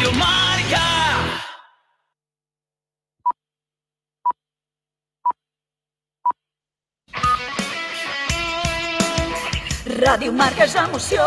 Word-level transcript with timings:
Radio 0.00 0.16
Marca. 0.16 0.80
Ràdio 10.00 10.32
Marca 10.32 10.64
és 10.64 10.72
emoció, 10.80 11.20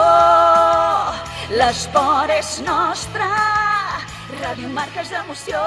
l'esport 1.54 2.34
és 2.34 2.66
nostre. 2.66 3.30
Ràdio 4.42 4.66
Marca 4.74 5.06
és 5.06 5.14
emoció, 5.22 5.62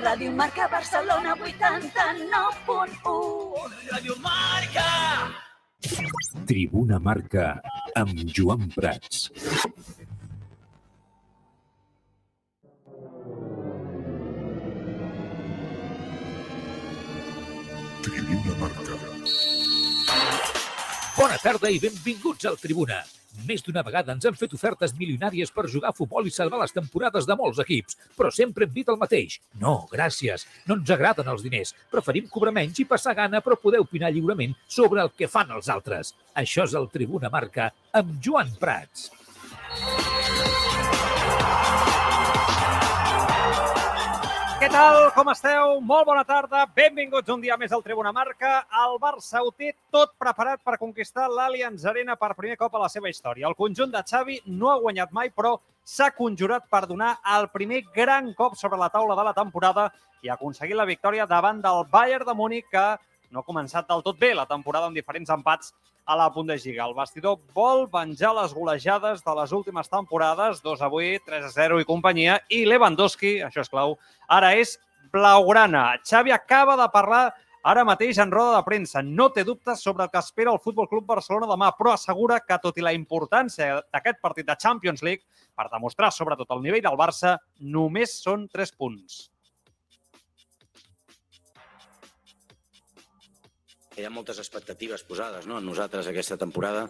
Ràdio 0.00 0.32
Marca 0.32 0.72
Barcelona 0.72 1.36
89.1. 1.36 3.68
Radio 3.92 4.16
Marca. 4.24 4.88
Tribuna 6.48 6.96
Marca 6.98 7.60
amb 8.00 8.24
Joan 8.32 8.72
Prats. 8.72 9.28
Tribuna 18.02 18.54
Marca. 18.58 18.96
Bona 21.14 21.36
tarda 21.38 21.70
i 21.70 21.78
benvinguts 21.78 22.48
al 22.50 22.56
Tribuna. 22.58 23.02
Més 23.46 23.62
d'una 23.64 23.84
vegada 23.86 24.12
ens 24.12 24.26
han 24.28 24.36
fet 24.36 24.52
ofertes 24.56 24.92
milionàries 24.98 25.52
per 25.54 25.68
jugar 25.70 25.92
a 25.92 25.96
futbol 25.96 26.26
i 26.26 26.32
salvar 26.34 26.58
les 26.60 26.74
temporades 26.74 27.28
de 27.28 27.36
molts 27.38 27.62
equips, 27.62 27.96
però 28.18 28.32
sempre 28.34 28.66
hem 28.66 28.74
dit 28.74 28.90
el 28.90 28.98
mateix. 29.00 29.38
No, 29.62 29.86
gràcies, 29.92 30.44
no 30.66 30.76
ens 30.80 30.90
agraden 30.92 31.30
els 31.32 31.46
diners. 31.46 31.72
Preferim 31.94 32.26
cobrar 32.32 32.52
menys 32.58 32.82
i 32.82 32.88
passar 32.90 33.14
gana, 33.18 33.40
però 33.40 33.56
poder 33.60 33.80
opinar 33.84 34.10
lliurement 34.12 34.58
sobre 34.66 35.06
el 35.06 35.14
que 35.16 35.30
fan 35.30 35.54
els 35.54 35.70
altres. 35.72 36.14
Això 36.34 36.66
és 36.66 36.76
el 36.76 36.90
Tribuna 36.92 37.30
Marca 37.32 37.70
amb 38.02 38.18
Joan 38.20 38.52
Prats. 38.60 39.10
Què 39.72 40.21
tal? 44.72 45.10
Com 45.12 45.28
esteu? 45.28 45.80
Molt 45.84 46.06
bona 46.08 46.22
tarda. 46.24 46.62
Benvinguts 46.76 47.28
un 47.34 47.42
dia 47.42 47.58
més 47.60 47.72
al 47.76 47.82
Tribuna 47.84 48.12
Marca. 48.14 48.62
El 48.82 48.94
Barça 49.02 49.42
ho 49.44 49.50
té 49.52 49.74
tot 49.92 50.14
preparat 50.20 50.62
per 50.64 50.78
conquistar 50.80 51.26
l'Allianz 51.28 51.84
Arena 51.84 52.16
per 52.16 52.30
primer 52.38 52.56
cop 52.56 52.72
a 52.78 52.80
la 52.80 52.88
seva 52.88 53.10
història. 53.12 53.50
El 53.50 53.56
conjunt 53.58 53.92
de 53.92 54.00
Xavi 54.00 54.38
no 54.46 54.70
ha 54.72 54.78
guanyat 54.80 55.12
mai, 55.12 55.28
però 55.28 55.58
s'ha 55.84 56.08
conjurat 56.16 56.64
per 56.72 56.86
donar 56.88 57.18
el 57.36 57.50
primer 57.52 57.82
gran 57.92 58.32
cop 58.38 58.56
sobre 58.56 58.80
la 58.80 58.88
taula 58.88 59.18
de 59.18 59.26
la 59.28 59.34
temporada 59.36 59.90
i 60.22 60.32
aconseguir 60.32 60.78
la 60.78 60.88
victòria 60.88 61.26
davant 61.28 61.60
del 61.60 61.84
Bayern 61.92 62.30
de 62.30 62.34
Múnich, 62.38 62.70
que 62.72 62.86
no 63.32 63.40
ha 63.40 63.48
començat 63.48 63.88
del 63.88 64.04
tot 64.04 64.18
bé 64.20 64.34
la 64.36 64.46
temporada 64.46 64.86
amb 64.86 64.96
diferents 64.96 65.32
empats 65.32 65.72
a 66.04 66.16
la 66.18 66.28
Bundesliga. 66.30 66.84
El 66.84 66.94
vestidor 66.94 67.38
vol 67.54 67.86
venjar 67.90 68.34
les 68.36 68.54
golejades 68.54 69.22
de 69.24 69.34
les 69.38 69.52
últimes 69.52 69.88
temporades, 69.88 70.62
2 70.62 70.82
a 70.82 70.88
8, 70.88 71.22
3 71.26 71.46
a 71.46 71.52
0 71.54 71.80
i 71.80 71.88
companyia, 71.88 72.40
i 72.50 72.64
Lewandowski, 72.66 73.38
això 73.46 73.62
és 73.64 73.72
clau, 73.72 73.96
ara 74.28 74.52
és 74.58 74.76
blaugrana. 75.12 75.96
Xavi 76.04 76.34
acaba 76.34 76.76
de 76.76 76.88
parlar 76.92 77.24
ara 77.62 77.84
mateix 77.86 78.18
en 78.18 78.32
roda 78.34 78.56
de 78.58 78.66
premsa. 78.66 79.02
No 79.02 79.28
té 79.30 79.44
dubtes 79.46 79.82
sobre 79.82 80.04
el 80.04 80.10
que 80.10 80.18
espera 80.18 80.52
el 80.52 80.60
Futbol 80.60 80.88
Club 80.90 81.06
Barcelona 81.06 81.46
demà, 81.50 81.70
però 81.78 81.94
assegura 81.94 82.40
que, 82.42 82.58
tot 82.58 82.78
i 82.78 82.84
la 82.84 82.94
importància 82.96 83.78
d'aquest 83.92 84.18
partit 84.20 84.48
de 84.48 84.58
Champions 84.58 85.02
League, 85.02 85.22
per 85.54 85.68
demostrar 85.70 86.10
sobretot 86.10 86.50
el 86.50 86.64
nivell 86.64 86.82
del 86.82 86.98
Barça, 86.98 87.36
només 87.60 88.16
són 88.18 88.48
3 88.50 88.74
punts. 88.74 89.31
Hi 93.92 94.06
ha 94.06 94.10
moltes 94.10 94.38
expectatives 94.40 95.02
posades 95.04 95.44
no? 95.46 95.58
en 95.60 95.66
nosaltres 95.68 96.06
aquesta 96.08 96.38
temporada. 96.40 96.86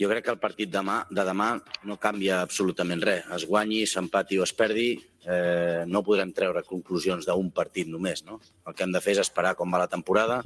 Jo 0.00 0.08
crec 0.08 0.24
que 0.24 0.32
el 0.32 0.40
partit 0.40 0.70
demà, 0.72 1.02
de 1.12 1.24
demà 1.28 1.50
no 1.84 1.98
canvia 2.00 2.38
absolutament 2.40 3.02
res. 3.04 3.26
Es 3.36 3.44
guanyi, 3.50 3.82
s'empati 3.84 4.38
o 4.40 4.46
es 4.46 4.54
perdi, 4.56 4.88
eh, 5.28 5.84
no 5.84 6.02
podrem 6.06 6.32
treure 6.32 6.64
conclusions 6.64 7.28
d'un 7.28 7.52
partit 7.52 7.90
només. 7.92 8.24
No? 8.24 8.40
El 8.64 8.74
que 8.74 8.86
hem 8.86 8.96
de 8.96 9.04
fer 9.04 9.18
és 9.18 9.22
esperar 9.26 9.54
com 9.60 9.76
va 9.76 9.82
la 9.84 9.92
temporada, 9.92 10.40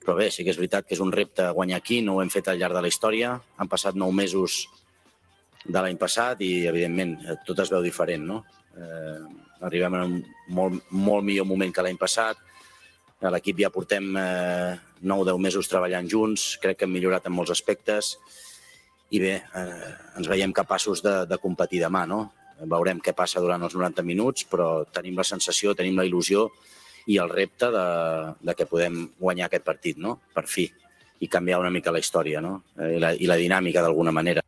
però 0.00 0.16
bé, 0.16 0.30
sí 0.32 0.40
que 0.40 0.54
és 0.54 0.60
veritat 0.62 0.88
que 0.88 0.96
és 0.96 1.04
un 1.04 1.12
repte 1.12 1.50
guanyar 1.52 1.82
aquí, 1.82 2.00
no 2.00 2.16
ho 2.16 2.24
hem 2.24 2.32
fet 2.32 2.48
al 2.48 2.56
llarg 2.56 2.78
de 2.78 2.86
la 2.86 2.88
història. 2.88 3.36
Han 3.60 3.68
passat 3.68 4.00
nou 4.00 4.16
mesos 4.16 4.62
de 5.66 5.76
l'any 5.76 6.00
passat 6.00 6.40
i, 6.40 6.64
evidentment, 6.70 7.18
eh, 7.26 7.42
tot 7.44 7.60
es 7.60 7.68
veu 7.68 7.84
diferent. 7.84 8.24
No? 8.24 8.44
Eh, 8.72 9.18
arribem 9.68 10.00
en 10.00 10.06
un 10.06 10.22
molt, 10.48 10.80
molt 10.88 11.28
millor 11.28 11.44
moment 11.44 11.76
que 11.76 11.84
l'any 11.84 12.00
passat, 12.00 12.40
a 13.20 13.30
l'equip 13.34 13.60
ja 13.60 13.70
portem 13.72 14.14
eh, 14.16 14.76
9 15.00 15.22
o 15.22 15.26
10 15.28 15.42
mesos 15.42 15.68
treballant 15.68 16.08
junts, 16.08 16.56
crec 16.62 16.80
que 16.80 16.88
hem 16.88 16.94
millorat 16.94 17.26
en 17.28 17.34
molts 17.36 17.52
aspectes 17.52 18.14
i 19.10 19.20
bé, 19.20 19.34
eh, 19.42 19.90
ens 20.18 20.28
veiem 20.30 20.52
capaços 20.54 21.02
de, 21.02 21.14
de 21.28 21.38
competir 21.42 21.82
demà, 21.82 22.06
no? 22.08 22.28
Veurem 22.60 23.00
què 23.00 23.14
passa 23.16 23.40
durant 23.40 23.62
els 23.64 23.74
90 23.74 24.04
minuts, 24.06 24.44
però 24.48 24.84
tenim 24.92 25.16
la 25.16 25.26
sensació, 25.26 25.74
tenim 25.74 25.96
la 25.98 26.04
il·lusió 26.06 26.46
i 27.10 27.16
el 27.18 27.32
repte 27.32 27.70
de, 27.72 27.86
de 28.44 28.54
que 28.54 28.68
podem 28.68 29.02
guanyar 29.18 29.48
aquest 29.48 29.64
partit, 29.66 29.98
no? 29.98 30.18
Per 30.34 30.44
fi, 30.46 30.68
i 31.20 31.28
canviar 31.28 31.60
una 31.60 31.72
mica 31.72 31.92
la 31.92 32.00
història, 32.00 32.40
no? 32.44 32.60
Eh, 32.78 32.94
I 32.96 33.02
la, 33.02 33.12
i 33.16 33.28
la 33.28 33.38
dinàmica 33.40 33.82
d'alguna 33.84 34.14
manera. 34.14 34.44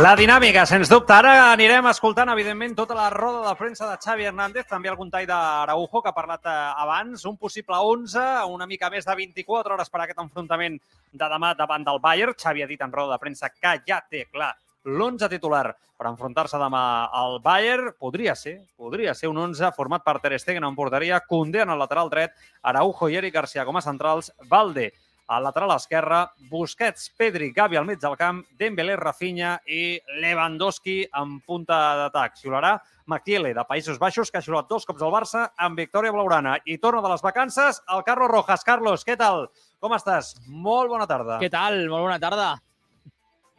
La 0.00 0.14
dinàmica, 0.16 0.62
sens 0.64 0.88
dubte. 0.88 1.12
Ara 1.12 1.50
anirem 1.52 1.84
escoltant, 1.90 2.30
evidentment, 2.32 2.72
tota 2.72 2.94
la 2.96 3.10
roda 3.12 3.42
de 3.44 3.50
premsa 3.58 3.90
de 3.90 3.98
Xavi 4.00 4.24
Hernández, 4.24 4.64
també 4.64 4.88
algun 4.88 5.10
tall 5.12 5.26
d'Araujo, 5.28 6.00
que 6.00 6.08
ha 6.08 6.14
parlat 6.16 6.48
eh, 6.48 6.54
abans, 6.80 7.26
un 7.28 7.36
possible 7.36 7.76
11, 7.76 8.22
una 8.48 8.64
mica 8.70 8.88
més 8.88 9.04
de 9.04 9.16
24 9.18 9.76
hores 9.76 9.92
per 9.92 10.00
a 10.00 10.06
aquest 10.06 10.22
enfrontament 10.24 10.80
de 11.12 11.28
demà 11.34 11.52
davant 11.58 11.84
del 11.84 12.00
Bayern. 12.00 12.32
Xavi 12.32 12.64
ha 12.64 12.70
dit 12.70 12.80
en 12.80 12.96
roda 12.96 13.12
de 13.12 13.20
premsa 13.20 13.52
que 13.52 13.74
ja 13.84 14.00
té 14.08 14.24
clar 14.32 14.54
l'11 14.88 15.28
titular 15.28 15.66
per 15.76 16.08
enfrontar-se 16.08 16.56
demà 16.56 16.82
al 17.12 17.42
Bayern. 17.44 17.92
Podria 18.00 18.32
ser, 18.32 18.62
podria 18.80 19.12
ser 19.12 19.28
un 19.28 19.44
11 19.44 19.74
format 19.76 20.08
per 20.08 20.22
Ter 20.24 20.40
Stegen 20.40 20.64
en 20.64 20.74
porteria, 20.74 21.20
Koundé 21.20 21.66
en 21.66 21.76
el 21.76 21.84
lateral 21.84 22.08
dret, 22.08 22.32
Araujo 22.62 23.12
i 23.12 23.20
Eric 23.20 23.36
Garcia 23.36 23.68
com 23.68 23.76
a 23.76 23.84
centrals, 23.84 24.32
Valde 24.48 24.94
al 25.36 25.44
lateral 25.44 25.70
esquerre, 25.76 26.22
Busquets, 26.50 27.10
Pedri, 27.16 27.50
Gavi 27.56 27.76
al 27.76 27.86
mig 27.88 27.98
del 28.02 28.16
camp, 28.20 28.42
Dembélé, 28.58 28.96
Rafinha 28.96 29.54
i 29.66 29.98
Lewandowski 30.20 30.98
en 31.20 31.38
punta 31.46 31.78
d'atac. 32.02 32.36
Xiularà 32.40 32.74
Maquiele, 33.06 33.54
de 33.56 33.64
Països 33.68 33.98
Baixos, 33.98 34.30
que 34.30 34.38
ha 34.38 34.44
xiulat 34.44 34.68
dos 34.70 34.84
cops 34.86 35.02
al 35.02 35.10
Barça 35.14 35.46
amb 35.56 35.78
victòria 35.80 36.12
blaurana. 36.14 36.58
I 36.64 36.76
torna 36.78 37.02
de 37.02 37.10
les 37.10 37.22
vacances 37.24 37.80
el 37.90 38.04
Carlos 38.06 38.30
Rojas. 38.30 38.62
Carlos, 38.64 39.04
què 39.04 39.16
tal? 39.18 39.48
Com 39.82 39.96
estàs? 39.96 40.36
Molt 40.46 40.88
bona 40.92 41.06
tarda. 41.10 41.38
¿Qué 41.40 41.50
tal? 41.50 41.88
Muy 41.88 42.00
buena 42.00 42.20
tarde. 42.20 42.44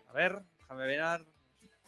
A 0.09 0.13
ver, 0.13 0.39
déjame. 0.59 0.87
Bueno, 0.93 1.23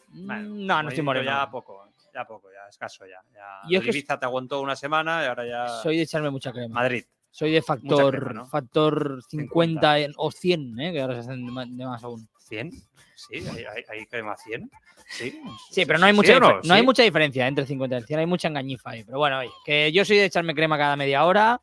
Mm, 0.08 0.66
no, 0.66 0.82
no 0.82 0.88
estoy 0.88 1.04
moreno. 1.04 1.24
Ya 1.30 1.50
poco, 1.50 1.88
ya 2.14 2.24
poco, 2.24 2.48
ya 2.50 2.68
escaso 2.70 3.04
ya. 3.06 3.20
ya 3.34 3.60
Yo 3.68 3.78
es 3.78 3.84
que 3.84 3.90
Ibiza 3.90 4.18
te 4.18 4.24
aguantó 4.24 4.60
una 4.60 4.74
semana 4.76 5.22
y 5.22 5.26
ahora 5.26 5.46
ya 5.46 5.68
Soy 5.82 5.96
de 5.98 6.02
echarme 6.04 6.30
mucha 6.30 6.52
crema. 6.52 6.74
Madrid. 6.74 7.04
Soy 7.36 7.50
de 7.52 7.60
factor, 7.60 8.16
crema, 8.16 8.32
¿no? 8.32 8.46
factor 8.46 9.22
50, 9.28 9.98
en- 9.98 10.14
o 10.16 10.30
100, 10.30 10.80
¿eh? 10.80 10.92
que 10.92 11.02
ahora 11.02 11.14
se 11.16 11.20
hacen 11.20 11.44
de 11.44 11.84
más 11.86 12.02
aún. 12.02 12.26
¿100? 12.48 12.70
Sí, 13.14 13.34
hay, 13.34 13.64
hay, 13.64 13.82
hay 13.90 14.06
crema 14.06 14.34
100. 14.38 14.70
Sí, 15.10 15.38
Sí, 15.70 15.84
pero 15.84 15.98
no 15.98 16.06
hay 16.06 16.12
¿Sí 16.12 16.16
mucha, 16.16 16.36
o 16.38 16.40
no? 16.40 16.60
no 16.64 16.72
hay 16.74 16.80
¿Sí? 16.80 16.86
mucha 16.86 17.02
diferencia 17.02 17.46
entre 17.46 17.60
el 17.62 17.68
50 17.68 17.94
y 17.94 17.98
el 17.98 18.06
100, 18.06 18.20
hay 18.20 18.26
mucha 18.26 18.48
engañifa 18.48 18.90
ahí. 18.92 19.04
Pero 19.04 19.18
bueno, 19.18 19.38
oye, 19.40 19.50
que 19.66 19.92
yo 19.92 20.02
soy 20.06 20.16
de 20.16 20.24
echarme 20.24 20.54
crema 20.54 20.78
cada 20.78 20.96
media 20.96 21.26
hora, 21.26 21.60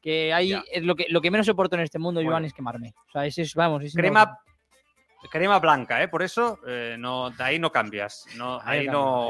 que 0.00 0.32
hay, 0.32 0.50
Ya. 0.50 0.62
es 0.70 0.84
lo, 0.84 0.94
que, 0.94 1.06
lo 1.08 1.20
que 1.20 1.32
menos 1.32 1.46
soporto 1.46 1.74
en 1.74 1.82
este 1.82 1.98
mundo, 1.98 2.20
Bueno. 2.20 2.30
Joan, 2.30 2.44
es 2.44 2.54
quemarme. 2.54 2.94
O 3.08 3.10
sea, 3.10 3.26
ese 3.26 3.42
es, 3.42 3.54
vamos, 3.56 3.82
es 3.82 3.92
crema 3.94 4.38
crema 5.28 5.58
blanca, 5.58 6.02
¿eh? 6.02 6.08
Por 6.08 6.22
eso 6.22 6.58
eh, 6.66 6.96
no, 6.98 7.30
de 7.30 7.44
ahí 7.44 7.58
no 7.58 7.70
cambias. 7.70 8.26
No, 8.36 8.60
Ahí 8.64 8.80
ahí, 8.80 8.86
no 8.88 9.28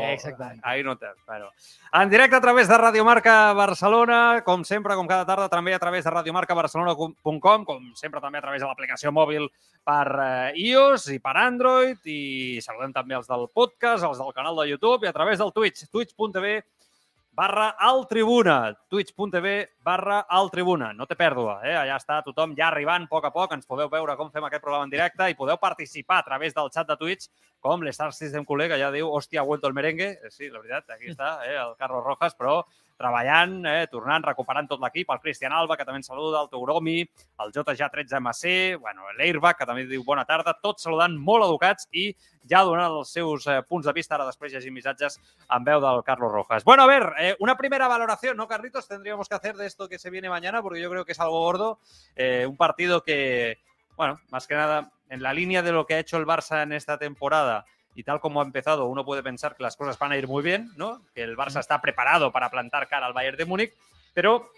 ahí 0.63 0.83
no 0.85 0.97
te, 0.97 1.07
claro. 1.25 1.51
En 1.93 2.09
directe 2.09 2.37
a 2.37 2.41
través 2.41 2.69
de 2.69 2.79
Radio 2.79 3.05
Marca 3.05 3.53
Barcelona, 3.53 4.43
com 4.45 4.63
sempre, 4.65 4.95
com 4.95 5.09
cada 5.09 5.27
tarda, 5.27 5.49
també 5.49 5.75
a 5.75 5.79
través 5.79 6.05
de 6.05 6.11
radiomarcabarcelona.com, 6.11 7.65
com 7.65 7.95
sempre 7.99 8.21
també 8.21 8.39
a 8.39 8.45
través 8.45 8.63
de 8.63 8.69
l'aplicació 8.69 9.11
mòbil 9.11 9.49
per 9.83 10.07
eh, 10.23 10.53
iOS 10.69 11.09
i 11.17 11.19
per 11.19 11.37
Android, 11.41 11.99
i 12.07 12.61
saludem 12.63 12.95
també 12.95 13.19
els 13.19 13.27
del 13.27 13.49
podcast, 13.53 14.05
els 14.07 14.23
del 14.23 14.37
canal 14.37 14.55
de 14.63 14.69
YouTube 14.71 15.07
i 15.07 15.11
a 15.11 15.17
través 15.17 15.43
del 15.43 15.51
Twitch, 15.53 15.89
twitch.tv 15.91 16.61
barra 17.33 17.71
al 17.79 18.07
tribuna, 18.07 18.77
twitch.tv 18.91 19.71
barra 19.83 20.21
al 20.29 20.51
tribuna. 20.51 20.93
No 20.93 21.07
té 21.09 21.17
pèrdua, 21.19 21.61
eh? 21.65 21.75
allà 21.77 21.97
està 22.01 22.21
tothom 22.27 22.53
ja 22.59 22.69
arribant 22.69 23.07
a 23.09 23.11
poc 23.11 23.29
a 23.29 23.33
poc, 23.35 23.55
ens 23.57 23.69
podeu 23.69 23.89
veure 23.93 24.17
com 24.19 24.31
fem 24.31 24.45
aquest 24.47 24.63
programa 24.65 24.89
en 24.89 24.93
directe 24.93 25.31
i 25.31 25.39
podeu 25.39 25.59
participar 25.61 26.21
a 26.21 26.27
través 26.27 26.55
del 26.57 26.71
xat 26.75 26.89
de 26.91 26.99
Twitch, 27.01 27.31
com 27.61 27.83
l'Star 27.85 28.13
System 28.17 28.45
que 28.45 28.79
ja 28.79 28.91
diu, 28.91 29.09
hòstia, 29.09 29.41
ha 29.41 29.45
vuelto 29.45 29.69
el 29.69 29.75
merengue. 29.75 30.17
Sí, 30.31 30.49
la 30.49 30.61
veritat, 30.61 30.91
aquí 30.91 31.11
està, 31.13 31.41
eh, 31.47 31.57
el 31.57 31.77
Carlos 31.77 32.05
Rojas, 32.05 32.35
però 32.35 32.63
treballant, 33.01 33.65
eh, 33.67 33.87
tornant, 33.91 34.25
recuperant 34.27 34.69
tot 34.69 34.81
l'equip, 34.83 35.09
el 35.11 35.21
Cristian 35.21 35.55
Alba, 35.57 35.77
que 35.77 35.87
també 35.89 36.03
ens 36.03 36.11
saluda, 36.11 36.43
el 36.43 36.51
Togromi, 36.53 37.01
el 37.01 37.53
JJ13MC, 37.55 38.77
bueno, 38.81 39.09
l'Airbag, 39.17 39.57
que 39.57 39.69
també 39.69 39.87
diu 39.89 40.05
bona 40.05 40.27
tarda, 40.29 40.55
tots 40.63 40.85
saludant 40.85 41.17
molt 41.17 41.47
educats 41.47 41.89
i 41.93 42.11
ja 42.51 42.63
donant 42.65 42.99
els 42.99 43.13
seus 43.13 43.47
eh, 43.47 43.61
punts 43.69 43.87
de 43.87 43.95
vista, 43.97 44.17
ara 44.17 44.27
després 44.29 44.53
llegim 44.53 44.75
missatges 44.77 45.19
en 45.49 45.65
veu 45.65 45.81
del 45.81 46.03
Carlos 46.05 46.33
Rojas. 46.33 46.65
Bueno, 46.65 46.85
a 46.85 46.87
ver, 46.87 47.13
eh, 47.19 47.37
una 47.41 47.57
primera 47.57 47.89
valoración, 47.89 48.37
¿no, 48.37 48.49
Carlitos? 48.49 48.89
Tendríamos 48.89 49.29
que 49.29 49.35
hacer 49.35 49.57
de 49.57 49.67
esto 49.71 49.89
que 49.89 49.99
se 49.99 50.11
viene 50.11 50.29
mañana, 50.29 50.61
porque 50.63 50.81
yo 50.81 50.91
creo 50.91 51.05
que 51.05 51.13
es 51.13 51.21
algo 51.21 51.41
gordo. 51.41 51.79
Eh, 52.17 52.45
un 52.47 52.57
partido 52.57 53.03
que, 53.03 53.59
bueno, 53.97 54.21
más 54.31 54.47
que 54.47 54.55
nada, 54.55 54.93
en 55.09 55.23
la 55.23 55.33
línea 55.33 55.63
de 55.63 55.73
lo 55.73 55.87
que 55.87 55.95
ha 55.95 55.99
hecho 55.99 56.19
el 56.19 56.27
Barça 56.27 56.63
en 56.63 56.73
esta 56.73 56.99
temporada 56.99 57.65
y 57.95 58.05
tal 58.05 58.21
como 58.21 58.41
ha 58.41 58.45
empezado, 58.45 58.87
uno 58.87 59.05
puede 59.05 59.23
pensar 59.23 59.57
que 59.57 59.63
las 59.63 59.77
cosas 59.77 59.99
van 59.99 60.13
a 60.13 60.17
ir 60.17 60.29
muy 60.29 60.43
bien, 60.43 60.71
¿no? 60.77 61.03
Que 61.15 61.23
el 61.23 61.37
Barça 61.37 61.61
está 61.61 61.81
preparado 61.81 62.31
para 62.31 62.51
plantar 62.51 62.89
cara 62.89 63.07
al 63.07 63.13
Bayern 63.13 63.37
de 63.37 63.45
Múnich, 63.45 63.73
pero 64.13 64.51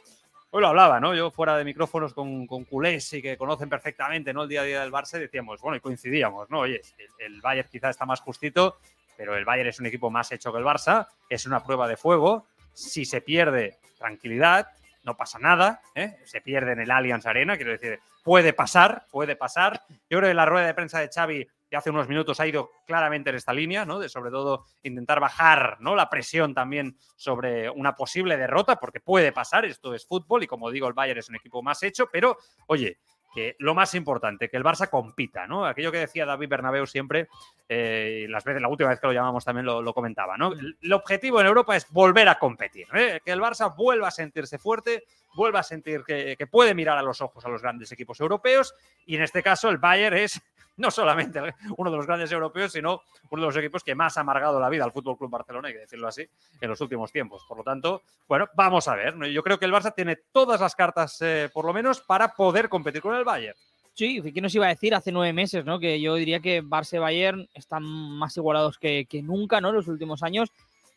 hoy 0.51 0.61
lo 0.61 0.69
hablaba, 0.69 1.01
¿no? 1.01 1.15
Yo 1.15 1.31
fuera 1.31 1.57
de 1.57 1.65
micrófonos 1.65 2.13
con, 2.13 2.47
con 2.47 2.65
culés 2.65 3.13
y 3.15 3.23
que 3.23 3.37
conocen 3.37 3.69
perfectamente, 3.69 4.33
¿no? 4.33 4.43
El 4.43 4.49
día 4.49 4.61
a 4.61 4.65
día 4.65 4.81
del 4.83 4.93
Barça, 4.93 5.19
decíamos, 5.19 5.61
bueno, 5.61 5.77
y 5.77 5.81
coincidíamos, 5.81 6.51
¿no? 6.51 6.61
Oye, 6.61 6.83
el, 6.99 7.33
el 7.35 7.41
Bayern 7.41 7.69
quizá 7.71 7.89
está 7.91 8.05
más 8.05 8.21
justito, 8.21 8.79
pero 9.17 9.37
el 9.37 9.45
Bayern 9.45 9.69
es 9.69 9.81
un 9.81 9.87
equipo 9.87 10.11
más 10.11 10.31
hecho 10.33 10.53
que 10.53 10.59
el 10.59 10.65
Barça, 10.65 11.07
es 11.29 11.47
una 11.47 11.63
prueba 11.63 11.89
de 11.89 11.97
fuego. 11.97 12.47
Si 12.75 13.05
se 13.05 13.21
pierde, 13.21 13.79
tranquilidad, 13.99 14.69
no 15.03 15.17
pasa 15.17 15.39
nada, 15.39 15.81
¿eh? 15.95 16.17
se 16.25 16.41
pierde 16.41 16.73
en 16.73 16.81
el 16.81 16.91
Allianz 16.91 17.27
Arena, 17.27 17.57
quiero 17.57 17.73
decir, 17.73 17.99
puede 18.23 18.53
pasar, 18.53 19.07
puede 19.11 19.37
pasar. 19.37 19.83
Yo 20.09 20.19
creo 20.19 20.31
que 20.31 20.35
la 20.35 20.47
rueda 20.47 20.67
de 20.67 20.75
prensa 20.75 21.01
de 21.01 21.09
Xavi 21.09 21.47
de 21.71 21.77
hace 21.77 21.91
unos 21.91 22.07
minutos 22.07 22.39
ha 22.39 22.47
ido 22.47 22.71
claramente 22.87 23.31
en 23.31 23.37
esta 23.37 23.53
línea, 23.53 23.85
¿no? 23.85 23.99
De 23.99 24.09
sobre 24.09 24.31
todo 24.31 24.67
intentar 24.83 25.21
bajar, 25.21 25.79
¿no? 25.81 25.97
La 25.97 26.11
presión 26.11 26.55
también 26.55 26.97
sobre 27.17 27.71
una 27.71 27.97
posible 27.97 28.37
derrota, 28.37 28.77
porque 28.77 29.01
puede 29.01 29.33
pasar, 29.33 29.65
esto 29.65 29.95
es 29.95 30.07
fútbol 30.07 30.43
y 30.43 30.47
como 30.47 30.71
digo, 30.71 30.87
el 30.87 30.93
Bayern 30.93 31.19
es 31.19 31.29
un 31.31 31.37
equipo 31.37 31.63
más 31.63 31.83
hecho, 31.83 32.09
pero 32.13 32.37
oye, 32.67 32.99
que 33.35 33.57
lo 33.59 33.75
más 33.75 33.95
importante, 33.95 34.49
que 34.49 34.57
el 34.57 34.65
Barça 34.65 34.89
compita, 34.89 35.47
¿no? 35.47 35.65
Aquello 35.65 35.91
que 35.91 35.99
decía 35.99 36.27
David 36.27 36.49
Bernabeu 36.49 36.87
siempre, 36.87 37.29
eh, 37.69 38.27
las 38.29 38.45
veces, 38.45 38.61
la 38.61 38.69
última 38.69 38.91
vez 38.91 39.01
que 39.01 39.07
lo 39.07 39.13
llamamos 39.13 39.45
también 39.45 39.67
lo, 39.67 39.81
lo 39.81 39.95
comentaba, 39.95 40.37
¿no? 40.37 40.53
El, 40.53 40.77
el, 40.81 40.93
objetivo 40.93 41.41
en 41.41 41.47
Europa 41.47 41.77
es 41.77 41.91
volver 41.91 42.29
a 42.29 42.39
competir, 42.39 42.87
¿eh? 42.95 43.21
que 43.25 43.33
el 43.33 43.41
Barça 43.41 43.75
vuelva 43.75 44.09
a 44.09 44.11
sentirse 44.11 44.59
fuerte, 44.59 45.05
vuelva 45.35 45.61
a 45.61 45.63
sentir 45.63 46.03
que, 46.05 46.37
que, 46.37 46.47
puede 46.47 46.75
mirar 46.75 46.99
a 46.99 47.03
los 47.03 47.21
ojos 47.21 47.45
a 47.45 47.49
los 47.49 47.63
grandes 47.63 47.91
equipos 47.93 48.21
europeos 48.21 48.75
y 49.07 49.17
en 49.17 49.23
este 49.23 49.43
caso 49.43 49.69
el 49.69 49.79
Bayern 49.79 50.17
es 50.17 50.41
no 50.77 50.91
solamente 50.91 51.41
uno 51.77 51.91
de 51.91 51.97
los 51.97 52.07
grandes 52.07 52.33
europeos, 52.33 52.73
sino 52.73 53.03
uno 53.31 53.43
de 53.43 53.47
los 53.47 53.57
equipos 53.57 53.83
que 53.85 53.95
más 53.95 54.17
ha 54.17 54.23
amargado 54.23 54.59
la 54.61 54.69
vida 54.69 54.85
al 54.85 54.93
Fútbol 54.93 55.19
Club 55.19 55.31
Barcelona, 55.31 55.69
hay 55.69 55.75
que 55.75 55.81
decirlo 55.81 56.09
así, 56.09 56.27
en 56.61 56.69
los 56.69 56.81
últimos 56.81 57.13
tiempos. 57.13 57.45
Por 57.47 57.59
lo 57.59 57.65
tanto, 57.65 58.03
bueno, 58.29 58.49
vamos 58.55 58.89
a 58.89 58.95
ver. 58.95 59.15
Yo 59.31 59.43
creo 59.43 59.59
que 59.59 59.67
el 59.67 59.73
Barça 59.73 59.95
tiene 59.95 60.17
todas 60.33 60.61
las 60.61 60.75
cartas, 60.75 61.21
eh, 61.21 61.51
por 61.53 61.65
lo 61.65 61.73
menos, 61.73 62.01
para 62.01 62.35
poder 62.35 62.69
competir 62.69 63.03
con 63.03 63.15
el 63.15 63.25
Bayern. 63.25 63.57
Sí, 63.95 64.23
¿qué 64.33 64.41
nos 64.41 64.55
iba 64.55 64.67
a 64.67 64.71
decir 64.71 64.95
hace 64.95 65.13
nueve 65.13 65.35
meses, 65.35 65.67
¿no? 65.67 65.79
Que 65.79 66.01
yo 66.01 66.15
diría 66.15 66.41
que 66.41 66.63
Barça 66.63 66.97
y 66.97 66.99
Bayern 66.99 67.49
están 67.53 67.83
más 67.83 68.35
igualados 68.39 68.79
que, 68.79 69.05
que 69.05 69.23
nunca, 69.23 69.61
¿no? 69.61 69.69
En 69.69 69.75
los 69.75 69.89
últimos 69.89 70.23
años 70.23 70.51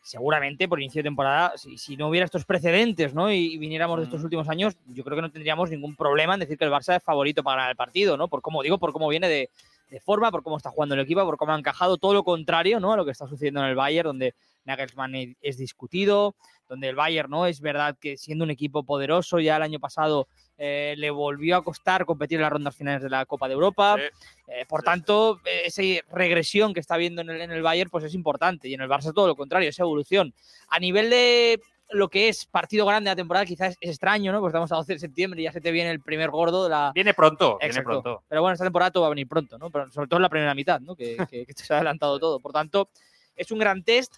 seguramente 0.06 0.68
por 0.68 0.80
inicio 0.80 1.00
de 1.00 1.08
temporada, 1.08 1.54
si, 1.56 1.76
si, 1.78 1.96
no 1.96 2.08
hubiera 2.08 2.24
estos 2.24 2.44
precedentes 2.44 3.12
¿no? 3.12 3.32
y, 3.32 3.54
y 3.54 3.58
viniéramos 3.58 3.98
de 3.98 4.04
estos 4.04 4.22
últimos 4.22 4.48
años, 4.48 4.76
yo 4.86 5.02
creo 5.02 5.16
que 5.16 5.22
no 5.22 5.32
tendríamos 5.32 5.68
ningún 5.68 5.96
problema 5.96 6.34
en 6.34 6.40
decir 6.40 6.56
que 6.56 6.64
el 6.64 6.70
Barça 6.70 6.96
es 6.96 7.02
favorito 7.02 7.42
para 7.42 7.56
ganar 7.56 7.70
el 7.70 7.76
partido, 7.76 8.16
¿no? 8.16 8.28
Por 8.28 8.40
cómo 8.40 8.62
digo, 8.62 8.78
por 8.78 8.92
cómo 8.92 9.08
viene 9.08 9.28
de, 9.28 9.50
de, 9.90 10.00
forma, 10.00 10.30
por 10.30 10.44
cómo 10.44 10.58
está 10.58 10.70
jugando 10.70 10.94
el 10.94 11.00
equipo, 11.00 11.24
por 11.24 11.36
cómo 11.36 11.52
ha 11.52 11.58
encajado, 11.58 11.96
todo 11.98 12.14
lo 12.14 12.22
contrario 12.22 12.78
¿no? 12.78 12.92
a 12.92 12.96
lo 12.96 13.04
que 13.04 13.10
está 13.10 13.26
sucediendo 13.26 13.60
en 13.60 13.66
el 13.66 13.74
Bayern, 13.74 14.06
donde 14.06 14.34
Nagelsmann 14.66 15.36
es 15.40 15.56
discutido, 15.56 16.36
donde 16.68 16.88
el 16.88 16.96
Bayern 16.96 17.30
no 17.30 17.46
es 17.46 17.60
verdad 17.60 17.96
que 17.98 18.16
siendo 18.16 18.44
un 18.44 18.50
equipo 18.50 18.84
poderoso 18.84 19.38
ya 19.40 19.56
el 19.56 19.62
año 19.62 19.78
pasado 19.78 20.28
eh, 20.58 20.94
le 20.96 21.10
volvió 21.10 21.56
a 21.56 21.64
costar 21.64 22.04
competir 22.04 22.38
en 22.38 22.42
las 22.42 22.52
rondas 22.52 22.76
finales 22.76 23.02
de 23.02 23.10
la 23.10 23.26
Copa 23.26 23.46
de 23.48 23.54
Europa. 23.54 23.96
Sí. 23.96 24.26
Eh, 24.48 24.66
por 24.66 24.80
sí, 24.80 24.86
tanto, 24.86 25.40
esa 25.44 25.82
regresión 26.10 26.74
que 26.74 26.80
está 26.80 26.96
viendo 26.96 27.22
en 27.22 27.30
el, 27.30 27.40
en 27.40 27.50
el, 27.52 27.62
Bayern 27.62 27.90
pues 27.90 28.04
es 28.04 28.14
importante 28.14 28.68
y 28.68 28.74
en 28.74 28.80
el 28.80 28.88
Barça 28.88 29.12
todo 29.12 29.26
lo 29.26 29.36
contrario, 29.36 29.68
esa 29.68 29.82
evolución. 29.82 30.34
A 30.68 30.78
nivel 30.78 31.10
de 31.10 31.60
lo 31.90 32.08
que 32.08 32.28
es 32.28 32.46
partido 32.46 32.84
grande 32.86 33.08
de 33.08 33.12
la 33.12 33.16
temporada 33.16 33.46
quizás 33.46 33.76
es 33.80 33.90
extraño, 33.90 34.32
¿no? 34.32 34.40
Pues 34.40 34.50
estamos 34.50 34.72
a 34.72 34.76
12 34.76 34.94
de 34.94 34.98
septiembre 34.98 35.40
y 35.40 35.44
ya 35.44 35.52
se 35.52 35.60
te 35.60 35.70
viene 35.70 35.90
el 35.90 36.00
primer 36.00 36.30
gordo 36.30 36.64
de 36.64 36.70
la... 36.70 36.92
Viene 36.94 37.14
pronto, 37.14 37.58
Exacto. 37.60 37.68
viene 37.68 37.84
pronto. 37.84 38.24
Pero 38.28 38.40
bueno, 38.40 38.54
esta 38.54 38.64
temporada 38.64 38.90
todo 38.90 39.02
va 39.02 39.08
a 39.08 39.10
venir 39.10 39.28
pronto, 39.28 39.58
¿no? 39.58 39.70
Pero 39.70 39.90
sobre 39.90 40.08
todo 40.08 40.18
en 40.18 40.22
la 40.22 40.28
primera 40.28 40.54
mitad, 40.54 40.80
¿no? 40.80 40.96
Que, 40.96 41.16
que, 41.30 41.46
que 41.46 41.52
se 41.52 41.72
ha 41.72 41.76
adelantado 41.76 42.18
todo. 42.18 42.40
Por 42.40 42.52
tanto, 42.52 42.88
es 43.36 43.50
un 43.50 43.58
gran 43.58 43.82
test 43.84 44.16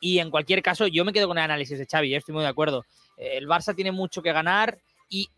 y 0.00 0.18
en 0.18 0.30
cualquier 0.30 0.62
caso, 0.62 0.86
yo 0.86 1.04
me 1.04 1.12
quedo 1.12 1.28
con 1.28 1.38
el 1.38 1.44
análisis 1.44 1.78
de 1.78 1.86
Xavi, 1.86 2.14
¿eh? 2.14 2.18
estoy 2.18 2.34
muy 2.34 2.42
de 2.42 2.48
acuerdo. 2.48 2.84
Eh, 3.16 3.36
el 3.36 3.46
Barça 3.46 3.74
tiene 3.74 3.92
mucho 3.92 4.22
que 4.22 4.32
ganar 4.32 4.78
y 5.08 5.28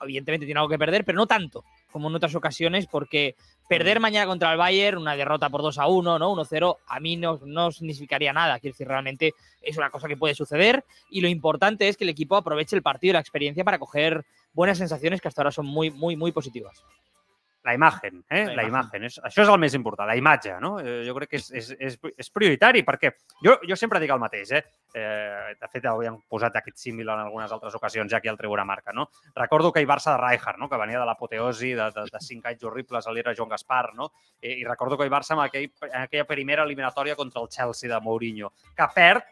evidentemente 0.00 0.46
tiene 0.46 0.60
algo 0.60 0.70
que 0.70 0.78
perder, 0.78 1.04
pero 1.04 1.16
no 1.16 1.26
tanto 1.26 1.64
como 1.90 2.08
en 2.08 2.16
otras 2.16 2.34
ocasiones, 2.34 2.88
porque 2.88 3.36
perder 3.68 4.00
mañana 4.00 4.26
contra 4.26 4.50
el 4.50 4.58
Bayern, 4.58 4.98
una 4.98 5.14
derrota 5.14 5.48
por 5.48 5.62
2 5.62 5.78
a 5.78 5.86
1, 5.86 6.18
¿no? 6.18 6.34
1-0, 6.34 6.78
a 6.88 7.00
mí 7.00 7.16
no, 7.16 7.40
no 7.44 7.70
significaría 7.70 8.32
nada. 8.32 8.58
Quiero 8.58 8.74
decir, 8.74 8.88
realmente 8.88 9.32
es 9.62 9.76
una 9.76 9.90
cosa 9.90 10.08
que 10.08 10.16
puede 10.16 10.34
suceder 10.34 10.84
y 11.08 11.20
lo 11.20 11.28
importante 11.28 11.88
es 11.88 11.96
que 11.96 12.02
el 12.02 12.10
equipo 12.10 12.34
aproveche 12.34 12.74
el 12.74 12.82
partido 12.82 13.12
y 13.12 13.14
la 13.14 13.20
experiencia 13.20 13.62
para 13.62 13.78
coger 13.78 14.24
buenas 14.52 14.78
sensaciones 14.78 15.20
que 15.20 15.28
hasta 15.28 15.42
ahora 15.42 15.52
son 15.52 15.66
muy, 15.66 15.92
muy, 15.92 16.16
muy 16.16 16.32
positivas. 16.32 16.82
La 17.64 17.74
imagen, 17.74 18.24
eh? 18.28 18.44
la, 18.44 18.54
la 18.56 18.64
imagen. 18.64 19.00
imagen. 19.00 19.04
És, 19.08 19.16
això 19.24 19.42
és 19.42 19.50
el 19.50 19.58
més 19.58 19.74
important, 19.74 20.06
la 20.06 20.16
imatge, 20.20 20.52
no? 20.60 20.74
Eh, 20.80 20.98
jo 21.06 21.14
crec 21.16 21.30
que 21.32 21.38
és, 21.40 21.46
és, 21.56 21.70
és, 21.80 21.96
és 22.20 22.28
prioritari 22.30 22.84
perquè 22.84 23.14
jo, 23.42 23.56
jo 23.64 23.78
sempre 23.80 24.00
dic 24.02 24.12
el 24.12 24.20
mateix, 24.20 24.52
eh? 24.52 24.62
eh 24.92 25.54
de 25.56 25.70
fet, 25.72 25.88
havíem 25.88 26.18
posat 26.28 26.60
aquest 26.60 26.76
símil 26.82 27.08
en 27.08 27.24
algunes 27.24 27.52
altres 27.56 27.74
ocasions 27.74 28.12
ja 28.12 28.20
aquí 28.20 28.28
al 28.28 28.36
Tribuna 28.36 28.66
Marca, 28.68 28.92
no? 28.92 29.08
Recordo 29.34 29.72
que 29.72 29.80
hi 29.80 29.88
Barça 29.88 30.12
de 30.12 30.20
Rijkaard, 30.20 30.60
no? 30.60 30.68
que 30.68 30.80
venia 30.80 31.00
de 31.00 31.08
l'apoteosi 31.08 31.72
de, 31.72 31.88
de, 31.96 32.06
de 32.12 32.20
cinc 32.20 32.46
anys 32.52 32.68
horribles 32.68 33.08
a 33.08 33.16
l'era 33.16 33.34
Joan 33.34 33.54
Gaspar, 33.56 33.94
no? 33.96 34.12
I, 34.42 34.60
I 34.60 34.64
recordo 34.68 35.00
que 35.00 35.08
hi 35.08 35.14
Barça 35.16 35.32
amb 35.32 35.46
aquell, 35.48 35.70
en 35.88 36.00
aquella 36.02 36.28
primera 36.28 36.68
eliminatòria 36.68 37.16
contra 37.16 37.40
el 37.40 37.48
Chelsea 37.48 37.88
de 37.88 38.00
Mourinho, 38.04 38.52
que 38.76 38.92
perd, 38.94 39.24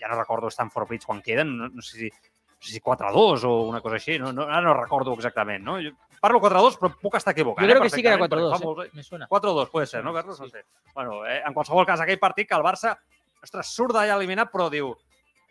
ja 0.00 0.10
no 0.10 0.18
recordo 0.18 0.50
Stanford 0.50 0.90
Bridge 0.90 1.06
quan 1.06 1.22
queden, 1.22 1.54
no, 1.56 1.70
no 1.70 1.82
sé 1.82 2.02
si 2.02 2.10
no 2.56 2.62
sé 2.62 2.72
si 2.72 2.80
4-2 2.80 3.44
o 3.44 3.68
una 3.68 3.82
cosa 3.84 3.98
així, 4.00 4.18
no, 4.18 4.32
no, 4.32 4.46
ara 4.48 4.62
no 4.64 4.72
recordo 4.74 5.12
exactament, 5.14 5.62
no? 5.62 5.76
Jo 5.82 5.92
parlo 6.26 6.42
4-2, 6.42 6.78
però 6.80 6.92
puc 7.00 7.18
estar 7.20 7.34
equivocat. 7.36 7.62
Jo 7.62 7.70
crec 7.70 7.80
eh, 7.80 7.86
que 7.86 7.94
sí 7.94 8.02
que 8.02 8.12
era 8.12 8.18
4-2, 8.26 8.86
eh? 8.86 8.90
me 8.92 9.06
suena. 9.06 9.28
4-2, 9.30 9.70
puede 9.70 9.86
ser, 9.86 10.04
no, 10.04 10.14
Carlos? 10.14 10.40
No 10.40 10.48
sé. 10.48 10.64
Bueno, 10.94 11.24
eh, 11.26 11.42
en 11.46 11.54
qualsevol 11.54 11.86
cas, 11.86 12.02
aquell 12.02 12.18
partit 12.18 12.48
que 12.50 12.58
el 12.58 12.66
Barça, 12.66 12.96
ostres, 13.42 13.70
surt 13.70 13.94
d'allà 13.94 14.18
eliminat, 14.18 14.50
però 14.50 14.66
diu, 14.72 14.94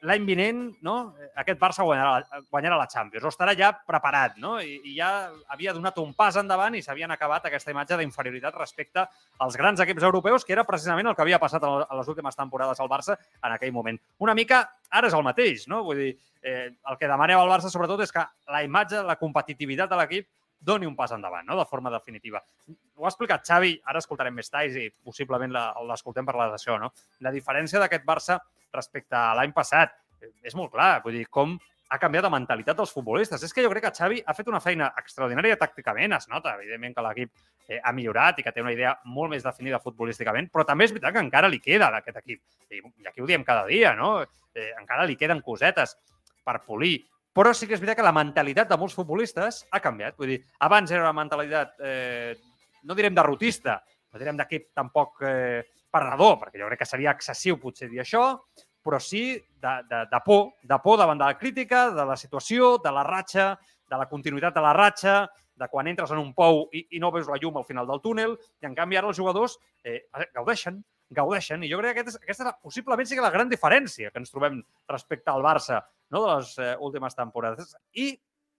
l'any 0.06 0.26
vinent, 0.28 0.60
no? 0.86 0.96
aquest 1.40 1.60
Barça 1.62 1.86
guanyarà, 1.88 2.42
guanyarà 2.52 2.78
la 2.78 2.88
Champions, 2.92 3.24
o 3.26 3.32
estarà 3.32 3.56
ja 3.58 3.72
preparat, 3.88 4.36
no? 4.42 4.58
I, 4.62 4.78
i 4.86 4.96
ja 4.98 5.32
havia 5.54 5.74
donat 5.74 5.98
un 6.04 6.14
pas 6.18 6.36
endavant 6.40 6.76
i 6.76 6.84
s'havien 6.86 7.12
acabat 7.16 7.48
aquesta 7.48 7.74
imatge 7.74 7.98
d'inferioritat 8.00 8.60
respecte 8.60 9.06
als 9.40 9.58
grans 9.58 9.82
equips 9.82 10.06
europeus, 10.06 10.46
que 10.46 10.54
era 10.54 10.68
precisament 10.68 11.10
el 11.10 11.18
que 11.18 11.26
havia 11.26 11.42
passat 11.42 11.64
a 11.64 11.98
les 11.98 12.12
últimes 12.12 12.38
temporades 12.38 12.80
al 12.80 12.92
Barça 12.92 13.18
en 13.18 13.56
aquell 13.56 13.74
moment. 13.74 14.00
Una 14.20 14.36
mica, 14.38 14.66
ara 14.92 15.10
és 15.10 15.18
el 15.18 15.26
mateix, 15.26 15.68
no? 15.72 15.84
Vull 15.88 16.04
dir, 16.04 16.14
eh, 16.44 16.70
el 16.76 17.00
que 17.00 17.10
demaneu 17.10 17.42
al 17.42 17.52
Barça, 17.52 17.74
sobretot, 17.74 18.06
és 18.06 18.14
que 18.14 18.26
la 18.52 18.64
imatge, 18.68 19.02
la 19.04 19.18
competitivitat 19.22 19.90
de 19.90 20.02
l'equip 20.02 20.30
doni 20.60 20.88
un 20.88 20.96
pas 20.96 21.12
endavant, 21.12 21.46
no? 21.46 21.58
de 21.60 21.66
forma 21.70 21.92
definitiva. 21.94 22.42
Ho 22.96 23.06
ha 23.06 23.12
explicat 23.12 23.46
Xavi, 23.46 23.76
ara 23.86 24.02
escoltarem 24.02 24.36
més 24.36 24.50
talls 24.50 24.78
i 24.80 24.90
possiblement 25.04 25.54
l'escoltem 25.54 26.26
parlar 26.26 26.50
d'això. 26.54 26.80
No? 26.82 26.92
La 27.22 27.34
diferència 27.36 27.82
d'aquest 27.82 28.06
Barça 28.08 28.40
respecte 28.74 29.16
a 29.16 29.36
l'any 29.38 29.54
passat 29.56 29.94
és 30.44 30.56
molt 30.58 30.74
clar, 30.74 31.00
vull 31.04 31.20
dir, 31.20 31.26
com 31.30 31.58
ha 31.94 32.00
canviat 32.02 32.26
la 32.26 32.32
mentalitat 32.34 32.78
dels 32.78 32.94
futbolistes. 32.94 33.44
És 33.46 33.54
que 33.54 33.64
jo 33.64 33.70
crec 33.72 33.86
que 33.86 33.94
Xavi 33.94 34.22
ha 34.26 34.34
fet 34.38 34.48
una 34.50 34.62
feina 34.64 34.90
extraordinària 35.02 35.58
tàcticament, 35.62 36.16
es 36.18 36.28
nota, 36.32 36.56
evidentment, 36.58 36.96
que 36.96 37.06
l'equip 37.06 37.32
eh, 37.70 37.80
ha 37.82 37.94
millorat 37.94 38.40
i 38.40 38.46
que 38.46 38.54
té 38.56 38.64
una 38.64 38.74
idea 38.74 38.96
molt 39.06 39.36
més 39.36 39.46
definida 39.46 39.82
futbolísticament, 39.84 40.50
però 40.54 40.66
també 40.66 40.88
és 40.88 40.96
veritat 40.96 41.16
que 41.16 41.26
encara 41.28 41.52
li 41.52 41.62
queda 41.62 41.92
d'aquest 41.94 42.22
equip. 42.24 42.42
I, 42.72 42.82
I 42.82 43.12
aquí 43.12 43.22
ho 43.22 43.30
diem 43.30 43.46
cada 43.46 43.68
dia, 43.70 43.94
no? 43.98 44.18
Eh, 44.56 44.72
encara 44.80 45.06
li 45.06 45.18
queden 45.20 45.44
cosetes 45.46 45.98
per 46.46 46.62
polir. 46.66 46.98
Però 47.36 47.52
sí 47.52 47.68
que 47.68 47.76
és 47.76 47.82
veritat 47.82 48.00
que 48.00 48.08
la 48.08 48.16
mentalitat 48.16 48.70
de 48.70 48.78
molts 48.80 48.96
futbolistes 48.96 49.66
ha 49.72 49.82
canviat. 49.84 50.16
Vull 50.16 50.32
dir, 50.32 50.42
abans 50.64 50.92
era 50.92 51.04
una 51.04 51.16
mentalitat, 51.18 51.74
eh, 51.84 52.36
no 52.88 52.96
direm 52.96 53.16
derrotista, 53.16 53.82
no 54.14 54.22
direm 54.22 54.38
d'equip 54.40 54.70
tampoc 54.78 55.20
eh, 55.28 55.66
perdedor, 55.92 56.38
perquè 56.40 56.62
jo 56.62 56.70
crec 56.70 56.84
que 56.84 56.88
seria 56.88 57.12
excessiu 57.12 57.60
potser 57.60 57.90
dir 57.92 58.00
això, 58.04 58.24
però 58.86 59.02
sí 59.04 59.26
de, 59.36 59.74
de, 59.90 60.04
de 60.12 60.22
por, 60.24 60.54
de 60.64 60.78
por 60.84 61.00
davant 61.02 61.20
de 61.20 61.28
la 61.28 61.38
crítica, 61.40 61.90
de 61.92 62.06
la 62.08 62.16
situació, 62.16 62.78
de 62.84 62.94
la 62.96 63.04
ratxa, 63.04 63.56
de 63.90 64.00
la 64.00 64.08
continuïtat 64.08 64.56
de 64.56 64.64
la 64.64 64.74
ratxa, 64.78 65.16
de 65.56 65.68
quan 65.72 65.88
entres 65.88 66.12
en 66.12 66.20
un 66.20 66.34
pou 66.36 66.66
i, 66.76 66.86
i 66.96 67.00
no 67.04 67.12
veus 67.16 67.28
la 67.32 67.40
llum 67.42 67.58
al 67.58 67.68
final 67.68 67.88
del 67.88 68.04
túnel, 68.04 68.36
i 68.62 68.68
en 68.68 68.76
canvi 68.78 69.00
ara 69.00 69.12
els 69.12 69.20
jugadors 69.20 69.58
eh, 69.84 70.06
gaudeixen, 70.36 70.80
gaudeixen, 71.16 71.64
i 71.64 71.72
jo 71.72 71.80
crec 71.82 71.96
que 71.98 72.06
aquesta 72.06 72.20
és, 72.20 72.24
aquesta 72.24 72.56
possiblement 72.62 73.12
que 73.12 73.24
la 73.24 73.34
gran 73.34 73.52
diferència 73.52 74.12
que 74.12 74.24
ens 74.24 74.32
trobem 74.34 74.60
respecte 74.92 75.32
al 75.32 75.44
Barça 75.46 75.82
no, 76.12 76.22
de 76.26 76.36
les 76.36 76.58
eh, 76.60 76.76
últimes 76.80 77.16
temporades. 77.18 77.76
I 77.94 78.14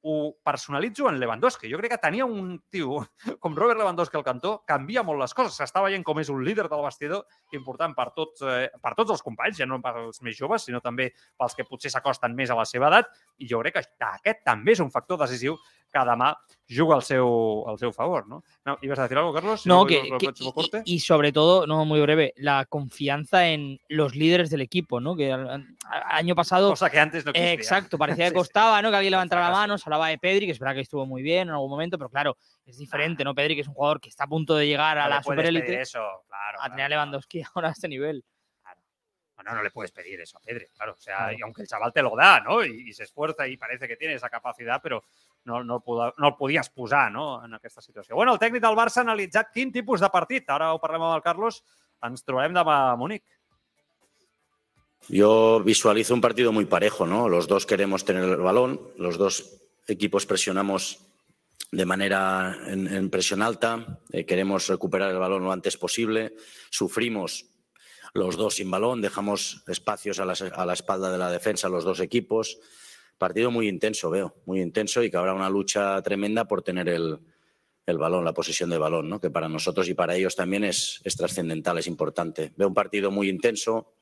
ho 0.08 0.36
personalitzo 0.44 1.08
en 1.10 1.18
Lewandowski. 1.18 1.66
Jo 1.66 1.80
crec 1.80 1.96
que 1.96 1.98
tenia 1.98 2.24
un 2.24 2.60
tio 2.70 3.00
com 3.42 3.56
Robert 3.58 3.80
Lewandowski 3.80 4.18
al 4.18 4.24
cantó, 4.26 4.52
canvia 4.68 5.02
molt 5.02 5.18
les 5.24 5.34
coses. 5.34 5.56
S'està 5.58 5.82
veient 5.82 6.04
com 6.06 6.20
és 6.22 6.30
un 6.30 6.44
líder 6.46 6.68
del 6.70 6.84
vestidor 6.84 7.24
important 7.58 7.96
per 7.96 8.12
tots, 8.14 8.44
eh, 8.46 8.68
per 8.82 8.94
tots 8.94 9.16
els 9.16 9.24
companys, 9.26 9.58
ja 9.58 9.66
no 9.66 9.80
pels 9.82 10.22
més 10.22 10.38
joves, 10.38 10.68
sinó 10.68 10.78
també 10.84 11.10
pels 11.34 11.58
que 11.58 11.66
potser 11.66 11.90
s'acosten 11.90 12.38
més 12.38 12.54
a 12.54 12.58
la 12.58 12.68
seva 12.70 12.86
edat. 12.92 13.10
I 13.42 13.50
jo 13.50 13.62
crec 13.64 13.80
que 13.80 14.10
aquest 14.12 14.46
també 14.46 14.76
és 14.76 14.84
un 14.84 14.94
factor 14.94 15.18
decisiu 15.18 15.58
que 15.92 16.04
demà 16.06 16.32
juga 16.68 16.96
al 16.96 17.02
seu, 17.02 17.64
al 17.68 17.78
seu 17.78 17.92
favor, 17.92 18.26
¿no? 18.26 18.42
no 18.64 18.76
¿Ibas 18.82 18.98
a 18.98 19.02
decir 19.02 19.18
algo, 19.18 19.32
Carlos? 19.32 19.62
Si 19.62 19.68
no, 19.68 19.82
no 19.82 19.86
que, 19.86 20.02
que 20.18 20.32
y, 20.84 20.96
y, 20.96 21.00
sobre 21.00 21.32
todo, 21.32 21.66
no 21.66 21.84
muy 21.84 22.00
breve, 22.00 22.34
la 22.36 22.64
confianza 22.66 23.48
en 23.48 23.78
los 23.88 24.16
líderes 24.16 24.50
del 24.50 24.62
equipo, 24.62 25.00
¿no? 25.00 25.16
Que 25.16 25.30
el, 25.30 25.68
año 26.10 26.34
pasado... 26.34 26.70
Cosa 26.70 26.90
que 26.90 26.98
antes 26.98 27.24
no 27.24 27.30
existía. 27.30 27.52
Eh, 27.52 27.54
exacto, 27.54 27.98
parecía 27.98 28.28
que 28.28 28.34
costaba, 28.34 28.82
¿no? 28.82 28.90
Que 28.90 28.96
alguien 28.96 29.12
levantara 29.12 29.42
la 29.42 29.52
mano, 29.52 29.78
se 29.78 29.88
hablaba 29.96 30.08
de 30.10 30.18
Pedri, 30.18 30.46
que 30.46 30.52
es 30.52 30.58
verdad 30.58 30.74
que 30.76 30.82
estuvo 30.82 31.04
muy 31.06 31.22
bien 31.22 31.48
en 31.48 31.54
algún 31.54 31.70
momento, 31.70 31.98
pero 31.98 32.08
claro, 32.10 32.36
es 32.64 32.78
diferente, 32.78 33.24
¿no? 33.24 33.34
Pedri, 33.34 33.54
que 33.54 33.62
es 33.62 33.68
un 33.68 33.74
jugador 33.74 34.00
que 34.00 34.08
está 34.08 34.24
a 34.24 34.28
punto 34.28 34.54
de 34.54 34.66
llegar 34.66 34.96
a 34.98 35.02
No 35.04 35.08
le 35.08 35.14
la 35.16 35.20
puedes 35.22 35.42
pedir 35.42 35.54
superélite, 35.60 35.82
Eso, 35.82 35.98
claro. 36.28 36.58
a 36.58 36.60
claro, 36.60 36.70
tener 36.70 36.84
a 36.84 36.88
Lewandowski 36.90 37.42
ahora 37.54 37.68
a 37.68 37.72
este 37.72 37.88
nivel. 37.88 38.24
claro. 38.62 38.80
Bueno, 39.34 39.54
no 39.54 39.62
le 39.62 39.70
puedes 39.70 39.92
pedir 39.92 40.20
eso 40.20 40.38
a 40.38 40.40
Pedri, 40.40 40.66
claro. 40.74 40.92
O 40.92 41.00
sea, 41.00 41.16
Claro. 41.16 41.36
y 41.38 41.42
aunque 41.42 41.62
el 41.62 41.68
chaval 41.68 41.92
te 41.92 42.02
lo 42.02 42.14
da, 42.16 42.40
¿no? 42.40 42.64
Y, 42.64 42.88
y 42.88 42.92
se 42.92 43.02
esfuerza 43.04 43.46
y 43.48 43.56
parece 43.56 43.86
que 43.88 43.96
tiene 43.96 44.14
esa 44.14 44.28
capacitat, 44.30 44.82
però 44.82 45.02
no, 45.44 45.62
no, 45.62 45.76
el, 45.76 45.82
poda- 45.82 46.14
no 46.18 46.28
el 46.28 46.34
podies 46.36 46.68
posar 46.70 47.12
no? 47.12 47.44
en 47.44 47.54
aquesta 47.54 47.80
situació. 47.80 48.16
Bueno, 48.16 48.32
el 48.32 48.38
tècnic 48.40 48.62
del 48.62 48.74
Barça 48.76 48.98
ha 48.98 49.06
analitzat 49.06 49.52
quin 49.52 49.70
tipus 49.70 50.00
de 50.00 50.08
partit. 50.10 50.48
Ara 50.50 50.72
ho 50.74 50.80
parlem 50.80 51.02
amb 51.02 51.14
el 51.16 51.22
Carlos. 51.22 51.62
Ens 52.02 52.24
trobarem 52.24 52.52
demà 52.56 52.90
a 52.90 52.96
Munic. 52.96 53.22
Yo 55.08 55.60
visualizo 55.62 56.14
un 56.14 56.20
partido 56.20 56.50
muy 56.52 56.64
parejo, 56.64 57.06
¿no? 57.06 57.28
Los 57.28 57.46
dos 57.46 57.64
queremos 57.64 58.04
tener 58.04 58.24
el 58.24 58.36
balón, 58.38 58.80
los 58.96 59.16
dos 59.18 59.62
equipos 59.86 60.26
presionamos 60.26 61.00
de 61.72 61.84
manera 61.84 62.56
en, 62.66 63.10
presión 63.10 63.42
alta, 63.42 64.00
eh, 64.12 64.24
queremos 64.24 64.68
recuperar 64.68 65.10
el 65.10 65.18
balón 65.18 65.44
lo 65.44 65.52
antes 65.52 65.76
posible, 65.76 66.34
sufrimos 66.70 67.46
los 68.14 68.36
dos 68.36 68.54
sin 68.54 68.70
balón, 68.70 69.02
dejamos 69.02 69.62
espacios 69.66 70.20
a 70.20 70.24
la, 70.24 70.72
espalda 70.72 71.12
de 71.12 71.18
la 71.18 71.30
defensa 71.30 71.68
los 71.68 71.84
dos 71.84 72.00
equipos. 72.00 72.58
Partido 73.18 73.50
muy 73.50 73.68
intenso, 73.68 74.10
veo, 74.10 74.36
muy 74.46 74.60
intenso 74.60 75.02
y 75.02 75.10
que 75.10 75.16
habrá 75.16 75.34
una 75.34 75.50
lucha 75.50 76.00
tremenda 76.02 76.46
por 76.46 76.62
tener 76.62 76.88
el, 76.88 77.18
balón, 77.86 78.24
la 78.24 78.32
posesión 78.32 78.70
de 78.70 78.78
balón, 78.78 79.08
¿no? 79.08 79.20
que 79.20 79.30
para 79.30 79.48
nosotros 79.48 79.88
y 79.88 79.94
para 79.94 80.14
ellos 80.16 80.36
también 80.36 80.64
es, 80.64 81.00
es 81.04 81.16
trascendental, 81.16 81.78
es 81.78 81.86
importante. 81.86 82.52
Veo 82.56 82.68
un 82.68 82.74
partido 82.74 83.10
muy 83.10 83.28
intenso, 83.28 83.94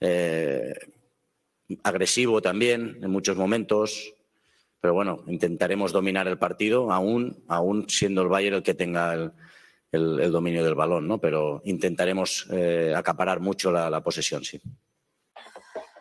eh, 0.00 0.72
agresivo 1.82 2.40
también 2.40 2.98
en 3.02 3.10
muchos 3.10 3.36
momentos, 3.36 4.14
pero 4.86 4.94
bueno, 4.94 5.24
intentaremos 5.26 5.90
dominar 5.90 6.28
el 6.28 6.38
partido, 6.38 6.92
aún, 6.92 7.42
aún 7.48 7.88
siendo 7.88 8.22
el 8.22 8.28
Bayern 8.28 8.54
el 8.54 8.62
que 8.62 8.74
tenga 8.74 9.14
el, 9.14 9.32
el- 9.90 10.20
el 10.20 10.30
dominio 10.30 10.62
del 10.62 10.76
balón, 10.76 11.08
¿no? 11.08 11.18
pero 11.18 11.60
intentaremos 11.64 12.46
eh, 12.52 12.94
acaparar 12.96 13.40
mucho 13.40 13.72
la, 13.72 13.90
la 13.90 14.00
posesión, 14.00 14.44
sí. 14.44 14.60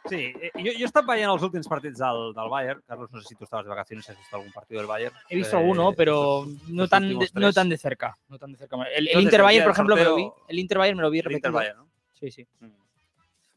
Sí, 0.08 0.18
eh, 0.39 0.51
jo, 0.54 0.70
jo 0.70 0.84
he 0.84 0.86
estat 0.86 1.01
veient 1.10 1.32
els 1.34 1.42
últims 1.42 1.65
partits 1.65 1.98
del, 1.98 2.30
del 2.38 2.50
Bayern. 2.51 2.84
Carlos, 2.86 3.10
no 3.12 3.18
sé 3.24 3.30
si 3.30 3.36
tu 3.39 3.46
estaves 3.46 3.65
de 3.65 3.72
vacaciones, 3.74 4.06
si 4.06 4.12
has 4.12 4.20
visto 4.20 4.36
algún 4.36 4.51
partido 4.54 4.77
del 4.82 4.88
Bayern. 4.88 5.15
He 5.32 5.36
visto 5.36 5.58
Eh, 5.58 5.60
alguno, 5.60 5.94
pero 5.98 6.46
no 6.70 6.88
tan, 6.88 7.10
de, 7.18 7.27
no 7.34 7.51
tan 7.51 7.70
de 7.70 7.77
cerca. 7.80 8.15
No 8.30 8.38
tan 8.38 8.51
de 8.51 8.60
cerca. 8.60 8.77
El, 8.96 9.10
Inter 9.20 9.42
Bayern, 9.42 9.63
por 9.65 9.74
ejemplo, 9.74 9.96
me 9.96 10.04
lo 10.04 10.15
vi. 10.15 10.30
El 10.48 10.60
Inter 10.60 10.77
Bayern 10.77 10.98
me 10.98 11.01
lo 11.01 11.10
vi 11.10 11.20
El 11.25 11.32
Inter 11.32 11.50
repetido. 11.51 11.54
Bayern, 11.58 11.77
¿no? 11.80 11.88
Sí, 12.13 12.30
sí. 12.30 12.46
Mm. 12.60 12.70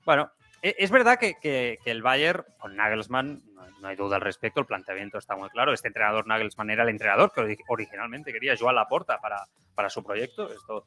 Bueno, 0.06 0.30
es 0.62 0.90
verdad 0.90 1.18
que, 1.18 1.34
que- 1.40 1.78
el 1.84 2.02
Bayern 2.02 2.44
con 2.58 2.76
Nagelsmann, 2.76 3.42
no, 3.80 3.88
hay 3.88 3.96
duda 3.96 4.16
al 4.16 4.22
respecto, 4.22 4.60
el 4.60 4.66
planteamiento 4.66 5.18
está 5.18 5.36
muy 5.36 5.48
claro. 5.50 5.72
Este 5.72 5.88
entrenador 5.88 6.26
Nagelsmann 6.26 6.70
era 6.70 6.82
el 6.82 6.88
entrenador 6.88 7.32
que 7.32 7.40
ori- 7.42 7.64
originalmente 7.68 8.32
quería 8.32 8.56
Joan 8.58 8.74
Laporta 8.74 9.18
para, 9.20 9.46
para 9.74 9.88
su 9.88 10.02
proyecto. 10.02 10.52
Esto 10.52 10.84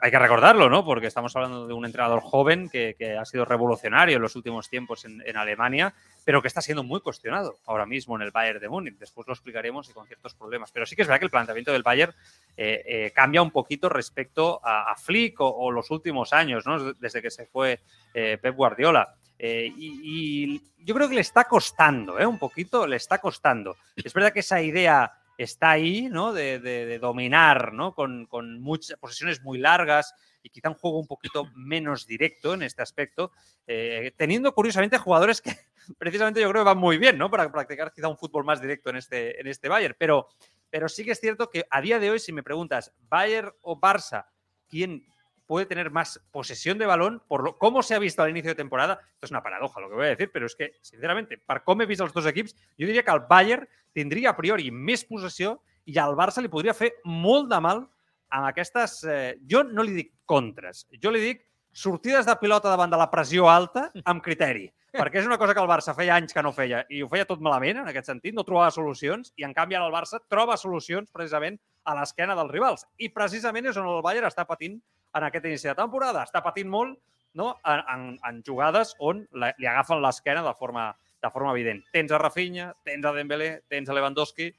hay 0.00 0.10
que 0.10 0.18
recordarlo, 0.18 0.68
¿no? 0.68 0.84
Porque 0.84 1.06
estamos 1.06 1.34
hablando 1.36 1.66
de 1.66 1.74
un 1.74 1.84
entrenador 1.84 2.20
joven 2.20 2.68
que, 2.68 2.96
ha 3.18 3.24
sido 3.24 3.44
revolucionario 3.44 4.16
en 4.16 4.22
los 4.22 4.36
últimos 4.36 4.68
tiempos 4.68 5.04
en, 5.04 5.36
Alemania, 5.36 5.94
pero 6.24 6.40
que 6.40 6.48
está 6.48 6.60
siendo 6.60 6.82
muy 6.82 7.00
cuestionado 7.00 7.58
ahora 7.66 7.86
mismo 7.86 8.16
en 8.16 8.22
el 8.22 8.30
Bayern 8.30 8.60
de 8.60 8.68
Múnich. 8.68 8.98
Después 8.98 9.26
lo 9.26 9.34
explicaremos 9.34 9.88
y 9.88 9.92
con 9.92 10.06
ciertos 10.06 10.34
problemas. 10.34 10.70
Pero 10.72 10.86
sí 10.86 10.96
que 10.96 11.02
es 11.02 11.08
verdad 11.08 11.20
que 11.20 11.26
el 11.26 11.30
planteamiento 11.30 11.72
del 11.72 11.82
Bayern 11.82 12.14
eh, 12.56 12.82
eh, 12.86 13.12
cambia 13.14 13.42
un 13.42 13.50
poquito 13.50 13.88
respecto 13.88 14.60
a, 14.62 14.94
Flick 14.96 15.36
o, 15.40 15.70
los 15.70 15.90
últimos 15.90 16.32
años, 16.32 16.66
¿no? 16.66 16.92
Desde 16.94 17.20
que 17.22 17.30
se 17.30 17.46
fue 17.46 17.80
eh, 18.14 18.38
Pep 18.40 18.54
Guardiola. 18.54 19.14
Y, 19.38 19.74
y 19.76 20.62
yo 20.86 20.94
creo 20.94 21.08
que 21.08 21.16
le 21.16 21.20
está 21.20 21.44
costando, 21.44 22.18
¿eh? 22.20 22.24
un 22.24 22.38
poquito 22.38 22.86
le 22.86 22.96
está 22.96 23.18
costando. 23.18 23.76
Es 23.96 24.14
verdad 24.14 24.32
que 24.32 24.38
esa 24.40 24.62
idea 24.62 25.12
está 25.36 25.70
ahí, 25.70 26.08
¿no? 26.10 26.32
De, 26.32 26.58
de- 26.58 26.98
dominar, 26.98 27.72
¿no? 27.72 27.94
Con, 27.94 28.26
con 28.26 28.60
muchas 28.60 28.98
posesiones 28.98 29.42
muy 29.42 29.58
largas 29.58 30.14
y 30.42 30.50
quizá 30.50 30.68
un 30.68 30.74
juego 30.76 30.98
un 30.98 31.06
poquito 31.06 31.50
menos 31.54 32.06
directo 32.06 32.54
en 32.54 32.62
este 32.62 32.82
aspecto, 32.82 33.32
eh, 33.66 34.12
teniendo 34.16 34.54
curiosamente 34.54 34.96
jugadores 34.98 35.40
que 35.40 35.50
precisamente 35.98 36.40
yo 36.40 36.48
creo 36.50 36.62
que 36.62 36.66
van 36.66 36.78
muy 36.78 36.98
bien, 36.98 37.18
¿no? 37.18 37.30
Para 37.30 37.50
practicar 37.50 37.92
quizá 37.92 38.08
un 38.08 38.16
fútbol 38.16 38.44
más 38.44 38.60
directo 38.60 38.90
en 38.90 38.96
este, 38.96 39.40
en 39.40 39.46
este 39.46 39.68
Bayern. 39.68 39.96
Pero, 39.98 40.28
pero 40.70 40.88
sí 40.88 41.04
que 41.04 41.12
es 41.12 41.20
cierto 41.20 41.50
que 41.50 41.66
a 41.70 41.80
día 41.80 41.98
de 41.98 42.10
hoy, 42.10 42.18
si 42.18 42.32
me 42.32 42.42
preguntas, 42.42 42.94
Bayern 43.08 43.52
o 43.62 43.78
Barça, 43.80 44.26
¿quién 44.68 45.04
puede 45.46 45.66
tener 45.66 45.90
más 45.90 46.20
posesión 46.30 46.78
de 46.78 46.86
balón 46.86 47.22
por 47.28 47.42
lo, 47.42 47.58
cómo 47.58 47.82
se 47.82 47.94
ha 47.94 47.98
visto 47.98 48.22
al 48.22 48.30
inicio 48.30 48.50
de 48.50 48.54
temporada. 48.54 49.00
Esto 49.14 49.26
es 49.26 49.30
una 49.30 49.42
paradoja 49.42 49.80
lo 49.80 49.88
que 49.88 49.94
voy 49.94 50.06
a 50.06 50.10
decir, 50.10 50.30
pero 50.32 50.46
és 50.46 50.56
que, 50.56 50.72
sinceramente, 50.82 51.38
per 51.38 51.62
com 51.64 51.80
he 51.80 51.86
vist 51.86 52.02
els 52.02 52.14
dos 52.14 52.26
equips, 52.26 52.54
jo 52.76 52.86
diria 52.86 53.04
que 53.04 53.14
el 53.14 53.24
Bayern 53.28 53.66
tindria 53.94 54.32
a 54.32 54.36
priori 54.36 54.70
més 54.70 55.04
possessió 55.06 55.60
i 55.86 55.98
al 56.02 56.16
Barça 56.18 56.42
li 56.42 56.52
podria 56.52 56.74
fer 56.74 56.96
molt 57.04 57.50
de 57.50 57.60
mal 57.62 57.84
amb 58.28 58.48
aquestes... 58.50 59.02
Eh, 59.04 59.36
jo 59.48 59.62
no 59.64 59.86
li 59.86 59.94
dic 60.02 60.12
contres, 60.26 60.86
jo 61.02 61.12
li 61.14 61.22
dic 61.22 61.44
sortides 61.76 62.26
de 62.26 62.34
pilota 62.40 62.72
davant 62.72 62.90
de 62.90 62.98
la 62.98 63.10
pressió 63.12 63.50
alta 63.52 63.90
amb 64.04 64.24
criteri. 64.24 64.66
Perquè 64.96 65.20
és 65.20 65.26
una 65.28 65.36
cosa 65.36 65.52
que 65.52 65.60
el 65.60 65.68
Barça 65.68 65.92
feia 65.92 66.14
anys 66.16 66.32
que 66.32 66.42
no 66.42 66.54
feia 66.56 66.80
i 66.88 67.02
ho 67.04 67.08
feia 67.12 67.26
tot 67.28 67.42
malament 67.44 67.82
en 67.82 67.90
aquest 67.90 68.08
sentit, 68.08 68.32
no 68.34 68.46
trobava 68.48 68.72
solucions 68.72 69.34
i 69.36 69.44
en 69.44 69.52
canvi 69.52 69.76
ara 69.76 69.84
el 69.90 69.92
Barça 69.92 70.22
troba 70.32 70.56
solucions 70.56 71.10
precisament 71.12 71.58
a 71.84 71.94
l'esquena 71.98 72.36
dels 72.38 72.52
rivals. 72.54 72.86
I 72.96 73.10
precisament 73.12 73.68
és 73.68 73.76
on 73.76 73.90
el 73.90 74.00
Bayern 74.06 74.28
està 74.30 74.46
patint 74.48 74.78
en 75.16 75.26
aquest 75.26 75.48
inici 75.48 75.68
de 75.68 75.76
temporada. 75.78 76.24
Està 76.26 76.42
patint 76.44 76.68
molt 76.70 76.96
no? 77.36 77.56
en, 77.64 77.82
en, 77.92 78.06
en 78.28 78.42
jugades 78.46 78.94
on 78.98 79.26
la, 79.36 79.52
li 79.60 79.68
agafen 79.68 80.00
l'esquena 80.02 80.42
de 80.42 80.54
forma, 80.58 80.88
de 81.22 81.30
forma 81.30 81.52
evident. 81.52 81.82
Tens 81.92 82.12
a 82.12 82.20
Rafinha, 82.22 82.70
tens 82.84 83.04
a 83.04 83.12
Dembélé, 83.16 83.52
tens 83.68 83.88
a 83.88 83.96
Lewandowski... 83.96 84.50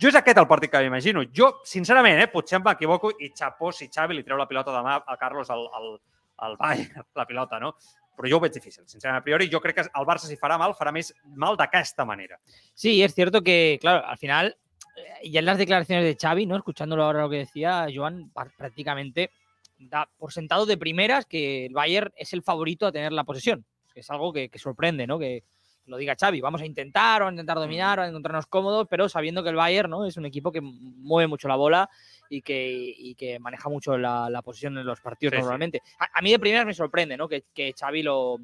Jo 0.00 0.08
és 0.08 0.16
aquest 0.16 0.38
el 0.40 0.46
partit 0.48 0.70
que 0.72 0.80
m'imagino. 0.80 1.26
Jo, 1.36 1.50
sincerament, 1.66 2.22
eh, 2.22 2.28
potser 2.32 2.60
m'equivoco 2.62 3.10
i 3.20 3.28
xapó 3.36 3.68
si 3.74 3.90
Xavi 3.92 4.14
li 4.16 4.22
treu 4.24 4.38
la 4.38 4.46
pilota 4.48 4.72
demà 4.72 4.94
a 5.04 5.16
Carlos 5.20 5.50
al, 5.52 5.66
al, 5.76 5.90
al 6.46 6.54
Bayern, 6.56 7.02
la 7.20 7.26
pilota, 7.28 7.58
no? 7.60 7.74
Però 8.16 8.30
jo 8.30 8.38
ho 8.38 8.40
veig 8.40 8.54
difícil, 8.54 8.86
sincerament. 8.88 9.20
A 9.20 9.26
priori, 9.26 9.50
jo 9.52 9.60
crec 9.60 9.76
que 9.76 9.84
el 9.84 10.06
Barça, 10.08 10.30
si 10.30 10.38
farà 10.40 10.56
mal, 10.62 10.72
farà 10.78 10.94
més 10.94 11.12
mal 11.36 11.58
d'aquesta 11.60 12.06
manera. 12.08 12.38
Sí, 12.72 13.02
es 13.02 13.14
cierto 13.14 13.42
que, 13.42 13.76
claro, 13.82 14.06
al 14.06 14.16
final, 14.16 14.54
eh, 14.96 15.28
ya 15.28 15.40
en 15.40 15.50
las 15.50 15.58
declaraciones 15.58 16.06
de 16.06 16.16
Xavi, 16.16 16.46
¿no? 16.46 16.56
Escuchándolo 16.56 17.04
ahora 17.04 17.22
lo 17.22 17.28
que 17.28 17.44
decía 17.44 17.86
Joan, 17.92 18.32
prácticamente 18.56 19.30
da 19.80 20.08
por 20.18 20.32
sentado 20.32 20.66
de 20.66 20.76
primeras 20.76 21.26
que 21.26 21.66
el 21.66 21.72
Bayern 21.72 22.12
es 22.16 22.32
el 22.32 22.42
favorito 22.42 22.86
a 22.86 22.92
tener 22.92 23.12
la 23.12 23.24
posesión. 23.24 23.64
Que 23.92 24.00
es 24.00 24.10
algo 24.10 24.32
que, 24.32 24.48
que 24.48 24.58
sorprende, 24.58 25.06
¿no? 25.06 25.18
Que 25.18 25.42
lo 25.86 25.96
diga 25.96 26.14
Xavi, 26.14 26.40
vamos 26.40 26.60
a 26.60 26.66
intentar, 26.66 27.20
vamos 27.22 27.30
a 27.30 27.34
intentar 27.34 27.56
dominar, 27.56 27.98
vamos 27.98 28.08
a 28.08 28.10
encontrarnos 28.10 28.46
cómodos, 28.46 28.86
pero 28.88 29.08
sabiendo 29.08 29.42
que 29.42 29.48
el 29.48 29.56
Bayern, 29.56 29.90
¿no? 29.90 30.06
Es 30.06 30.16
un 30.16 30.24
equipo 30.24 30.52
que 30.52 30.60
mueve 30.60 31.26
mucho 31.26 31.48
la 31.48 31.56
bola 31.56 31.90
y 32.28 32.42
que, 32.42 32.94
y 32.96 33.16
que 33.16 33.40
maneja 33.40 33.68
mucho 33.68 33.98
la, 33.98 34.30
la 34.30 34.42
posición 34.42 34.78
en 34.78 34.86
los 34.86 35.00
partidos 35.00 35.32
Sí, 35.32 35.36
sí. 35.38 35.40
normalmente. 35.42 35.82
A, 35.98 36.18
a 36.18 36.22
mí 36.22 36.30
de 36.30 36.38
primeras 36.38 36.66
me 36.66 36.74
sorprende, 36.74 37.16
¿no? 37.16 37.26
Que, 37.28 37.46
que 37.52 37.72
Xavi 37.72 38.04
lo 38.04 38.36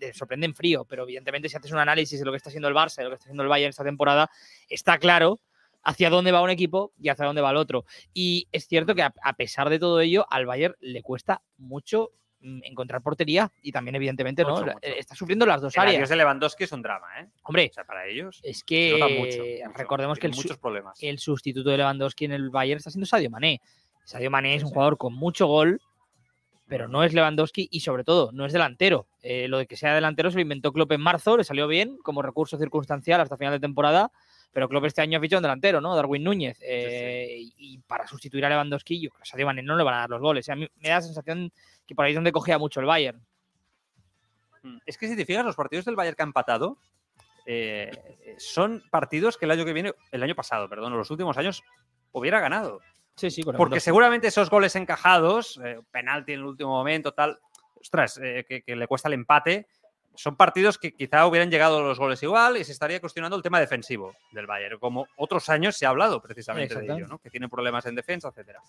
me 0.00 0.12
sorprende 0.12 0.46
en 0.46 0.54
frío, 0.54 0.84
pero 0.86 1.04
evidentemente 1.04 1.48
si 1.48 1.56
haces 1.56 1.70
un 1.70 1.78
análisis 1.78 2.18
de 2.18 2.24
lo 2.24 2.32
que 2.32 2.38
está 2.38 2.48
haciendo 2.48 2.66
el 2.68 2.74
Barça 2.74 3.00
y 3.00 3.04
lo 3.04 3.10
que 3.10 3.14
está 3.14 3.26
haciendo 3.26 3.44
el 3.44 3.48
Bayern 3.48 3.70
esta 3.70 3.84
temporada, 3.84 4.28
está 4.68 4.98
claro 4.98 5.38
hacia 5.82 6.10
dónde 6.10 6.32
va 6.32 6.42
un 6.42 6.50
equipo 6.50 6.92
y 7.00 7.08
hacia 7.08 7.24
dónde 7.26 7.40
va 7.42 7.50
el 7.50 7.56
otro. 7.56 7.84
Y 8.12 8.48
es 8.52 8.66
cierto 8.66 8.94
que 8.94 9.02
a, 9.02 9.12
a 9.22 9.32
pesar 9.34 9.70
de 9.70 9.78
todo 9.78 10.00
ello, 10.00 10.26
al 10.30 10.46
Bayern 10.46 10.74
le 10.80 11.02
cuesta 11.02 11.40
mucho 11.56 12.10
mm, 12.40 12.60
encontrar 12.64 13.02
portería 13.02 13.50
y 13.62 13.72
también 13.72 13.94
evidentemente 13.96 14.42
¿no? 14.42 14.50
Mucho, 14.50 14.66
La- 14.66 14.74
mucho. 14.74 14.86
está 14.86 15.14
sufriendo 15.14 15.46
las 15.46 15.60
dos 15.62 15.74
El 15.76 15.80
adiós 15.82 15.94
áreas. 15.94 16.08
de 16.10 16.16
Lewandowski 16.16 16.64
es 16.64 16.72
un 16.72 16.82
drama, 16.82 17.06
¿eh? 17.20 17.28
Hombre, 17.42 17.68
O 17.70 17.74
sea, 17.74 17.84
para 17.84 18.06
ellos 18.06 18.40
es 18.42 18.62
que 18.64 18.98
mucho. 19.18 19.72
recordemos 19.78 20.18
que 20.18 20.26
el, 20.26 20.32
Tienen 20.32 20.42
su- 20.42 20.48
muchos 20.48 20.58
problemas. 20.58 20.98
el 21.02 21.18
sustituto 21.18 21.70
de 21.70 21.78
Lewandowski 21.78 22.24
en 22.26 22.32
el 22.32 22.50
Bayern 22.50 22.78
está 22.78 22.90
siendo 22.90 23.06
Sadio 23.06 23.30
Mané. 23.30 23.60
Sadio 24.04 24.30
Mané 24.30 24.54
es 24.56 24.62
un 24.62 24.68
sí. 24.68 24.74
jugador 24.74 24.96
con 24.98 25.14
mucho 25.14 25.46
gol, 25.46 25.80
pero 26.66 26.86
no 26.86 27.02
es 27.02 27.14
Lewandowski 27.14 27.68
y 27.70 27.80
sobre 27.80 28.04
todo 28.04 28.30
no 28.32 28.44
es 28.44 28.52
delantero. 28.52 29.06
Eh, 29.22 29.48
lo 29.48 29.58
de 29.58 29.66
que 29.66 29.76
sea 29.76 29.94
delantero 29.94 30.30
se 30.30 30.36
lo 30.36 30.42
inventó 30.42 30.72
Klopp 30.72 30.92
en 30.92 31.00
marzo, 31.00 31.36
le 31.38 31.44
salió 31.44 31.66
bien 31.66 31.96
como 32.02 32.20
recurso 32.22 32.58
circunstancial 32.58 33.20
hasta 33.22 33.36
final 33.38 33.54
de 33.54 33.60
temporada, 33.60 34.10
pero 34.52 34.68
Klopp 34.68 34.86
este 34.86 35.02
año 35.02 35.18
ha 35.18 35.20
fichado 35.20 35.38
un 35.38 35.42
delantero, 35.42 35.80
¿no? 35.80 35.94
Darwin 35.94 36.24
Núñez. 36.24 36.58
Eh, 36.62 37.36
Y, 37.38 37.54
y 37.56 37.78
para 37.78 38.06
sustituir 38.06 38.44
a 38.44 38.48
Lewandowski, 38.48 39.00
yo 39.00 39.10
creo 39.10 39.22
que 39.22 39.42
a 39.42 39.62
no 39.62 39.76
le 39.76 39.84
van 39.84 39.94
a 39.94 39.98
dar 39.98 40.10
los 40.10 40.20
goles. 40.20 40.48
A 40.48 40.56
mí 40.56 40.68
me 40.76 40.88
da 40.88 40.96
la 40.96 41.02
sensación 41.02 41.52
que 41.86 41.94
por 41.94 42.04
ahí 42.04 42.12
es 42.12 42.16
donde 42.16 42.32
cogea 42.32 42.58
mucho 42.58 42.80
el 42.80 42.86
Bayern. 42.86 43.20
Mm, 44.62 44.78
Es 44.86 44.98
que 44.98 45.08
si 45.08 45.16
te 45.16 45.24
fijas, 45.24 45.44
los 45.44 45.56
partidos 45.56 45.84
del 45.84 45.96
Bayern 45.96 46.16
que 46.16 46.22
ha 46.22 46.26
empatado 46.26 46.78
eh, 47.46 47.90
son 48.38 48.82
partidos 48.90 49.38
que 49.38 49.46
el 49.46 49.50
año 49.52 49.64
que 49.64 49.72
viene, 49.72 49.94
el 50.12 50.22
año 50.22 50.34
pasado, 50.34 50.68
perdón, 50.68 50.96
los 50.96 51.10
últimos 51.10 51.36
años 51.38 51.62
hubiera 52.12 52.40
ganado. 52.40 52.80
Sí, 53.14 53.30
sí, 53.30 53.42
con 53.42 53.56
Porque 53.56 53.80
seguramente 53.80 54.28
esos 54.28 54.50
goles 54.50 54.76
encajados, 54.76 55.58
eh, 55.64 55.80
penalti 55.90 56.32
en 56.32 56.40
el 56.40 56.44
último 56.44 56.70
momento, 56.70 57.12
tal, 57.12 57.38
ostras, 57.74 58.20
eh, 58.22 58.44
que, 58.46 58.62
que 58.62 58.76
le 58.76 58.86
cuesta 58.86 59.08
el 59.08 59.14
empate, 59.14 59.66
son 60.18 60.34
partidos 60.34 60.78
que 60.78 60.92
quizá 60.92 61.24
hubieran 61.28 61.48
llegado 61.48 61.80
los 61.80 61.96
goles 61.96 62.20
igual 62.24 62.56
y 62.56 62.64
se 62.64 62.72
estaría 62.72 63.00
cuestionando 63.00 63.36
el 63.36 63.42
tema 63.42 63.60
defensivo 63.60 64.16
del 64.32 64.48
Bayern, 64.48 64.78
como 64.80 65.06
otros 65.16 65.48
años 65.48 65.76
se 65.76 65.86
ha 65.86 65.90
hablado 65.90 66.20
precisamente 66.20 66.74
de 66.74 66.86
ello. 66.92 67.06
¿no? 67.06 67.18
que 67.18 67.30
tiene 67.30 67.48
problemas 67.48 67.86
en 67.86 67.94
defensa, 67.94 68.28
etcétera. 68.28 68.60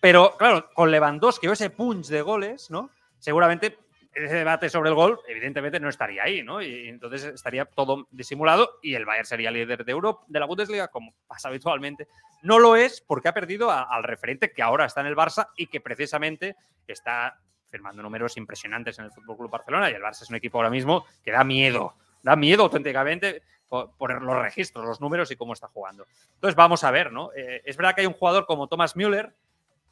Pero 0.00 0.34
claro, 0.38 0.70
con 0.72 0.90
Lewandowski 0.90 1.46
o 1.46 1.52
ese 1.52 1.68
punch 1.68 2.06
de 2.08 2.22
goles, 2.22 2.70
¿no? 2.70 2.88
seguramente 3.18 3.76
ese 4.14 4.32
debate 4.34 4.70
sobre 4.70 4.88
el 4.90 4.94
gol, 4.94 5.20
evidentemente 5.28 5.78
no 5.80 5.88
estaría 5.88 6.22
ahí, 6.22 6.42
¿no? 6.42 6.62
Y 6.62 6.88
entonces 6.88 7.24
estaría 7.24 7.64
todo 7.64 8.06
disimulado 8.12 8.78
y 8.80 8.94
el 8.94 9.04
Bayern 9.04 9.26
sería 9.26 9.50
líder 9.50 9.84
de 9.84 9.90
Europa, 9.92 10.24
de 10.28 10.38
la 10.40 10.46
Bundesliga, 10.46 10.88
como 10.88 11.12
pasa 11.26 11.48
habitualmente. 11.48 12.06
No 12.42 12.58
lo 12.60 12.76
es 12.76 13.00
porque 13.00 13.28
ha 13.28 13.34
perdido 13.34 13.70
a- 13.72 13.82
al 13.82 14.04
referente 14.04 14.52
que 14.52 14.62
ahora 14.62 14.84
está 14.86 15.00
en 15.00 15.08
el 15.08 15.16
Barça 15.16 15.48
y 15.56 15.66
que 15.66 15.80
precisamente 15.80 16.54
está 16.86 17.40
firmando 17.74 18.04
números 18.04 18.36
impresionantes 18.36 18.96
en 19.00 19.06
el 19.06 19.10
Fútbol 19.10 19.36
Club 19.36 19.50
Barcelona. 19.50 19.90
Y 19.90 19.94
el 19.94 20.00
Barça 20.02 20.22
es 20.22 20.30
un 20.30 20.36
equipo 20.36 20.58
ahora 20.58 20.70
mismo 20.70 21.06
que 21.24 21.32
da 21.32 21.42
miedo, 21.42 21.94
da 22.22 22.36
miedo 22.36 22.62
auténticamente 22.62 23.42
por, 23.68 23.90
por 23.96 24.22
los 24.22 24.36
registros, 24.40 24.84
los 24.86 25.00
números 25.00 25.28
y 25.32 25.36
cómo 25.36 25.52
está 25.54 25.66
jugando. 25.66 26.06
Entonces 26.34 26.54
vamos 26.54 26.84
a 26.84 26.92
ver, 26.92 27.10
¿no? 27.10 27.32
Eh, 27.34 27.62
es 27.64 27.76
verdad 27.76 27.96
que 27.96 28.02
hay 28.02 28.06
un 28.06 28.12
jugador 28.12 28.46
como 28.46 28.68
Thomas 28.68 28.94
Müller 28.94 29.34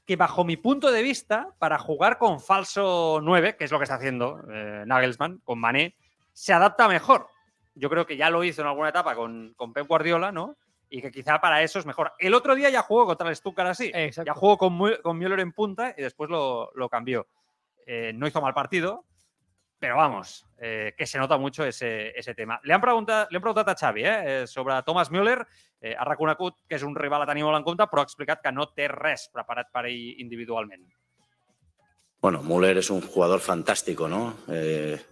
que 0.06 0.14
bajo 0.14 0.44
mi 0.44 0.56
punto 0.56 0.92
de 0.92 1.02
vista, 1.02 1.48
para 1.58 1.78
jugar 1.78 2.18
con 2.18 2.40
falso 2.40 3.18
9, 3.20 3.56
que 3.56 3.64
es 3.64 3.72
lo 3.72 3.78
que 3.78 3.84
está 3.84 3.96
haciendo 3.96 4.40
eh, 4.48 4.84
Nagelsmann, 4.86 5.38
con 5.44 5.58
Mané, 5.58 5.96
se 6.32 6.52
adapta 6.52 6.86
mejor. 6.86 7.26
Yo 7.74 7.90
creo 7.90 8.06
que 8.06 8.16
ya 8.16 8.30
lo 8.30 8.44
hizo 8.44 8.62
en 8.62 8.68
alguna 8.68 8.90
etapa 8.90 9.14
con, 9.16 9.54
con 9.56 9.72
Pep 9.72 9.86
Guardiola, 9.88 10.30
¿no? 10.30 10.56
Y 10.90 11.00
que 11.00 11.10
quizá 11.10 11.40
para 11.40 11.62
eso 11.62 11.78
es 11.78 11.86
mejor. 11.86 12.12
El 12.18 12.34
otro 12.34 12.54
día 12.54 12.68
ya 12.68 12.82
jugó 12.82 13.06
contra 13.06 13.28
el 13.30 13.34
Stuttgart 13.36 13.70
así. 13.70 13.90
Exacto. 13.94 14.26
Ya 14.26 14.34
jugó 14.34 14.58
con, 14.58 14.78
Mü- 14.78 15.00
con 15.00 15.16
Müller 15.16 15.40
en 15.40 15.52
punta 15.52 15.94
y 15.96 16.02
después 16.02 16.28
lo, 16.28 16.70
lo 16.74 16.88
cambió. 16.90 17.26
Eh, 17.86 18.12
no 18.14 18.26
hizo 18.26 18.40
mal 18.40 18.54
partido, 18.54 19.06
pero 19.82 19.96
vamos, 19.96 20.46
eh, 20.60 20.94
que 20.96 21.06
se 21.06 21.18
nota 21.18 21.36
mucho 21.36 21.64
ese, 21.64 22.16
ese 22.16 22.36
tema. 22.36 22.60
Le 22.62 22.72
han, 22.72 22.80
preguntat, 22.80 23.32
le 23.32 23.36
han 23.38 23.42
preguntat 23.42 23.68
a 23.68 23.74
Xavi 23.74 24.04
eh, 24.04 24.42
eh, 24.42 24.46
sobre 24.46 24.80
Thomas 24.86 25.10
Müller, 25.10 25.40
eh, 25.80 25.96
ha 25.98 26.06
que 26.14 26.76
és 26.76 26.84
un 26.86 26.94
rival 26.94 27.24
a 27.24 27.26
tenir 27.26 27.42
molt 27.42 27.58
en 27.58 27.64
compte, 27.66 27.88
però 27.90 28.04
ha 28.06 28.36
que 28.36 28.52
no 28.52 28.68
té 28.70 28.86
res 28.86 29.26
preparat 29.34 29.72
per 29.74 29.86
ell 29.86 30.20
individualment. 30.22 30.86
Bueno, 32.20 32.44
Müller 32.44 32.78
es 32.78 32.90
un 32.90 33.00
jugador 33.00 33.40
fantástico, 33.40 34.06
¿no? 34.06 34.36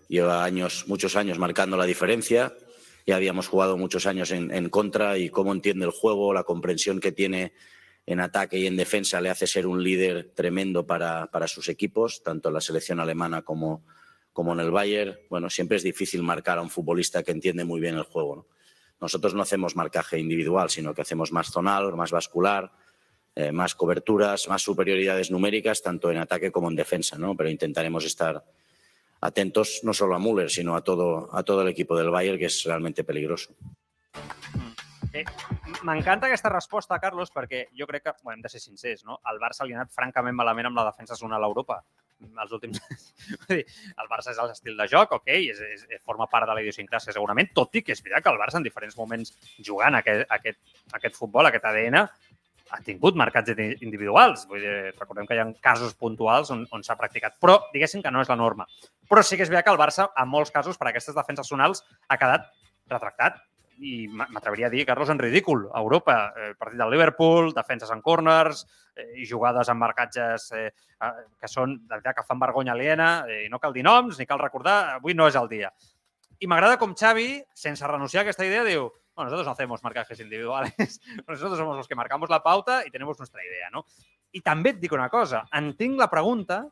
Lleva 0.06 0.44
años, 0.44 0.84
muchos 0.86 1.16
años 1.16 1.40
marcando 1.40 1.76
la 1.76 1.84
diferencia. 1.84 2.52
Ya 3.04 3.16
habíamos 3.16 3.48
jugado 3.48 3.76
muchos 3.76 4.06
años 4.06 4.30
en, 4.30 4.54
en 4.54 4.68
contra 4.68 5.18
y 5.18 5.30
cómo 5.30 5.52
entiende 5.52 5.84
el 5.84 5.90
juego, 5.90 6.32
la 6.32 6.44
comprensión 6.44 7.00
que 7.00 7.10
tiene 7.10 7.52
en 8.06 8.20
ataque 8.20 8.58
y 8.58 8.66
en 8.66 8.76
defensa 8.76 9.20
le 9.20 9.30
hace 9.30 9.46
ser 9.46 9.66
un 9.66 9.82
líder 9.82 10.32
tremendo 10.34 10.86
para, 10.86 11.30
para 11.30 11.46
sus 11.46 11.68
equipos, 11.68 12.22
tanto 12.22 12.48
en 12.48 12.54
la 12.54 12.60
selección 12.60 13.00
alemana 13.00 13.42
como, 13.42 13.84
como 14.32 14.52
en 14.52 14.60
el 14.60 14.70
Bayern. 14.70 15.18
Bueno, 15.28 15.50
siempre 15.50 15.76
es 15.76 15.82
difícil 15.82 16.22
marcar 16.22 16.58
a 16.58 16.62
un 16.62 16.70
futbolista 16.70 17.22
que 17.22 17.32
entiende 17.32 17.64
muy 17.64 17.80
bien 17.80 17.96
el 17.96 18.02
juego. 18.04 18.36
¿no? 18.36 18.46
Nosotros 19.00 19.34
no 19.34 19.42
hacemos 19.42 19.76
marcaje 19.76 20.18
individual, 20.18 20.70
sino 20.70 20.94
que 20.94 21.02
hacemos 21.02 21.32
más 21.32 21.50
zonal, 21.50 21.94
más 21.96 22.10
vascular, 22.10 22.72
eh, 23.34 23.52
más 23.52 23.74
coberturas, 23.74 24.48
más 24.48 24.62
superioridades 24.62 25.30
numéricas, 25.30 25.82
tanto 25.82 26.10
en 26.10 26.18
ataque 26.18 26.50
como 26.50 26.68
en 26.68 26.76
defensa, 26.76 27.16
¿no? 27.16 27.36
Pero 27.36 27.48
intentaremos 27.48 28.04
estar 28.04 28.44
atentos 29.20 29.80
no 29.84 29.94
solo 29.94 30.14
a 30.14 30.18
Müller, 30.18 30.50
sino 30.50 30.76
a 30.76 30.82
todo, 30.82 31.34
a 31.34 31.42
todo 31.42 31.62
el 31.62 31.68
equipo 31.68 31.96
del 31.96 32.10
Bayern, 32.10 32.38
que 32.38 32.46
es 32.46 32.64
realmente 32.64 33.04
peligroso. 33.04 33.54
Eh, 35.12 35.24
M'encanta 35.82 36.28
aquesta 36.28 36.52
resposta, 36.52 36.98
Carlos, 37.02 37.32
perquè 37.34 37.64
jo 37.76 37.86
crec 37.88 38.04
que, 38.04 38.12
bueno, 38.22 38.36
hem 38.38 38.42
de 38.44 38.52
ser 38.52 38.60
sincers, 38.60 39.02
no? 39.04 39.18
El 39.30 39.40
Barça 39.42 39.66
li 39.66 39.74
ha 39.74 39.80
anat 39.80 39.94
francament 39.94 40.36
malament 40.36 40.70
amb 40.70 40.78
la 40.78 40.86
defensa 40.92 41.18
zonal 41.18 41.42
a 41.42 41.50
Europa 41.50 41.80
els 42.20 42.52
últims 42.52 42.80
el 43.50 44.08
Barça 44.10 44.32
és 44.34 44.40
l'estil 44.40 44.76
de 44.76 44.86
joc, 44.92 45.14
ok, 45.20 45.30
és, 45.32 45.60
és, 45.64 45.84
forma 46.04 46.26
part 46.30 46.48
de 46.48 46.56
la 46.56 46.62
idiosincràsia 46.64 47.14
segurament, 47.16 47.50
tot 47.56 47.74
i 47.78 47.82
que 47.84 47.94
és 47.96 48.02
veritat 48.04 48.26
que 48.26 48.34
el 48.34 48.40
Barça 48.40 48.60
en 48.60 48.66
diferents 48.66 48.96
moments 48.98 49.32
jugant 49.66 49.96
aquest, 49.98 50.26
aquest, 50.36 50.60
aquest 50.98 51.16
futbol, 51.16 51.48
aquest 51.48 51.64
ADN, 51.70 52.00
ha 52.70 52.80
tingut 52.86 53.16
marcats 53.18 53.50
indi- 53.50 53.80
individuals. 53.82 54.44
Vull 54.46 54.62
dir, 54.62 54.74
recordem 54.94 55.26
que 55.26 55.34
hi 55.34 55.40
ha 55.42 55.48
casos 55.64 55.96
puntuals 55.98 56.52
on, 56.54 56.66
on 56.70 56.84
s'ha 56.86 56.94
practicat, 56.98 57.34
però 57.42 57.56
diguéssim 57.72 58.04
que 58.04 58.12
no 58.14 58.22
és 58.22 58.30
la 58.30 58.38
norma. 58.38 58.68
Però 59.10 59.24
sí 59.26 59.34
que 59.38 59.42
és 59.42 59.50
veritat 59.50 59.66
que 59.66 59.74
el 59.74 59.80
Barça, 59.80 60.06
en 60.14 60.30
molts 60.30 60.54
casos, 60.54 60.78
per 60.78 60.90
aquestes 60.92 61.16
defenses 61.16 61.50
zonals, 61.50 61.82
ha 62.06 62.20
quedat 62.20 62.46
retractat 62.92 63.40
i 63.80 64.06
m'atreviria 64.08 64.68
a 64.68 64.70
dir, 64.72 64.84
Carlos, 64.86 65.08
en 65.08 65.18
ridícul. 65.18 65.68
A 65.72 65.80
Europa, 65.80 66.32
eh, 66.36 66.54
partit 66.58 66.78
del 66.78 66.90
Liverpool, 66.92 67.52
defenses 67.56 67.90
en 67.90 68.02
corners, 68.02 68.66
eh, 68.94 69.24
jugades 69.28 69.68
amb 69.68 69.80
marcatges 69.80 70.50
eh, 70.52 70.66
eh, 70.68 71.12
que 71.40 71.48
són, 71.48 71.78
de 71.80 71.96
veritat, 71.96 72.18
que 72.20 72.26
fan 72.28 72.40
vergonya 72.42 72.72
aliena, 72.76 73.10
eh, 73.28 73.48
no 73.50 73.58
cal 73.58 73.72
dir 73.72 73.84
noms, 73.86 74.18
ni 74.18 74.28
cal 74.28 74.42
recordar, 74.42 74.96
avui 74.98 75.16
no 75.16 75.28
és 75.28 75.38
el 75.40 75.48
dia. 75.48 75.72
I 76.40 76.48
m'agrada 76.48 76.78
com 76.80 76.94
Xavi, 76.96 77.42
sense 77.54 77.86
renunciar 77.88 78.22
a 78.22 78.28
aquesta 78.28 78.46
idea, 78.46 78.64
diu, 78.64 78.90
bueno, 79.14 79.28
nosotros 79.28 79.46
no 79.46 79.52
hacemos 79.52 79.82
marcajes 79.82 80.20
individuales, 80.20 81.00
nosotros 81.28 81.58
somos 81.58 81.76
los 81.76 81.88
que 81.88 81.94
marcamos 81.94 82.30
la 82.30 82.42
pauta 82.42 82.86
y 82.86 82.90
tenemos 82.90 83.18
nuestra 83.18 83.44
idea, 83.44 83.70
no? 83.72 83.86
I 84.30 84.40
també 84.46 84.70
et 84.70 84.78
dic 84.78 84.92
una 84.94 85.08
cosa, 85.10 85.42
entenc 85.58 85.98
la 85.98 86.06
pregunta, 86.10 86.62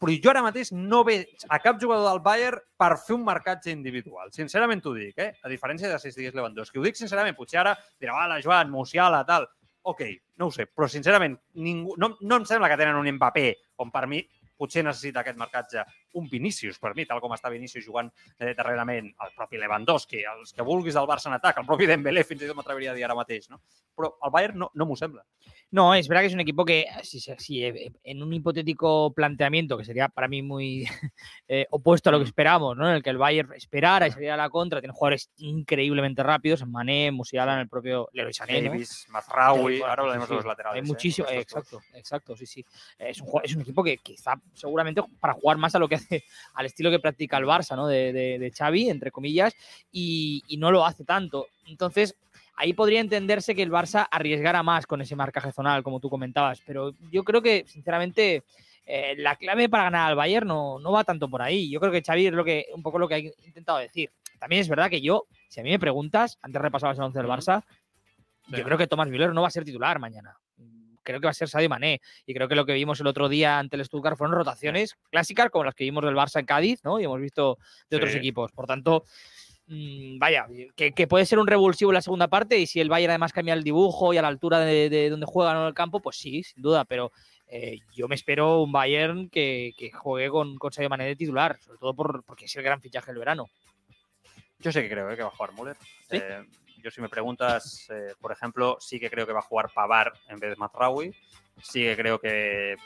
però 0.00 0.16
jo 0.16 0.32
ara 0.32 0.42
mateix 0.44 0.72
no 0.72 1.02
veig 1.04 1.44
a 1.52 1.58
cap 1.60 1.78
jugador 1.80 2.06
del 2.08 2.22
Bayern 2.24 2.62
per 2.80 2.94
fer 3.04 3.14
un 3.18 3.24
marcatge 3.26 3.72
individual. 3.74 4.32
Sincerament 4.32 4.80
t'ho 4.80 4.94
dic, 4.96 5.18
eh? 5.20 5.34
A 5.44 5.52
diferència 5.52 5.90
de 5.90 5.98
si 6.00 6.08
estigués 6.08 6.36
Lewandowski. 6.36 6.80
Ho 6.80 6.86
dic 6.86 6.96
sincerament, 6.96 7.36
potser 7.36 7.60
ara 7.60 7.76
dirà, 8.00 8.16
vale, 8.16 8.40
Joan, 8.44 8.72
Musiala, 8.72 9.20
tal. 9.28 9.46
Ok, 9.92 10.02
no 10.40 10.48
ho 10.48 10.52
sé, 10.52 10.66
però 10.72 10.88
sincerament 10.88 11.36
ningú, 11.60 11.94
no, 12.00 12.14
no 12.20 12.40
em 12.40 12.48
sembla 12.48 12.68
que 12.72 12.80
tenen 12.80 12.96
un 12.96 13.08
Mbappé 13.16 13.46
on 13.84 13.92
per 13.92 14.06
mi 14.08 14.20
potser 14.60 14.84
necessita 14.84 15.22
aquest 15.22 15.38
marcatge 15.40 15.84
un 16.14 16.28
Vinícius, 16.28 16.78
per 16.78 16.94
mi, 16.96 17.06
tal 17.06 17.20
com 17.20 17.32
està 17.36 17.50
Vinícius 17.50 17.84
jugant 17.86 18.10
eh, 18.38 18.54
darrerament, 18.56 19.12
el 19.12 19.34
propi 19.36 19.58
Lewandowski, 19.58 20.24
els 20.36 20.52
que 20.52 20.62
vulguis 20.66 20.94
del 20.94 21.06
Barça 21.06 21.28
en 21.30 21.34
atac, 21.38 21.58
el 21.62 21.66
propi 21.66 21.86
Dembélé, 21.86 22.24
fins 22.24 22.42
i 22.42 22.46
tot 22.50 22.56
m'atreviria 22.56 22.92
a 22.92 22.94
dir 22.98 23.04
ara 23.04 23.14
mateix, 23.18 23.48
no? 23.50 23.60
Però 23.96 24.16
el 24.24 24.30
Bayern 24.34 24.58
no, 24.58 24.70
no 24.74 24.86
m'ho 24.86 24.96
sembla. 24.96 25.24
No, 25.72 25.94
es 25.94 26.08
verdad 26.08 26.22
que 26.22 26.26
es 26.26 26.34
un 26.34 26.40
equipo 26.40 26.64
que, 26.64 26.84
si, 27.04 27.20
si- 27.20 27.64
eh, 27.64 27.92
en 28.02 28.22
un 28.24 28.32
hipotético 28.32 29.12
planteamiento, 29.12 29.78
que 29.78 29.84
sería 29.84 30.08
para 30.08 30.26
mí 30.26 30.42
muy 30.42 30.84
eh, 31.48 31.66
opuesto 31.70 32.08
a 32.08 32.12
lo 32.12 32.18
que 32.18 32.24
esperamos, 32.24 32.76
¿no? 32.76 32.88
En 32.88 32.96
el 32.96 33.02
que 33.04 33.10
el 33.10 33.18
Bayern 33.18 33.52
esperara 33.52 34.08
y 34.08 34.10
saliera 34.10 34.34
a 34.34 34.36
la 34.36 34.50
contra, 34.50 34.80
tiene 34.80 34.92
jugadores 34.92 35.30
increíblemente 35.36 36.24
rápidos, 36.24 36.66
Mané, 36.66 37.12
Musiala, 37.12 37.54
en 37.54 37.60
el 37.60 37.68
propio 37.68 38.08
Leroy 38.12 38.32
Sané, 38.32 38.62
¿no? 38.62 38.70
Davis, 38.70 39.06
Mazraoui, 39.10 39.76
Sí, 39.76 39.82
ahora 39.82 40.02
hablaremos 40.02 40.26
sí, 40.26 40.32
de 40.32 40.36
los 40.38 40.44
laterales. 40.46 40.74
Hay 40.74 40.80
¿eh? 40.84 40.88
muchísimo, 40.92 41.28
eh, 41.28 41.38
exacto, 41.38 41.80
exacto, 41.94 42.36
sí, 42.36 42.46
sí. 42.46 42.64
Es 42.98 43.20
un, 43.20 43.28
es 43.44 43.54
un 43.54 43.62
equipo 43.62 43.84
que 43.84 43.96
quizá 43.98 44.40
seguramente 44.52 45.02
para 45.20 45.34
jugar 45.34 45.56
más 45.56 45.72
a 45.76 45.78
lo 45.78 45.88
que 45.88 45.99
al 46.54 46.66
estilo 46.66 46.90
que 46.90 46.98
practica 47.00 47.36
el 47.38 47.44
Barça, 47.44 47.76
¿no? 47.76 47.86
De, 47.86 48.12
de, 48.12 48.38
de 48.38 48.50
Xavi, 48.50 48.88
entre 48.90 49.10
comillas, 49.10 49.54
y, 49.92 50.42
y 50.48 50.56
no 50.56 50.70
lo 50.70 50.84
hace 50.84 51.04
tanto. 51.04 51.46
Entonces, 51.66 52.16
ahí 52.56 52.72
podría 52.72 53.00
entenderse 53.00 53.54
que 53.54 53.62
el 53.62 53.70
Barça 53.70 54.06
arriesgara 54.10 54.62
más 54.62 54.86
con 54.86 55.00
ese 55.00 55.16
marcaje 55.16 55.52
zonal, 55.52 55.82
como 55.82 56.00
tú 56.00 56.10
comentabas, 56.10 56.60
pero 56.66 56.92
yo 57.10 57.24
creo 57.24 57.42
que, 57.42 57.64
sinceramente, 57.66 58.44
eh, 58.86 59.14
la 59.18 59.36
clave 59.36 59.68
para 59.68 59.84
ganar 59.84 60.10
al 60.10 60.16
Bayern 60.16 60.48
no, 60.48 60.78
no 60.78 60.92
va 60.92 61.04
tanto 61.04 61.28
por 61.28 61.42
ahí. 61.42 61.70
Yo 61.70 61.80
creo 61.80 61.92
que 61.92 62.02
Xavi 62.02 62.26
es 62.26 62.32
lo 62.32 62.44
que, 62.44 62.66
un 62.74 62.82
poco 62.82 62.98
lo 62.98 63.06
que 63.08 63.14
ha 63.14 63.18
intentado 63.46 63.78
decir. 63.78 64.10
También 64.38 64.62
es 64.62 64.68
verdad 64.68 64.90
que 64.90 65.00
yo, 65.00 65.26
si 65.48 65.60
a 65.60 65.62
mí 65.62 65.70
me 65.70 65.78
preguntas, 65.78 66.38
antes 66.42 66.60
repasabas 66.60 66.96
el 66.98 67.04
11 67.04 67.18
del. 67.18 67.28
Barça, 67.28 67.62
Sí. 68.48 68.56
yo 68.56 68.64
creo 68.64 68.78
que 68.78 68.88
Thomas 68.88 69.08
Müller 69.08 69.32
no 69.32 69.42
va 69.42 69.48
a 69.48 69.50
ser 69.52 69.64
titular 69.64 70.00
mañana. 70.00 70.36
Creo 71.02 71.20
que 71.20 71.26
va 71.26 71.30
a 71.30 71.34
ser 71.34 71.48
Sadio 71.48 71.68
Mané. 71.68 72.00
Y 72.26 72.34
creo 72.34 72.48
que 72.48 72.54
lo 72.54 72.66
que 72.66 72.74
vimos 72.74 73.00
el 73.00 73.06
otro 73.06 73.28
día 73.28 73.58
ante 73.58 73.76
el 73.76 73.84
Stuttgart 73.84 74.16
fueron 74.16 74.36
rotaciones 74.36 74.96
clásicas 75.10 75.50
como 75.50 75.64
las 75.64 75.74
que 75.74 75.84
vimos 75.84 76.04
del 76.04 76.14
Barça 76.14 76.40
en 76.40 76.46
Cádiz, 76.46 76.84
¿no? 76.84 77.00
Y 77.00 77.04
hemos 77.04 77.20
visto 77.20 77.58
de 77.88 77.96
otros 77.96 78.12
Sí. 78.12 78.18
equipos. 78.18 78.52
Por 78.52 78.66
tanto, 78.66 79.04
mm, 79.66 80.18
vaya, 80.18 80.46
que, 80.76 80.92
que 80.92 81.06
puede 81.06 81.26
ser 81.26 81.38
un 81.38 81.46
revulsivo 81.46 81.90
en 81.90 81.94
la 81.94 82.02
segunda 82.02 82.28
parte 82.28 82.58
y 82.58 82.66
si 82.66 82.80
el 82.80 82.88
Bayern 82.88 83.10
además 83.12 83.32
cambia 83.32 83.54
el 83.54 83.62
dibujo 83.64 84.12
y 84.12 84.18
a 84.18 84.22
la 84.22 84.28
altura 84.28 84.60
de, 84.60 84.90
de 84.90 85.10
donde 85.10 85.26
juega 85.26 85.54
¿no? 85.54 85.62
en 85.62 85.68
el 85.68 85.74
campo, 85.74 86.00
pues 86.00 86.16
sí, 86.16 86.42
sin 86.42 86.62
duda, 86.62 86.84
pero 86.84 87.12
eh, 87.46 87.78
yo 87.92 88.06
me 88.06 88.14
espero 88.14 88.62
un 88.62 88.70
Bayern 88.72 89.28
que, 89.28 89.72
que 89.76 89.90
juegue 89.90 90.28
con, 90.28 90.56
con 90.56 90.72
Sadio 90.72 90.88
Mané 90.88 91.06
de 91.06 91.16
titular, 91.16 91.58
sobre 91.60 91.78
todo 91.78 91.94
por, 91.94 92.22
porque 92.24 92.44
es 92.44 92.54
el 92.56 92.62
gran 92.62 92.80
fichaje 92.80 93.10
del 93.10 93.18
verano. 93.18 93.48
Yo 94.60 94.70
sí 94.72 94.80
que 94.82 94.90
creo 94.90 95.10
eh, 95.10 95.16
que 95.16 95.22
va 95.22 95.28
a 95.28 95.32
jugar 95.32 95.52
Müller. 95.54 95.76
¿Sí? 96.10 96.16
Eh, 96.18 96.44
yo 96.82 96.90
si 96.90 97.00
me 97.00 97.08
preguntas, 97.08 97.86
eh, 97.90 98.14
por 98.20 98.32
ejemplo, 98.32 98.76
sí 98.80 98.98
que 99.00 99.10
creo 99.10 99.26
que 99.26 99.32
va 99.32 99.40
a 99.40 99.42
jugar 99.42 99.70
Pavar 99.74 100.12
en 100.28 100.38
vez 100.38 100.50
de 100.50 100.56
Mazraoui. 100.56 101.14
Sí 101.62 101.82
que 101.82 101.96
creo 101.96 102.18
que 102.18 102.76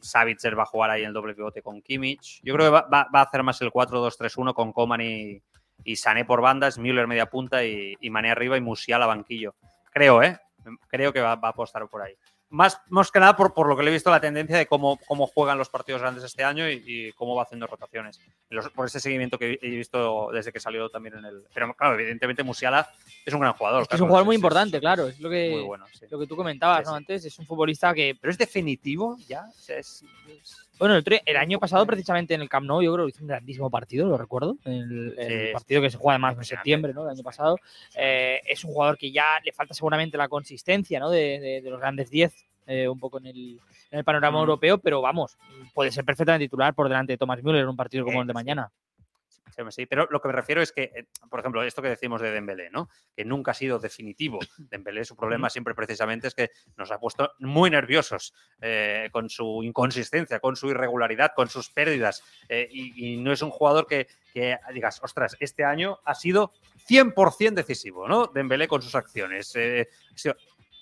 Savitzer 0.00 0.58
va 0.58 0.64
a 0.64 0.66
jugar 0.66 0.90
ahí 0.90 1.02
el 1.04 1.12
doble 1.12 1.34
pivote 1.34 1.62
con 1.62 1.80
Kimmich. 1.82 2.40
Yo 2.42 2.54
creo 2.54 2.66
que 2.66 2.70
va, 2.72 2.82
va- 2.82 3.08
va 3.14 3.20
a 3.20 3.24
hacer 3.24 3.42
más 3.42 3.60
el 3.62 3.70
4-2-3-1 3.70 4.54
con 4.54 4.72
Coman 4.72 5.00
y, 5.00 5.42
y 5.84 5.96
Sané 5.96 6.24
por 6.24 6.40
bandas, 6.40 6.78
Müller 6.78 7.06
media 7.06 7.26
punta 7.26 7.64
y, 7.64 7.94
y 8.00 8.10
Mané 8.10 8.30
arriba 8.30 8.56
y 8.56 8.60
Musiala 8.60 9.06
banquillo. 9.06 9.54
Creo, 9.92 10.22
¿eh? 10.22 10.38
Creo 10.88 11.12
que 11.12 11.20
va, 11.20 11.34
va 11.36 11.48
a 11.48 11.50
apostar 11.52 11.86
por 11.88 12.02
ahí. 12.02 12.14
Más, 12.54 12.80
más 12.88 13.10
que 13.10 13.18
nada 13.18 13.34
por, 13.36 13.52
por 13.52 13.68
lo 13.68 13.76
que 13.76 13.82
le 13.82 13.90
he 13.90 13.92
visto 13.92 14.10
la 14.10 14.20
tendencia 14.20 14.56
de 14.56 14.66
cómo, 14.66 14.96
cómo 15.08 15.26
juegan 15.26 15.58
los 15.58 15.68
partidos 15.68 16.00
grandes 16.00 16.22
este 16.22 16.44
año 16.44 16.70
y, 16.70 16.82
y 16.86 17.12
cómo 17.14 17.34
va 17.34 17.42
haciendo 17.42 17.66
rotaciones. 17.66 18.20
Los- 18.48 18.70
por 18.70 18.86
ese 18.86 19.00
seguimiento 19.00 19.36
que 19.38 19.58
he 19.60 19.70
visto 19.70 20.30
desde 20.32 20.52
que 20.52 20.60
salió 20.60 20.88
también 20.88 21.16
en 21.18 21.24
el. 21.24 21.42
Pero 21.52 21.74
claro, 21.74 21.94
evidentemente 21.98 22.44
Musiala 22.44 22.88
es 23.26 23.34
un 23.34 23.40
gran 23.40 23.54
jugador. 23.54 23.82
Es 23.82 23.88
que 23.88 23.96
es 23.96 24.00
un 24.00 24.06
jugador 24.06 24.26
muy 24.26 24.36
importante, 24.36 24.78
claro, 24.78 25.08
es 25.08 25.18
lo 25.18 25.28
que, 25.28 25.50
Muy 25.50 25.62
bueno, 25.62 25.86
sí. 25.92 26.06
lo 26.08 26.18
que 26.20 26.26
tú 26.28 26.36
comentabas 26.36 26.78
Sí, 26.80 26.84
¿no? 26.84 26.90
sí. 26.92 26.96
antes, 26.96 27.24
es 27.24 27.38
un 27.40 27.46
futbolista 27.46 27.92
que 27.92 28.16
Pero 28.20 28.30
es 28.30 28.38
definitivo 28.38 29.16
ya. 29.26 29.46
O 29.48 29.52
sea, 29.60 29.78
es- 29.78 30.04
es- 30.28 30.63
Bueno, 30.78 30.96
el, 30.96 31.04
el 31.24 31.36
año 31.36 31.58
pasado, 31.58 31.86
precisamente 31.86 32.34
en 32.34 32.42
el 32.42 32.48
Camp 32.48 32.66
Nou, 32.66 32.82
yo 32.82 32.92
creo 32.92 33.06
que 33.06 33.10
hizo 33.10 33.22
un 33.22 33.28
grandísimo 33.28 33.70
partido, 33.70 34.06
lo 34.08 34.18
recuerdo. 34.18 34.56
El, 34.64 35.14
el 35.16 35.46
Sí. 35.48 35.52
partido 35.52 35.80
que 35.82 35.90
se 35.90 35.96
juega 35.98 36.14
además 36.14 36.36
en 36.36 36.44
septiembre, 36.44 36.92
¿no? 36.92 37.04
Del 37.04 37.14
año 37.14 37.22
pasado. 37.22 37.58
Eh, 37.96 38.40
es 38.46 38.64
un 38.64 38.72
jugador 38.72 38.98
que 38.98 39.12
ya 39.12 39.38
le 39.44 39.52
falta 39.52 39.72
seguramente 39.74 40.16
la 40.18 40.28
consistencia, 40.28 40.98
¿no? 40.98 41.10
De, 41.10 41.38
de- 41.40 41.60
de 41.62 41.70
los 41.70 41.78
grandes 41.80 42.10
10 42.10 42.34
eh, 42.66 42.88
un 42.88 42.98
poco 42.98 43.18
en 43.18 43.26
el, 43.26 43.60
en 43.90 43.98
el 43.98 44.04
panorama 44.04 44.38
Mm. 44.38 44.40
europeo, 44.40 44.78
pero 44.78 45.00
vamos, 45.02 45.36
puede 45.74 45.90
ser 45.92 46.04
perfectamente 46.04 46.46
titular 46.46 46.74
por 46.74 46.88
delante 46.88 47.12
de 47.12 47.18
Thomas 47.18 47.42
Müller 47.42 47.62
en 47.62 47.68
un 47.68 47.76
partido 47.76 48.04
como 48.04 48.22
el 48.22 48.26
de 48.26 48.32
mañana. 48.34 48.70
Sí, 49.70 49.86
pero 49.86 50.06
lo 50.10 50.20
que 50.20 50.28
me 50.28 50.34
refiero 50.34 50.62
es 50.62 50.72
que, 50.72 50.82
eh, 50.94 51.06
por 51.30 51.40
ejemplo, 51.40 51.62
esto 51.62 51.82
que 51.82 51.88
decimos 51.88 52.20
de 52.20 52.30
Dembélé, 52.30 52.70
¿no? 52.70 52.88
Que 53.16 53.24
nunca 53.24 53.52
ha 53.52 53.54
sido 53.54 53.78
definitivo. 53.78 54.38
Dembélé, 54.70 55.04
su 55.04 55.16
problema 55.16 55.50
siempre 55.50 55.74
precisamente 55.74 56.28
es 56.28 56.34
que 56.34 56.50
nos 56.76 56.90
ha 56.90 56.98
puesto 56.98 57.32
muy 57.38 57.70
nerviosos 57.70 58.34
eh, 58.60 59.08
con 59.12 59.28
su 59.28 59.62
inconsistencia, 59.62 60.40
con 60.40 60.56
su 60.56 60.68
irregularidad, 60.70 61.32
con 61.34 61.48
sus 61.48 61.70
pérdidas. 61.70 62.22
eh, 62.48 62.68
y, 62.70 63.14
y 63.14 63.16
no 63.16 63.32
es 63.32 63.42
un 63.42 63.50
jugador 63.50 63.86
que, 63.86 64.08
que 64.32 64.58
digas, 64.72 65.00
ostras, 65.02 65.36
este 65.38 65.64
año 65.64 65.98
ha 66.04 66.14
sido 66.14 66.52
100% 66.88 67.54
decisivo, 67.54 68.08
¿no? 68.08 68.26
Dembélé 68.26 68.68
con 68.68 68.82
sus 68.82 68.94
acciones. 68.94 69.54
Eh, 69.54 69.88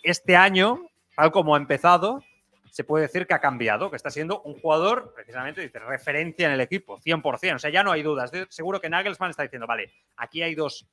este 0.02 0.36
año, 0.36 0.86
tal 1.14 1.30
como 1.30 1.54
ha 1.54 1.58
empezado, 1.58 2.24
se 2.72 2.84
puede 2.84 3.02
decir 3.02 3.26
que 3.26 3.34
ha 3.34 3.38
cambiado, 3.38 3.90
que 3.90 3.96
está 3.96 4.10
siendo 4.10 4.40
un 4.42 4.58
jugador, 4.58 5.12
precisamente, 5.14 5.60
dice, 5.60 5.78
referencia 5.78 6.46
en 6.46 6.54
el 6.54 6.60
equipo, 6.62 6.98
100%. 7.00 7.56
O 7.56 7.58
sea, 7.58 7.70
ya 7.70 7.82
no 7.82 7.92
hay 7.92 8.02
dudas. 8.02 8.32
Seguro 8.48 8.80
que 8.80 8.88
Nagelsmann 8.88 9.28
está 9.28 9.42
diciendo, 9.42 9.66
vale, 9.66 9.92
aquí 10.16 10.42
hay 10.42 10.54
dos 10.54 10.88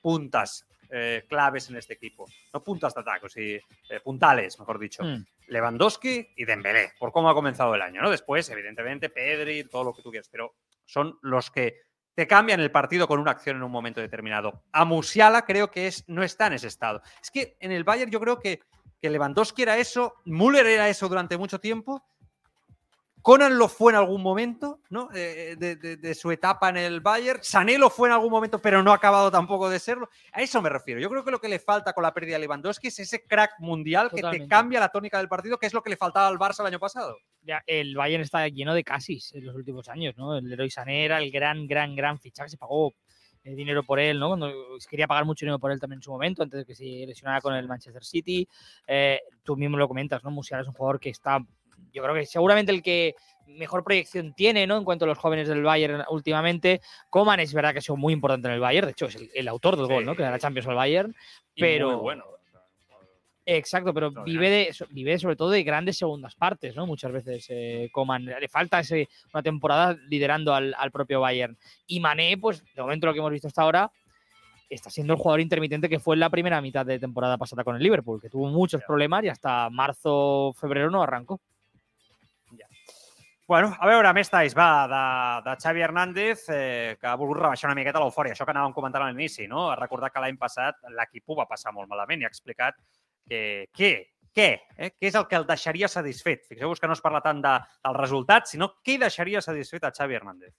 puntas 0.00 0.66
eh, 0.90 1.24
claves 1.28 1.70
en 1.70 1.76
este 1.76 1.94
equipo. 1.94 2.26
No 2.52 2.64
puntas 2.64 2.92
de 2.94 3.02
ataque, 3.02 3.28
sí, 3.28 3.60
eh, 3.90 4.00
puntales, 4.02 4.58
mejor 4.58 4.80
dicho. 4.80 5.04
Mm. 5.04 5.24
Lewandowski 5.46 6.30
y 6.34 6.44
Dembélé, 6.44 6.94
por 6.98 7.12
cómo 7.12 7.30
ha 7.30 7.34
comenzado 7.34 7.76
el 7.76 7.82
año, 7.82 8.02
¿no? 8.02 8.10
Después, 8.10 8.50
evidentemente, 8.50 9.08
Pedri, 9.08 9.62
todo 9.62 9.84
lo 9.84 9.92
que 9.92 10.02
tú 10.02 10.10
quieras, 10.10 10.28
pero 10.28 10.56
son 10.84 11.16
los 11.22 11.48
que 11.52 11.76
te 12.16 12.26
cambian 12.26 12.58
el 12.58 12.72
partido 12.72 13.06
con 13.06 13.20
una 13.20 13.30
acción 13.30 13.56
en 13.56 13.62
un 13.62 13.70
momento 13.70 14.00
determinado. 14.00 14.64
A 14.72 14.84
Musiala 14.84 15.44
creo 15.44 15.70
que 15.70 15.86
es, 15.86 16.02
no 16.08 16.24
está 16.24 16.48
en 16.48 16.54
ese 16.54 16.66
estado. 16.66 17.02
Es 17.22 17.30
que 17.30 17.56
en 17.60 17.70
el 17.70 17.84
Bayern 17.84 18.10
yo 18.10 18.18
creo 18.18 18.40
que, 18.40 18.62
que 19.00 19.10
Lewandowski 19.10 19.62
era 19.62 19.78
eso, 19.78 20.14
Müller 20.24 20.66
era 20.66 20.88
eso 20.88 21.08
durante 21.08 21.36
mucho 21.38 21.58
tiempo, 21.58 22.04
Conan 23.22 23.58
lo 23.58 23.68
fue 23.68 23.92
en 23.92 23.98
algún 23.98 24.22
momento, 24.22 24.80
¿no? 24.88 25.10
Eh, 25.14 25.54
de, 25.58 25.76
de- 25.76 25.98
de 25.98 26.14
su 26.14 26.30
etapa 26.30 26.70
en 26.70 26.78
el 26.78 27.02
Bayern. 27.02 27.40
Sané 27.42 27.76
lo 27.76 27.90
fue 27.90 28.08
en 28.08 28.14
algún 28.14 28.30
momento, 28.30 28.58
pero 28.62 28.82
no 28.82 28.92
ha 28.92 28.94
acabado 28.94 29.30
tampoco 29.30 29.68
de 29.68 29.78
serlo. 29.78 30.08
A 30.32 30.40
eso 30.40 30.62
me 30.62 30.70
refiero. 30.70 31.02
Yo 31.02 31.10
creo 31.10 31.22
que 31.22 31.30
lo 31.30 31.38
que 31.38 31.50
le 31.50 31.58
falta 31.58 31.92
con 31.92 32.02
la 32.02 32.14
pérdida 32.14 32.36
de 32.36 32.40
Lewandowski 32.40 32.88
es 32.88 32.98
ese 32.98 33.26
crack 33.26 33.56
mundial 33.58 34.08
que 34.10 34.22
te 34.22 34.48
cambia 34.48 34.80
la 34.80 34.88
tónica 34.88 35.18
del 35.18 35.28
partido, 35.28 35.58
que 35.58 35.66
es 35.66 35.74
lo 35.74 35.82
que 35.82 35.90
le 35.90 35.98
faltaba 35.98 36.28
al 36.28 36.38
Barça 36.38 36.60
el 36.60 36.68
año 36.68 36.78
pasado. 36.80 37.18
Ya, 37.42 37.62
el 37.66 37.94
Bayern 37.94 38.22
está 38.22 38.48
lleno 38.48 38.72
de 38.72 38.84
casis 38.84 39.34
en 39.34 39.44
los 39.44 39.54
últimos 39.54 39.86
años, 39.90 40.16
¿no? 40.16 40.38
El 40.38 40.48
Leroy 40.48 40.70
Sané 40.70 41.04
era 41.04 41.18
el 41.18 41.30
gran, 41.30 41.66
gran, 41.66 41.94
gran 41.94 42.18
fichaje, 42.18 42.48
se 42.48 42.56
pagó 42.56 42.94
eh, 43.44 43.54
dinero 43.54 43.82
por 43.82 43.98
él, 44.00 44.18
¿no? 44.18 44.28
Cuando 44.28 44.50
se 44.78 44.88
quería 44.88 45.06
pagar 45.06 45.24
mucho 45.24 45.44
dinero 45.44 45.58
por 45.58 45.72
él 45.72 45.80
también 45.80 45.98
en 45.98 46.02
su 46.02 46.10
momento, 46.10 46.42
antes 46.42 46.58
de 46.60 46.64
que 46.66 46.74
se 46.74 46.84
lesionara 47.06 47.40
con 47.40 47.54
el 47.54 47.66
Manchester 47.66 48.04
City. 48.04 48.46
Eh, 48.86 49.20
tú 49.42 49.56
mismo 49.56 49.76
lo 49.76 49.88
comentas, 49.88 50.22
¿no? 50.24 50.30
Musiala 50.30 50.62
es 50.62 50.68
un 50.68 50.74
jugador 50.74 51.00
que 51.00 51.10
está, 51.10 51.38
yo 51.92 52.02
creo 52.02 52.14
que 52.14 52.26
seguramente 52.26 52.72
el 52.72 52.82
que 52.82 53.14
mejor 53.46 53.82
proyección 53.82 54.32
tiene, 54.34 54.66
¿no? 54.66 54.76
En 54.76 54.84
cuanto 54.84 55.04
a 55.04 55.08
los 55.08 55.18
jóvenes 55.18 55.48
del 55.48 55.62
Bayern 55.62 56.04
últimamente. 56.10 56.80
Coman 57.08 57.40
es 57.40 57.52
verdad 57.52 57.72
que 57.72 57.78
ha 57.78 57.82
sido 57.82 57.96
muy 57.96 58.12
importante 58.12 58.46
en 58.48 58.54
el 58.54 58.60
Bayern, 58.60 58.86
de 58.86 58.92
hecho 58.92 59.06
es 59.06 59.16
el, 59.16 59.30
el 59.34 59.48
autor 59.48 59.76
del 59.76 59.86
gol, 59.86 60.04
¿no? 60.04 60.14
Que 60.14 60.22
da 60.22 60.30
la 60.30 60.38
Champions 60.38 60.68
al 60.68 60.76
Bayern. 60.76 61.14
Y 61.54 61.60
Pero- 61.60 61.90
muy 61.92 62.00
bueno. 62.00 62.24
Exacto, 63.46 63.92
pero 63.94 64.10
vive, 64.24 64.50
de, 64.50 64.74
vive 64.90 65.18
sobre 65.18 65.34
todo 65.34 65.50
de 65.50 65.62
grandes 65.62 65.98
segundas 65.98 66.34
partes, 66.34 66.76
¿no? 66.76 66.86
Muchas 66.86 67.10
veces 67.10 67.46
eh, 67.48 67.88
Coman. 67.90 68.24
Le 68.24 68.48
falta 68.48 68.80
ese, 68.80 69.08
una 69.32 69.42
temporada 69.42 69.96
liderando 70.08 70.54
al, 70.54 70.74
al 70.76 70.90
propio 70.90 71.20
Bayern. 71.20 71.56
Y 71.86 72.00
Mané, 72.00 72.36
pues 72.38 72.62
de 72.74 72.82
momento 72.82 73.06
lo 73.06 73.12
que 73.12 73.18
hemos 73.18 73.32
visto 73.32 73.48
hasta 73.48 73.62
ahora, 73.62 73.90
está 74.68 74.88
siendo 74.88 75.14
el 75.14 75.18
jugador 75.18 75.40
intermitente 75.40 75.88
que 75.88 75.98
fue 75.98 76.14
en 76.14 76.20
la 76.20 76.30
primera 76.30 76.60
mitad 76.60 76.86
de 76.86 76.98
temporada 76.98 77.36
pasada 77.38 77.64
con 77.64 77.76
el 77.76 77.82
Liverpool, 77.82 78.20
que 78.20 78.30
tuvo 78.30 78.48
muchos 78.48 78.82
problemas 78.84 79.24
y 79.24 79.28
hasta 79.28 79.68
marzo, 79.70 80.54
febrero 80.54 80.90
no 80.90 81.02
arrancó. 81.02 81.40
Bueno, 83.50 83.74
a 83.80 83.86
veure, 83.90 84.12
més 84.14 84.28
talls, 84.30 84.52
va, 84.54 84.86
de, 84.86 84.98
de 85.42 85.52
Xavi 85.58 85.82
Hernández, 85.82 86.44
eh, 86.54 86.92
que 87.00 87.08
ha 87.10 87.16
volgut 87.18 87.40
rebaixar 87.40 87.66
una 87.66 87.74
miqueta 87.74 87.98
l'eufòria, 87.98 88.36
això 88.36 88.44
que 88.46 88.52
anàvem 88.54 88.70
comentant 88.76 89.02
a 89.02 89.08
l'inici, 89.08 89.48
no? 89.50 89.64
A 89.72 89.74
recordar 89.74 90.12
que 90.14 90.22
l'any 90.22 90.38
passat 90.38 90.78
l'equip 90.94 91.26
ho 91.26 91.40
va 91.40 91.48
passar 91.50 91.72
molt 91.74 91.90
malament 91.90 92.22
i 92.22 92.28
ha 92.28 92.30
explicat 92.30 92.78
que, 93.30 93.42
què, 93.76 93.90
què, 94.34 94.48
eh? 94.76 94.90
què 94.96 95.10
és 95.10 95.18
el 95.18 95.28
que 95.30 95.38
el 95.38 95.46
deixaria 95.48 95.90
satisfet. 95.90 96.48
Fixeu-vos 96.50 96.82
que 96.82 96.90
no 96.90 96.96
es 96.96 97.04
parla 97.04 97.22
tant 97.24 97.42
de, 97.44 97.54
del 97.86 97.96
resultat, 97.98 98.50
sinó 98.50 98.72
què 98.82 98.98
deixaria 99.00 99.42
satisfet 99.44 99.86
a 99.86 99.94
Xavi 99.94 100.18
Hernández. 100.18 100.52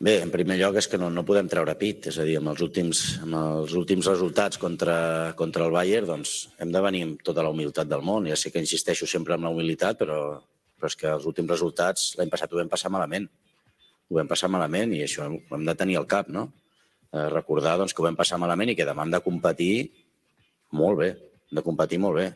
Bé, 0.00 0.14
en 0.24 0.30
primer 0.32 0.56
lloc 0.56 0.78
és 0.80 0.86
que 0.88 0.96
no, 0.96 1.10
no 1.12 1.26
podem 1.28 1.48
treure 1.52 1.74
pit, 1.76 2.06
és 2.08 2.16
a 2.16 2.24
dir, 2.24 2.38
amb 2.40 2.48
els 2.54 2.62
últims, 2.64 3.02
amb 3.20 3.36
els 3.36 3.74
últims 3.76 4.06
resultats 4.08 4.56
contra, 4.60 4.94
contra 5.36 5.66
el 5.66 5.74
Bayern, 5.74 6.08
doncs 6.08 6.32
hem 6.56 6.72
de 6.72 6.80
venir 6.86 7.02
amb 7.04 7.26
tota 7.26 7.44
la 7.44 7.52
humilitat 7.52 7.90
del 7.90 8.06
món. 8.06 8.30
Ja 8.30 8.38
sé 8.40 8.48
que 8.54 8.62
insisteixo 8.64 9.08
sempre 9.10 9.36
en 9.36 9.44
la 9.44 9.52
humilitat, 9.52 10.00
però, 10.00 10.22
però 10.80 10.88
és 10.88 10.96
que 10.96 11.10
els 11.12 11.28
últims 11.28 11.52
resultats 11.52 12.14
l'any 12.16 12.32
passat 12.32 12.54
ho 12.54 12.62
vam 12.62 12.72
passar 12.72 12.88
malament. 12.94 13.28
Ho 14.08 14.16
vam 14.16 14.30
passar 14.30 14.48
malament 14.48 14.96
i 14.96 15.04
això 15.04 15.28
ho 15.28 15.58
hem 15.58 15.68
de 15.68 15.76
tenir 15.76 16.00
al 16.00 16.08
cap, 16.08 16.32
no? 16.32 16.48
Eh, 17.12 17.28
recordar 17.28 17.76
doncs, 17.76 17.92
que 17.92 18.00
ho 18.00 18.08
vam 18.08 18.16
passar 18.16 18.40
malament 18.40 18.72
i 18.72 18.78
que 18.78 18.88
demà 18.88 19.04
hem 19.04 19.12
de 19.12 19.20
competir 19.20 19.74
molt 20.80 20.98
bé, 21.02 21.10
de 21.50 21.62
competir 21.66 21.98
molt 22.02 22.18
bé. 22.20 22.28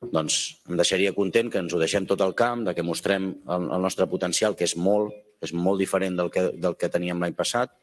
Doncs 0.00 0.38
em 0.70 0.78
deixaria 0.80 1.12
content 1.12 1.50
que 1.52 1.60
ens 1.60 1.74
ho 1.76 1.78
deixem 1.80 2.06
tot 2.08 2.22
al 2.24 2.32
camp, 2.34 2.64
de 2.64 2.74
que 2.74 2.82
mostrem 2.86 3.34
el, 3.46 3.68
el 3.68 3.82
nostre 3.84 4.06
potencial, 4.08 4.56
que 4.56 4.64
és 4.64 4.76
molt, 4.76 5.12
és 5.44 5.52
molt 5.52 5.80
diferent 5.80 6.16
del 6.16 6.30
que, 6.32 6.46
del 6.56 6.76
que 6.80 6.88
teníem 6.88 7.20
l'any 7.20 7.36
passat, 7.36 7.74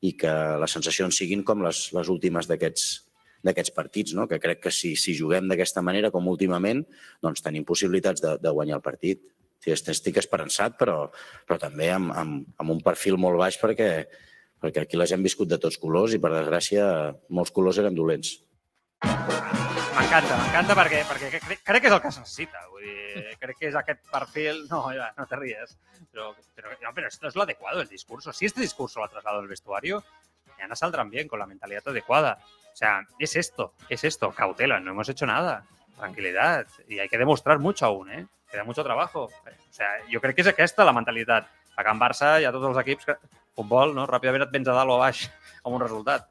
i 0.00 0.14
que 0.16 0.32
les 0.60 0.72
sensacions 0.72 1.12
siguin 1.20 1.42
com 1.44 1.60
les, 1.66 1.90
les 1.92 2.08
últimes 2.08 2.48
d'aquests 2.48 3.06
d'aquests 3.40 3.72
partits, 3.72 4.12
no? 4.12 4.26
que 4.28 4.36
crec 4.36 4.58
que 4.66 4.70
si, 4.72 4.90
si 5.00 5.14
juguem 5.16 5.46
d'aquesta 5.48 5.80
manera, 5.80 6.10
com 6.12 6.26
últimament, 6.28 6.82
doncs 7.24 7.40
tenim 7.40 7.64
possibilitats 7.64 8.20
de, 8.20 8.34
de 8.36 8.50
guanyar 8.52 8.76
el 8.76 8.82
partit. 8.84 9.22
Sí, 9.64 9.72
est- 9.72 9.88
estic 9.88 10.18
esperançat, 10.20 10.76
però, 10.76 11.06
però 11.48 11.56
també 11.62 11.88
amb, 11.88 12.12
amb, 12.12 12.44
amb 12.60 12.74
un 12.76 12.82
perfil 12.84 13.16
molt 13.16 13.40
baix 13.40 13.56
perquè, 13.56 13.88
perquè 14.60 14.84
aquí 14.84 15.00
les 15.00 15.16
hem 15.16 15.24
viscut 15.24 15.48
de 15.48 15.56
tots 15.56 15.80
colors 15.80 16.12
i, 16.12 16.20
per 16.20 16.34
desgràcia, 16.36 16.84
molts 17.32 17.52
colors 17.56 17.80
eren 17.80 17.96
dolents. 17.96 18.36
M'encanta, 19.90 20.36
m'encanta 20.38 20.74
perquè, 20.78 21.00
perquè 21.08 21.28
crec, 21.32 21.62
crec 21.66 21.82
que 21.82 21.88
és 21.90 21.94
el 21.94 22.00
que 22.02 22.10
es 22.12 22.18
necessita. 22.20 22.60
Vull 22.70 22.84
dir, 22.86 23.22
crec 23.42 23.58
que 23.58 23.68
és 23.68 23.76
aquest 23.78 24.00
perfil... 24.10 24.62
No, 24.70 24.84
ja, 24.94 25.10
no 25.16 25.26
te 25.26 25.38
ríes. 25.38 25.76
Pero, 26.12 26.34
pero, 26.54 26.70
no, 26.82 26.92
pero 26.94 27.08
esto 27.08 27.28
es 27.28 27.36
lo 27.36 27.42
adecuado, 27.42 27.80
el 27.80 27.88
discurso. 27.88 28.32
Si 28.32 28.46
este 28.46 28.60
discurso 28.60 29.00
lo 29.00 29.06
ha 29.06 29.08
trasladado 29.08 29.42
el 29.42 29.48
vestuario, 29.48 30.02
mañana 30.48 30.76
saldrán 30.76 31.10
bien 31.10 31.28
con 31.28 31.38
la 31.38 31.46
mentalidad 31.46 31.82
adecuada. 31.86 32.38
O 32.72 32.76
sea, 32.76 33.02
es 33.18 33.36
esto, 33.36 33.74
es 33.88 34.04
esto. 34.04 34.30
Cautela, 34.32 34.78
no 34.80 34.92
hemos 34.92 35.08
hecho 35.08 35.26
nada. 35.26 35.64
Tranquilidad. 35.96 36.66
Y 36.88 36.98
hay 36.98 37.08
que 37.08 37.18
demostrar 37.18 37.58
mucho 37.58 37.86
aún, 37.86 38.10
¿eh? 38.10 38.26
Queda 38.50 38.64
mucho 38.64 38.84
trabajo. 38.84 39.24
O 39.24 39.72
sea, 39.72 39.88
jo 40.10 40.20
crec 40.20 40.36
que 40.36 40.42
és 40.42 40.50
aquesta 40.50 40.86
la 40.86 40.94
mentalitat. 40.96 41.50
A 41.78 41.84
Can 41.86 42.00
Barça 42.00 42.34
i 42.42 42.44
a 42.44 42.50
tots 42.52 42.66
els 42.68 42.78
equips 42.82 43.06
que 43.08 43.14
futbol, 43.56 43.94
no? 43.94 44.06
Ràpidament 44.08 44.42
et 44.44 44.50
vens 44.52 44.68
a 44.68 44.74
dalt 44.76 44.90
o 44.90 44.96
a 44.98 45.04
baix 45.06 45.26
amb 45.62 45.76
un 45.76 45.80
resultat. 45.80 46.26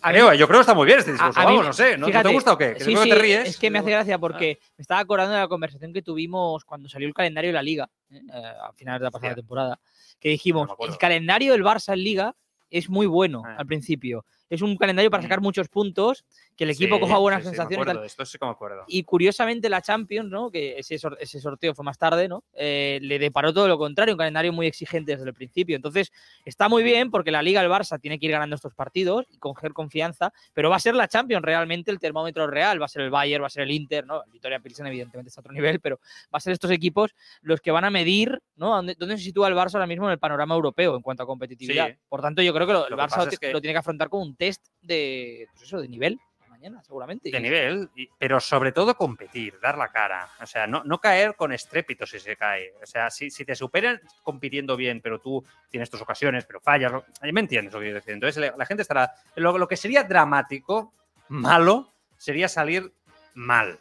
A 0.00 0.10
Creo, 0.10 0.32
yo 0.34 0.46
creo 0.46 0.58
que 0.58 0.62
está 0.62 0.74
muy 0.74 0.86
bien 0.86 0.98
este 1.00 1.12
discurso. 1.12 1.40
a 1.40 1.44
Vamos, 1.44 1.66
no 1.66 1.72
sé. 1.72 1.92
¿No, 1.92 1.98
¿no 2.02 2.06
fíjate, 2.06 2.28
te 2.28 2.34
gusta 2.34 2.52
o 2.52 2.58
qué? 2.58 2.74
Que 2.74 2.80
sí, 2.80 2.84
creo 2.92 2.96
que 2.98 3.02
sí, 3.04 3.08
te 3.10 3.14
ríes. 3.16 3.48
Es 3.48 3.56
que 3.58 3.70
me 3.70 3.78
hace 3.80 3.90
gracia 3.90 4.18
porque 4.18 4.58
me 4.76 4.82
estaba 4.82 5.00
acordando 5.00 5.34
de 5.34 5.40
la 5.40 5.48
conversación 5.48 5.92
que 5.92 6.02
tuvimos 6.02 6.64
cuando 6.64 6.88
salió 6.88 7.08
el 7.08 7.14
calendario 7.14 7.48
de 7.48 7.54
la 7.54 7.62
Liga, 7.62 7.90
¿eh? 8.10 8.20
Eh, 8.32 8.42
a 8.62 8.72
finales 8.74 9.00
de 9.00 9.04
la 9.04 9.10
pasada 9.10 9.34
temporada, 9.34 9.80
que 10.20 10.28
dijimos, 10.28 10.68
No 10.68 10.86
el 10.86 10.96
calendario 10.98 11.52
del 11.52 11.64
Barça 11.64 11.92
en 11.94 12.04
Liga 12.04 12.34
es 12.70 12.88
muy 12.88 13.06
bueno 13.06 13.42
Ah. 13.44 13.56
al 13.58 13.66
principio. 13.66 14.24
Es 14.48 14.62
un 14.62 14.76
calendario 14.76 15.10
para 15.10 15.20
Mm. 15.20 15.24
sacar 15.24 15.40
muchos 15.40 15.68
puntos, 15.68 16.24
que 16.58 16.64
el 16.64 16.70
equipo 16.70 16.96
sí, 16.96 17.00
coja 17.02 17.18
buenas 17.18 17.38
sí, 17.40 17.44
sí, 17.44 17.50
me 17.52 17.56
sensaciones. 17.56 17.76
y 17.84 17.86
tal. 17.86 17.90
acuerdo, 17.92 18.04
Esto 18.06 18.26
sí 18.26 18.36
que 18.36 18.44
me 18.44 18.50
acuerdo. 18.50 18.84
Y 18.88 19.04
curiosamente 19.04 19.68
la 19.70 19.80
Champions, 19.80 20.28
¿no? 20.28 20.50
que 20.50 20.76
ese, 20.78 20.98
sor- 20.98 21.16
ese 21.20 21.40
sorteo 21.40 21.72
fue 21.72 21.84
más 21.84 21.96
tarde, 21.98 22.26
¿no? 22.26 22.42
Eh, 22.52 22.98
le 23.00 23.20
deparó 23.20 23.54
todo 23.54 23.68
lo 23.68 23.78
contrario, 23.78 24.14
un 24.14 24.18
calendario 24.18 24.52
muy 24.52 24.66
exigente 24.66 25.12
desde 25.12 25.24
el 25.28 25.34
principio. 25.34 25.76
Entonces, 25.76 26.10
está 26.44 26.68
muy 26.68 26.82
bien 26.82 27.12
porque 27.12 27.30
la 27.30 27.42
Liga, 27.42 27.60
el 27.62 27.70
Barça, 27.70 28.00
tiene 28.00 28.18
que 28.18 28.26
ir 28.26 28.32
ganando 28.32 28.56
estos 28.56 28.74
partidos 28.74 29.24
y 29.30 29.38
coger 29.38 29.72
confianza, 29.72 30.32
pero 30.52 30.68
va 30.68 30.74
a 30.76 30.80
ser 30.80 30.96
la 30.96 31.06
Champions 31.06 31.44
realmente 31.44 31.92
el 31.92 32.00
termómetro 32.00 32.48
real. 32.48 32.82
Va 32.82 32.86
a 32.86 32.88
ser 32.88 33.02
el 33.02 33.10
Bayern, 33.10 33.40
va 33.42 33.46
a 33.46 33.50
ser 33.50 33.62
el 33.62 33.70
Inter, 33.70 34.04
¿no? 34.04 34.24
El 34.24 34.32
Victoria 34.32 34.58
Pilsen, 34.58 34.86
evidentemente, 34.88 35.28
está 35.28 35.40
a 35.40 35.42
otro 35.42 35.52
nivel, 35.52 35.78
pero 35.78 36.00
va 36.34 36.38
a 36.38 36.40
ser 36.40 36.52
estos 36.52 36.72
equipos 36.72 37.14
los 37.40 37.60
que 37.60 37.70
van 37.70 37.84
a 37.84 37.90
medir, 37.90 38.42
¿no? 38.56 38.70
¿Dónde, 38.74 38.96
dónde 38.98 39.16
se 39.16 39.22
sitúa 39.22 39.46
el 39.46 39.54
Barça 39.54 39.74
ahora 39.74 39.86
mismo 39.86 40.06
en 40.06 40.12
el 40.12 40.18
panorama 40.18 40.56
europeo 40.56 40.96
en 40.96 41.02
cuanto 41.02 41.22
a 41.22 41.26
competitividad? 41.26 41.86
Sí. 41.90 41.94
Por 42.08 42.20
tanto, 42.20 42.42
yo 42.42 42.52
creo 42.52 42.66
que 42.66 42.72
lo- 42.72 42.84
el 42.86 42.90
Lo 42.90 42.96
Barça 42.96 43.18
lo, 43.18 43.22
es 43.22 43.30
ti- 43.30 43.36
que- 43.36 43.52
lo 43.52 43.60
tiene 43.60 43.74
que 43.74 43.78
afrontar 43.78 44.08
como 44.08 44.24
un 44.24 44.34
test 44.34 44.66
de, 44.82 45.46
pues 45.52 45.62
eso, 45.64 45.80
de 45.80 45.86
nivel 45.88 46.18
mañana, 46.58 46.82
seguramente. 46.82 47.30
De 47.30 47.40
nivel, 47.40 47.88
pero 48.18 48.40
sobre 48.40 48.72
todo 48.72 48.96
competir, 48.96 49.58
dar 49.60 49.78
la 49.78 49.88
cara. 49.88 50.28
O 50.42 50.46
sea, 50.46 50.66
no, 50.66 50.82
no 50.84 50.98
caer 51.00 51.36
con 51.36 51.52
estrépito 51.52 52.04
si 52.06 52.18
se 52.18 52.36
cae. 52.36 52.72
O 52.82 52.86
sea, 52.86 53.10
si, 53.10 53.30
si 53.30 53.44
te 53.44 53.54
superan 53.54 54.00
compitiendo 54.22 54.76
bien, 54.76 55.00
pero 55.00 55.20
tú 55.20 55.44
tienes 55.70 55.88
tus 55.88 56.00
ocasiones, 56.00 56.44
pero 56.46 56.60
fallas. 56.60 56.90
lo- 56.92 57.04
¿Me 57.32 57.40
entiendes 57.40 57.72
lo 57.72 57.78
que 57.80 57.86
quiero 57.86 58.00
decir? 58.00 58.14
Entonces 58.14 58.52
la, 58.56 58.66
gente 58.66 58.82
estará. 58.82 59.12
Lo, 59.36 59.56
lo 59.56 59.68
que 59.68 59.76
sería 59.76 60.02
dramático, 60.04 60.92
malo, 61.28 61.92
sería 62.16 62.48
salir 62.48 62.92
mal. 63.34 63.78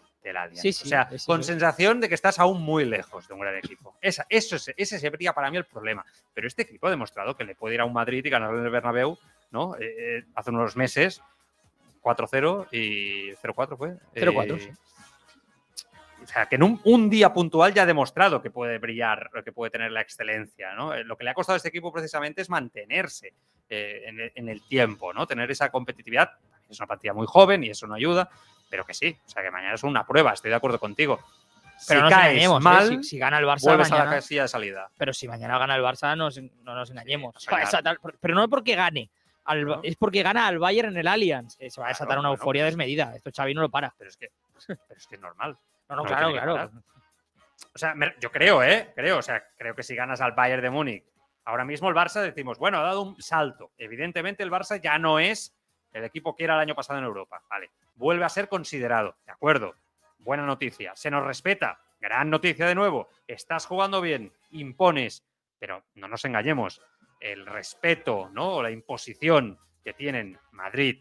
Sí, 0.62 0.74
sí, 0.74 0.84
o 0.84 0.88
sea, 0.90 1.10
con 1.26 1.42
sensación 1.44 2.02
de 2.02 2.10
que 2.10 2.16
estás 2.16 2.38
aún 2.38 2.62
muy 2.62 2.84
lejos 2.84 3.28
de 3.30 3.34
un 3.34 3.40
gran 3.40 3.56
equipo. 3.56 3.96
Esa, 4.02 4.26
eso 4.28 4.58
es- 4.58 4.74
ese 4.76 5.00
sería 5.00 5.32
para 5.32 5.50
mí 5.50 5.56
el 5.56 5.64
problema. 5.66 6.06
Pero 6.34 6.48
este 6.48 6.64
equipo 6.64 6.88
ha 6.88 6.90
demostrado 6.90 7.38
que 7.38 7.46
le 7.46 7.56
puede 7.56 7.76
ir 7.76 7.82
a 7.82 7.86
un 7.86 7.94
Madrid 7.94 8.26
y 8.26 8.30
ganar 8.30 8.54
en 8.54 8.66
el 8.66 8.70
Bernabéu, 8.70 9.18
¿no? 9.52 9.76
Eh, 9.78 9.86
eh, 10.20 10.24
hace 10.36 10.50
unos 10.52 10.76
meses 10.76 11.22
4-0 12.02 12.68
y 12.72 13.32
0-4 13.34 13.78
fue. 13.78 13.90
0-4, 14.16 14.56
Eh, 14.56 14.60
sí. 14.60 14.70
o 16.24 16.28
sea, 16.28 16.46
que 16.48 16.56
en 16.56 16.64
un, 16.64 16.82
un 16.84 17.10
día 17.10 17.32
puntual 17.34 17.74
ya 17.74 17.84
ha 17.84 17.86
demostrado 17.86 18.42
que 18.42 18.50
puede 18.52 18.80
brillar, 18.80 19.30
que 19.46 19.52
puede 19.52 19.72
tener 19.72 19.92
la 19.92 20.02
excelencia, 20.02 20.74
¿no? 20.74 20.94
Eh, 20.94 21.04
Lo 21.04 21.18
que 21.18 21.24
le 21.24 21.30
ha 21.30 21.34
costado 21.34 21.56
a 21.56 21.58
este 21.58 21.70
equipo 21.70 21.92
precisamente 21.94 22.42
es 22.42 22.50
mantenerse 22.50 23.34
eh, 23.70 24.04
en, 24.06 24.20
el, 24.20 24.32
en 24.36 24.50
el 24.50 24.62
tiempo, 24.68 25.14
¿no? 25.14 25.26
Tener 25.28 25.50
esa 25.52 25.70
competitividad. 25.70 26.32
Es 26.70 26.80
una 26.80 26.88
plantilla 26.88 27.14
muy 27.14 27.28
joven 27.28 27.64
y 27.64 27.70
eso 27.70 27.88
no 27.88 27.94
ayuda, 27.96 28.30
pero 28.70 28.86
que 28.86 28.94
sí, 28.94 29.18
o 29.26 29.30
sea, 29.30 29.42
que 29.42 29.52
mañana 29.52 29.76
es 29.76 29.84
una 29.84 30.06
prueba, 30.06 30.34
estoy 30.34 30.50
de 30.50 30.56
acuerdo 30.58 30.80
contigo. 30.80 31.20
Pero 31.88 32.00
si 32.00 32.04
no 32.04 32.10
caes 32.10 32.32
engañemos, 32.32 32.60
¿eh? 32.60 32.64
mal, 32.64 32.88
si, 32.88 33.04
si 33.04 33.18
gana 33.20 33.38
el 33.38 33.46
Barça 33.46 33.62
vuelves 33.64 33.92
a 33.92 34.04
la 34.04 34.10
casilla 34.10 34.42
de 34.42 34.48
salida. 34.48 34.90
pero 34.98 35.14
si 35.14 35.28
mañana 35.28 35.60
gana 35.60 35.76
el 35.76 35.84
Barça, 35.84 36.10
no, 36.18 36.26
nos- 36.26 36.42
no 36.42 36.74
nos 36.76 36.90
engañemos. 36.90 37.36
Pero 38.20 38.34
no 38.36 38.50
porque 38.50 38.76
gane, 38.76 39.12
al- 39.48 39.66
¿No? 39.66 39.80
es 39.84 39.96
porque 39.96 40.22
gana 40.24 40.48
al 40.48 40.60
Bayern 40.60 40.90
en 40.90 40.98
el 40.98 41.08
Allianz. 41.08 41.54
Se 41.56 41.64
va 41.66 41.68
a 41.68 41.72
Claro, 41.72 41.88
desatar 41.90 42.20
una 42.20 42.30
euforia 42.30 42.66
desmedida. 42.66 43.16
Esto 43.16 43.32
Xavi 43.36 43.54
no 43.54 43.62
lo 43.62 43.70
para. 43.70 43.94
Pero 43.98 44.10
es 44.10 44.18
que, 44.18 44.30
pero 44.68 44.78
es, 44.96 45.08
que 45.08 45.16
es 45.16 45.22
normal. 45.22 45.58
No, 45.90 45.96
no, 45.96 46.04
No 46.04 46.08
claro, 46.08 46.32
claro. 46.32 46.72
O 47.74 47.78
sea, 47.78 47.96
me- 47.96 48.16
yo 48.20 48.32
creo, 48.32 48.62
¿eh? 48.64 48.92
Creo, 48.96 49.18
o 49.18 49.22
sea, 49.22 49.44
creo 49.58 49.74
que 49.76 49.84
si 49.84 49.96
ganas 49.96 50.22
al 50.22 50.34
Bayern 50.34 50.62
de 50.62 50.70
Múnich, 50.70 51.04
ahora 51.46 51.66
mismo 51.66 51.90
el 51.90 51.96
Barça 51.96 52.22
decimos, 52.22 52.58
bueno, 52.60 52.78
ha 52.78 52.84
dado 52.84 53.02
un 53.02 53.22
salto. 53.22 53.72
Evidentemente 53.78 54.44
el 54.44 54.52
Barça 54.52 54.80
ya 54.82 55.00
no 55.00 55.20
es 55.20 55.56
el 55.94 56.04
equipo 56.04 56.36
que 56.36 56.44
era 56.44 56.54
el 56.56 56.60
año 56.60 56.76
pasado 56.76 57.00
en 57.00 57.06
Europa. 57.06 57.42
Vale, 57.50 57.72
vuelve 57.96 58.26
a 58.26 58.30
ser 58.30 58.48
considerado, 58.50 59.16
¿de 59.26 59.32
acuerdo? 59.32 59.74
Buena 60.20 60.46
noticia. 60.46 60.96
Se 60.96 61.10
nos 61.10 61.24
respeta. 61.26 61.80
Gran 62.00 62.30
noticia 62.30 62.68
de 62.68 62.76
nuevo. 62.76 63.08
Estás 63.26 63.66
jugando 63.66 64.02
bien, 64.02 64.32
impones, 64.52 65.24
pero 65.58 65.84
no 65.96 66.08
nos 66.08 66.24
engañemos. 66.26 66.80
El 67.20 67.46
respeto, 67.46 68.30
¿no? 68.32 68.56
O 68.56 68.64
la 68.64 68.72
imposición 68.72 69.58
que 69.84 69.94
tienen 69.94 70.38
Madrid, 70.52 71.00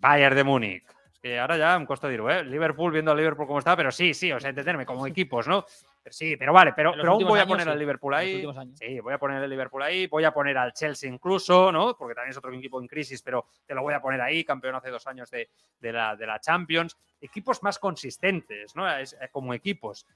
Bayern 0.00 0.36
de 0.36 0.44
Múnich. 0.44 0.84
Es 1.12 1.18
que 1.18 1.38
ahora 1.38 1.56
ya 1.56 1.78
me 1.78 1.86
cuesta 1.86 2.08
decirlo, 2.08 2.30
¿eh? 2.30 2.44
Liverpool 2.44 2.92
viendo 2.92 3.10
al 3.10 3.16
Liverpool 3.16 3.46
como 3.46 3.58
está, 3.58 3.76
pero 3.76 3.90
sí, 3.90 4.14
sí, 4.14 4.32
o 4.32 4.40
sea, 4.40 4.50
entenderme, 4.50 4.86
como 4.86 5.06
equipos, 5.06 5.48
¿no? 5.48 5.64
Pero 6.02 6.12
sí, 6.12 6.36
pero 6.36 6.52
vale, 6.52 6.74
pero, 6.74 6.92
pero 6.92 7.12
aún 7.12 7.24
voy 7.24 7.40
a 7.40 7.46
poner 7.46 7.66
al 7.66 7.78
Liverpool 7.78 8.12
ahí. 8.12 8.46
Sí, 8.74 9.00
voy 9.00 9.14
a 9.14 9.18
poner 9.18 9.42
el 9.42 9.48
Liverpool 9.48 9.82
ahí, 9.82 10.06
voy 10.06 10.24
a 10.24 10.34
poner 10.34 10.58
al 10.58 10.74
Chelsea 10.74 11.10
incluso, 11.10 11.72
¿no? 11.72 11.96
Porque 11.96 12.14
también 12.14 12.32
es 12.32 12.36
otro 12.36 12.52
equipo 12.52 12.78
en 12.78 12.86
crisis, 12.86 13.22
pero 13.22 13.46
te 13.66 13.74
lo 13.74 13.80
voy 13.80 13.94
a 13.94 14.02
poner 14.02 14.20
ahí, 14.20 14.44
campeón 14.44 14.74
hace 14.74 14.90
dos 14.90 15.06
años 15.06 15.30
de, 15.30 15.48
de 15.80 15.92
la, 15.92 16.14
de 16.14 16.26
la 16.26 16.38
Champions. 16.40 16.98
Equipos 17.22 17.62
más 17.62 17.78
consistentes, 17.78 18.76
¿no? 18.76 18.86
Es, 18.94 19.14
eh, 19.14 19.28
como 19.32 19.54
equipos. 19.54 20.06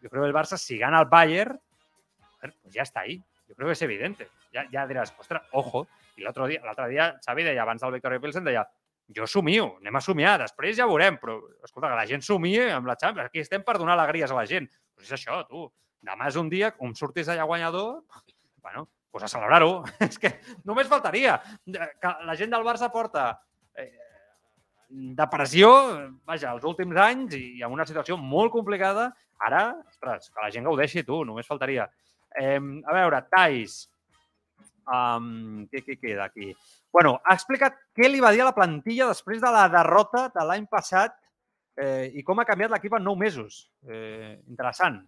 Yo 0.00 0.08
creo 0.08 0.22
que 0.22 0.28
el 0.28 0.34
Barça, 0.34 0.56
si 0.56 0.78
gana 0.78 1.00
al 1.00 1.06
Bayern, 1.06 1.60
pues 2.40 2.72
ya 2.72 2.82
está 2.82 3.00
ahí. 3.00 3.22
Yo 3.48 3.54
creo 3.54 3.68
que 3.68 3.72
es 3.72 3.82
evidente. 3.82 4.28
Ya, 4.52 4.66
ya 4.70 4.84
diràs, 4.86 5.14
ostras, 5.18 5.48
ojo. 5.52 5.86
I 6.16 6.26
l'altre 6.26 6.46
dia, 6.50 6.60
l'altre 6.64 6.88
dia, 6.92 7.08
Xavi 7.24 7.46
deia, 7.46 7.62
abans 7.64 7.80
del 7.80 7.96
Victoria 7.96 8.20
Pilsen, 8.20 8.44
deia, 8.44 8.66
jo 9.16 9.26
somio, 9.26 9.70
anem 9.80 9.96
a 9.96 10.02
somiar, 10.04 10.36
després 10.42 10.76
ja 10.76 10.86
veurem, 10.88 11.16
però, 11.20 11.38
escolta, 11.64 11.88
que 11.88 11.96
la 11.96 12.06
gent 12.10 12.24
somia 12.24 12.68
amb 12.76 12.90
la 12.90 12.96
Champions, 13.00 13.30
aquí 13.30 13.40
estem 13.40 13.64
per 13.64 13.78
donar 13.80 13.96
alegries 13.96 14.30
a 14.30 14.36
la 14.36 14.44
gent. 14.46 14.68
Però 14.68 15.06
és 15.06 15.14
això, 15.16 15.40
tu, 15.48 15.64
demà 16.04 16.28
és 16.28 16.36
un 16.36 16.50
dia, 16.52 16.74
com 16.76 16.92
surtis 16.94 17.30
allà 17.32 17.46
guanyador, 17.48 18.02
bueno, 18.60 18.88
pues 19.10 19.24
a 19.24 19.30
celebrar-ho. 19.32 19.82
és 20.08 20.20
que 20.20 20.34
només 20.68 20.90
faltaria 20.90 21.38
que 21.64 22.12
la 22.28 22.36
gent 22.36 22.52
del 22.52 22.66
Barça 22.66 22.90
porta 22.92 23.30
eh, 23.78 23.90
depressió, 24.88 25.70
vaja, 26.28 26.52
els 26.52 26.66
últims 26.68 27.00
anys 27.00 27.38
i 27.38 27.62
amb 27.64 27.78
una 27.78 27.88
situació 27.88 28.18
molt 28.20 28.52
complicada, 28.52 29.08
ara, 29.40 29.70
ostres, 29.88 30.28
que 30.28 30.44
la 30.44 30.52
gent 30.52 30.68
gaudeixi, 30.68 31.04
tu, 31.06 31.22
només 31.24 31.48
faltaria. 31.48 31.88
Eh, 32.36 32.58
a 32.58 32.92
veure, 32.94 33.22
Tais, 33.32 33.78
um, 34.86 35.64
què, 35.72 35.84
què 35.86 35.96
queda 36.00 36.26
aquí? 36.28 36.52
Bueno, 36.92 37.18
ha 37.24 37.34
explicat 37.34 37.76
què 37.96 38.08
li 38.10 38.20
va 38.20 38.32
dir 38.32 38.42
a 38.44 38.50
la 38.50 38.54
plantilla 38.56 39.08
després 39.08 39.40
de 39.40 39.50
la 39.52 39.66
derrota 39.72 40.28
de 40.34 40.44
l'any 40.48 40.66
passat 40.70 41.16
eh, 41.76 42.10
i 42.14 42.22
com 42.26 42.40
ha 42.40 42.46
canviat 42.48 42.70
l'equip 42.74 42.94
en 42.98 43.04
nou 43.04 43.16
mesos. 43.16 43.68
Eh, 43.88 44.38
interessant. 44.48 45.00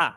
Ah, 0.00 0.14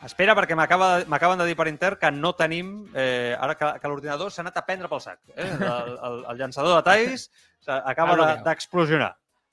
Espera, 0.00 0.32
perquè 0.32 0.56
m'acaben 0.56 1.36
de 1.42 1.44
dir 1.44 1.54
per 1.58 1.66
inter 1.68 1.90
que 2.00 2.08
no 2.10 2.30
tenim, 2.32 2.70
eh, 2.96 3.36
ara 3.36 3.52
que, 3.54 3.68
que 3.82 3.88
l'ordinador 3.90 4.30
s'ha 4.32 4.40
anat 4.40 4.56
a 4.56 4.62
prendre 4.64 4.88
pel 4.88 5.02
sac. 5.04 5.18
Eh? 5.36 5.44
El, 5.60 5.90
el, 6.08 6.16
el 6.32 6.38
llançador 6.40 6.78
de 6.80 7.18
s'ha- 7.20 7.82
acaba 7.92 8.14
bloqueat. 8.16 8.40
d'explosionar. 8.46 9.10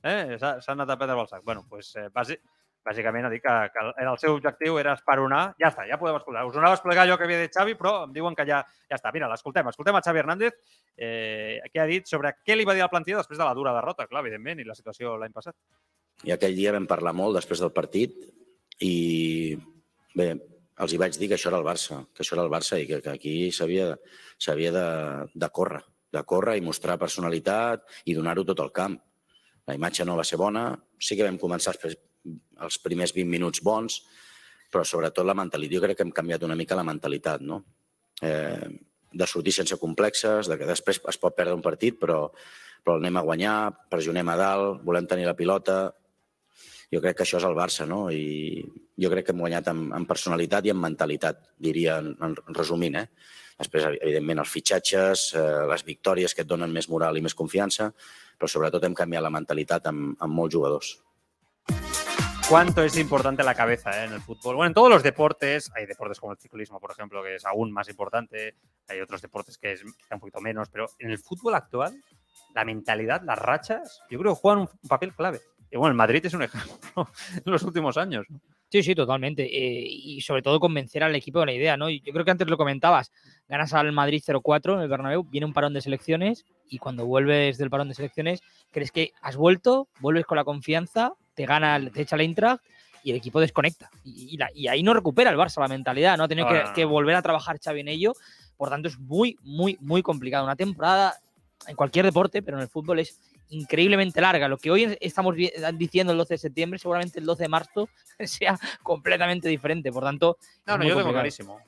Eh? 0.08 0.38
S'ha 0.40 0.58
anat 0.74 0.94
a 0.94 0.98
prendre 1.00 1.18
pel 1.20 1.30
sac. 1.30 1.44
bueno, 1.44 1.66
pues, 1.70 1.92
eh, 1.96 2.08
bàsic, 2.14 2.42
bàsicament 2.88 3.28
ha 3.28 3.32
dit 3.34 3.44
que, 3.44 3.56
que 3.74 3.86
el 4.04 4.20
seu 4.22 4.36
objectiu 4.38 4.80
era 4.80 4.94
esperonar. 4.98 5.42
Ja 5.62 5.72
està, 5.72 5.88
ja 5.90 6.00
podem 6.00 6.20
escoltar. 6.20 6.46
Us 6.48 6.58
anava 6.60 6.78
a 6.78 6.80
explicar 6.80 7.04
allò 7.04 7.18
que 7.20 7.28
havia 7.28 7.42
dit 7.44 7.54
Xavi, 7.54 7.76
però 7.80 7.94
em 8.06 8.14
diuen 8.16 8.38
que 8.38 8.48
ja, 8.48 8.62
ja 8.88 9.00
està. 9.00 9.12
Mira, 9.16 9.30
l'escoltem. 9.32 9.68
Escoltem 9.74 10.00
a 10.00 10.04
Xavi 10.06 10.24
Hernández, 10.24 10.58
eh, 10.96 11.60
que 11.74 11.84
ha 11.84 11.88
dit 11.90 12.08
sobre 12.08 12.38
què 12.40 12.56
li 12.56 12.66
va 12.68 12.78
dir 12.78 12.86
a 12.86 12.88
la 12.88 12.94
plantilla 12.94 13.22
després 13.22 13.40
de 13.40 13.46
la 13.46 13.56
dura 13.58 13.76
derrota, 13.76 14.08
clar, 14.08 14.24
evidentment, 14.24 14.64
i 14.64 14.68
la 14.68 14.78
situació 14.78 15.18
l'any 15.20 15.36
passat. 15.36 15.58
I 16.26 16.34
aquell 16.34 16.56
dia 16.58 16.74
vam 16.74 16.88
parlar 16.90 17.14
molt 17.14 17.38
després 17.38 17.62
del 17.62 17.76
partit 17.76 18.16
i 18.82 19.58
bé, 20.18 20.32
els 20.82 20.94
hi 20.94 21.00
vaig 21.02 21.18
dir 21.18 21.30
que 21.30 21.38
això 21.38 21.52
era 21.52 21.60
el 21.62 21.68
Barça, 21.68 22.00
que 22.14 22.24
això 22.24 22.38
era 22.38 22.46
el 22.46 22.54
Barça 22.54 22.80
i 22.82 22.88
que, 22.90 23.02
que 23.04 23.14
aquí 23.14 23.36
s'havia 23.54 23.92
de, 24.74 24.88
de 25.34 25.50
córrer, 25.54 25.84
de 26.14 26.24
córrer 26.24 26.58
i 26.58 26.66
mostrar 26.66 27.00
personalitat 27.02 27.86
i 28.06 28.16
donar-ho 28.18 28.46
tot 28.48 28.62
al 28.64 28.74
camp. 28.74 28.98
La 29.68 29.76
imatge 29.76 30.06
no 30.08 30.16
va 30.18 30.26
ser 30.28 30.40
bona, 30.40 30.70
sí 31.00 31.18
que 31.18 31.26
vam 31.28 31.40
començar 31.42 31.76
els, 31.76 31.98
els 32.64 32.80
primers 32.84 33.14
20 33.16 33.30
minuts 33.30 33.64
bons, 33.64 34.00
però 34.72 34.84
sobretot 34.88 35.28
la 35.28 35.36
mentalitat. 35.38 35.76
Jo 35.76 35.84
crec 35.84 36.00
que 36.00 36.06
hem 36.08 36.14
canviat 36.16 36.46
una 36.48 36.56
mica 36.60 36.78
la 36.78 36.88
mentalitat, 36.88 37.44
no? 37.44 37.62
Eh, 38.22 38.68
de 39.18 39.28
sortir 39.28 39.54
sense 39.56 39.78
complexes, 39.80 40.50
de 40.50 40.58
que 40.60 40.68
després 40.68 41.00
es 41.00 41.20
pot 41.22 41.36
perdre 41.36 41.56
un 41.56 41.64
partit, 41.64 41.96
però, 42.00 42.26
però 42.84 42.98
anem 43.00 43.20
a 43.20 43.24
guanyar, 43.28 43.56
pressionem 43.92 44.30
a 44.30 44.36
dalt, 44.40 44.84
volem 44.88 45.08
tenir 45.08 45.28
la 45.28 45.36
pilota, 45.38 45.78
jo 46.94 47.02
crec 47.04 47.18
que 47.20 47.26
això 47.26 47.40
és 47.42 47.48
el 47.48 47.56
Barça, 47.58 47.88
no? 47.88 48.08
I 48.12 48.64
jo 48.98 49.12
crec 49.12 49.28
que 49.28 49.36
hem 49.36 49.44
guanyat 49.44 49.68
amb, 49.72 49.92
amb 49.96 50.08
personalitat 50.08 50.68
i 50.68 50.72
amb 50.72 50.86
mentalitat, 50.86 51.42
diria, 51.60 51.98
en, 52.04 52.14
en 52.24 52.56
resumint, 52.56 52.96
eh? 53.02 53.08
Després, 53.58 53.88
evidentment, 53.98 54.44
els 54.44 54.54
fitxatges, 54.54 55.32
eh, 55.36 55.44
les 55.72 55.84
victòries 55.84 56.36
que 56.36 56.46
et 56.46 56.50
donen 56.50 56.72
més 56.72 56.88
moral 56.94 57.18
i 57.18 57.24
més 57.26 57.36
confiança, 57.36 57.90
però 58.38 58.50
sobretot 58.50 58.84
hem 58.86 58.96
canviat 58.96 59.26
la 59.26 59.34
mentalitat 59.34 59.90
amb, 59.92 60.16
amb 60.20 60.34
molts 60.34 60.56
jugadors. 60.56 60.96
cuánto 62.50 62.82
es 62.82 62.98
importante 62.98 63.44
la 63.44 63.56
cabeza 63.56 63.92
¿eh? 64.02 64.06
en 64.06 64.14
el 64.14 64.22
fútbol. 64.22 64.56
Bueno, 64.56 64.68
en 64.68 64.74
todos 64.74 64.90
los 64.90 65.04
deportes, 65.04 65.70
hay 65.76 65.86
deportes 65.86 66.20
como 66.20 66.32
el 66.32 66.38
ciclismo, 66.38 66.80
por 66.80 66.92
ejemplo, 66.92 67.22
que 67.22 67.36
es 67.36 67.46
aún 67.46 67.72
más 67.74 67.90
importante, 67.90 68.56
hay 68.88 69.02
otros 69.02 69.22
deportes 69.22 69.58
que 69.58 69.74
es 69.74 69.84
un 69.84 70.20
poquito 70.20 70.40
menos, 70.40 70.70
pero 70.70 70.86
en 71.00 71.12
el 71.12 71.20
fútbol 71.20 71.56
actual, 71.56 72.02
la 72.56 72.64
mentalidad, 72.64 73.22
las 73.24 73.38
rachas, 73.38 74.02
yo 74.10 74.18
creo 74.20 74.34
que 74.34 74.40
juegan 74.40 74.62
un 74.62 74.70
papel 74.88 75.14
clave. 75.14 75.42
Y 75.70 75.78
bueno, 75.78 75.92
el 75.92 75.98
Madrid 75.98 76.26
es 76.26 76.34
un 76.34 76.44
ejemplo 76.44 77.10
en 77.34 77.52
los 77.52 77.64
últimos 77.64 77.98
años. 77.98 78.26
¿no? 78.30 78.40
Sí, 78.70 78.84
sí, 78.84 78.94
totalmente. 78.96 79.44
Eh, 79.44 79.88
y 79.90 80.20
sobre 80.22 80.42
todo 80.42 80.60
convencer 80.60 81.02
al 81.04 81.16
equipo 81.16 81.40
de 81.40 81.46
la 81.46 81.54
idea, 81.54 81.78
¿no? 81.78 81.90
Yo 81.90 82.12
creo 82.12 82.26
que 82.26 82.32
antes 82.32 82.48
lo 82.50 82.58
comentabas. 82.58 83.12
Ganas 83.48 83.74
al 83.74 83.92
Madrid 83.94 84.22
0-4 84.26 84.76
en 84.76 84.82
el 84.82 84.90
Bernabéu, 84.90 85.24
viene 85.24 85.46
un 85.46 85.54
parón 85.54 85.74
de 85.74 85.80
selecciones 85.82 86.46
y 86.70 86.78
cuando 86.80 87.06
vuelves 87.06 87.58
del 87.58 87.70
parón 87.70 87.88
de 87.88 87.96
selecciones 87.96 88.42
crees 88.72 88.92
que 88.92 89.14
has 89.22 89.38
vuelto, 89.38 89.88
vuelves 90.02 90.26
con 90.26 90.36
la 90.36 90.44
confianza, 90.44 91.14
te 91.34 91.46
gana, 91.46 91.80
te 91.92 92.02
echa 92.02 92.18
la 92.18 92.24
Eintracht 92.24 92.62
y 93.06 93.12
el 93.12 93.16
equipo 93.18 93.40
desconecta. 93.40 93.90
Y, 94.04 94.34
y 94.34 94.38
la- 94.38 94.50
y 94.54 94.68
ahí 94.68 94.84
no 94.84 94.94
recupera 94.94 95.30
el 95.30 95.38
Barça 95.38 95.62
la 95.62 95.70
mentalidad, 95.70 96.18
¿no? 96.18 96.26
Ha 96.26 96.28
tenido 96.28 96.48
que 96.74 96.84
volver 96.84 97.16
a 97.16 97.22
trabajar 97.22 97.58
Xavi 97.64 97.80
en 97.80 97.88
ello. 97.88 98.14
Por 98.58 98.70
tanto, 98.70 98.90
es 98.90 99.00
muy, 99.00 99.38
muy, 99.44 99.78
muy 99.80 100.02
complicado. 100.02 100.44
Una 100.44 100.58
temporada 100.58 101.16
en 101.68 101.76
cualquier 101.78 102.04
deporte, 102.04 102.42
pero 102.42 102.58
en 102.58 102.64
el 102.64 102.70
fútbol 102.70 103.00
es 103.00 103.18
increíblemente 103.50 104.20
larga. 104.22 104.48
Lo 104.48 104.58
que 104.58 104.72
hoy 104.72 104.98
estamos 105.00 105.36
vi- 105.36 105.52
diciendo 105.74 106.12
el 106.14 106.18
12 106.20 106.34
de 106.36 106.38
septiembre, 106.38 106.80
seguramente 106.80 107.20
el 107.20 107.26
12 107.26 107.44
de 107.44 107.50
marzo 107.50 107.90
sea 108.20 108.58
completamente 108.84 109.48
diferente. 109.50 109.92
Por 109.92 110.04
tanto, 110.04 110.38
No, 110.66 110.78
no, 110.78 110.84
yo 110.84 110.96
tengo 110.98 111.12
clarísimo. 111.12 111.60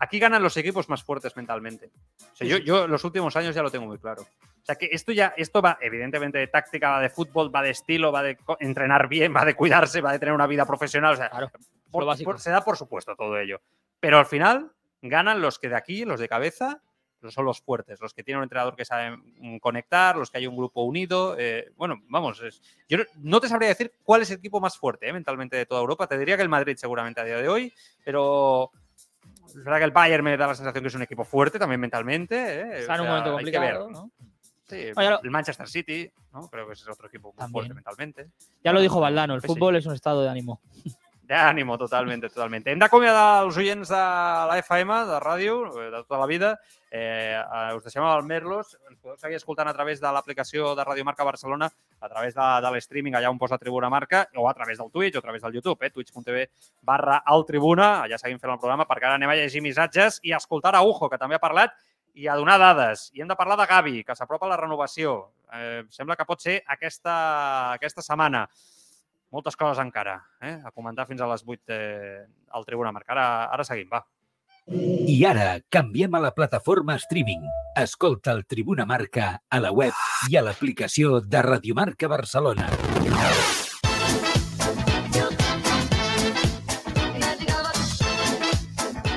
Aquí 0.00 0.20
ganan 0.20 0.42
los 0.42 0.56
equipos 0.56 0.88
más 0.88 1.02
fuertes 1.02 1.36
mentalmente. 1.36 1.90
O 2.32 2.36
sea, 2.36 2.46
yo, 2.46 2.58
yo 2.58 2.86
los 2.86 3.02
últimos 3.02 3.34
años 3.34 3.52
ya 3.54 3.62
lo 3.62 3.70
tengo 3.70 3.86
muy 3.86 3.98
claro. 3.98 4.22
O 4.22 4.64
sea, 4.64 4.76
que 4.76 4.88
esto 4.92 5.10
ya, 5.10 5.34
esto 5.36 5.60
va 5.60 5.76
evidentemente 5.80 6.38
de 6.38 6.46
táctica, 6.46 6.90
va 6.90 7.00
de 7.00 7.10
fútbol, 7.10 7.52
va 7.52 7.62
de 7.62 7.70
estilo, 7.70 8.12
va 8.12 8.22
de 8.22 8.38
entrenar 8.60 9.08
bien, 9.08 9.34
va 9.34 9.44
de 9.44 9.54
cuidarse, 9.54 10.00
va 10.00 10.12
de 10.12 10.20
tener 10.20 10.34
una 10.34 10.46
vida 10.46 10.64
profesional. 10.66 11.14
O 11.14 11.16
sea, 11.16 11.30
Claro, 11.30 11.50
por- 11.90 12.38
se 12.38 12.50
da 12.50 12.62
por 12.62 12.76
supuesto 12.76 13.16
todo 13.16 13.38
ello. 13.38 13.60
Pero 13.98 14.18
al 14.18 14.26
final 14.26 14.70
ganan 15.02 15.40
los 15.40 15.58
que 15.58 15.68
de 15.68 15.76
aquí, 15.76 16.04
los 16.04 16.20
de 16.20 16.28
cabeza, 16.28 16.80
son 17.30 17.44
los 17.44 17.60
fuertes, 17.60 18.00
los 18.00 18.14
que 18.14 18.22
tienen 18.22 18.38
un 18.38 18.44
entrenador 18.44 18.76
que 18.76 18.84
sabe 18.84 19.16
mm, 19.16 19.58
conectar, 19.58 20.16
los 20.16 20.30
que 20.30 20.38
hay 20.38 20.46
un 20.46 20.56
grupo 20.56 20.82
unido. 20.82 21.34
eh, 21.38 21.72
bueno, 21.76 21.96
vamos, 22.08 22.40
es- 22.42 22.62
yo 22.88 22.98
no, 23.16 23.40
te 23.40 23.48
sabría 23.48 23.68
decir 23.68 23.92
cuál 24.04 24.22
es 24.22 24.30
el 24.30 24.38
equipo 24.38 24.60
más 24.60 24.76
fuerte 24.78 25.08
eh, 25.08 25.12
mentalmente 25.12 25.56
de 25.56 25.66
toda 25.66 25.80
Europa. 25.80 26.06
Te 26.06 26.18
diría 26.18 26.36
que 26.36 26.42
el 26.42 26.48
Madrid 26.48 26.76
seguramente 26.76 27.20
a 27.20 27.24
día 27.24 27.36
de 27.38 27.48
hoy, 27.48 27.72
pero 28.04 28.70
es 29.46 29.54
verdad 29.64 29.78
que 29.78 29.84
el 29.84 29.90
Bayern 29.90 30.22
me 30.24 30.36
da 30.36 30.46
la 30.46 30.54
sensación 30.54 30.82
que 30.82 30.88
es 30.88 30.94
un 30.94 31.02
equipo 31.02 31.24
fuerte 31.24 31.58
también 31.58 31.80
mentalmente. 31.80 32.36
eh, 32.60 32.78
Está 32.80 32.94
en 32.94 33.00
o 33.00 33.02
un 33.04 33.08
momento 33.08 33.30
ver, 33.30 33.34
complicado. 33.36 33.90
¿no? 33.90 34.10
Sí, 34.68 34.76
el 35.22 35.30
Manchester 35.30 35.66
City, 35.68 36.12
¿no? 36.32 36.46
creo 36.48 36.66
que 36.66 36.74
es 36.74 36.86
otro 36.86 37.08
equipo 37.08 37.28
muy 37.28 37.36
También. 37.38 37.52
fuerte 37.52 37.74
mentalmente. 37.74 38.28
Ya 38.62 38.72
lo 38.72 38.80
dijo 38.80 39.00
Valdano, 39.00 39.34
el 39.34 39.40
Pues 39.40 39.50
sí. 39.50 39.58
fútbol 39.58 39.76
es 39.76 39.86
un 39.86 39.94
estado 39.94 40.22
de 40.22 40.28
ánimo. 40.28 40.60
D'ànimo, 41.28 41.76
totalment, 41.76 42.22
totalment. 42.24 42.64
Hem 42.72 42.78
d'acomiadar 42.80 43.42
els 43.44 43.56
oients 43.60 43.90
de 43.92 43.98
la 44.48 44.54
FM, 44.62 44.94
de 45.10 45.18
ràdio, 45.20 45.56
eh, 45.76 45.90
de 45.92 45.98
tota 46.06 46.16
la 46.22 46.24
vida. 46.24 46.54
Eh, 46.90 47.36
eh, 47.36 47.74
us 47.76 47.84
deixem 47.84 48.04
al 48.04 48.24
Merlos. 48.24 48.76
Ens 48.88 48.98
podeu 49.00 49.18
seguir 49.20 49.36
escoltant 49.36 49.68
a 49.68 49.74
través 49.76 50.00
de 50.00 50.12
l'aplicació 50.12 50.74
de 50.76 50.84
Radio 50.84 51.04
Marca 51.04 51.26
Barcelona, 51.26 51.68
a 52.00 52.08
través 52.08 52.34
de, 52.34 52.46
de 52.64 52.70
l'streaming, 52.72 53.18
allà 53.18 53.30
on 53.30 53.38
posa 53.38 53.58
Tribuna 53.60 53.90
Marca, 53.92 54.24
o 54.36 54.48
a 54.48 54.54
través 54.54 54.78
del 54.78 54.90
Twitch 54.90 55.16
o 55.16 55.20
a 55.20 55.26
través 55.26 55.42
del 55.42 55.58
YouTube, 55.58 55.84
eh, 55.84 55.90
twitch.tv 55.90 56.48
barra 56.82 57.20
al 57.24 57.44
Tribuna. 57.44 57.90
Allà 58.06 58.18
seguim 58.20 58.40
fent 58.40 58.54
el 58.54 58.62
programa, 58.62 58.88
perquè 58.88 59.10
ara 59.10 59.20
anem 59.20 59.34
a 59.34 59.36
llegir 59.36 59.62
missatges 59.64 60.20
i 60.22 60.32
a 60.32 60.40
escoltar 60.40 60.74
a 60.74 60.82
Ujo, 60.82 61.10
que 61.10 61.20
també 61.20 61.36
ha 61.36 61.44
parlat, 61.44 61.76
i 62.14 62.26
a 62.26 62.34
donar 62.34 62.58
dades. 62.58 63.10
I 63.14 63.22
hem 63.22 63.28
de 63.28 63.36
parlar 63.38 63.58
de 63.60 63.68
Gavi, 63.68 64.02
que 64.04 64.16
s'apropa 64.16 64.48
a 64.48 64.54
la 64.54 64.58
renovació. 64.58 65.20
Eh, 65.54 65.84
sembla 65.94 66.16
que 66.16 66.26
pot 66.28 66.42
ser 66.42 66.62
aquesta, 66.66 67.14
aquesta 67.76 68.02
setmana 68.02 68.46
moltes 69.30 69.56
coses 69.60 69.78
encara, 69.82 70.16
eh? 70.40 70.56
a 70.64 70.70
comentar 70.72 71.06
fins 71.06 71.20
a 71.20 71.28
les 71.28 71.44
8 71.44 71.74
eh, 71.74 72.26
al 72.56 72.64
Tribuna 72.64 72.92
Marca. 72.92 73.12
Ara, 73.12 73.26
ara 73.52 73.64
seguim, 73.64 73.90
va. 73.92 74.00
I 74.70 75.24
ara 75.24 75.60
canviem 75.72 76.14
a 76.14 76.20
la 76.20 76.34
plataforma 76.36 76.96
streaming. 77.00 77.40
Escolta 77.74 78.32
el 78.36 78.44
Tribuna 78.46 78.84
Marca 78.84 79.30
a 79.48 79.60
la 79.64 79.72
web 79.72 79.96
i 80.28 80.36
a 80.36 80.44
l'aplicació 80.44 81.22
de 81.24 81.42
Radiomarca 81.46 82.10
Barcelona. 82.12 82.68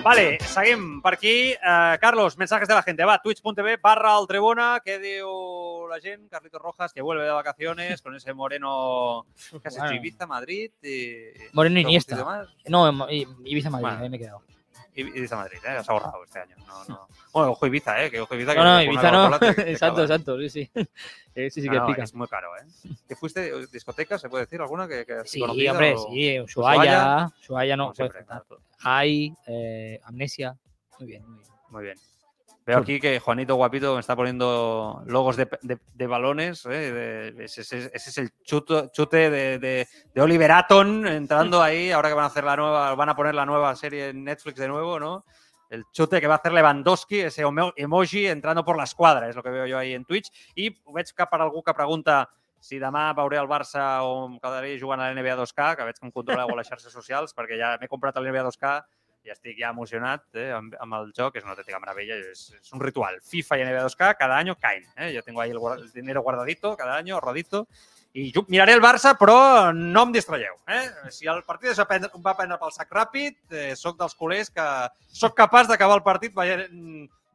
Vale, 0.04 0.40
seguim 0.50 1.00
per 1.02 1.14
aquí. 1.14 1.54
Uh, 1.62 1.98
Carlos, 2.02 2.36
mensajes 2.38 2.68
de 2.68 2.74
la 2.74 2.82
gente. 2.82 3.06
Va, 3.06 3.20
twitch.tv 3.22 3.78
barra 3.78 4.16
al 4.16 4.26
Tribuna. 4.28 4.80
¿Qué 4.84 4.98
diu 4.98 5.88
la 5.92 6.00
gent? 6.02 6.28
Carlitos 6.30 6.62
Rojas, 6.62 6.92
que 6.92 7.04
vuelve 7.04 7.24
de 7.26 7.30
vacaciones 7.30 8.02
con 8.02 8.16
ese 8.16 8.34
moreno 8.34 9.28
que 9.62 9.68
has 9.68 9.76
hecho 9.76 9.84
Bueno. 9.84 9.98
Ibiza, 9.98 10.26
Madrid 10.26 10.72
y... 10.82 11.18
Moreno 11.54 11.78
¿algún 11.78 11.90
Iniesta. 11.92 12.48
No, 12.68 13.08
Ibiza 13.46 13.70
Madrid, 13.70 13.84
Bueno. 13.84 14.04
ahí 14.04 14.10
me 14.10 14.18
he 14.18 14.20
quedado. 14.20 14.42
Ib- 14.96 15.16
Ibiza, 15.16 15.36
Madrid, 15.38 15.58
¿eh? 15.66 15.70
Has 15.70 15.90
ahorrado 15.90 16.24
este 16.24 16.40
año. 16.40 16.56
No, 16.68 16.86
no. 16.86 17.08
Bueno, 17.34 17.52
ojo 17.52 17.66
Ibiza, 17.66 18.04
¿eh? 18.04 18.12
Que 18.12 18.20
ojo 18.20 18.36
Ibiza. 18.36 18.52
que 18.52 18.58
No, 18.60 18.64
no, 18.66 18.82
Ibiza 18.84 19.12
no. 19.12 19.40
Te- 19.40 19.54
te 19.54 19.72
exacto, 19.72 20.02
exacto, 20.02 20.38
sí, 20.40 20.50
sí. 20.50 20.72
Eh, 21.34 21.50
sí, 21.50 21.62
sí 21.62 21.70
que 21.70 21.78
no, 21.78 21.88
pica. 21.88 22.04
es 22.04 22.14
muy 22.14 22.28
caro, 22.28 22.50
¿eh? 22.58 22.90
¿Que 23.08 23.16
fuiste 23.16 23.54
discoteca, 23.68 24.20
se 24.20 24.28
puede 24.28 24.44
decir 24.44 24.60
alguna? 24.60 24.86
Que, 24.86 25.06
que 25.06 25.22
Sí, 25.24 25.42
hombre, 25.42 25.94
o- 25.96 26.08
sí. 26.10 26.40
Ushuaia? 26.42 27.32
Ushuaia, 27.40 27.78
no 27.78 27.94
siempre, 27.96 28.26
claro. 28.26 28.46
Hay, 28.84 29.34
eh, 29.48 30.02
Amnesia. 30.04 30.58
Muy 31.00 31.08
bien, 31.08 31.24
muy 31.26 31.40
bien. 31.40 31.52
Muy 31.70 31.84
bien. 31.84 31.98
Veo 32.66 32.78
aquí 32.78 33.00
que 33.00 33.20
Juanito 33.20 33.56
Guapito 33.56 33.96
me 33.96 34.00
está 34.02 34.16
poniendo 34.16 35.02
logos 35.08 35.36
de, 35.36 35.50
de- 35.64 35.80
de 35.96 36.08
balones. 36.08 36.64
¿eh? 36.68 36.70
De- 37.34 37.46
ese, 37.46 37.62
ese- 37.62 37.92
es 37.94 38.18
el 38.20 38.32
chuto- 38.44 38.92
chute 38.92 39.30
de, 39.32 39.88
Oliver 40.18 40.52
Aton 40.52 41.08
entrando 41.08 41.62
ahí. 41.64 41.92
Ahora 41.92 42.10
que 42.10 42.16
van 42.16 42.26
a 42.26 42.28
hacer 42.28 42.44
la 42.44 42.56
nueva, 42.56 42.94
van 42.96 43.10
a 43.10 43.16
poner 43.16 43.34
la 43.34 43.46
nueva 43.46 43.76
serie 43.76 44.10
en 44.10 44.24
Netflix 44.24 44.60
de 44.60 44.68
nuevo, 44.68 45.00
¿no? 45.00 45.26
El 45.72 45.86
chute 45.92 46.20
que 46.22 46.28
va 46.28 46.36
a 46.36 46.38
hacer 46.38 46.52
Lewandowski, 46.52 47.22
ese 47.22 47.44
emo- 47.46 47.74
emoji 47.76 48.28
entrando 48.28 48.64
por 48.64 48.78
la 48.78 48.84
esquadra, 48.84 49.28
es 49.30 49.36
lo 49.36 49.42
que 49.42 49.50
veo 49.50 49.66
yo 49.66 49.78
ahí 49.78 49.94
en 49.94 50.06
Twitch. 50.06 50.30
I 50.56 50.70
veig 50.94 51.14
que 51.16 51.26
per 51.26 51.42
algú 51.42 51.64
que 51.64 51.74
pregunta 51.74 52.30
si 52.60 52.78
demà 52.78 53.08
veuré 53.18 53.40
el 53.42 53.48
Barça 53.50 54.04
o 54.06 54.28
em 54.28 54.36
quedaré 54.38 54.76
jugant 54.78 55.00
a 55.02 55.08
l'NBA 55.10 55.34
2K, 55.40 55.76
que 55.78 55.86
veig 55.88 55.96
que 55.98 56.06
em 56.06 56.12
controleu 56.12 56.46
a 56.52 56.58
les 56.60 56.68
xarxes 56.68 56.94
socials, 56.94 57.34
perquè 57.34 57.58
ja 57.58 57.78
m'he 57.82 57.88
comprat 57.90 58.16
el 58.20 58.28
NBA 58.30 58.44
2K 58.52 58.74
i 59.24 59.32
estic 59.34 59.60
ja 59.60 59.70
emocionat 59.70 60.24
eh, 60.34 60.50
amb, 60.56 60.76
amb 60.82 60.98
el 60.98 61.12
joc, 61.18 61.38
és 61.38 61.46
una 61.46 61.54
autèntica 61.54 61.80
meravella, 61.82 62.18
és, 62.32 62.48
és 62.58 62.74
un 62.74 62.82
ritual. 62.82 63.20
FIFA 63.22 63.58
y 63.60 63.66
NBA 63.66 63.86
2K 63.88 64.16
cada 64.18 64.38
año 64.38 64.56
caen. 64.56 64.86
¿eh? 64.98 65.12
Yo 65.14 65.24
tengo 65.24 65.42
ahí 65.42 65.52
el, 65.52 65.60
el 65.78 65.92
dinero 65.92 66.22
guardadito 66.22 66.76
cada 66.78 66.96
año, 66.98 67.16
ahorradito, 67.16 67.68
i 68.14 68.32
jo 68.36 68.44
miraré 68.50 68.74
el 68.76 68.84
Barça, 68.84 69.14
però 69.16 69.72
no 69.72 70.04
em 70.08 70.12
distraieu. 70.12 70.58
Eh? 70.68 70.84
Si 71.16 71.30
el 71.32 71.44
partit 71.48 71.72
es 71.72 71.80
va 71.80 71.88
prendre, 71.88 72.12
va 72.26 72.36
prendre 72.36 72.60
pel 72.60 72.74
sac 72.76 72.92
ràpid, 72.92 73.38
eh, 73.56 73.76
sóc 73.80 74.00
dels 74.00 74.18
culers 74.20 74.52
que 74.52 74.68
sóc 75.08 75.38
capaç 75.38 75.70
d'acabar 75.70 76.00
el 76.00 76.04
partit 76.04 76.36
veient, 76.36 76.68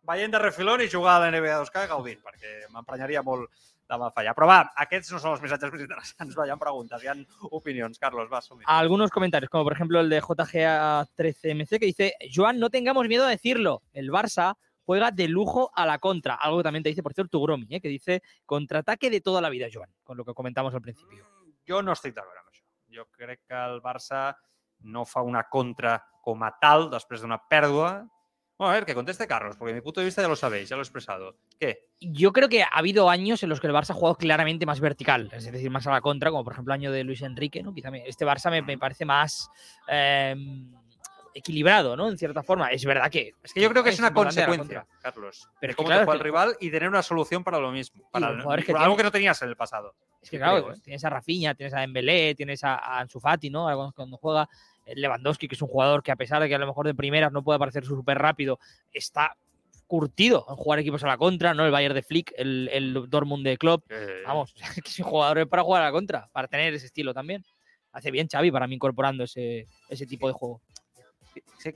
veient 0.06 0.34
de 0.34 0.42
refilón 0.42 0.84
i 0.84 0.90
jugar 0.92 1.16
a 1.16 1.24
la 1.24 1.30
NBA 1.32 1.62
2K 1.64 1.86
gaudint, 1.92 2.20
perquè 2.24 2.66
m'emprenyaria 2.74 3.24
molt 3.24 3.48
de 3.88 3.98
mal 3.98 4.12
fallar. 4.14 4.34
Però 4.36 4.48
va, 4.50 4.58
aquests 4.84 5.12
no 5.14 5.20
són 5.22 5.34
els 5.34 5.42
missatges 5.44 5.72
més 5.72 5.84
interessants. 5.84 6.36
Va, 6.38 6.46
hi 6.46 6.52
ha 6.54 6.58
preguntes, 6.60 7.02
hi 7.02 7.10
ha 7.10 7.16
opinions. 7.50 7.98
Carlos, 7.98 8.28
va, 8.32 8.42
Algunos 8.66 9.10
comentarios, 9.10 9.50
como 9.50 9.64
por 9.64 9.72
ejemplo 9.72 10.00
el 10.00 10.10
de 10.10 10.22
JGA13MC, 10.22 11.78
que 11.78 11.86
dice: 11.86 12.14
Joan, 12.34 12.58
no 12.58 12.70
tengamos 12.70 13.08
miedo 13.08 13.24
a 13.24 13.30
decirlo. 13.30 13.82
El 13.92 14.10
Barça 14.10 14.56
juega 14.86 15.10
de 15.10 15.28
lujo 15.28 15.70
a 15.74 15.84
la 15.84 15.98
contra. 15.98 16.34
Algo 16.34 16.58
que 16.58 16.64
también 16.64 16.82
te 16.82 16.88
dice, 16.88 17.02
por 17.02 17.12
cierto, 17.12 17.38
Tugromi, 17.38 17.66
¿eh? 17.70 17.80
que 17.80 17.88
dice 17.88 18.22
contraataque 18.44 19.10
de 19.10 19.20
toda 19.20 19.40
la 19.40 19.50
vida, 19.50 19.66
Joan, 19.72 19.90
con 20.04 20.16
lo 20.16 20.24
que 20.24 20.32
comentamos 20.32 20.74
al 20.74 20.80
principio. 20.80 21.26
Jo 21.66 21.82
no 21.82 21.90
estic 21.96 22.14
d'acord 22.14 22.38
amb 22.38 22.52
això. 22.52 22.62
Jo 22.94 23.08
crec 23.10 23.42
que 23.48 23.58
el 23.58 23.80
Barça 23.82 24.36
no 24.86 25.04
fa 25.04 25.24
una 25.26 25.42
contra 25.50 25.98
com 26.22 26.44
a 26.46 26.52
tal 26.62 26.86
després 26.92 27.24
d'una 27.24 27.40
pèrdua. 27.50 28.06
Bueno, 28.58 28.70
a 28.70 28.74
ver, 28.74 28.86
que 28.86 28.94
conteste 28.94 29.26
Carlos, 29.26 29.56
porque 29.58 29.74
mi 29.74 29.80
punto 29.82 30.00
de 30.00 30.06
vista 30.06 30.22
ya 30.22 30.28
lo 30.28 30.36
sabéis, 30.36 30.68
ya 30.68 30.76
lo 30.76 30.80
he 30.82 30.84
expresado. 30.84 31.36
¿Qué? 31.60 31.88
Yo 32.00 32.32
creo 32.32 32.48
que 32.48 32.62
ha 32.62 32.68
habido 32.72 33.10
años 33.10 33.42
en 33.42 33.50
los 33.50 33.60
que 33.60 33.66
el 33.66 33.72
Barça 33.74 33.90
ha 33.90 33.94
jugado 33.94 34.16
claramente 34.16 34.64
más 34.64 34.80
vertical, 34.80 35.28
es 35.32 35.44
decir, 35.50 35.70
más 35.70 35.86
a 35.86 35.90
la 35.92 36.00
contra, 36.00 36.30
como 36.30 36.42
por 36.44 36.54
ejemplo 36.54 36.72
el 36.72 36.80
año 36.80 36.90
de 36.92 37.04
Luis 37.04 37.20
Enrique, 37.22 37.62
¿no? 37.62 37.74
Quizá 37.74 37.90
este 38.06 38.24
Barça 38.24 38.50
me, 38.50 38.62
me 38.62 38.78
parece 38.78 39.04
más 39.04 39.50
eh, 39.88 40.34
equilibrado, 41.34 41.96
¿no? 41.96 42.08
En 42.08 42.16
cierta 42.16 42.42
forma. 42.42 42.68
Es 42.70 42.84
verdad 42.84 43.10
que. 43.10 43.32
Es 43.42 43.52
que 43.52 43.60
yo 43.60 43.68
creo 43.70 43.84
que 43.84 43.90
es 43.90 43.98
una 43.98 44.14
consecuencia. 44.14 44.86
Carlos. 45.02 45.48
Pero 45.60 45.70
es 45.72 45.76
cómo 45.76 45.88
claro, 45.88 46.00
te 46.00 46.04
juega 46.06 46.18
el 46.18 46.24
rival 46.24 46.56
y 46.60 46.70
tener 46.70 46.88
una 46.88 47.02
solución 47.02 47.44
para 47.44 47.58
lo 47.58 47.70
mismo. 47.70 48.08
Para 48.10 48.28
que 48.62 48.72
algo 48.72 48.78
tiene- 48.84 48.96
que 48.96 49.02
no 49.02 49.12
tenías 49.12 49.42
en 49.42 49.50
el 49.50 49.56
pasado. 49.56 49.94
Es 50.22 50.30
que 50.30 50.38
claro, 50.38 50.64
creo, 50.64 50.76
¿eh? 50.76 50.80
tienes 50.82 51.04
a 51.04 51.10
Rafinha, 51.10 51.54
tienes 51.54 51.74
a 51.74 51.80
Dembélé, 51.80 52.34
tienes 52.34 52.64
a, 52.64 52.76
a 52.76 53.00
Ansu 53.00 53.20
Fati, 53.20 53.50
¿no? 53.50 53.68
Ahora 53.68 53.76
cuando- 53.76 53.92
Cuando 53.92 54.16
juega 54.16 54.48
Lewandowski, 54.94 55.48
que 55.48 55.54
es 55.54 55.62
un 55.62 55.68
jugador 55.68 56.02
que 56.02 56.12
a 56.12 56.16
pesar 56.16 56.42
de 56.42 56.48
que 56.48 56.54
a 56.54 56.58
lo 56.58 56.66
mejor 56.66 56.86
de 56.86 56.94
primeras 56.94 57.32
no 57.32 57.42
puede 57.42 57.58
parecer 57.58 57.84
súper 57.84 58.18
rápido, 58.18 58.58
está 58.92 59.36
curtido 59.86 60.44
en 60.48 60.56
jugar 60.56 60.78
equipos 60.78 61.02
a 61.04 61.06
la 61.06 61.16
contra, 61.16 61.54
¿no? 61.54 61.64
El 61.64 61.70
Bayern 61.70 61.94
de 61.94 62.02
Flick, 62.02 62.32
el, 62.36 62.68
el 62.72 63.08
Dortmund 63.08 63.44
de 63.44 63.56
Klopp, 63.56 63.84
Eh, 63.90 64.22
vamos, 64.26 64.54
que 64.74 64.88
es 64.88 64.98
un 64.98 65.06
jugador 65.06 65.48
para 65.48 65.62
jugar 65.62 65.82
a 65.82 65.86
la 65.86 65.92
contra, 65.92 66.28
para 66.32 66.48
tener 66.48 66.74
ese 66.74 66.86
estilo 66.86 67.14
también. 67.14 67.44
Hace 67.92 68.10
bien 68.10 68.28
Xavi 68.28 68.50
para 68.50 68.66
mí 68.66 68.74
incorporando 68.74 69.24
ese, 69.24 69.66
ese 69.88 70.06
tipo 70.06 70.26
de 70.26 70.34
juego. 70.34 70.60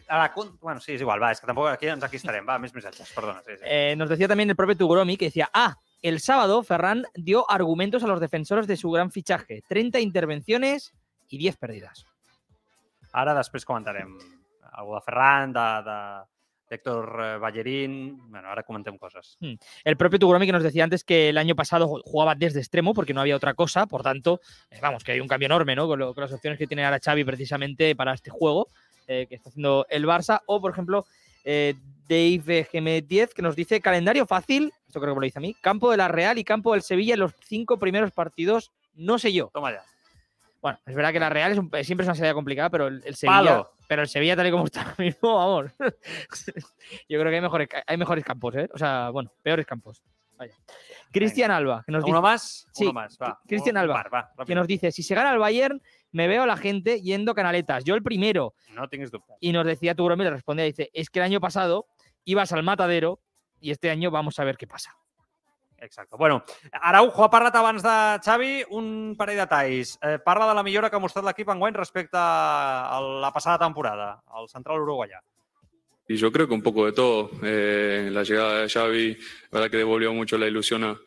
a 0.08 0.18
la 0.18 0.34
Bueno, 0.60 0.80
sí, 0.80 0.92
es 0.92 1.00
igual, 1.00 1.22
va, 1.22 1.32
es 1.32 1.40
que 1.40 1.46
tampoco 1.46 1.68
aquí, 1.68 1.86
aquí 1.88 2.16
estarem. 2.16 2.46
Va, 2.46 2.58
més 2.58 2.74
missatges, 2.74 3.12
perdona. 3.14 3.42
Sí, 3.46 3.56
sí. 3.56 3.64
Eh, 3.64 3.94
nos 3.96 4.08
decía 4.08 4.28
también 4.28 4.50
el 4.50 4.56
propio 4.56 4.76
Tugromi 4.76 5.16
que 5.16 5.26
decía, 5.26 5.48
ah, 5.52 5.76
el 6.02 6.20
sábado 6.20 6.62
Ferran 6.62 7.04
dio 7.14 7.50
argumentos 7.50 8.02
a 8.04 8.06
los 8.06 8.20
defensores 8.20 8.66
de 8.66 8.76
su 8.76 8.90
gran 8.90 9.10
fichaje, 9.10 9.62
30 9.68 10.00
intervenciones 10.00 10.92
y 11.28 11.38
10 11.38 11.56
pérdidas. 11.56 12.06
Ara 13.12 13.34
després 13.34 13.64
comentarem 13.66 14.16
algú 14.72 14.94
de 14.94 15.00
Ferran, 15.06 15.52
de, 15.52 15.64
de, 15.86 15.96
d'Héctor 16.70 17.08
eh, 17.24 17.38
Ballerín... 17.42 18.16
Bueno, 18.30 18.48
ara 18.48 18.62
comentem 18.62 18.96
coses. 18.96 19.36
El 19.84 19.96
propio 19.96 20.20
Tugromi 20.20 20.46
que 20.46 20.52
nos 20.52 20.62
decía 20.62 20.84
antes 20.84 21.02
que 21.02 21.28
el 21.30 21.38
año 21.38 21.56
pasado 21.56 21.88
ju- 21.88 22.02
jugaba 22.04 22.36
desde 22.36 22.60
extremo 22.60 22.94
porque 22.94 23.12
no 23.12 23.20
había 23.20 23.34
otra 23.34 23.54
cosa, 23.54 23.86
por 23.86 24.02
tanto, 24.02 24.40
eh, 24.70 24.78
vamos, 24.80 25.02
que 25.02 25.12
hay 25.12 25.20
un 25.20 25.26
cambio 25.26 25.46
enorme, 25.46 25.74
¿no? 25.74 25.88
Con, 25.88 25.98
lo- 25.98 26.14
con 26.14 26.22
las 26.22 26.32
opciones 26.32 26.58
que 26.58 26.68
tiene 26.68 26.84
ahora 26.84 27.00
Xavi 27.04 27.24
precisamente 27.24 27.96
para 27.96 28.14
este 28.14 28.30
juego 28.30 28.68
eh, 29.08 29.26
que 29.28 29.34
está 29.34 29.48
haciendo 29.50 29.84
el 29.90 30.06
Barça. 30.06 30.42
O, 30.46 30.60
por 30.60 30.70
ejemplo, 30.70 31.04
eh, 31.42 31.74
Dave 32.08 32.68
GM10 32.72 33.30
que 33.34 33.42
nos 33.42 33.56
dice 33.56 33.80
calendario 33.80 34.24
fácil, 34.26 34.72
esto 34.86 35.00
creo 35.00 35.12
que 35.14 35.16
me 35.18 35.22
lo 35.22 35.26
dice 35.26 35.38
a 35.40 35.42
mí, 35.42 35.54
campo 35.60 35.90
de 35.90 35.96
la 35.96 36.06
Real 36.06 36.38
y 36.38 36.44
campo 36.44 36.72
del 36.74 36.82
Sevilla 36.82 37.14
en 37.14 37.20
los 37.20 37.32
cinco 37.40 37.78
primeros 37.80 38.12
partidos, 38.12 38.70
no 38.94 39.18
sé 39.18 39.32
yo. 39.32 39.50
Toma 39.52 39.72
ya. 39.72 39.82
Bueno, 40.62 40.78
es 40.84 40.94
verdad 40.94 41.12
que 41.12 41.20
la 41.20 41.28
Real 41.30 41.52
es 41.52 41.58
un- 41.58 41.70
siempre 41.82 42.02
es 42.04 42.08
una 42.08 42.14
salida 42.14 42.34
complicada, 42.34 42.68
pero 42.70 42.86
el, 42.88 43.02
el 43.04 43.14
Sevilla, 43.14 43.38
Palo. 43.38 43.72
pero 43.88 44.02
el 44.02 44.08
Sevilla 44.08 44.36
tal 44.36 44.46
y 44.46 44.50
como 44.50 44.64
está 44.64 44.82
ahora 44.82 44.94
mismo, 44.98 45.34
vamos. 45.36 45.72
Yo 47.08 47.18
creo 47.20 47.24
que 47.30 47.34
hay 47.36 47.40
mejores, 47.40 47.68
hay 47.86 47.96
mejores 47.96 48.24
campos, 48.24 48.54
¿eh? 48.56 48.68
O 48.74 48.78
sea, 48.78 49.10
bueno, 49.10 49.32
peores 49.42 49.66
campos. 49.66 50.02
Vaya. 50.36 50.54
Cristian 51.12 51.50
Alba, 51.50 51.82
que 51.84 51.92
nos 51.92 52.02
dice, 52.02 52.10
Uno 52.12 52.22
más? 52.22 52.66
Sí, 52.72 52.84
Uno 52.84 52.92
más, 52.94 53.18
va. 53.20 53.38
Cristian 53.46 53.76
Un 53.76 53.82
Alba, 53.82 53.94
par, 54.08 54.14
va, 54.38 54.44
que 54.46 54.54
nos 54.54 54.66
dice, 54.66 54.90
si 54.92 55.02
se 55.02 55.14
gana 55.14 55.32
el 55.32 55.38
Bayern, 55.38 55.82
me 56.12 56.28
veo 56.28 56.44
a 56.44 56.46
la 56.46 56.56
gente 56.56 57.02
yendo 57.02 57.34
canaletas. 57.34 57.84
Yo 57.84 57.94
el 57.94 58.02
primero. 58.02 58.54
No 58.74 58.88
tinguis 58.88 59.10
dubtes. 59.10 59.36
Y 59.40 59.52
nos 59.52 59.66
decía 59.66 59.94
tu 59.94 60.08
le 60.08 60.30
respondía, 60.30 60.64
dice, 60.64 60.90
es 60.94 61.10
que 61.10 61.18
el 61.18 61.24
año 61.24 61.40
pasado 61.40 61.86
ibas 62.24 62.52
al 62.52 62.62
matadero 62.62 63.20
y 63.60 63.70
este 63.70 63.90
año 63.90 64.10
vamos 64.10 64.38
a 64.38 64.44
ver 64.44 64.56
qué 64.56 64.66
pasa. 64.66 64.96
Exacte. 65.80 66.14
Bueno, 66.18 66.42
Araujo 66.72 67.24
ha 67.24 67.30
parlat 67.30 67.54
abans 67.56 67.82
de 67.82 68.20
Xavi 68.22 68.64
un 68.70 69.14
parell 69.16 69.36
de 69.38 69.42
detalls. 69.46 69.98
Eh, 70.02 70.18
parla 70.22 70.46
de 70.46 70.54
la 70.54 70.62
millora 70.62 70.90
que 70.90 70.96
ha 70.96 71.00
mostrat 71.00 71.24
l'equip 71.24 71.48
enguany 71.48 71.72
respecte 71.74 72.18
a 72.20 73.00
la 73.22 73.30
passada 73.32 73.58
temporada, 73.64 74.22
al 74.28 74.48
central 74.48 74.80
uruguaià. 74.82 75.22
Y 76.06 76.16
yo 76.16 76.30
creo 76.32 76.46
que 76.48 76.54
un 76.54 76.62
poco 76.62 76.84
de 76.86 76.92
todo. 76.92 77.30
Eh, 77.42 78.08
la 78.12 78.24
llegada 78.24 78.60
de 78.62 78.68
Xavi, 78.68 79.14
la 79.14 79.58
verdad 79.60 79.70
que 79.70 79.76
devolvió 79.78 80.12
mucho 80.12 80.36
la 80.36 80.48
ilusión 80.48 80.84
a, 80.84 80.98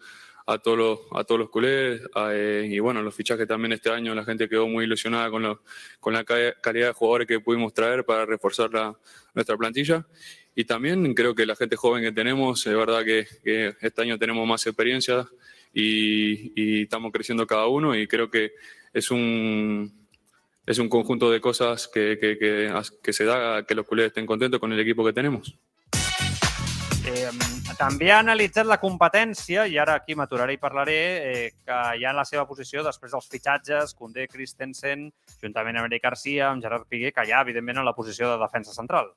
a 0.47 0.57
todos 0.57 0.77
los, 0.77 0.99
a 1.13 1.23
todos 1.23 1.39
los 1.39 1.49
culés. 1.49 2.01
a, 2.15 2.29
eh, 2.33 2.65
y 2.67 2.79
bueno, 2.79 3.01
los 3.03 3.13
fichajes 3.13 3.47
también 3.47 3.73
este 3.73 3.91
año, 3.91 4.15
la 4.15 4.23
gente 4.23 4.47
quedó 4.49 4.67
muy 4.67 4.85
ilusionada 4.85 5.29
con, 5.29 5.43
lo- 5.43 5.61
con 5.99 6.13
la 6.13 6.23
ca- 6.23 6.53
calidad 6.61 6.87
de 6.87 6.93
jugadores 6.93 7.27
que 7.27 7.39
pudimos 7.41 7.73
traer 7.73 8.05
para 8.05 8.25
reforzar 8.25 8.71
la- 8.73 8.95
nuestra 9.35 9.55
plantilla. 9.57 10.05
Y 10.55 10.65
también 10.65 11.13
creo 11.13 11.33
que 11.33 11.45
la 11.45 11.55
gente 11.55 11.75
joven 11.75 12.03
que 12.03 12.11
tenemos, 12.11 12.65
es 12.65 12.75
verdad 12.75 13.03
que, 13.03 13.25
que 13.43 13.75
este 13.81 14.01
año 14.01 14.19
tenemos 14.19 14.47
más 14.47 14.65
experiencia 14.67 15.27
y, 15.73 16.53
y 16.55 16.83
estamos 16.83 17.11
creciendo 17.11 17.47
cada 17.47 17.67
uno 17.67 17.95
y 17.95 18.07
creo 18.07 18.29
que 18.29 18.51
es 18.93 19.09
un, 19.09 19.91
es 20.65 20.77
un 20.77 20.89
conjunto 20.89 21.31
de 21.31 21.41
cosas 21.41 21.87
que, 21.87 22.17
que, 22.19 22.37
que, 22.37 22.71
que 23.01 23.13
se 23.13 23.25
da 23.25 23.65
que 23.65 23.75
los 23.75 23.87
culés 23.87 24.07
estén 24.07 24.25
contentos 24.25 24.59
con 24.59 24.71
el 24.71 24.79
equipo 24.79 25.03
que 25.03 25.13
tenemos. 25.13 25.55
Eh, 27.03 27.27
també 27.75 28.13
ha 28.13 28.21
analitzat 28.23 28.63
la 28.63 28.77
competència, 28.79 29.65
i 29.67 29.75
ara 29.81 29.97
aquí 29.99 30.15
m'aturaré 30.15 30.55
i 30.55 30.59
parlaré, 30.61 30.99
eh, 31.27 31.49
que 31.59 31.79
ja 31.99 32.13
en 32.13 32.15
la 32.15 32.23
seva 32.23 32.45
posició, 32.47 32.79
després 32.85 33.11
dels 33.11 33.27
fitxatges, 33.27 33.91
Condé, 33.99 34.29
Christensen, 34.31 35.09
juntament 35.41 35.81
amb 35.81 35.89
Eric 35.89 36.05
Garcia, 36.07 36.47
amb 36.49 36.63
Gerard 36.63 36.87
Piqué, 36.87 37.11
que 37.11 37.25
ja, 37.27 37.41
evidentment, 37.43 37.81
en 37.81 37.89
la 37.89 37.95
posició 37.97 38.31
de 38.31 38.39
defensa 38.39 38.71
central. 38.71 39.11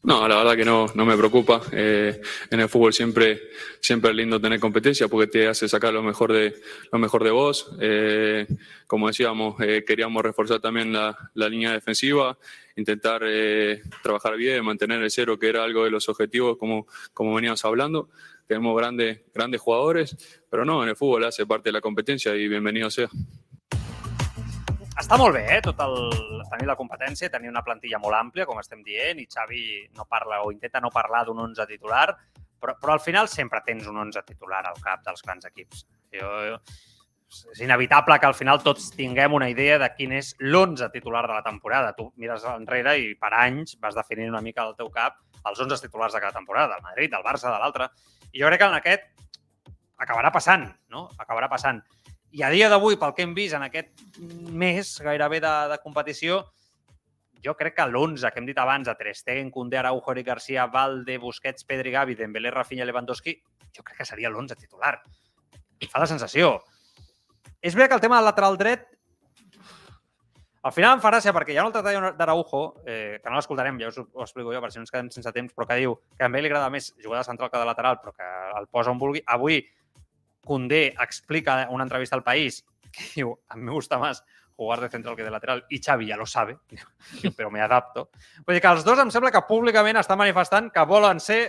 No, 0.00 0.28
la 0.28 0.36
verdad 0.36 0.56
que 0.56 0.64
no, 0.64 0.86
no 0.94 1.04
me 1.04 1.16
preocupa. 1.16 1.60
Eh, 1.72 2.20
en 2.50 2.60
el 2.60 2.68
fútbol 2.68 2.92
siempre, 2.92 3.50
siempre 3.80 4.10
es 4.10 4.16
lindo 4.16 4.40
tener 4.40 4.60
competencia 4.60 5.08
porque 5.08 5.26
te 5.26 5.48
hace 5.48 5.68
sacar 5.68 5.92
lo 5.92 6.02
mejor 6.02 6.32
de, 6.32 6.54
lo 6.92 6.98
mejor 7.00 7.24
de 7.24 7.30
vos. 7.30 7.72
Eh, 7.80 8.46
como 8.86 9.08
decíamos, 9.08 9.60
eh, 9.60 9.84
queríamos 9.84 10.22
reforzar 10.22 10.60
también 10.60 10.92
la, 10.92 11.16
la 11.34 11.48
línea 11.48 11.72
defensiva, 11.72 12.38
intentar 12.76 13.22
trabajar 14.02 14.36
bien, 14.36 14.64
mantener 14.64 15.02
el 15.02 15.10
cero, 15.10 15.36
que 15.36 15.48
era 15.48 15.64
algo 15.64 15.84
de 15.84 15.90
los 15.90 16.08
objetivos 16.08 16.56
como, 16.58 16.86
como 17.12 17.34
veníamos 17.34 17.64
hablando. 17.64 18.08
Tenemos 18.46 18.76
grandes, 18.76 19.20
grandes 19.34 19.60
jugadores, 19.60 20.16
pero 20.48 20.64
no, 20.64 20.82
en 20.84 20.90
el 20.90 20.96
fútbol 20.96 21.24
hace 21.24 21.44
parte 21.44 21.70
de 21.70 21.72
la 21.72 21.80
competencia 21.80 22.34
y 22.36 22.46
bienvenido 22.46 22.88
sea. 22.88 23.10
Està 24.98 25.14
molt 25.14 25.36
bé, 25.36 25.44
eh? 25.54 25.60
Tot 25.62 25.78
el, 25.84 25.94
tenir 26.50 26.66
la 26.66 26.74
competència, 26.78 27.30
tenir 27.30 27.52
una 27.52 27.62
plantilla 27.62 28.00
molt 28.02 28.18
àmplia, 28.18 28.46
com 28.48 28.58
estem 28.58 28.82
dient, 28.82 29.20
i 29.22 29.28
Xavi 29.30 29.62
no 29.94 30.08
parla 30.10 30.40
o 30.42 30.50
intenta 30.50 30.82
no 30.82 30.90
parlar 30.90 31.22
d'un 31.28 31.38
11 31.44 31.66
titular, 31.70 32.08
però, 32.58 32.74
però 32.82 32.96
al 32.96 33.04
final 33.04 33.30
sempre 33.30 33.62
tens 33.66 33.86
un 33.86 34.00
11 34.02 34.24
titular 34.26 34.64
al 34.66 34.80
cap 34.82 35.04
dels 35.06 35.22
grans 35.22 35.46
equips. 35.46 35.84
Jo, 36.16 36.32
jo, 36.48 36.58
és 37.52 37.60
inevitable 37.62 38.16
que 38.18 38.26
al 38.26 38.34
final 38.34 38.62
tots 38.64 38.88
tinguem 38.96 39.36
una 39.36 39.50
idea 39.52 39.76
de 39.78 39.90
quin 39.94 40.16
és 40.18 40.32
l'11 40.40 40.90
titular 40.90 41.26
de 41.28 41.36
la 41.36 41.44
temporada. 41.46 41.94
Tu 41.94 42.08
mires 42.16 42.46
enrere 42.50 42.96
i 42.98 43.12
per 43.20 43.30
anys 43.36 43.76
vas 43.82 43.94
definint 43.94 44.32
una 44.32 44.42
mica 44.42 44.64
al 44.64 44.74
teu 44.78 44.90
cap 44.90 45.20
els 45.44 45.60
11 45.60 45.78
titulars 45.84 46.16
de 46.16 46.24
cada 46.24 46.34
temporada, 46.34 46.74
del 46.74 46.82
Madrid, 46.82 47.12
del 47.12 47.22
Barça, 47.26 47.52
de 47.52 47.60
l'altre. 47.60 47.90
I 48.32 48.42
jo 48.42 48.50
crec 48.50 48.64
que 48.64 48.70
en 48.72 48.78
aquest 48.80 49.06
acabarà 49.98 50.32
passant, 50.34 50.66
no? 50.90 51.08
Acabarà 51.18 51.50
passant. 51.52 51.82
I 52.32 52.42
a 52.44 52.50
dia 52.52 52.68
d'avui, 52.68 52.98
pel 53.00 53.14
que 53.16 53.24
hem 53.24 53.34
vist 53.36 53.56
en 53.56 53.64
aquest 53.64 54.18
mes 54.52 54.90
gairebé 55.04 55.40
de, 55.40 55.52
de 55.72 55.78
competició, 55.84 56.42
jo 57.44 57.54
crec 57.56 57.78
que 57.78 57.86
l'11 57.86 58.32
que 58.32 58.42
hem 58.42 58.48
dit 58.50 58.58
abans, 58.58 58.88
de 58.88 58.94
Ter 58.98 59.14
Stegen, 59.16 59.50
Koundé, 59.54 59.78
Araujo, 59.78 60.12
Eric 60.12 60.26
Garcia, 60.26 60.66
Valde, 60.66 61.16
Busquets, 61.22 61.64
Pedri, 61.64 61.94
Gavi, 61.94 62.18
Dembélé, 62.18 62.50
Rafinha, 62.52 62.84
Lewandowski, 62.84 63.38
jo 63.72 63.84
crec 63.86 64.02
que 64.02 64.08
seria 64.08 64.28
l'11 64.28 64.58
titular. 64.58 64.98
I 65.80 65.88
fa 65.88 66.02
la 66.02 66.10
sensació. 66.10 66.58
És 67.62 67.74
veritat 67.74 67.94
que 67.94 67.98
el 68.00 68.04
tema 68.04 68.18
del 68.18 68.28
lateral 68.28 68.58
dret 68.58 68.88
al 70.68 70.72
final 70.74 70.96
em 70.96 71.00
fa 71.00 71.12
gràcia 71.12 71.32
perquè 71.32 71.54
hi 71.54 71.58
ha 71.58 71.62
un 71.64 71.70
altre 71.70 71.80
tall 71.86 72.16
d'Araujo, 72.18 72.60
eh, 72.84 73.20
que 73.22 73.30
no 73.30 73.38
l'escoltarem, 73.38 73.78
ja 73.80 73.88
us 73.88 74.00
ho, 74.02 74.04
ho 74.12 74.24
explico 74.24 74.52
jo, 74.52 74.60
per 74.60 74.72
si 74.72 74.80
no 74.80 74.84
ens 74.84 74.92
quedem 74.92 75.08
sense 75.14 75.32
temps, 75.32 75.54
però 75.54 75.68
que 75.70 75.78
diu 75.78 75.94
que 76.18 76.26
a 76.26 76.28
ell 76.28 76.42
li 76.42 76.50
agrada 76.50 76.68
més 76.74 76.90
jugar 77.00 77.22
de 77.22 77.28
central 77.30 77.48
que 77.52 77.60
de 77.62 77.68
lateral, 77.68 78.00
però 78.02 78.12
que 78.12 78.26
el 78.58 78.66
posa 78.66 78.90
on 78.90 78.98
vulgui. 78.98 79.22
Avui 79.24 79.62
Koundé 80.44 80.94
explica 80.98 81.66
una 81.70 81.84
entrevista 81.84 82.16
al 82.16 82.24
País 82.24 82.64
que 82.90 83.04
diu, 83.14 83.32
a 83.48 83.56
mí 83.56 83.62
me 83.62 83.72
gusta 83.72 83.98
más 83.98 84.24
jugar 84.58 84.80
de 84.80 84.88
central 84.88 85.14
que 85.14 85.22
de 85.22 85.30
lateral, 85.30 85.64
i 85.70 85.78
Xavi 85.78 86.08
ja 86.08 86.16
lo 86.16 86.26
sabe, 86.26 86.56
però 87.36 87.50
me 87.50 87.60
adapto. 87.62 88.08
Vull 88.42 88.56
dir 88.56 88.62
que 88.64 88.72
els 88.74 88.82
dos 88.84 88.98
em 88.98 89.12
sembla 89.14 89.30
que 89.30 89.44
públicament 89.46 90.00
estan 90.00 90.18
manifestant 90.18 90.72
que 90.74 90.82
volen 90.82 91.20
ser 91.22 91.42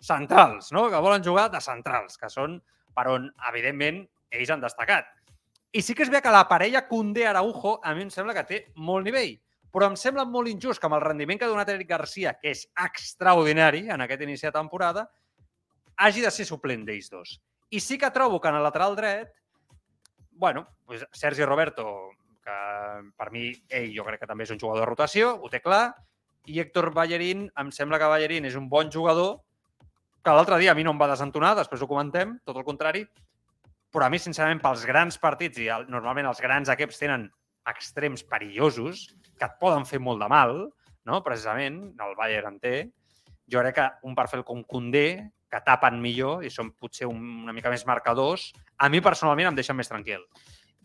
centrals, 0.00 0.68
no? 0.76 0.90
que 0.92 1.00
volen 1.00 1.24
jugar 1.24 1.48
de 1.50 1.60
centrals, 1.64 2.18
que 2.20 2.28
són 2.28 2.58
per 2.92 3.06
on, 3.08 3.30
evidentment, 3.48 4.02
ells 4.36 4.52
han 4.52 4.60
destacat. 4.60 5.08
I 5.72 5.80
sí 5.86 5.94
que 5.96 6.04
és 6.04 6.12
bé 6.12 6.20
que 6.20 6.34
la 6.34 6.44
parella 6.50 6.84
Koundé-Araujo 6.88 7.78
a 7.80 7.94
mi 7.94 8.04
em 8.04 8.12
sembla 8.12 8.34
que 8.36 8.44
té 8.44 8.60
molt 8.76 9.08
nivell, 9.08 9.38
però 9.72 9.88
em 9.88 9.96
sembla 9.96 10.26
molt 10.28 10.50
injust 10.50 10.82
que 10.82 10.88
amb 10.90 10.98
el 10.98 11.04
rendiment 11.06 11.38
que 11.38 11.46
ha 11.46 11.52
donat 11.52 11.68
Eric 11.72 11.88
Garcia, 11.94 12.34
que 12.42 12.52
és 12.52 12.66
extraordinari 12.84 13.86
en 13.88 14.04
aquest 14.04 14.26
inici 14.26 14.48
de 14.48 14.52
temporada, 14.52 15.06
hagi 15.96 16.24
de 16.24 16.32
ser 16.34 16.44
suplent 16.48 16.84
d'ells 16.84 17.08
dos. 17.12 17.38
I 17.70 17.80
sí 17.80 17.98
que 17.98 18.10
trobo 18.10 18.40
que 18.40 18.48
en 18.48 18.56
el 18.58 18.62
lateral 18.62 18.96
dret, 18.96 19.32
bueno, 20.32 20.66
pues 20.86 21.06
Sergi 21.12 21.44
Roberto, 21.44 22.10
que 22.42 22.56
per 23.16 23.30
mi 23.30 23.50
ell 23.68 23.92
jo 23.94 24.04
crec 24.06 24.22
que 24.22 24.28
també 24.30 24.46
és 24.46 24.50
un 24.50 24.58
jugador 24.58 24.82
de 24.82 24.90
rotació, 24.90 25.36
ho 25.38 25.50
té 25.52 25.60
clar, 25.62 25.92
i 26.50 26.58
Héctor 26.58 26.90
Ballerín, 26.96 27.46
em 27.60 27.70
sembla 27.70 28.00
que 28.00 28.08
Ballerín 28.10 28.48
és 28.48 28.56
un 28.58 28.68
bon 28.68 28.90
jugador, 28.90 29.42
que 30.24 30.34
l'altre 30.34 30.58
dia 30.60 30.72
a 30.72 30.76
mi 30.76 30.84
no 30.84 30.94
em 30.94 31.00
va 31.00 31.10
desentonar, 31.12 31.54
després 31.56 31.82
ho 31.82 31.88
comentem, 31.88 32.38
tot 32.44 32.56
el 32.56 32.66
contrari, 32.66 33.04
però 33.90 34.06
a 34.06 34.10
mi, 34.10 34.18
sincerament, 34.22 34.60
pels 34.62 34.84
grans 34.88 35.18
partits, 35.18 35.60
i 35.62 35.68
el, 35.72 35.86
normalment 35.90 36.28
els 36.30 36.40
grans 36.42 36.70
equips 36.72 37.00
tenen 37.00 37.28
extrems 37.70 38.24
perillosos, 38.26 39.08
que 39.38 39.46
et 39.46 39.58
poden 39.60 39.86
fer 39.88 40.00
molt 40.02 40.22
de 40.22 40.28
mal, 40.30 40.56
no? 41.06 41.20
precisament, 41.26 41.82
el 42.00 42.16
Bayern 42.18 42.54
en 42.54 42.58
té, 42.62 42.74
jo 43.50 43.62
crec 43.62 43.78
que 43.78 43.86
un 44.06 44.16
perfil 44.16 44.44
com 44.46 44.62
Koundé, 44.64 45.30
que 45.50 45.60
tapen 45.66 46.00
millor 46.00 46.44
i 46.46 46.50
són 46.50 46.70
potser 46.78 47.08
un, 47.10 47.18
una 47.42 47.52
mica 47.52 47.70
més 47.72 47.84
marcadors, 47.86 48.52
a 48.78 48.88
mi 48.88 49.00
personalment 49.02 49.48
em 49.50 49.58
deixen 49.58 49.76
més 49.76 49.88
tranquil. 49.90 50.22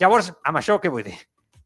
Llavors, 0.02 0.32
amb 0.44 0.58
això 0.58 0.80
què 0.82 0.90
vull 0.92 1.04
dir? 1.06 1.16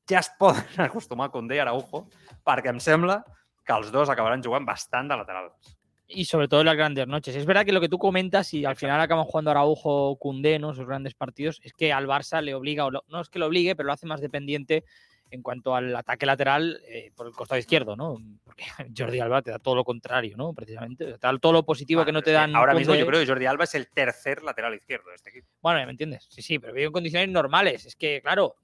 Ja 0.10 0.20
es 0.20 0.30
poden 0.40 0.64
acostumar 0.90 1.30
a 1.30 1.32
Koundé 1.32 1.56
i 1.56 1.64
Araujo, 1.64 2.08
perquè 2.46 2.70
em 2.74 2.80
sembla 2.84 3.22
que 3.66 3.74
els 3.78 3.92
dos 3.94 4.10
acabaran 4.10 4.42
jugant 4.44 4.66
bastant 4.66 5.08
de 5.10 5.16
laterals. 5.18 5.76
y 6.12 6.26
sobre 6.26 6.48
todo 6.48 6.62
en 6.62 6.66
las 6.66 6.76
grandes 6.76 7.08
noches. 7.08 7.36
Es 7.36 7.46
verdad 7.46 7.64
que 7.64 7.72
lo 7.72 7.80
que 7.80 7.88
tú 7.88 8.00
comentas, 8.00 8.52
y 8.56 8.66
al 8.66 8.76
final 8.76 9.00
acaban 9.00 9.26
jugando 9.26 9.52
Araujo 9.52 10.16
Cundé, 10.18 10.58
¿no? 10.58 10.74
Sus 10.74 10.88
grandes 10.88 11.14
partidos, 11.14 11.62
es 11.64 11.72
que 11.74 11.94
al 11.94 12.08
Barça 12.08 12.42
le 12.42 12.56
obliga, 12.56 12.86
o 12.86 12.90
lo- 12.90 13.04
no 13.10 13.22
es 13.22 13.30
que 13.30 13.38
lo 13.38 13.46
obligue, 13.46 13.76
pero 13.76 13.86
lo 13.86 13.94
hace 13.94 14.08
más 14.08 14.20
dependiente 14.20 14.86
en 15.32 15.42
cuanto 15.42 15.76
al 15.76 15.96
ataque 15.96 16.26
lateral 16.26 16.82
eh, 16.88 17.12
por 17.16 17.28
el 17.28 17.34
costado 17.34 17.60
izquierdo, 17.60 17.96
¿no? 17.96 18.18
Porque 18.44 18.64
Jordi 18.98 19.20
Alba 19.20 19.42
te 19.42 19.52
da 19.52 19.60
todo 19.60 19.76
lo 19.76 19.84
contrario, 19.84 20.36
¿no? 20.38 20.54
Precisamente, 20.54 21.06
te 21.06 21.18
da 21.18 21.38
todo 21.38 21.54
lo 21.54 21.64
positivo 21.64 22.06
que 22.06 22.12
no 22.12 22.22
te 22.22 22.32
dan. 22.32 22.56
Ahora 22.56 22.74
mismo 22.74 22.96
yo 22.96 23.06
creo 23.06 23.20
que 23.20 23.28
Jordi 23.28 23.46
Alba 23.46 23.64
es 23.66 23.76
el 23.76 23.88
tercer 23.90 24.44
lateral 24.44 24.74
izquierdo 24.74 25.10
de 25.10 25.16
este 25.16 25.30
equipo. 25.30 25.48
Bueno, 25.62 25.86
¿me 25.86 25.92
entiendes? 25.92 26.28
Sí, 26.30 26.42
sí, 26.42 26.60
pero 26.60 26.74
vivo 26.74 26.88
en 26.88 26.94
condiciones 26.94 27.30
normales. 27.30 27.86
Es 27.86 27.96
que, 27.96 28.22
claro, 28.22 28.56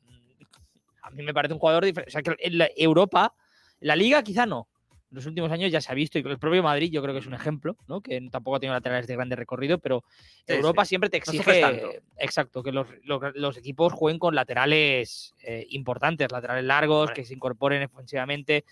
a 1.01 1.09
mí 1.11 1.23
me 1.23 1.33
parece 1.33 1.53
un 1.53 1.59
jugador 1.59 1.85
diferente. 1.85 2.09
O 2.09 2.11
sea, 2.11 2.21
que 2.21 2.35
en 2.39 2.57
la 2.57 2.69
Europa, 2.75 3.35
la 3.79 3.95
Liga 3.95 4.23
quizá 4.23 4.45
no. 4.45 4.67
Los 5.15 5.25
últimos 5.25 5.51
años 5.51 5.71
ya 5.71 5.81
se 5.81 5.91
ha 5.91 5.95
visto, 5.95 6.19
y 6.19 6.21
el 6.21 6.37
propio 6.37 6.61
Madrid 6.61 6.91
yo 6.91 7.01
creo 7.01 7.13
que 7.13 7.21
es 7.21 7.25
un 7.25 7.33
ejemplo, 7.33 7.77
¿no? 7.87 8.01
Que 8.01 8.21
tampoco 8.29 8.57
ha 8.57 8.59
tenido 8.59 8.73
laterales 8.75 9.07
de 9.07 9.15
grande 9.15 9.35
recorrido, 9.35 9.79
pero 9.79 10.03
Sí, 10.09 10.43
Europa 10.47 10.83
sí. 10.85 10.89
siempre 10.89 11.09
te 11.09 11.17
No 11.17 11.19
exige, 11.23 11.59
tanto. 11.61 11.93
exacto, 12.17 12.61
que 12.61 12.71
los, 12.71 12.87
los- 13.03 13.21
los 13.35 13.57
equipos 13.57 13.93
jueguen 13.93 14.19
con 14.19 14.35
laterales 14.35 15.33
eh, 15.41 15.65
importantes, 15.69 16.31
laterales 16.31 16.65
largos, 16.65 17.11
que 17.11 17.25
se 17.25 17.33
incorporen 17.33 17.81
ofensivamente. 17.83 18.65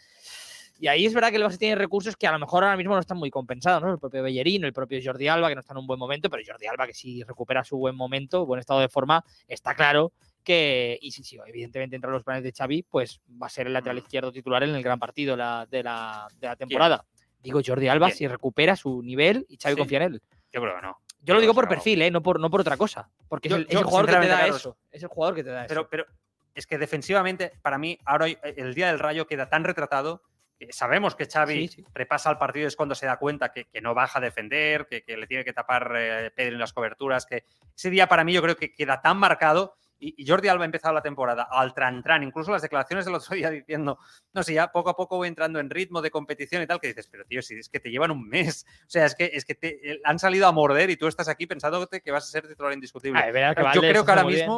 Y 0.80 0.88
ahí 0.88 1.06
es 1.06 1.14
verdad 1.14 1.30
que 1.30 1.38
el 1.38 1.44
Barça 1.44 1.58
tiene 1.58 1.76
recursos 1.76 2.18
que 2.18 2.28
a 2.28 2.32
lo 2.32 2.40
mejor 2.40 2.64
ahora 2.64 2.76
mismo 2.76 2.94
no 2.94 3.00
están 3.00 3.18
muy 3.18 3.30
compensados, 3.30 3.82
¿no? 3.84 3.94
El 3.94 4.00
propio 4.00 4.22
Bellerín, 4.22 4.66
el 4.66 4.74
propio 4.74 5.00
Jordi 5.04 5.28
Alba, 5.30 5.48
que 5.48 5.56
no 5.56 5.62
está 5.62 5.74
en 5.74 5.78
un 5.78 5.88
buen 5.88 6.00
momento, 6.00 6.30
pero 6.30 6.44
Jordi 6.46 6.66
Alba, 6.68 6.88
que 6.88 6.94
si 6.94 7.24
recupera 7.24 7.64
su 7.64 7.78
buen 7.78 7.96
momento, 7.96 8.46
buen 8.46 8.60
estado 8.60 8.82
de 8.82 8.90
forma, 8.90 9.24
está 9.48 9.76
claro 9.76 10.12
que, 10.44 10.98
y 11.02 11.12
si, 11.12 11.24
si 11.24 11.38
evidentemente 11.46 11.96
entra 11.96 12.10
en 12.10 12.14
los 12.14 12.24
planes 12.24 12.44
de 12.44 12.52
Xavi, 12.52 12.84
pues 12.84 13.22
va 13.42 13.48
a 13.48 13.50
ser 13.50 13.68
el 13.68 13.74
lateral 13.74 13.98
izquierdo 13.98 14.32
titular 14.32 14.64
en 14.64 14.76
el 14.76 14.84
gran 14.84 15.00
partido 15.00 15.36
la- 15.36 15.66
de, 15.70 15.82
la, 15.84 16.28
de 16.40 16.48
la 16.48 16.56
temporada. 16.56 17.06
Digo, 17.42 17.62
Jordi 17.66 17.88
Alba, 17.88 18.08
¿Quién? 18.08 18.18
si 18.18 18.28
recupera 18.28 18.76
su 18.76 19.02
nivel 19.02 19.46
y 19.50 19.58
Xavi 19.58 19.76
Sí. 19.76 19.80
confía 19.80 19.98
en 20.00 20.04
él. 20.14 20.22
Yo 20.52 20.62
creo 20.62 20.76
que 20.76 20.82
no. 20.82 20.98
Yo 21.22 21.34
lo 21.34 21.40
digo 21.42 21.54
por 21.54 21.66
Pero- 21.68 21.76
perfil, 21.78 22.02
¿eh? 22.02 22.12
no, 22.12 22.22
por, 22.22 22.40
no 22.40 22.50
por 22.50 22.62
otra 22.62 22.78
cosa. 22.78 23.10
Porque 23.28 23.50
Yo- 23.50 23.56
es 23.56 23.62
el, 23.62 23.68
es 23.68 23.74
yo, 23.74 23.80
el 23.80 23.86
jugador 23.86 24.10
que 24.12 24.18
te 24.18 24.28
da 24.28 24.48
eso. 24.48 24.78
Es 24.92 25.02
el 25.04 25.10
jugador 25.10 25.36
que 25.36 25.44
te 25.44 25.50
da 25.50 25.66
eso. 25.66 25.70
Pero, 25.70 25.90
pero 25.90 26.06
es 26.54 26.68
que 26.68 26.78
defensivamente, 26.78 27.52
para 27.62 27.78
mí, 27.78 27.98
ahora 28.06 28.28
el 28.28 28.74
día 28.74 28.88
del 28.88 29.00
Rayo 29.00 29.26
queda 29.28 29.50
tan 29.50 29.64
retratado. 29.64 30.22
que 30.60 30.72
Sabemos 30.72 31.16
que 31.16 31.26
Xavi 31.26 31.68
Sí, 31.68 31.76
sí. 31.82 31.86
repasa 31.94 32.30
el 32.30 32.38
partido 32.38 32.68
es 32.68 32.76
cuando 32.76 32.94
se 32.96 33.06
da 33.08 33.18
cuenta 33.18 33.52
que, 33.52 33.66
que 33.66 33.82
no 33.82 33.94
baja 33.96 34.20
a 34.20 34.22
defender, 34.22 34.86
que, 34.88 35.04
que 35.04 35.18
le 35.18 35.26
tiene 35.28 35.44
que 35.44 35.52
tapar 35.52 35.92
eh, 35.96 36.32
Pedri 36.36 36.54
en 36.54 36.60
las 36.60 36.72
coberturas, 36.74 37.26
que 37.26 37.44
ese 37.76 37.90
día 37.90 38.08
para 38.08 38.24
mí 38.24 38.32
yo 38.34 38.42
creo 38.42 38.56
que 38.56 38.72
queda 38.74 39.02
tan 39.02 39.18
marcado 39.18 39.76
y, 40.04 40.26
Jordi 40.28 40.48
Alba 40.48 40.64
ha 40.64 40.66
empezado 40.66 40.94
la 40.94 41.02
temporada 41.02 41.48
al 41.50 41.74
tran 41.74 42.04
tran, 42.04 42.24
incluso 42.24 42.52
las 42.52 42.62
declaraciones 42.62 43.06
del 43.06 43.16
otro 43.16 43.36
día 43.36 43.50
diciendo, 43.50 44.00
no 44.34 44.44
sé, 44.44 44.54
ya 44.54 44.72
poco 44.72 44.90
a 44.90 44.96
poco 44.96 45.18
voy 45.18 45.28
entrando 45.28 45.60
en 45.60 45.70
ritmo 45.70 46.02
de 46.02 46.12
competición 46.12 46.62
y 46.62 46.68
tal, 46.68 46.80
que 46.80 46.88
dices, 46.88 47.08
pero 47.08 47.26
tío, 47.26 47.42
si 47.42 47.56
es 47.56 47.70
que 47.70 47.80
te 47.80 47.90
llevan 47.90 48.12
un 48.12 48.28
mes, 48.28 48.66
o 48.82 48.90
sea, 48.90 49.06
es 49.06 49.16
que, 49.16 49.32
es 49.34 49.46
que 49.46 49.56
te 49.56 49.92
eh, 49.92 50.02
han 50.04 50.20
salido 50.20 50.48
a 50.48 50.52
morder 50.52 50.90
y 50.90 50.98
tú 50.98 51.08
estás 51.08 51.28
aquí 51.28 51.48
pensando 51.48 51.88
que 51.88 52.12
vas 52.12 52.24
a 52.24 52.28
ser 52.28 52.48
titular 52.48 52.74
indiscutible. 52.74 53.20
Ah, 53.20 53.32
verdad 53.32 53.56
que 53.56 53.76
Yo 53.76 53.82
creo 53.82 54.06
que 54.06 54.12
ahora 54.12 54.24
bien. 54.24 54.50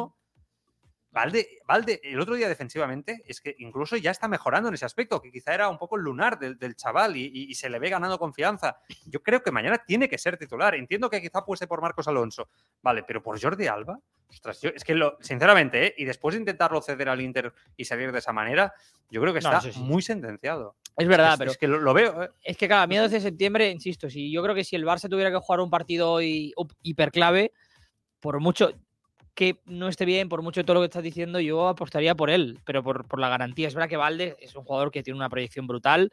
Valde, 1.16 1.60
Valde, 1.66 1.98
el 2.04 2.20
otro 2.20 2.34
día 2.34 2.46
defensivamente, 2.46 3.22
es 3.26 3.40
que 3.40 3.56
incluso 3.60 3.96
ya 3.96 4.10
está 4.10 4.28
mejorando 4.28 4.68
en 4.68 4.74
ese 4.74 4.84
aspecto, 4.84 5.22
que 5.22 5.32
quizá 5.32 5.54
era 5.54 5.70
un 5.70 5.78
poco 5.78 5.96
el 5.96 6.02
lunar 6.02 6.38
del, 6.38 6.58
del 6.58 6.76
chaval 6.76 7.16
y, 7.16 7.54
se 7.54 7.70
le 7.70 7.78
ve 7.78 7.88
ganando 7.88 8.18
confianza. 8.18 8.76
Yo 9.06 9.22
creo 9.22 9.42
que 9.42 9.50
mañana 9.50 9.78
tiene 9.78 10.10
que 10.10 10.18
ser 10.18 10.36
titular. 10.36 10.74
Entiendo 10.74 11.08
que 11.08 11.22
quizá 11.22 11.42
puese 11.42 11.66
por 11.66 11.80
Marcos 11.80 12.06
Alonso, 12.06 12.50
vale, 12.82 13.02
pero 13.02 13.22
por 13.22 13.40
Jordi 13.40 13.66
Alba, 13.66 13.98
ostras, 14.28 14.60
yo- 14.60 14.68
es 14.74 14.84
que 14.84 14.94
lo, 14.94 15.16
sinceramente, 15.22 15.86
¿eh? 15.86 15.94
y 15.96 16.04
después 16.04 16.34
de 16.34 16.40
intentarlo 16.40 16.82
ceder 16.82 17.08
al 17.08 17.22
Inter 17.22 17.50
y 17.78 17.86
salir 17.86 18.12
de 18.12 18.18
esa 18.18 18.34
manera, 18.34 18.74
yo 19.08 19.22
creo 19.22 19.32
que 19.32 19.38
está 19.38 19.58
sí. 19.62 19.72
muy 19.76 20.02
sentenciado. 20.02 20.76
Es 20.98 21.08
verdad, 21.08 21.32
es, 21.32 21.38
pero 21.38 21.50
es 21.50 21.56
que 21.56 21.66
lo, 21.66 21.78
lo 21.80 21.94
veo. 21.94 22.24
¿eh? 22.24 22.30
es 22.44 22.58
que 22.58 22.68
cada 22.68 22.86
12 22.86 23.08
de 23.08 23.20
septiembre, 23.22 23.70
insisto, 23.70 24.10
si 24.10 24.30
yo 24.30 24.42
creo 24.42 24.54
que 24.54 24.64
si 24.64 24.76
el 24.76 24.84
Barça 24.84 25.08
tuviera 25.08 25.30
que 25.30 25.38
jugar 25.38 25.60
un 25.60 25.70
partido 25.70 26.20
hiperclave, 26.20 27.52
por 28.20 28.38
mucho, 28.40 28.70
que 29.36 29.60
no 29.66 29.86
esté 29.86 30.04
bien, 30.04 30.28
por 30.28 30.42
mucho 30.42 30.60
de 30.60 30.64
todo 30.64 30.74
lo 30.74 30.80
que 30.80 30.86
estás 30.86 31.02
diciendo, 31.02 31.38
yo 31.38 31.68
apostaría 31.68 32.14
por 32.16 32.30
él, 32.30 32.58
pero 32.64 32.82
por, 32.82 33.06
por 33.06 33.20
la 33.20 33.28
garantía. 33.28 33.68
Es 33.68 33.74
verdad 33.74 33.88
que 33.88 33.96
Valde 33.96 34.36
es 34.40 34.56
un 34.56 34.64
jugador 34.64 34.90
que 34.90 35.02
tiene 35.04 35.16
una 35.16 35.28
proyección 35.28 35.66
brutal, 35.68 36.10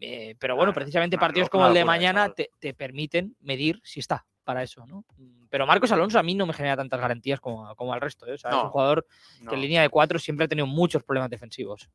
eh, 0.00 0.34
pero 0.38 0.56
bueno, 0.56 0.72
Claro, 0.72 0.82
precisamente 0.84 1.16
partidos 1.16 1.48
como 1.48 1.66
el 1.68 1.72
de 1.72 1.84
mañana 1.84 2.28
te, 2.30 2.50
te 2.58 2.74
permiten 2.74 3.36
medir 3.40 3.80
si 3.84 4.00
está 4.00 4.26
para 4.42 4.62
eso, 4.62 4.84
¿no? 4.86 5.04
Mm, 5.16 5.46
Pero 5.48 5.66
Marcos 5.66 5.90
Alonso 5.92 6.18
a 6.18 6.22
mí 6.22 6.34
no 6.34 6.44
me 6.46 6.52
genera 6.52 6.76
tantas 6.76 7.00
garantías 7.00 7.40
como, 7.40 7.74
como 7.76 7.94
al 7.94 8.00
resto, 8.00 8.26
¿eh? 8.26 8.32
O 8.32 8.38
sea, 8.38 8.50
es 8.50 8.56
un 8.56 8.68
jugador 8.70 9.06
No. 9.40 9.48
que 9.50 9.54
en 9.54 9.62
línea 9.62 9.80
de 9.80 9.88
cuatro 9.88 10.18
siempre 10.18 10.44
ha 10.44 10.48
tenido 10.48 10.66
muchos 10.66 11.02
problemas 11.04 11.30
defensivos. 11.30 11.88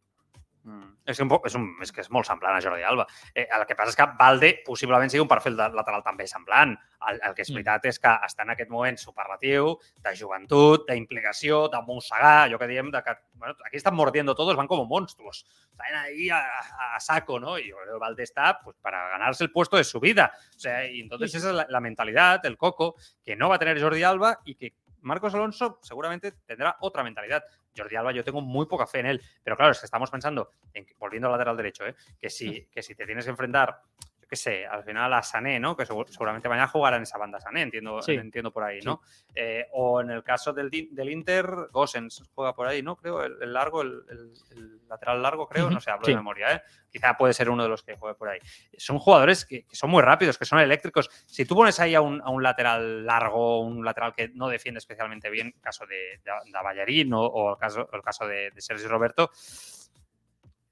Mm. 0.64 0.97
És, 1.05 1.16
que 1.18 1.24
un 1.24 1.30
poc, 1.30 1.45
és, 1.47 1.55
un, 1.55 1.64
és 1.82 1.91
que 1.91 2.01
és 2.01 2.10
molt 2.12 2.28
semblant 2.28 2.53
a 2.57 2.62
Jordi 2.62 2.84
Alba. 2.84 3.05
Eh, 3.34 3.47
el 3.55 3.66
que 3.66 3.76
passa 3.80 3.89
és 3.93 3.95
que 3.95 4.05
Valde 4.20 4.49
possiblement 4.66 5.10
sigui 5.10 5.22
un 5.24 5.28
perfil 5.32 5.55
de 5.57 5.70
lateral 5.74 6.03
també 6.03 6.28
semblant. 6.28 6.76
El, 7.10 7.20
el 7.24 7.34
que 7.34 7.41
és 7.43 7.49
Mm. 7.49 7.55
veritat 7.55 7.86
és 7.86 7.97
que 7.99 8.07
està 8.28 8.43
en 8.43 8.49
aquest 8.51 8.70
moment 8.70 8.97
superlatiu, 8.99 9.78
de 10.03 10.16
joventut, 10.20 10.86
d'implicació, 10.89 11.70
de 11.70 11.82
mossegar, 11.88 12.47
allò 12.49 12.60
que 12.60 12.68
diem 12.68 12.91
de 12.91 13.01
que 13.01 13.16
bueno, 13.34 13.55
aquí 13.66 13.78
están 13.78 13.95
mordiendo 13.95 14.36
todos, 14.36 14.55
van 14.57 14.68
como 14.68 14.86
monstruos. 14.86 15.45
Están 15.72 15.95
ahí 15.95 16.30
a, 16.30 16.39
a- 16.39 16.95
a 16.97 16.99
saco, 16.99 17.39
¿no? 17.39 17.57
Y 17.57 17.72
Valde 17.99 18.24
está 18.24 18.60
pues, 18.62 18.76
para 18.82 19.07
ganarse 19.10 19.45
el 19.45 19.51
puesto 19.51 19.78
de 19.78 19.86
su 19.86 19.99
vida. 20.01 20.32
O 20.55 20.60
sea, 20.60 20.86
y 20.86 20.99
entonces 20.99 21.34
esa 21.36 21.49
es 21.49 21.55
la, 21.55 21.66
la 21.70 21.80
mentalidad, 21.80 22.45
el 22.45 22.57
coco, 22.57 22.95
que 23.24 23.36
no 23.38 23.47
va 23.47 23.55
a 23.55 23.60
tener 23.60 23.82
Jordi 23.82 24.03
Alba 24.03 24.39
y 24.43 24.55
que 24.55 24.74
Marcos 25.01 25.34
Alonso 25.34 25.80
seguramente 25.82 26.34
tendrá 26.45 26.76
otra 26.82 27.03
mentalidad. 27.03 27.41
Jordi 27.76 27.96
Alba 27.96 28.12
yo 28.12 28.24
tengo 28.24 28.42
muy 28.42 28.66
poca 28.66 28.88
fe 28.88 29.00
en 29.00 29.06
él, 29.08 29.22
pero 29.44 29.56
claro, 29.56 29.72
es 29.72 29.80
que 29.80 29.86
estamos 29.86 30.10
pensando, 30.10 30.52
en, 30.74 30.86
volviendo 30.98 31.28
al 31.28 31.34
lateral 31.34 31.58
derecho, 31.58 31.86
¿eh? 31.86 31.96
que, 32.20 32.30
si, 32.30 32.66
que 32.66 32.82
si 32.82 32.96
te 32.96 33.06
tienes 33.06 33.26
que 33.26 33.32
enfrentar, 33.32 33.82
qué 34.30 34.36
sé, 34.36 34.68
al 34.68 34.84
final 34.84 35.12
a 35.14 35.24
Sané, 35.24 35.60
¿no? 35.60 35.76
que 35.76 35.86
segu- 35.88 36.08
seguramente 36.08 36.48
mañana 36.48 36.68
jugará 36.68 36.98
en 36.98 37.04
esa 37.04 37.18
banda 37.18 37.40
Sané, 37.42 37.64
entiendo, 37.64 38.00
Sí. 38.04 38.14
entiendo 38.14 38.52
por 38.52 38.64
ahí, 38.64 38.80
¿no? 38.82 39.02
Eh, 39.34 39.66
o 39.74 40.02
en 40.02 40.12
el 40.12 40.24
caso 40.24 40.54
del, 40.54 40.70
del 40.70 41.10
Inter, 41.10 41.48
Gosens 41.72 42.24
juega 42.36 42.54
por 42.54 42.68
ahí, 42.68 42.84
¿no? 42.84 42.96
Creo, 42.96 43.24
el, 43.24 43.38
el 43.42 43.52
largo, 43.54 43.82
el, 43.82 44.04
el- 44.10 44.34
el 44.52 44.88
lateral 44.88 45.22
largo, 45.22 45.48
creo, 45.48 45.70
no 45.70 45.80
sé, 45.82 45.90
hablo 45.92 46.06
sí. 46.06 46.12
de 46.12 46.18
memoria, 46.18 46.54
¿eh? 46.54 46.62
Quizá 46.92 47.16
puede 47.16 47.34
ser 47.34 47.50
uno 47.50 47.62
de 47.64 47.70
los 47.70 47.84
que 47.84 47.96
juegue 47.96 48.16
por 48.16 48.30
ahí. 48.30 48.40
Son 48.78 48.98
jugadores 48.98 49.46
que, 49.46 49.64
que 49.66 49.76
son 49.76 49.90
muy 49.92 50.02
rápidos, 50.02 50.38
que 50.40 50.46
son 50.46 50.60
eléctricos. 50.60 51.10
Si 51.28 51.46
tú 51.46 51.56
pones 51.56 51.80
ahí 51.80 51.94
a 51.96 52.02
un, 52.02 52.20
a 52.22 52.30
un 52.30 52.42
lateral 52.42 53.06
largo, 53.06 53.62
un 53.62 53.86
lateral 53.86 54.14
que 54.16 54.30
no 54.30 54.48
defiende 54.48 54.80
especialmente 54.80 55.30
bien, 55.30 55.54
caso 55.62 55.86
de, 55.86 55.96
de, 56.24 56.32
de 56.46 56.52
Ballarín 56.64 57.14
o, 57.14 57.22
o 57.22 57.52
el 57.52 57.58
caso, 57.60 57.88
el 57.94 58.02
caso 58.02 58.26
de, 58.28 58.50
de 58.52 58.62
Sergio 58.62 58.88
Roberto, 58.90 59.30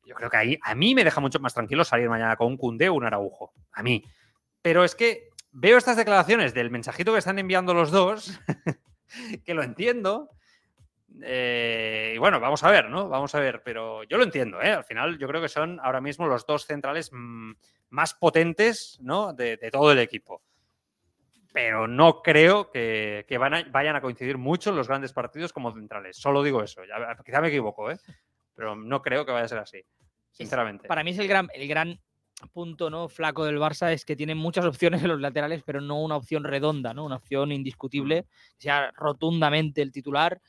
yo 0.08 0.16
creo 0.16 0.30
que 0.30 0.38
ahí 0.38 0.58
a 0.64 0.74
mí 0.74 0.96
me 0.96 1.04
deja 1.04 1.22
mucho 1.22 1.40
más 1.40 1.54
tranquilo 1.54 1.84
salir 1.84 2.10
mañana 2.10 2.36
con 2.36 2.48
un 2.48 2.58
Cundé 2.58 2.90
o 2.90 2.94
un 2.96 3.06
Araujo. 3.06 3.54
A 3.74 3.84
mí. 3.84 4.04
Pero 4.62 4.84
es 4.84 4.96
que 4.96 5.30
veo 5.52 5.78
estas 5.78 5.98
declaraciones 5.98 6.54
del 6.54 6.72
mensajito 6.72 7.14
que 7.14 7.20
están 7.20 7.40
enviando 7.40 7.74
los 7.74 7.92
dos, 7.92 8.40
que 9.46 9.54
lo 9.54 9.64
entiendo. 9.64 10.30
eh, 11.24 12.14
y 12.16 12.18
bueno, 12.18 12.40
vamos 12.40 12.64
a 12.64 12.72
ver, 12.72 12.90
¿no? 12.90 13.10
Vamos 13.10 13.34
a 13.36 13.40
ver, 13.40 13.64
pero 13.64 14.04
yo 14.04 14.18
lo 14.18 14.24
entiendo, 14.24 14.62
¿eh? 14.62 14.72
Al 14.72 14.84
final 14.84 15.18
yo 15.18 15.28
creo 15.28 15.42
que 15.42 15.50
son 15.50 15.80
ahora 15.82 16.02
mismo 16.02 16.28
los 16.28 16.46
dos 16.46 16.66
centrales 16.66 17.10
mm, 17.14 17.52
más 17.90 18.14
potentes, 18.14 18.98
¿no? 19.02 19.34
De, 19.34 19.58
todo 19.72 19.92
el 19.92 20.00
equipo. 20.00 20.42
Pero 21.54 21.88
no 21.88 22.22
creo 22.22 22.70
que, 22.70 23.26
que 23.28 23.38
vayan 23.38 23.96
a 23.96 24.02
coincidir 24.02 24.38
mucho 24.38 24.72
los 24.72 24.88
grandes 24.88 25.14
partidos 25.14 25.54
como 25.54 25.74
centrales. 25.74 26.18
Solo 26.18 26.44
digo 26.44 26.62
eso. 26.62 26.84
Ya- 26.86 27.18
quizá 27.26 27.42
me 27.42 27.48
equivoco, 27.48 27.90
¿eh? 27.90 27.98
Pero 28.54 28.76
no 28.76 29.02
creo 29.02 29.26
que 29.26 29.32
vaya 29.32 29.46
a 29.46 29.50
ser 29.50 29.60
así. 29.60 29.84
Sinceramente. 30.38 30.88
Para 30.88 31.04
mí 31.04 31.12
es 31.12 31.20
el 31.20 31.28
gran, 31.28 31.48
el 31.54 31.68
gran 31.68 32.00
punto 32.54 32.90
¿no? 32.92 33.10
flaco 33.10 33.46
del 33.46 33.58
Barça 33.58 33.92
es 33.92 34.06
que 34.06 34.16
tiene 34.16 34.36
muchas 34.36 34.64
opciones 34.66 35.02
en 35.02 35.10
los 35.10 35.20
laterales, 35.20 35.64
pero 35.66 35.82
no 35.82 36.00
una 36.02 36.16
opción 36.16 36.44
redonda, 36.44 36.94
¿no? 36.94 37.06
Una 37.06 37.16
opción 37.16 37.52
indiscutible, 37.52 38.26
que 38.58 38.64
sea 38.64 38.92
rotundamente 38.96 39.82
el 39.82 39.92
titular. 39.92 40.40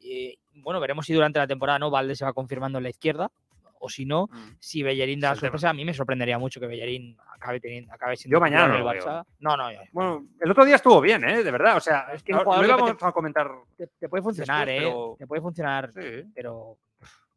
Eh, 0.00 0.38
bueno, 0.56 0.80
veremos 0.80 1.06
si 1.06 1.12
durante 1.14 1.38
la 1.38 1.46
temporada 1.46 1.78
no 1.78 1.90
Valde 1.90 2.16
se 2.16 2.24
va 2.24 2.32
confirmando 2.32 2.78
en 2.78 2.84
la 2.84 2.90
izquierda, 2.90 3.30
o 3.78 3.88
si 3.88 4.06
no, 4.06 4.28
Mm. 4.32 4.56
si 4.58 4.82
Bellerín 4.82 5.20
da 5.20 5.28
la 5.28 5.34
el 5.34 5.38
sorpresa, 5.40 5.70
a 5.70 5.74
mí 5.74 5.84
me 5.84 5.94
sorprendería 5.94 6.38
mucho 6.38 6.58
que 6.58 6.66
Bellerín 6.66 7.16
acabe, 7.34 7.60
teniendo, 7.60 7.92
acabe 7.92 8.16
siendo 8.16 8.36
Yo 8.36 8.40
mañana 8.40 8.66
no 8.68 8.74
del 8.74 8.82
lo 8.82 8.90
veo. 8.90 9.04
Barça. 9.04 9.24
No, 9.38 9.56
no, 9.56 9.70
yo- 9.70 9.78
Bueno, 9.92 10.26
el 10.40 10.50
otro 10.50 10.64
día 10.64 10.76
estuvo 10.76 11.00
bien, 11.00 11.22
¿eh? 11.22 11.44
De 11.44 11.50
verdad. 11.52 11.76
O 11.76 11.80
sea, 11.80 12.08
Es 12.12 12.22
que 12.24 12.32
un 12.32 12.38
lo 12.42 12.64
íbamos 12.64 12.96
te- 12.96 13.04
a 13.06 13.12
comentar. 13.12 13.50
te, 13.76 13.86
te 13.86 14.08
puede 14.08 14.22
funcionar, 14.22 14.66
Después, 14.66 14.82
¿eh? 14.82 14.90
pero- 14.90 15.16
Te 15.18 15.26
puede 15.26 15.42
funcionar, 15.42 15.92
Sí. 15.94 16.22
pero 16.34 16.78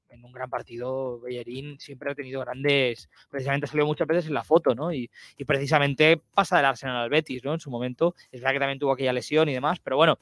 en 0.10 0.24
un 0.24 0.32
gran 0.32 0.50
partido 0.50 1.20
Bellerín 1.20 1.80
siempre 1.80 2.12
ha 2.12 2.16
tenido 2.16 2.42
grandes, 2.42 3.10
precisamente 3.30 3.68
salió 3.68 3.86
muchas 3.86 4.08
veces 4.08 4.28
en 4.28 4.34
la 4.34 4.44
foto, 4.44 4.76
¿no? 4.76 4.92
Y, 4.92 5.10
y 5.38 5.46
precisamente 5.46 6.22
pasa 6.34 6.58
del 6.58 6.66
Arsenal 6.66 6.98
al 6.98 7.10
Betis, 7.10 7.44
¿no? 7.44 7.54
En 7.54 7.60
su 7.60 7.70
momento. 7.70 8.16
Es 8.32 8.42
verdad 8.42 8.54
que 8.54 8.60
también 8.60 8.80
tuvo 8.80 8.92
aquella 8.92 9.14
lesión 9.14 9.50
y 9.50 9.54
demás, 9.54 9.80
pero 9.80 9.98
bueno, 9.98 10.18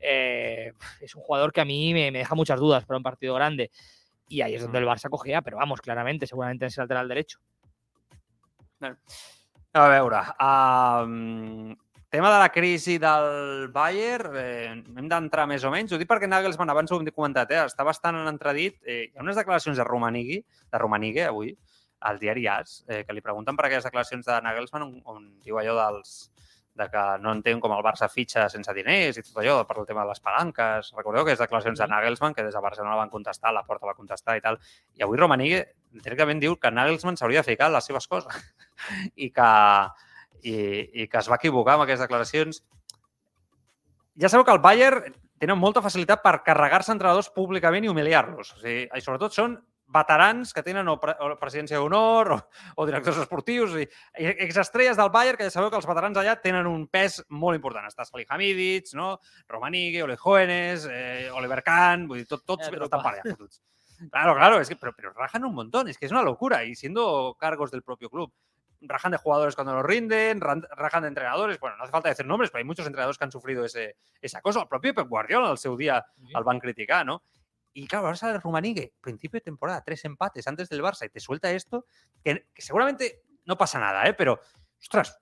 eh, 0.00 0.72
es 1.00 1.14
un 1.14 1.22
jugador 1.22 1.52
que 1.52 1.60
a 1.60 1.64
mí 1.64 1.92
me, 1.94 2.10
me 2.10 2.18
deja 2.18 2.34
muchas 2.34 2.58
dudas 2.58 2.84
para 2.84 2.98
un 2.98 3.02
partido 3.02 3.34
grande. 3.34 3.70
Y 4.28 4.40
ahí 4.40 4.54
es 4.54 4.62
donde 4.62 4.78
el 4.78 4.86
Barça 4.86 5.08
cogea, 5.08 5.42
pero 5.42 5.56
vamos, 5.56 5.80
claramente, 5.80 6.26
seguramente 6.26 6.64
en 6.64 6.68
ese 6.68 6.80
lateral 6.80 7.08
derecho. 7.08 7.38
A 9.72 9.88
veure, 9.88 10.20
um, 10.40 11.76
tema 12.16 12.32
de 12.32 12.38
la 12.40 12.48
crisi 12.48 12.96
del 12.96 13.68
Bayern, 13.68 14.32
eh, 14.40 14.70
hem 14.72 15.08
d'entrar 15.10 15.44
més 15.46 15.64
o 15.68 15.70
menys. 15.70 15.90
Ho 15.92 15.98
dic 16.00 16.08
perquè 16.08 16.24
Nagelsmann, 16.24 16.70
abans 16.72 16.88
ho 16.88 16.96
hem 16.96 17.10
comentat, 17.12 17.50
eh, 17.52 17.58
està 17.68 17.84
bastant 17.84 18.16
en 18.16 18.30
entredit. 18.30 18.78
Eh, 18.86 19.10
hi 19.10 19.18
ha 19.18 19.20
unes 19.20 19.36
declaracions 19.36 19.76
de 19.76 19.84
Romanigui, 19.84 20.38
de 20.40 20.78
Romanigue 20.80 21.26
avui, 21.26 21.52
al 22.00 22.18
diari 22.18 22.46
AS, 22.48 22.86
eh, 22.88 23.02
que 23.04 23.12
li 23.12 23.20
pregunten 23.20 23.54
per 23.54 23.66
aquelles 23.66 23.84
declaracions 23.84 24.24
de 24.24 24.38
Nagelsmann 24.46 24.86
on, 24.86 24.94
on 25.04 25.26
diu 25.44 25.60
allò 25.60 25.76
dels, 25.76 26.14
de 26.72 26.88
que 26.88 27.04
no 27.20 27.36
entén 27.36 27.60
com 27.60 27.76
el 27.76 27.84
Barça 27.84 28.08
fitxa 28.08 28.48
sense 28.48 28.72
diners 28.72 29.20
i 29.20 29.26
tot 29.28 29.36
allò, 29.44 29.58
per 29.68 29.76
el 29.82 29.90
tema 29.92 30.08
de 30.08 30.14
les 30.14 30.24
palanques. 30.24 30.94
Recordeu 30.96 31.28
que 31.28 31.36
és 31.36 31.44
declaracions 31.44 31.84
de 31.84 31.90
Nagelsmann, 31.92 32.32
que 32.32 32.48
des 32.48 32.56
de 32.56 32.64
Barcelona 32.64 32.96
van 32.96 33.12
contestar, 33.12 33.52
la 33.52 33.66
porta 33.68 33.92
va 33.92 33.98
contestar 34.00 34.38
i 34.40 34.40
tal. 34.40 34.56
I 34.96 35.04
avui 35.04 35.20
Romanigue 35.20 35.66
directament 35.92 36.40
diu 36.40 36.56
que 36.56 36.72
Nagelsmann 36.72 37.20
s'hauria 37.20 37.44
de 37.44 37.52
ficar 37.52 37.68
en 37.68 37.76
les 37.76 37.92
seves 37.92 38.08
coses 38.08 38.32
i 39.26 39.28
que, 39.28 39.52
i, 40.42 40.56
i 41.02 41.06
que 41.08 41.20
es 41.20 41.30
va 41.30 41.38
equivocar 41.40 41.76
amb 41.76 41.86
aquestes 41.86 42.06
declaracions. 42.06 42.62
Ja 44.20 44.30
sabeu 44.32 44.46
que 44.48 44.54
el 44.56 44.62
Bayern 44.64 45.14
tenen 45.40 45.60
molta 45.60 45.82
facilitat 45.84 46.22
per 46.24 46.40
carregar-se 46.44 46.94
entrenadors 46.94 47.32
públicament 47.34 47.84
i 47.84 47.92
humiliar-los. 47.92 48.54
O 48.56 48.60
sigui, 48.60 48.86
i 48.88 49.04
sobretot 49.04 49.36
són 49.36 49.58
veterans 49.86 50.50
que 50.52 50.64
tenen 50.66 50.88
o, 50.90 50.96
pre 50.98 51.14
o 51.22 51.28
presidència 51.38 51.78
d'honor 51.78 52.32
o, 52.34 52.38
o 52.74 52.86
directors 52.88 53.20
esportius 53.22 53.76
i, 53.78 53.84
i 54.18 54.32
exestrelles 54.46 54.98
del 54.98 55.12
Bayern, 55.14 55.38
que 55.38 55.46
ja 55.46 55.54
sabeu 55.54 55.70
que 55.70 55.78
els 55.78 55.86
veterans 55.86 56.18
allà 56.18 56.34
tenen 56.42 56.66
un 56.66 56.88
pes 56.90 57.20
molt 57.30 57.58
important. 57.58 57.86
Està 57.86 58.08
Salihamidzic, 58.08 58.92
no? 58.98 59.14
Romanigue, 59.52 60.02
Ole 60.02 60.18
Jóvenes, 60.18 60.88
eh, 60.90 61.30
Oliver 61.36 61.62
Kahn, 61.66 62.08
vull 62.10 62.24
dir, 62.24 62.28
tot, 62.30 62.42
tots 62.48 62.66
Ja, 62.66 62.74
estan 62.74 63.02
per 63.04 63.14
allà 63.14 63.26
fotuts. 63.28 63.62
Claro, 64.10 64.34
claro, 64.34 64.60
es 64.60 64.68
que, 64.68 64.76
pero, 64.76 64.92
pero 64.94 65.12
rajan 65.12 65.44
un 65.44 65.54
montón, 65.54 65.88
es 65.88 65.96
que 65.96 66.06
es 66.06 66.12
una 66.12 66.22
locura 66.22 66.64
y 66.64 66.74
siendo 66.74 67.36
cargos 67.38 67.70
del 67.70 67.82
propio 67.82 68.10
club. 68.10 68.32
Rajan 68.80 69.12
de 69.12 69.18
jugadores 69.18 69.54
cuando 69.54 69.74
los 69.74 69.84
rinden, 69.84 70.40
rajan 70.40 71.02
de 71.02 71.08
entrenadores. 71.08 71.58
Bueno, 71.58 71.76
no 71.76 71.84
hace 71.84 71.92
falta 71.92 72.08
decir 72.08 72.26
nombres, 72.26 72.50
pero 72.50 72.58
hay 72.58 72.64
muchos 72.64 72.86
entrenadores 72.86 73.18
que 73.18 73.24
han 73.24 73.32
sufrido 73.32 73.64
ese, 73.64 73.96
esa 74.20 74.40
cosa. 74.40 74.60
El 74.62 74.68
propio 74.68 74.94
Pep 74.94 75.08
Guardiola 75.08 75.50
al 75.50 75.58
seu 75.58 75.76
día 75.76 76.04
al 76.34 76.44
van 76.44 76.60
criticar, 76.60 77.04
¿no? 77.06 77.22
Y 77.72 77.86
claro, 77.86 78.06
ahora 78.06 78.16
sale 78.16 78.38
Rumanigue, 78.38 78.94
principio 79.00 79.38
de 79.38 79.44
temporada, 79.44 79.82
tres 79.84 80.04
empates 80.04 80.46
antes 80.46 80.68
del 80.68 80.82
Barça 80.82 81.04
y 81.04 81.10
te 81.10 81.20
suelta 81.20 81.50
esto, 81.50 81.86
que, 82.24 82.46
que 82.54 82.62
seguramente 82.62 83.22
no 83.44 83.56
pasa 83.58 83.78
nada, 83.78 84.06
¿eh? 84.08 84.14
Pero, 84.14 84.40
ostras, 84.80 85.20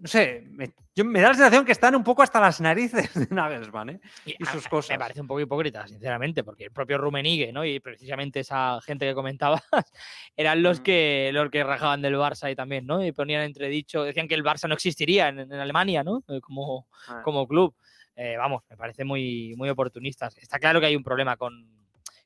no 0.00 0.08
sé, 0.08 0.44
me, 0.50 0.72
yo- 0.94 1.04
me 1.04 1.20
da 1.20 1.28
la 1.28 1.34
sensación 1.34 1.64
que 1.64 1.72
están 1.72 1.94
un 1.94 2.02
poco 2.02 2.22
hasta 2.22 2.40
las 2.40 2.60
narices 2.60 3.12
de 3.14 3.34
Nagelsmann, 3.34 3.90
¿eh? 3.90 4.00
Y 4.26 4.44
sus 4.46 4.66
a- 4.66 4.70
cosas. 4.70 4.90
Me 4.90 4.98
parece 4.98 5.20
un 5.20 5.26
poco 5.26 5.40
hipócrita, 5.40 5.86
sinceramente, 5.86 6.42
porque 6.42 6.64
el 6.64 6.70
propio 6.72 6.98
Rumenigue, 6.98 7.52
¿no? 7.52 7.64
Y 7.64 7.80
precisamente 7.80 8.40
esa 8.40 8.80
gente 8.82 9.06
que 9.06 9.14
comentabas 9.14 9.62
eran 10.36 10.62
los 10.62 10.80
Mm. 10.80 10.82
que 10.82 11.30
los 11.32 11.50
que 11.50 11.62
rajaban 11.64 12.02
del 12.02 12.16
Barça 12.16 12.50
y 12.50 12.56
también, 12.56 12.86
¿no? 12.86 13.04
Y 13.04 13.12
ponían 13.12 13.42
entredicho, 13.42 14.02
decían 14.04 14.26
que 14.28 14.34
el 14.34 14.42
Barça 14.44 14.66
no 14.68 14.74
existiría 14.74 15.28
en, 15.28 15.38
en 15.40 15.52
Alemania, 15.54 16.02
¿no? 16.02 16.24
Eh, 16.28 16.40
Como, 16.40 16.86
Ah. 17.08 17.20
como 17.24 17.46
club. 17.46 17.74
Eh, 18.16 18.36
vamos, 18.36 18.62
me 18.68 18.76
parece 18.76 19.04
muy, 19.04 19.54
muy 19.56 19.68
oportunistas. 19.70 20.36
Está 20.38 20.58
claro 20.58 20.80
que 20.80 20.86
hay 20.86 20.96
un 20.96 21.02
problema 21.04 21.36
con, 21.36 21.79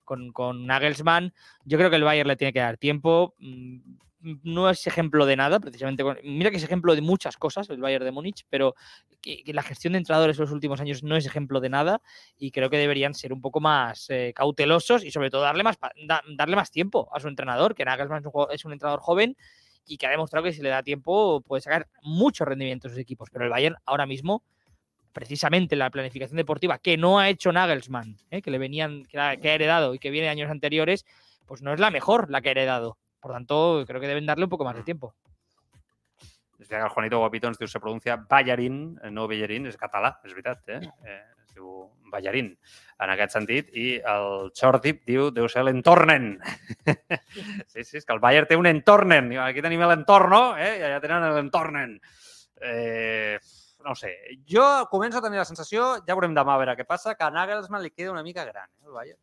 con, 0.04 0.32
con 0.32 0.66
Nagelsmann. 0.66 1.32
Yo 1.64 1.78
creo 1.78 1.90
que 1.90 1.96
el 1.96 2.04
Bayern 2.04 2.28
le 2.28 2.36
tiene 2.36 2.52
que 2.52 2.60
dar 2.60 2.76
tiempo. 2.78 3.34
Mm, 3.38 3.78
No 4.42 4.70
es 4.70 4.86
ejemplo 4.86 5.26
de 5.26 5.36
nada, 5.36 5.60
precisamente. 5.60 6.02
Mira 6.22 6.50
que 6.50 6.56
es 6.56 6.64
ejemplo 6.64 6.94
de 6.94 7.02
muchas 7.02 7.36
cosas 7.36 7.68
el 7.70 7.80
Bayern 7.80 8.04
de 8.04 8.10
Múnich, 8.10 8.46
pero 8.48 8.74
que, 9.20 9.42
la 9.52 9.62
gestión 9.62 9.92
de 9.92 9.98
entrenadores 9.98 10.38
en 10.38 10.42
los 10.44 10.52
últimos 10.52 10.80
años 10.80 11.02
no 11.02 11.16
es 11.16 11.26
ejemplo 11.26 11.60
de 11.60 11.68
nada 11.68 12.00
y 12.38 12.50
creo 12.50 12.70
que 12.70 12.78
deberían 12.78 13.14
ser 13.14 13.32
un 13.32 13.40
poco 13.42 13.60
más 13.60 14.08
eh, 14.10 14.32
cautelosos 14.34 15.04
y 15.04 15.10
sobre 15.10 15.30
todo 15.30 15.42
darle 15.42 15.62
más, 15.62 15.76
darle 16.36 16.56
más 16.56 16.70
tiempo 16.70 17.08
a 17.12 17.20
su 17.20 17.28
entrenador, 17.28 17.74
que 17.74 17.84
Nagelsmann 17.84 18.20
es 18.20 18.26
un, 18.26 18.32
juego- 18.32 18.50
es 18.50 18.64
un 18.64 18.72
entrenador 18.72 19.00
joven 19.00 19.36
y 19.86 19.98
que 19.98 20.06
ha 20.06 20.10
demostrado 20.10 20.44
que 20.44 20.52
si 20.52 20.62
le 20.62 20.70
da 20.70 20.82
tiempo 20.82 21.42
puede 21.42 21.60
sacar 21.60 21.88
mucho 22.02 22.44
rendimiento 22.46 22.88
a 22.88 22.90
sus 22.90 22.98
equipos. 22.98 23.28
Pero 23.30 23.44
el 23.44 23.50
Bayern 23.50 23.76
ahora 23.84 24.06
mismo, 24.06 24.42
precisamente 25.14 25.76
la 25.76 25.88
planificación 25.88 26.36
deportiva 26.36 26.78
que 26.78 26.98
no 26.98 27.18
ha 27.18 27.30
hecho 27.30 27.52
Nagelsmann, 27.52 28.18
¿eh? 28.30 28.42
que 28.42 28.50
le 28.50 28.58
venían, 28.58 29.04
que 29.04 29.18
ha, 29.18 29.36
que 29.36 29.48
ha 29.48 29.54
heredado 29.54 29.94
y 29.94 29.98
que 29.98 30.10
viene 30.10 30.26
de 30.26 30.32
años 30.32 30.50
anteriores, 30.50 31.06
pues 31.46 31.62
no 31.62 31.72
es 31.72 31.80
la 31.80 31.90
mejor 31.90 32.30
la 32.30 32.42
que 32.42 32.50
ha 32.50 32.52
heredado. 32.52 32.98
Por 33.20 33.32
tanto, 33.32 33.84
creo 33.86 34.00
que 34.00 34.08
deben 34.08 34.26
darle 34.26 34.44
un 34.44 34.50
poco 34.50 34.64
más 34.64 34.76
de 34.76 34.82
tiempo. 34.82 35.14
És 36.64 36.70
veritat 36.70 36.88
que 36.88 36.94
Juanito 36.94 37.58
diu 37.58 37.68
se 37.68 37.80
pronuncia 37.80 38.16
Ballarín, 38.16 38.98
eh, 39.02 39.10
no 39.10 39.26
Bellerín, 39.28 39.66
és 39.66 39.76
català, 39.76 40.14
és 40.24 40.32
veritat, 40.32 40.62
eh? 40.68 40.80
eh 41.04 41.34
diu 41.54 41.90
ballarín, 42.10 42.48
en 42.98 43.10
aquest 43.12 43.34
sentit, 43.36 43.68
i 43.78 43.98
el 44.10 44.50
Chortip 44.58 45.04
diu, 45.06 45.28
deu 45.34 45.48
ser 45.48 45.64
l'entornen. 45.64 46.32
sí, 47.72 47.84
sí, 47.84 47.98
és 47.98 48.04
que 48.04 48.14
el 48.14 48.22
Bayern 48.22 48.48
té 48.50 48.58
un 48.58 48.66
entornen. 48.70 49.30
Aquí 49.44 49.62
tenim 49.62 49.84
l'entorno, 49.86 50.56
eh? 50.58 50.78
i 50.80 50.86
allà 50.88 50.98
tenen 51.02 51.28
l'entornen. 51.36 51.98
Eh, 52.58 53.38
no 53.84 53.92
ho 53.92 53.94
sé. 53.94 54.14
Jo 54.48 54.88
començo 54.90 55.18
a 55.20 55.22
tenir 55.22 55.38
la 55.38 55.44
sensació, 55.44 55.98
ja 56.06 56.14
veurem 56.16 56.34
demà 56.34 56.54
a 56.56 56.58
veure 56.62 56.74
què 56.78 56.86
passa, 56.88 57.14
que 57.14 57.24
a 57.24 57.30
Nagelsmann 57.30 57.82
li 57.84 57.90
queda 57.92 58.10
una 58.10 58.22
mica 58.24 58.44
gran, 58.48 58.68
eh, 58.80 58.86
el 58.86 58.92
Bayern. 58.96 59.20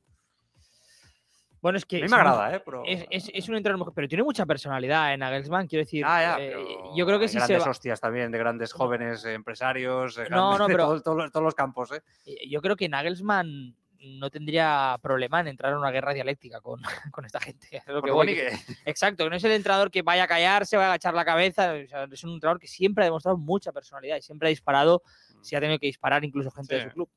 Bueno, 1.62 1.78
es 1.78 1.86
que. 1.86 1.98
A 1.98 2.02
mí 2.02 2.08
me 2.10 2.16
agrada, 2.16 2.56
¿eh? 2.56 2.60
Pero... 2.66 2.82
Es, 2.88 3.06
es- 3.12 3.30
es 3.34 3.48
un 3.50 3.56
entrenador, 3.56 3.92
pero 3.94 4.08
tiene 4.08 4.24
mucha 4.24 4.46
personalidad 4.48 5.14
en 5.14 5.20
Nagelsmann, 5.20 5.68
quiero 5.68 5.84
decir. 5.86 6.04
Ah, 6.08 6.22
ya, 6.22 6.38
eh, 6.44 6.56
yo 6.96 7.06
creo 7.06 7.20
que 7.20 7.26
hay 7.26 7.30
si 7.30 7.40
se 7.40 7.46
grandes 7.46 7.68
hostias 7.68 8.00
también 8.02 8.32
de 8.32 8.38
grandes 8.40 8.74
jóvenes 8.74 9.24
empresarios, 9.26 10.16
de 10.16 10.28
No, 10.30 10.56
grandes- 10.56 10.60
no, 10.60 10.66
pero- 10.68 11.02
todos, 11.04 11.32
todos 11.32 11.44
los- 11.44 11.54
campos, 11.56 11.92
¿eh? 11.92 12.02
eh, 12.26 12.50
yo 12.50 12.62
creo 12.62 12.76
que 12.76 12.90
Nagelsmann 12.90 13.76
no 14.04 14.30
tendría 14.30 14.98
problema 15.02 15.40
en 15.42 15.48
entrar 15.48 15.72
en 15.74 15.78
una 15.80 15.92
guerra 15.92 16.14
dialéctica 16.14 16.60
con, 16.62 16.82
con 17.12 17.26
esta 17.26 17.40
gente. 17.40 17.68
Es 17.78 17.88
lo 17.88 18.02
que 18.02 18.12
voy, 18.12 18.38
Exacto, 18.86 19.24
que 19.24 19.30
no 19.30 19.36
es 19.36 19.44
el 19.44 19.52
entrenador 19.52 19.92
que 19.92 20.02
vaya 20.02 20.24
a 20.24 20.28
callarse, 20.28 20.76
vaya 20.78 20.88
a 20.88 20.92
agachar 20.92 21.14
la 21.14 21.26
cabeza. 21.26 21.74
o 21.74 21.88
sea, 21.88 22.04
es 22.12 22.24
un 22.24 22.34
entrenador 22.34 22.60
que 22.60 22.68
siempre 22.68 23.04
ha 23.04 23.06
demostrado 23.06 23.38
mucha 23.38 23.72
personalidad 23.72 24.18
y 24.18 24.22
siempre 24.22 24.48
ha 24.48 24.50
disparado, 24.50 25.04
si 25.42 25.56
ha 25.56 25.60
tenido 25.60 25.80
que 25.80 25.88
disparar 25.88 26.24
incluso 26.24 26.52
gente 26.52 26.76
de 26.76 26.82
Sí. 26.82 26.88
su 26.90 26.94
club. 26.94 27.10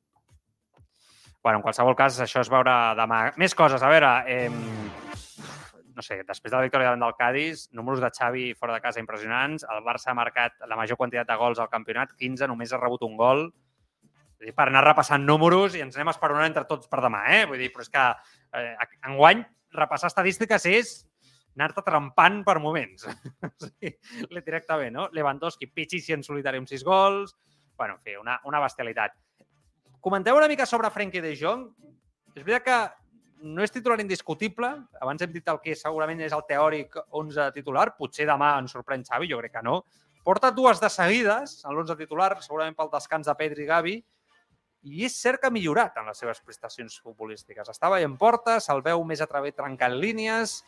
Bueno, 1.41 1.59
en 1.59 1.61
qualsevol 1.61 1.95
cas, 1.95 2.15
això 2.19 2.41
es 2.41 2.49
veurà 2.49 2.95
demà. 2.97 3.31
Més 3.37 3.53
coses, 3.53 3.83
a 3.85 3.89
veure, 3.91 4.07
eh, 4.25 4.49
no 4.49 6.01
sé, 6.01 6.23
després 6.25 6.49
de 6.49 6.57
la 6.57 6.63
victòria 6.65 6.87
davant 6.89 7.03
del 7.05 7.13
Cádiz, 7.19 7.67
números 7.71 8.01
de 8.01 8.09
Xavi 8.09 8.47
fora 8.57 8.73
de 8.73 8.81
casa 8.81 8.99
impressionants, 8.99 9.63
el 9.69 9.83
Barça 9.85 10.09
ha 10.09 10.15
marcat 10.17 10.57
la 10.67 10.75
major 10.75 10.97
quantitat 10.97 11.27
de 11.29 11.35
gols 11.37 11.59
al 11.61 11.69
campionat, 11.69 12.15
15, 12.17 12.47
només 12.49 12.73
ha 12.73 12.79
rebut 12.81 13.05
un 13.05 13.15
gol. 13.15 13.45
Dir, 14.45 14.53
per 14.53 14.67
anar 14.69 14.83
repassant 14.85 15.23
números 15.25 15.73
i 15.73 15.81
ens 15.81 15.95
anem 15.97 16.11
esperonant 16.11 16.51
entre 16.51 16.67
tots 16.69 16.89
per 16.91 17.01
demà, 17.01 17.23
eh? 17.33 17.45
Vull 17.49 17.61
dir, 17.63 17.71
però 17.73 17.81
és 17.81 17.89
que 17.89 18.05
eh, 18.59 18.87
enguany 19.09 19.41
repassar 19.73 20.11
estadístiques 20.11 20.67
és 20.69 20.91
anar-te 21.55 21.81
trempant 21.87 22.43
per 22.45 22.59
moments. 22.61 23.07
sigui, 23.63 23.95
directament, 24.37 24.93
no? 24.93 25.07
Lewandowski, 25.15 25.71
Pichichi 25.71 26.13
en 26.13 26.23
solitari 26.27 26.61
amb 26.61 26.69
6 26.69 26.85
gols, 26.85 27.33
bueno, 27.79 27.97
en 27.97 28.05
fi, 28.05 28.19
una, 28.21 28.37
una 28.45 28.61
bestialitat. 28.61 29.17
Comenteu 30.05 30.37
una 30.37 30.51
mica 30.51 30.67
sobre 30.69 30.91
Frenkie 30.93 31.23
de 31.23 31.33
Jong. 31.39 31.65
És 32.35 32.43
veritat 32.43 32.65
que 32.67 32.79
no 33.49 33.63
és 33.65 33.73
titular 33.73 33.97
indiscutible. 34.03 34.69
Abans 35.01 35.23
hem 35.25 35.31
dit 35.33 35.47
el 35.49 35.57
que 35.63 35.73
segurament 35.79 36.21
és 36.21 36.35
el 36.35 36.43
teòric 36.45 36.99
11 37.09 37.49
titular. 37.55 37.87
Potser 37.97 38.27
demà 38.29 38.55
ens 38.61 38.75
sorprèn 38.75 39.05
Xavi, 39.07 39.31
jo 39.31 39.39
crec 39.41 39.55
que 39.57 39.63
no. 39.65 39.79
Porta 40.25 40.51
dues 40.53 40.81
de 40.81 40.89
seguides 40.89 41.59
en 41.65 41.73
l'11 41.73 41.97
titular, 41.97 42.31
segurament 42.41 42.77
pel 42.77 42.93
descans 42.93 43.27
de 43.29 43.35
Pedri 43.37 43.65
i 43.65 43.69
Gavi, 43.69 43.95
i 44.85 45.05
és 45.07 45.15
cert 45.17 45.41
que 45.41 45.49
ha 45.49 45.53
millorat 45.53 45.95
en 45.97 46.09
les 46.11 46.19
seves 46.21 46.41
prestacions 46.45 46.99
futbolístiques. 47.01 47.69
Estava 47.71 47.99
en 48.05 48.17
porta, 48.21 48.59
se'l 48.61 48.83
veu 48.85 49.01
més 49.07 49.23
a 49.23 49.27
través 49.29 49.55
trencant 49.57 49.95
línies. 49.97 50.59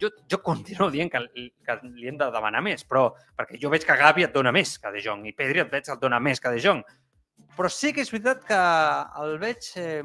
Jo, 0.00 0.10
jo 0.30 0.40
continuo 0.42 0.90
dient 0.90 1.12
que, 1.12 1.22
que 1.62 1.76
li 1.84 2.10
hem 2.10 2.18
de 2.18 2.26
demanar 2.34 2.64
més, 2.66 2.82
però 2.82 3.06
perquè 3.38 3.60
jo 3.62 3.70
veig 3.70 3.86
que 3.86 3.96
Gavi 4.00 4.26
et 4.26 4.34
dona 4.34 4.50
més 4.52 4.74
que 4.82 4.90
De 4.90 5.02
Jong 5.04 5.22
i 5.30 5.34
Pedri 5.36 5.62
et 5.62 5.70
veig 5.70 5.86
que 5.86 5.94
et 5.94 6.02
dona 6.02 6.18
més 6.18 6.42
que 6.42 6.50
De 6.50 6.58
Jong. 6.64 6.82
Però 7.54 7.70
sí 7.70 7.92
que 7.94 8.02
és 8.02 8.10
veritat 8.10 8.42
que 8.48 8.60
el 9.22 9.38
veig 9.38 9.70
eh, 9.78 10.02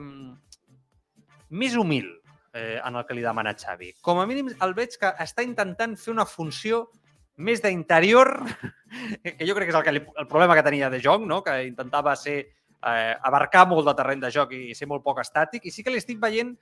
més 1.49 1.75
humil 1.75 2.11
eh, 2.53 2.77
en 2.77 2.95
el 2.95 3.05
que 3.09 3.17
li 3.17 3.25
demana 3.25 3.55
Xavi. 3.57 3.95
Com 4.05 4.21
a 4.21 4.27
mínim 4.29 4.53
el 4.53 4.77
veig 4.77 4.93
que 5.01 5.09
està 5.25 5.45
intentant 5.45 5.97
fer 5.97 6.13
una 6.13 6.29
funció 6.29 6.85
més 7.39 7.61
d'interior, 7.63 8.33
que 9.23 9.47
jo 9.47 9.55
crec 9.55 9.69
que 9.69 9.73
és 9.73 9.79
el, 9.79 9.85
que 9.85 9.93
li, 9.95 10.01
el 10.03 10.27
problema 10.27 10.57
que 10.57 10.65
tenia 10.65 10.89
De 10.91 10.99
Jong, 11.03 11.25
no? 11.29 11.41
que 11.45 11.55
intentava 11.67 12.15
ser 12.19 12.37
eh, 12.43 13.15
abarcar 13.23 13.65
molt 13.69 13.87
de 13.87 13.95
terreny 13.95 14.23
de 14.23 14.31
joc 14.33 14.53
i 14.55 14.75
ser 14.75 14.89
molt 14.91 15.05
poc 15.05 15.21
estàtic, 15.23 15.65
i 15.65 15.73
sí 15.73 15.85
que 15.85 15.93
li 15.93 16.01
estic 16.01 16.19
veient 16.21 16.53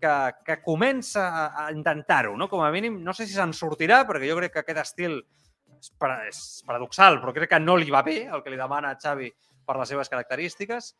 que, 0.00 0.14
que 0.46 0.58
comença 0.64 1.26
a, 1.28 1.44
a 1.66 1.68
intentar-ho, 1.74 2.36
no? 2.38 2.48
Com 2.48 2.64
a 2.64 2.70
mínim, 2.72 2.98
no 3.04 3.14
sé 3.14 3.26
si 3.28 3.36
se'n 3.36 3.52
sortirà, 3.56 4.02
perquè 4.08 4.30
jo 4.30 4.38
crec 4.38 4.54
que 4.54 4.62
aquest 4.64 4.82
estil 4.86 5.18
és, 5.20 5.90
para, 6.00 6.22
és 6.30 6.40
paradoxal, 6.66 7.20
però 7.20 7.34
crec 7.36 7.52
que 7.52 7.62
no 7.62 7.76
li 7.76 7.92
va 7.92 8.04
bé 8.06 8.22
el 8.30 8.44
que 8.44 8.52
li 8.52 8.60
demana 8.60 8.94
a 8.94 9.00
Xavi 9.00 9.30
per 9.66 9.76
les 9.78 9.92
seves 9.92 10.08
característiques. 10.12 10.94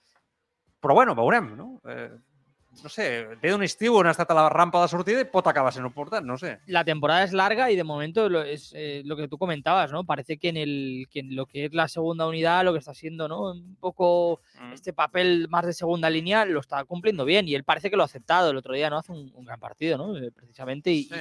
Però 0.81 0.97
bueno, 0.97 1.17
veurem, 1.17 1.53
no? 1.57 1.71
Eh, 1.89 2.11
no 2.83 2.89
sé, 2.89 3.27
ve 3.43 3.51
d'un 3.51 3.63
estiu 3.67 3.97
on 3.99 4.07
ha 4.07 4.13
estat 4.15 4.31
a 4.31 4.35
la 4.35 4.49
rampa 4.49 4.81
de 4.81 4.89
sortida 4.89 5.21
i 5.21 5.27
pot 5.29 5.47
acabar 5.51 5.73
important, 5.77 6.25
no 6.25 6.39
sé. 6.39 6.61
La 6.67 6.85
temporada 6.85 7.25
es 7.25 7.33
larga 7.33 7.71
y 7.71 7.77
de 7.77 7.85
momento 7.85 8.29
lo, 8.29 8.43
es 8.43 8.73
eh, 8.77 9.03
lo 9.05 9.17
que 9.17 9.29
tú 9.29 9.37
comentabas, 9.39 9.93
¿no? 9.93 10.05
Parece 10.05 10.39
que 10.39 10.49
en, 10.51 10.57
el, 10.57 11.07
que 11.11 11.21
en 11.21 11.35
lo 11.37 11.47
que 11.47 11.67
es 11.67 11.75
la 11.75 11.89
segunda 11.89 12.27
unidad, 12.27 12.65
lo 12.65 12.73
que 12.73 12.79
está 12.79 12.93
haciendo, 12.93 13.29
¿no? 13.29 13.51
Un 13.53 13.77
poco 13.77 14.41
Mm. 14.61 14.73
este 14.75 14.93
papel 14.93 15.47
más 15.49 15.65
de 15.65 15.73
segunda 15.73 16.11
línea 16.11 16.45
lo 16.45 16.61
está 16.61 16.85
cumpliendo 16.85 17.25
bien 17.25 17.49
y 17.49 17.55
él 17.55 17.65
parece 17.65 17.89
que 17.91 17.97
lo 17.97 18.03
ha 18.03 18.07
aceptado. 18.07 18.51
El 18.51 18.57
otro 18.59 18.75
día 18.75 18.91
no 18.91 18.99
hace 18.99 19.11
un, 19.13 19.33
un 19.35 19.45
gran 19.47 19.59
partido, 19.59 19.97
¿no? 19.99 20.17
Eh, 20.17 20.31
Precisamente 20.31 20.91
y, 20.93 21.05
Sí. 21.05 21.15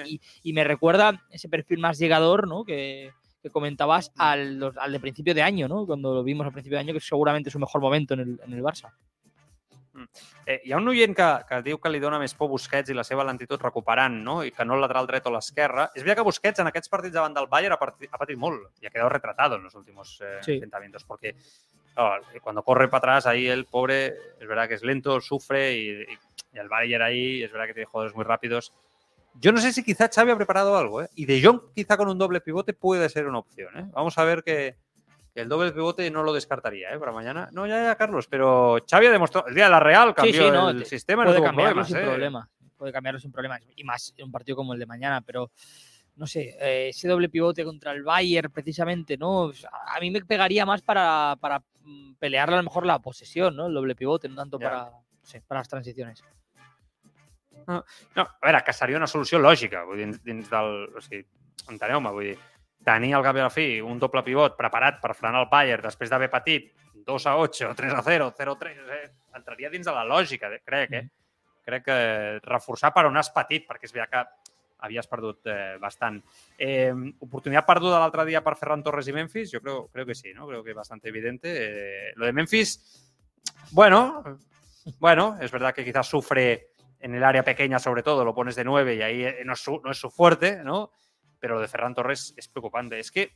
y- 0.43 0.50
y 0.50 0.54
me 0.54 0.64
recuerda 0.66 1.26
ese 1.32 1.47
perfil 1.50 1.80
más 1.80 1.97
llegador, 1.97 2.47
¿no? 2.47 2.64
Que, 2.66 3.12
que 3.41 3.50
comentabas 3.50 4.12
al, 4.18 4.74
al 4.78 4.91
de 4.91 5.00
principio 5.00 5.34
de 5.34 5.41
año, 5.41 5.68
¿no? 5.70 5.86
Cuando 5.86 6.14
lo 6.14 6.24
vimos 6.24 6.45
al 6.45 6.52
principio 6.52 6.78
de 6.78 6.82
año, 6.82 6.93
que 6.93 7.00
seguramente 7.00 7.47
es 7.50 7.54
su 7.54 7.60
mejor 7.60 7.80
momento 7.82 8.14
en 8.14 8.20
el, 8.20 8.39
en 8.45 8.54
el 8.54 8.62
Barça. 8.62 8.91
Eh, 10.45 10.62
hi 10.66 10.72
ha 10.72 10.78
un 10.78 10.88
oient 10.88 11.16
que, 11.16 11.28
que 11.50 11.62
diu 11.66 11.78
que 11.80 11.89
li 11.89 12.00
dona 12.00 12.20
més 12.20 12.34
por 12.36 12.50
Busquets 12.50 12.89
i 12.89 12.93
la 12.97 13.04
seva 13.04 13.24
lentitud 13.24 13.62
recuperant, 13.62 14.16
no? 14.24 14.43
i 14.43 14.52
que 14.52 14.66
no 14.66 14.76
el 14.76 14.82
lateral 14.82 15.08
dret 15.08 15.26
o 15.28 15.32
l'esquerra. 15.32 15.89
És 15.95 16.04
veritat 16.04 16.18
que 16.22 16.28
Busquets 16.30 16.60
en 16.60 16.68
aquests 16.68 16.89
partits 16.89 17.14
davant 17.14 17.34
del 17.34 17.47
Bayern 17.47 17.74
ha, 17.74 17.80
partit, 17.80 18.10
ha 18.12 18.18
patit 18.18 18.38
molt 18.38 18.70
y 18.82 18.88
ha 18.88 18.89
quedado 18.89 19.10
retratado 19.10 19.56
en 19.56 19.64
los 19.64 19.76
últimos 19.76 20.20
eh, 20.22 20.38
Sí. 20.41 20.54
enfrentamientos, 20.54 21.04
porque 21.04 21.36
claro, 21.93 22.24
cuando 22.41 22.64
corre 22.64 22.88
para 22.88 23.00
atrás, 23.00 23.26
ahí 23.28 23.47
el 23.47 23.66
pobre, 23.66 24.08
es 24.39 24.47
verdad 24.47 24.68
que 24.68 24.76
es 24.76 24.84
lento, 24.84 25.20
sufre 25.22 25.74
y, 25.76 25.89
y- 26.02 26.18
y 26.54 26.58
el 26.58 26.68
Bayern 26.70 27.04
ahí, 27.04 27.43
es 27.43 27.52
verdad 27.52 27.68
que 27.68 27.74
tiene 27.74 27.86
jugadores 27.86 28.16
muy 28.16 28.24
rápidos. 28.26 28.74
Yo 29.36 29.52
no 29.52 29.60
sé 29.60 29.72
si 29.72 29.84
quizá 29.84 30.10
Xavi 30.10 30.32
ha 30.32 30.36
preparado 30.36 30.76
algo, 30.76 31.04
¿eh? 31.04 31.10
y 31.16 31.26
De 31.26 31.39
Jong 31.43 31.62
quizá 31.76 31.95
con 31.97 32.10
un 32.10 32.18
doble 32.18 32.41
pivote 32.41 32.74
puede 32.74 33.08
ser 33.10 33.28
una 33.28 33.38
opción. 33.39 33.78
¿eh? 33.78 33.86
Vamos 33.93 34.18
a 34.18 34.24
ver 34.24 34.43
que, 34.43 34.76
que 35.40 35.44
el 35.44 35.50
doble 35.50 35.72
pivote 35.72 36.12
no 36.12 36.22
lo 36.22 36.34
descartaría 36.34 36.94
¿eh? 36.94 37.00
para 37.00 37.14
mañana. 37.14 37.48
No, 37.54 37.66
ya, 37.66 37.82
ya, 37.82 37.96
Carlos, 37.96 38.28
pero 38.28 38.78
Xavi 38.86 39.06
ha 39.06 39.12
demostrado, 39.12 39.48
el 39.48 39.56
día 39.56 39.66
de 39.66 39.70
la 39.70 39.80
Real 39.80 40.14
cambió 40.14 40.34
sí, 40.46 40.52
no, 40.52 40.70
el 40.70 40.80
te- 40.80 40.86
sistema, 40.86 41.24
no 41.24 41.30
puede 41.30 41.38
tuvo 41.38 41.46
cambiarlo 41.48 41.86
sin 41.86 41.96
¿eh? 41.96 42.02
problema. 42.04 42.50
Puede 42.76 42.92
cambiarlo 42.92 43.20
sin 43.22 43.32
problema. 43.32 43.58
Y 43.78 43.86
más 43.86 44.14
en 44.18 44.26
un 44.26 44.32
partido 44.34 44.58
como 44.58 44.74
el 44.74 44.80
de 44.80 44.86
mañana, 44.86 45.22
pero 45.22 45.50
no 46.18 46.28
sé, 46.28 46.58
eh, 46.60 46.90
ese 46.90 47.08
doble 47.08 47.30
pivote 47.30 47.64
contra 47.64 47.94
el 47.94 48.04
Bayern, 48.04 48.52
precisamente, 48.52 49.16
¿no? 49.16 49.54
A 49.88 50.00
mí 50.02 50.12
me 50.12 50.22
pegaría 50.26 50.66
más 50.66 50.82
para, 50.82 51.38
para 51.40 51.64
mm, 51.84 52.16
pelear 52.16 52.54
a 52.54 52.58
lo 52.58 52.64
mejor 52.64 52.86
la 52.86 53.00
posesión, 53.00 53.56
¿no? 53.56 53.68
El 53.68 53.74
doble 53.74 53.96
pivote, 53.96 54.28
no 54.28 54.36
tanto 54.36 54.60
para, 54.60 54.90
no 54.92 55.04
sé, 55.24 55.42
para 55.48 55.62
las 55.62 55.70
transiciones. 55.70 56.22
No, 57.66 57.86
a 58.18 58.38
veure, 58.42 58.62
que 58.66 58.74
seria 58.74 58.98
una 58.98 59.08
solució 59.08 59.40
lògica, 59.40 59.86
vull 59.86 60.00
dir, 60.00 60.08
dins, 60.08 60.24
dins 60.26 60.50
del... 60.52 60.90
O 60.98 61.02
sigui, 61.06 61.24
enteneu-me, 61.70 62.12
vull 62.12 62.32
dir, 62.32 62.38
tenir 62.86 63.14
a 63.16 63.22
la 63.22 63.50
fi 63.50 63.80
un 63.82 64.00
doble 64.00 64.24
pivot 64.24 64.58
preparat 64.58 65.02
per 65.02 65.16
frenar 65.16 65.42
el 65.44 65.50
Bayern 65.52 65.84
després 65.84 66.10
d'haver 66.10 66.30
patit 66.30 66.72
2 67.06 67.26
a 67.26 67.38
8, 67.38 67.74
3 67.76 67.94
a 67.94 68.04
0, 68.04 68.34
0 68.38 68.52
a 68.52 68.60
3, 68.60 68.78
eh? 68.78 69.10
entraria 69.36 69.70
dins 69.70 69.86
de 69.86 69.94
la 69.94 70.06
lògica, 70.06 70.50
crec, 70.66 70.94
eh? 70.94 71.08
Crec 71.66 71.84
que 71.86 71.98
reforçar 72.44 72.94
per 72.94 73.06
on 73.10 73.18
has 73.18 73.30
patit, 73.34 73.66
perquè 73.68 73.86
és 73.86 73.94
veritat 73.94 74.12
que 74.12 74.50
havies 74.86 75.08
perdut 75.08 75.50
eh, 75.52 75.78
bastant. 75.82 76.22
Eh, 76.58 76.94
oportunitat 77.26 77.68
perduda 77.68 78.00
l'altre 78.00 78.26
dia 78.30 78.42
per 78.46 78.56
Ferran 78.58 78.84
Torres 78.84 79.10
i 79.10 79.16
Memphis, 79.16 79.52
jo 79.54 79.62
creo, 79.62 79.88
creo 79.92 80.06
que 80.06 80.16
sí, 80.16 80.34
¿no? 80.34 80.48
Creo 80.48 80.64
que 80.64 80.74
bastante 80.74 81.10
evidente. 81.10 81.50
Eh, 81.52 82.14
lo 82.16 82.26
de 82.26 82.34
Memphis, 82.34 82.80
bueno, 83.72 84.24
bueno, 85.00 85.38
es 85.42 85.52
verdad 85.52 85.74
que 85.74 85.86
quizás 85.86 86.08
sufre 86.08 86.70
en 87.00 87.16
el 87.16 87.24
área 87.24 87.44
pequeña 87.44 87.80
sobre 87.80 88.04
todo, 88.04 88.26
lo 88.26 88.34
pones 88.34 88.56
de 88.56 88.64
9 88.64 88.96
y 88.96 89.02
ahí 89.02 89.24
eh, 89.24 89.42
no 89.46 89.54
es 89.54 89.60
su, 89.60 89.82
no 89.84 89.92
es 89.92 89.98
su 89.98 90.10
fuerte, 90.10 90.64
¿no? 90.64 90.92
Pero 91.40 91.56
lo 91.56 91.62
de 91.62 91.68
Ferran 91.68 91.94
Torres 91.96 92.34
es 92.38 92.48
preocupante. 92.48 93.00
Es 93.00 93.12
que 93.12 93.32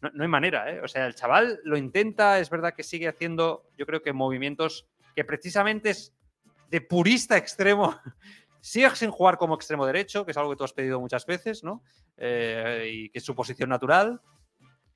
no, 0.00 0.10
no 0.14 0.22
hay 0.24 0.28
manera, 0.28 0.70
¿eh? 0.70 0.80
O 0.82 0.88
sea, 0.88 1.06
el 1.06 1.14
chaval 1.14 1.60
lo 1.64 1.76
intenta, 1.76 2.38
es 2.40 2.50
verdad 2.50 2.74
que 2.74 2.82
sigue 2.82 3.08
haciendo, 3.08 3.64
yo 3.76 3.86
creo 3.86 4.02
que 4.02 4.12
movimientos 4.12 4.86
que 5.14 5.24
precisamente 5.24 5.90
es 5.90 6.12
de 6.70 6.80
purista 6.80 7.36
extremo. 7.36 7.94
Sigue 8.60 8.88
sin 8.94 9.10
jugar 9.10 9.38
como 9.38 9.54
extremo 9.56 9.84
derecho, 9.84 10.24
que 10.24 10.30
es 10.30 10.36
algo 10.36 10.50
que 10.50 10.56
tú 10.56 10.62
has 10.64 10.72
pedido 10.72 11.00
muchas 11.00 11.26
veces, 11.26 11.64
¿no? 11.64 11.82
Eh, 12.16 12.88
y 12.92 13.08
que 13.10 13.18
es 13.18 13.24
su 13.24 13.34
posición 13.34 13.68
natural, 13.68 14.20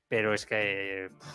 pero 0.07 0.33
es 0.33 0.45
que 0.45 1.09
pff, 1.19 1.27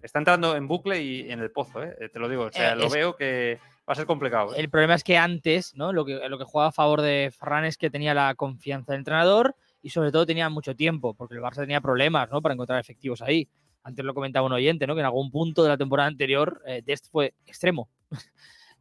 está 0.00 0.20
entrando 0.20 0.54
en 0.56 0.68
bucle 0.68 1.02
y 1.02 1.30
en 1.30 1.40
el 1.40 1.50
pozo, 1.50 1.82
¿eh? 1.82 2.08
Te 2.12 2.18
lo 2.20 2.28
digo, 2.28 2.44
o 2.44 2.52
sea, 2.52 2.72
Eh, 2.72 2.76
lo 2.76 2.86
es- 2.86 2.92
veo 2.92 3.16
que 3.16 3.58
va 3.88 3.92
a 3.92 3.96
ser 3.96 4.06
complicado. 4.06 4.54
¿eh? 4.54 4.60
El 4.60 4.70
problema 4.70 4.94
es 4.94 5.02
que 5.02 5.16
antes, 5.18 5.74
¿no? 5.74 5.92
Lo 5.92 6.04
que, 6.04 6.14
lo 6.28 6.38
que 6.38 6.44
jugaba 6.44 6.68
a 6.68 6.72
favor 6.72 7.00
de 7.02 7.32
Ferran 7.36 7.64
es 7.64 7.76
que 7.76 7.90
tenía 7.90 8.14
la 8.14 8.34
confianza 8.36 8.92
del 8.92 9.00
entrenador 9.00 9.56
y 9.82 9.90
sobre 9.90 10.12
todo 10.12 10.24
tenía 10.24 10.48
mucho 10.48 10.74
tiempo, 10.74 11.14
porque 11.14 11.34
el 11.34 11.40
Barça 11.40 11.60
tenía 11.60 11.80
problemas, 11.80 12.30
¿no? 12.30 12.40
Para 12.40 12.54
encontrar 12.54 12.78
efectivos 12.78 13.20
ahí. 13.20 13.48
Antes 13.82 14.04
lo 14.04 14.14
comentaba 14.14 14.46
un 14.46 14.52
oyente, 14.52 14.86
¿no? 14.86 14.94
Que 14.94 15.00
en 15.00 15.06
algún 15.06 15.30
punto 15.30 15.62
de 15.62 15.68
la 15.68 15.76
temporada 15.76 16.08
anterior 16.08 16.62
eh, 16.66 16.82
fue 17.10 17.34
extremo. 17.44 17.88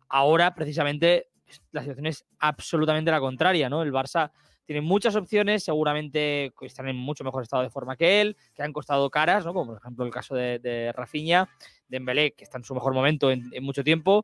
Ahora, 0.07 0.53
precisamente, 0.53 1.29
la 1.71 1.81
situación 1.81 2.05
es 2.05 2.25
absolutamente 2.39 3.09
la 3.09 3.19
contraria, 3.19 3.69
¿no? 3.69 3.81
El 3.81 3.91
Barça 3.91 4.31
tienen 4.65 4.85
muchas 4.85 5.15
opciones, 5.15 5.63
seguramente 5.63 6.53
están 6.61 6.87
en 6.87 6.95
mucho 6.95 7.23
mejor 7.23 7.43
estado 7.43 7.63
de 7.63 7.69
forma 7.69 7.97
que 7.97 8.21
él, 8.21 8.37
que 8.53 8.63
han 8.63 8.71
costado 8.71 9.09
caras, 9.09 9.43
¿no? 9.43 9.53
como 9.53 9.71
por 9.71 9.81
ejemplo 9.81 10.05
el 10.05 10.11
caso 10.11 10.33
de, 10.33 10.93
Rafinha, 10.95 11.49
de 11.89 11.97
Embelé, 11.97 12.31
que 12.31 12.45
está 12.45 12.57
en 12.57 12.63
su 12.63 12.73
mejor 12.73 12.93
momento 12.93 13.31
en, 13.31 13.49
en 13.51 13.63
mucho 13.63 13.83
tiempo. 13.83 14.23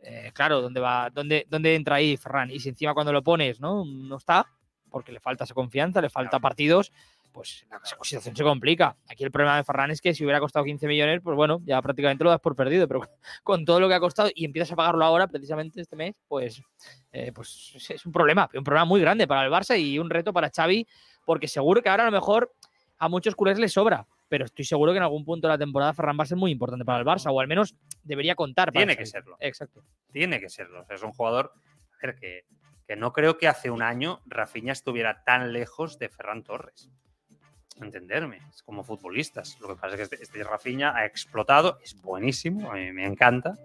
Eh, 0.00 0.30
claro, 0.32 0.60
¿dónde, 0.60 0.78
va, 0.78 1.10
dónde, 1.10 1.46
¿dónde 1.48 1.74
entra 1.74 1.96
ahí 1.96 2.16
Ferran? 2.16 2.50
Y 2.50 2.60
si 2.60 2.68
encima 2.68 2.94
cuando 2.94 3.12
lo 3.12 3.24
pones 3.24 3.60
no, 3.60 3.84
no 3.84 4.16
está, 4.16 4.46
porque 4.90 5.12
le 5.12 5.20
falta 5.20 5.44
esa 5.44 5.54
confianza, 5.54 6.00
le 6.00 6.10
falta 6.10 6.38
partidos, 6.38 6.92
pues 7.32 7.66
la 7.70 7.80
situación 7.84 8.34
se 8.34 8.42
complica. 8.42 8.96
Aquí 9.08 9.24
el 9.24 9.30
problema 9.30 9.56
de 9.56 9.64
Ferran 9.64 9.90
es 9.90 10.00
que 10.00 10.14
si 10.14 10.24
hubiera 10.24 10.40
costado 10.40 10.64
15 10.64 10.86
millones, 10.86 11.20
pues 11.22 11.36
bueno, 11.36 11.60
ya 11.64 11.80
prácticamente 11.82 12.24
lo 12.24 12.30
das 12.30 12.40
por 12.40 12.56
perdido, 12.56 12.88
pero 12.88 13.00
con 13.42 13.64
todo 13.64 13.80
lo 13.80 13.88
que 13.88 13.94
ha 13.94 14.00
costado 14.00 14.30
y 14.34 14.44
empiezas 14.44 14.72
a 14.72 14.76
pagarlo 14.76 15.04
ahora, 15.04 15.26
precisamente 15.26 15.80
este 15.80 15.96
mes, 15.96 16.14
pues, 16.26 16.62
eh, 17.12 17.32
pues 17.32 17.74
es 17.88 18.04
un 18.06 18.12
problema, 18.12 18.48
un 18.54 18.64
problema 18.64 18.84
muy 18.84 19.00
grande 19.00 19.26
para 19.26 19.44
el 19.44 19.52
Barça 19.52 19.78
y 19.80 19.98
un 19.98 20.10
reto 20.10 20.32
para 20.32 20.50
Xavi, 20.50 20.86
porque 21.24 21.48
seguro 21.48 21.82
que 21.82 21.88
ahora 21.88 22.04
a 22.04 22.06
lo 22.06 22.12
mejor 22.12 22.52
a 22.98 23.08
muchos 23.08 23.34
culés 23.34 23.58
les 23.58 23.72
sobra, 23.72 24.06
pero 24.28 24.44
estoy 24.44 24.64
seguro 24.64 24.92
que 24.92 24.98
en 24.98 25.04
algún 25.04 25.24
punto 25.24 25.46
de 25.46 25.54
la 25.54 25.58
temporada 25.58 25.94
Ferran 25.94 26.18
va 26.18 26.24
a 26.24 26.26
ser 26.26 26.36
muy 26.36 26.50
importante 26.50 26.84
para 26.84 26.98
el 26.98 27.06
Barça, 27.06 27.30
o 27.32 27.40
al 27.40 27.48
menos 27.48 27.74
debería 28.02 28.34
contar. 28.34 28.72
para 28.72 28.84
Tiene 28.84 28.96
que 28.96 29.06
serlo. 29.06 29.36
Exacto. 29.40 29.82
Tiene 30.12 30.40
que 30.40 30.48
serlo. 30.48 30.82
O 30.82 30.84
sea, 30.84 30.96
es 30.96 31.02
un 31.02 31.12
jugador 31.12 31.52
a 32.02 32.06
ver, 32.06 32.16
que, 32.16 32.44
que 32.88 32.96
no 32.96 33.12
creo 33.12 33.36
que 33.36 33.48
hace 33.48 33.70
un 33.70 33.82
año 33.82 34.22
Rafinha 34.24 34.72
estuviera 34.72 35.22
tan 35.22 35.52
lejos 35.52 35.98
de 35.98 36.08
Ferran 36.08 36.42
Torres. 36.42 36.88
Entenderme, 37.76 38.40
es 38.48 38.62
como 38.62 38.82
futbolistas. 38.82 39.60
Lo 39.60 39.68
que 39.68 39.74
pasa 39.74 39.88
es 39.88 39.96
que 39.96 40.02
este, 40.04 40.22
este 40.22 40.42
Rafinha 40.42 40.96
ha 40.96 41.04
explotado, 41.04 41.78
es 41.84 42.00
buenísimo, 42.00 42.72
a 42.72 42.76
mí 42.76 42.90
me 42.92 43.04
encanta, 43.04 43.58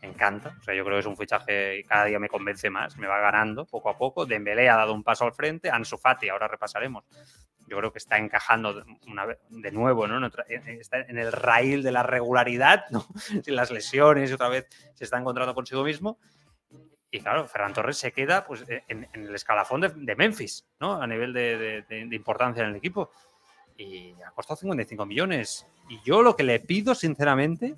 me 0.00 0.06
encanta. 0.06 0.54
O 0.60 0.62
sea, 0.62 0.76
yo 0.76 0.84
creo 0.84 0.94
que 0.94 1.00
es 1.00 1.06
un 1.06 1.16
fichaje 1.16 1.78
que 1.78 1.84
cada 1.88 2.04
día 2.04 2.20
me 2.20 2.28
convence 2.28 2.70
más, 2.70 2.96
me 2.96 3.08
va 3.08 3.18
ganando 3.18 3.66
poco 3.66 3.90
a 3.90 3.98
poco. 3.98 4.24
Dembélé 4.26 4.68
ha 4.68 4.76
dado 4.76 4.94
un 4.94 5.02
paso 5.02 5.24
al 5.24 5.34
frente, 5.34 5.70
Ansu 5.70 5.98
Fati, 5.98 6.28
ahora 6.28 6.46
repasaremos. 6.46 7.04
Yo 7.66 7.78
creo 7.78 7.92
que 7.92 7.98
está 7.98 8.16
encajando 8.16 8.84
una 9.08 9.26
vez, 9.26 9.38
de 9.50 9.72
nuevo, 9.72 10.06
¿no? 10.06 10.24
En 10.24 10.80
Está 10.80 11.00
en 11.00 11.18
el 11.18 11.32
raíl 11.32 11.82
de 11.82 11.90
la 11.90 12.04
regularidad, 12.04 12.84
¿no? 12.90 13.04
Las 13.46 13.72
lesiones, 13.72 14.32
otra 14.32 14.48
vez 14.48 14.68
se 14.94 15.02
está 15.02 15.18
encontrando 15.18 15.52
consigo 15.52 15.82
mismo. 15.82 16.20
Y 17.10 17.20
claro, 17.20 17.46
Ferran 17.48 17.72
Torres 17.72 17.96
se 17.96 18.12
queda 18.12 18.44
pues, 18.46 18.64
en, 18.68 19.08
en 19.12 19.22
el 19.26 19.34
escalafón 19.34 19.80
de, 19.80 19.88
de 19.88 20.14
Memphis, 20.16 20.66
¿no? 20.80 21.00
A 21.00 21.06
nivel 21.06 21.32
de, 21.32 21.56
de- 21.56 21.82
de- 21.82 22.06
de 22.06 22.16
importancia 22.16 22.62
en 22.62 22.70
el 22.70 22.76
equipo. 22.76 23.10
Y 23.76 24.12
ha 24.26 24.30
costado 24.32 24.56
55 24.56 25.06
millones. 25.06 25.66
Y 25.88 26.00
yo 26.04 26.20
lo 26.22 26.36
que 26.36 26.42
le 26.42 26.60
pido, 26.60 26.94
sinceramente, 26.94 27.76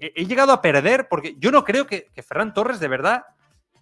he, 0.00 0.12
he 0.16 0.26
llegado 0.26 0.52
a 0.52 0.60
perder, 0.62 1.08
porque 1.08 1.36
yo 1.38 1.50
no 1.52 1.62
creo 1.64 1.86
que, 1.86 2.08
que 2.14 2.22
Ferran 2.22 2.52
Torres, 2.54 2.80
de 2.80 2.88
verdad, 2.88 3.24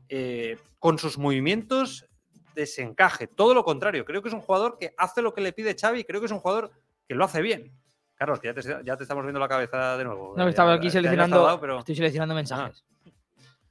eh, 0.09 0.59
con 0.79 0.99
sus 0.99 1.17
movimientos 1.17 2.07
desencaje. 2.55 3.27
Todo 3.27 3.55
lo 3.55 3.65
contrario. 3.65 4.05
Creo 4.05 4.21
que 4.23 4.29
es 4.29 4.35
un 4.35 4.41
jugador 4.41 4.77
que 4.79 4.93
hace 4.99 5.23
lo 5.23 5.33
que 5.33 5.41
le 5.41 5.53
pide 5.53 5.75
Xavi. 5.79 6.05
Creo 6.05 6.21
que 6.21 6.27
es 6.27 6.33
un 6.33 6.41
jugador 6.41 6.71
que 7.09 7.15
lo 7.15 7.25
hace 7.25 7.41
bien. 7.41 7.73
Carlos, 8.17 8.39
que 8.39 8.49
ya 8.49 8.55
te, 8.55 8.85
ya 8.85 8.97
te 8.99 9.05
estamos 9.05 9.25
viendo 9.25 9.41
la 9.41 9.49
cabeza 9.49 9.97
de 9.97 10.05
nuevo. 10.05 10.35
No, 10.37 10.45
Ya- 10.45 10.51
estaba 10.51 10.75
aquí 10.75 10.91
seleccionando, 10.91 11.59
pero... 11.59 11.79
estoy 11.79 11.95
seleccionando 11.97 12.35
mensajes. 12.35 12.85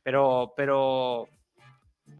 Pero, 0.10 0.54
pero 0.58 1.28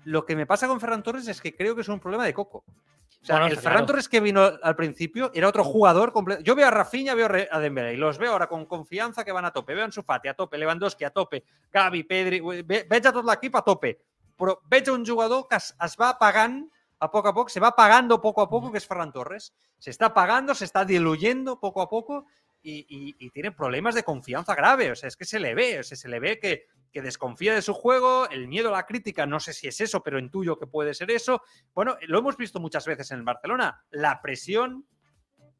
lo 0.06 0.24
que 0.24 0.36
me 0.36 0.46
pasa 0.46 0.68
con 0.68 0.80
Ferran 0.80 1.02
Torres 1.02 1.28
es 1.28 1.42
que 1.42 1.56
creo 1.56 1.74
que 1.74 1.82
es 1.82 1.88
un 1.88 2.00
problema 2.00 2.24
de 2.24 2.36
Coco. 2.36 2.60
O 2.68 3.26
sea, 3.26 3.38
Bueno, 3.38 3.48
el 3.48 3.56
Ferran 3.58 3.74
claro. 3.78 3.86
Torres 3.88 4.08
que 4.08 4.20
vino 4.20 4.44
al 4.62 4.76
principio 4.76 5.32
era 5.34 5.48
otro 5.48 5.64
jugador 5.64 6.12
completo. 6.14 6.44
Yo 6.44 6.54
veo 6.54 6.68
a 6.68 6.70
Rafinha, 6.72 7.16
veo 7.16 7.28
a 7.50 7.60
Dembélé 7.60 7.96
y 7.96 7.98
los 7.98 8.20
veo 8.20 8.32
ahora 8.34 8.46
con 8.46 8.68
confianza 8.68 9.26
que 9.26 9.32
van 9.32 9.46
a 9.46 9.52
tope. 9.52 9.74
Veo 9.74 9.82
a 9.82 9.86
Ansu 9.86 10.04
Fati 10.04 10.28
a 10.28 10.36
tope, 10.36 10.60
Lewandowski 10.60 11.04
a 11.04 11.10
tope, 11.10 11.44
Gavi, 11.72 12.04
Pedri... 12.04 12.42
ve- 12.64 12.86
Veig 12.88 13.08
a 13.08 13.12
tot 13.12 13.26
l'equip 13.26 13.56
a 13.56 13.64
tope. 13.64 13.98
Però 14.38 14.60
veig 14.70 14.88
a 14.88 14.94
un 14.94 15.04
jugador 15.04 15.48
que 15.50 15.56
es, 15.58 15.74
es 15.84 15.98
va 16.00 16.12
apagant 16.12 16.70
a 17.00 17.10
poco 17.10 17.30
a 17.30 17.34
poco, 17.34 17.50
se 17.50 17.60
va 17.60 17.70
apagando 17.70 18.22
poco 18.22 18.44
a 18.44 18.48
poco, 18.48 18.72
que 18.72 18.78
es 18.78 18.86
Ferran 18.86 19.12
Torres. 19.12 19.52
Se 19.80 19.90
está 19.90 20.06
apagando, 20.14 20.54
se 20.54 20.66
está 20.66 20.86
diluyendo 20.86 21.60
poco 21.60 21.82
a 21.82 21.90
poco 21.90 22.28
y, 22.62 22.80
y- 22.90 23.16
y 23.20 23.30
tiene 23.32 23.52
problemas 23.52 23.96
de 23.96 24.04
confianza 24.04 24.56
grave. 24.56 24.92
O 24.92 24.96
sea, 24.96 25.08
es 25.08 25.16
que 25.16 25.26
se 25.26 25.40
le 25.40 25.54
ve, 25.56 25.80
o 25.80 25.84
sea, 25.84 25.98
se 25.98 26.10
le 26.10 26.20
ve 26.20 26.40
que, 26.40 26.66
que 26.92 27.02
desconfía 27.02 27.54
de 27.54 27.62
su 27.62 27.74
juego, 27.74 28.28
el 28.30 28.48
miedo 28.48 28.70
a 28.70 28.74
la 28.78 28.86
crítica, 28.86 29.26
no 29.26 29.40
sé 29.40 29.54
si 29.54 29.68
es 29.68 29.80
eso, 29.82 30.02
pero 30.04 30.20
intuyo 30.20 30.58
que 30.58 30.68
puede 30.68 30.94
ser 30.94 31.12
eso. 31.12 31.42
Bueno, 31.74 31.96
lo 32.08 32.20
hemos 32.20 32.36
visto 32.38 32.60
muchas 32.60 32.86
veces 32.86 33.12
en 33.12 33.20
el 33.20 33.24
Barcelona. 33.24 33.84
La 33.92 34.22
presión, 34.22 34.86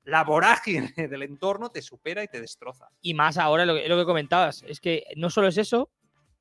la 0.04 0.24
vorágine 0.24 0.92
del 1.10 1.24
entorno 1.24 1.70
te 1.70 1.82
supera 1.82 2.24
y 2.24 2.28
te 2.28 2.42
destroza. 2.42 2.88
Y 3.02 3.14
más 3.14 3.38
ahora 3.38 3.66
lo 3.66 3.76
que, 3.76 3.88
lo 3.88 3.98
que 3.98 4.06
comentabas, 4.06 4.64
es 4.68 4.80
que 4.80 5.04
no 5.16 5.30
solo 5.30 5.48
es 5.48 5.58
eso, 5.58 5.92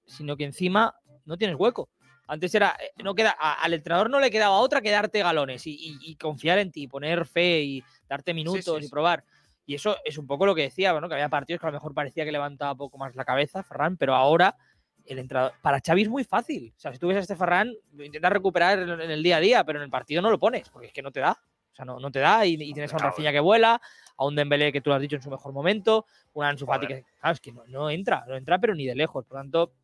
sino 0.06 0.36
que 0.36 0.44
encima 0.44 0.94
no 1.24 1.36
tienes 1.36 1.56
hueco. 1.58 1.90
Antes 2.26 2.54
era, 2.54 2.76
eh, 2.80 2.90
no 3.02 3.14
queda, 3.14 3.36
a- 3.38 3.54
al 3.62 3.72
entrenador 3.74 4.10
no 4.10 4.20
le 4.20 4.30
quedaba 4.30 4.58
otra 4.58 4.80
que 4.82 4.90
darte 4.90 5.20
galones 5.22 5.66
y, 5.66 5.72
y- 5.74 5.98
y 6.00 6.16
confiar 6.16 6.58
en 6.58 6.70
ti, 6.72 6.86
poner 6.86 7.24
fe 7.26 7.60
y 7.62 7.84
darte 8.08 8.32
minutos 8.34 8.64
sí, 8.64 8.70
y 8.80 8.82
sí. 8.84 8.90
Y 9.68 9.74
eso 9.74 9.98
es 10.02 10.16
un 10.16 10.26
poco 10.26 10.46
lo 10.46 10.54
que 10.54 10.62
decía, 10.62 10.98
¿no? 10.98 11.08
que 11.08 11.14
había 11.14 11.28
partidos 11.28 11.60
que 11.60 11.66
a 11.66 11.70
lo 11.70 11.74
mejor 11.74 11.92
parecía 11.92 12.24
que 12.24 12.32
levantaba 12.32 12.74
poco 12.74 12.96
más 12.96 13.14
la 13.14 13.26
cabeza, 13.26 13.62
Ferran, 13.62 13.98
pero 13.98 14.14
ahora 14.14 14.56
el 15.04 15.18
entrenador, 15.18 15.52
para 15.60 15.78
Xavi 15.78 16.02
es 16.02 16.08
muy 16.08 16.24
fácil. 16.24 16.72
O 16.74 16.80
sea, 16.80 16.90
si 16.90 16.98
tú 16.98 17.08
ves 17.08 17.18
a 17.18 17.20
este 17.20 17.36
Ferran, 17.36 17.74
lo 17.92 18.02
intentas 18.02 18.32
recuperar 18.32 18.78
en, 18.78 18.88
en 18.88 19.10
el 19.10 19.22
día 19.22 19.36
a 19.36 19.40
día, 19.40 19.64
pero 19.64 19.78
en 19.78 19.82
el 19.84 19.90
partido 19.90 20.22
no 20.22 20.30
lo 20.30 20.38
pones, 20.38 20.70
porque 20.70 20.86
es 20.86 20.92
que 20.94 21.02
no 21.02 21.12
te 21.12 21.20
da. 21.20 21.32
O 21.70 21.74
sea, 21.74 21.84
no, 21.84 22.00
no 22.00 22.10
te 22.10 22.18
da 22.18 22.46
y, 22.46 22.54
y 22.54 22.72
tienes 22.72 22.92
a 22.94 22.96
un. 22.96 23.02
Rafinha 23.02 23.30
que 23.30 23.40
vuela, 23.40 23.78
a 24.16 24.24
un 24.24 24.34
Dembélé 24.34 24.72
que 24.72 24.80
tú 24.80 24.88
lo 24.88 24.96
has 24.96 25.02
dicho 25.02 25.16
en 25.16 25.22
su 25.22 25.28
mejor 25.30 25.52
momento, 25.52 26.06
un 26.32 26.46
Ansu 26.46 26.64
Fati 26.64 26.86
que, 26.86 27.04
claro, 27.20 27.34
es 27.34 27.40
que 27.40 27.52
no, 27.52 27.62
no 27.66 27.90
entra, 27.90 28.24
no 28.26 28.36
entra, 28.36 28.58
pero 28.58 28.74
ni 28.74 28.86
de 28.86 28.94
lejos. 28.94 29.26
Por 29.26 29.36
tanto, 29.36 29.74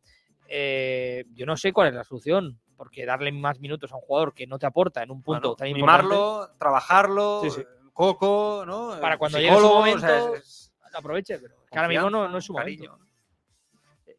eh, 0.47 1.25
yo 1.33 1.45
no 1.45 1.55
sé 1.57 1.71
cuál 1.73 1.89
es 1.89 1.93
la 1.93 2.03
solución, 2.03 2.59
porque 2.75 3.05
darle 3.05 3.31
más 3.31 3.59
minutos 3.59 3.91
a 3.91 3.95
un 3.97 4.01
jugador 4.01 4.33
que 4.33 4.47
no 4.47 4.57
te 4.57 4.65
aporta 4.65 5.03
en 5.03 5.11
un 5.11 5.21
punto 5.21 5.49
Bueno, 5.49 5.55
tan 5.55 5.67
importante, 5.67 6.03
mimarlo, 6.07 6.49
trabajarlo, 6.57 7.41
Sí, 7.43 7.51
sí. 7.51 7.61
eh, 7.61 7.65
coco, 7.95 8.63
¿no? 8.67 8.99
Para 9.01 9.15
Eh, 9.15 9.17
cuando 9.17 9.39
llegue 9.39 9.55
su 9.57 9.67
momento, 9.67 9.97
o 9.97 9.99
sea, 10.07 10.17
es- 10.33 10.33
es- 10.35 10.73
lo 10.91 10.99
aproveche, 10.99 11.39
pero 11.39 11.55
es 11.63 11.69
que 11.71 11.77
ahora 11.79 11.87
mismo 11.87 12.09
no, 12.11 12.27
no 12.29 12.37
es 12.37 12.45
su 12.45 12.53
cariño. 12.53 12.91
momento. 12.91 13.05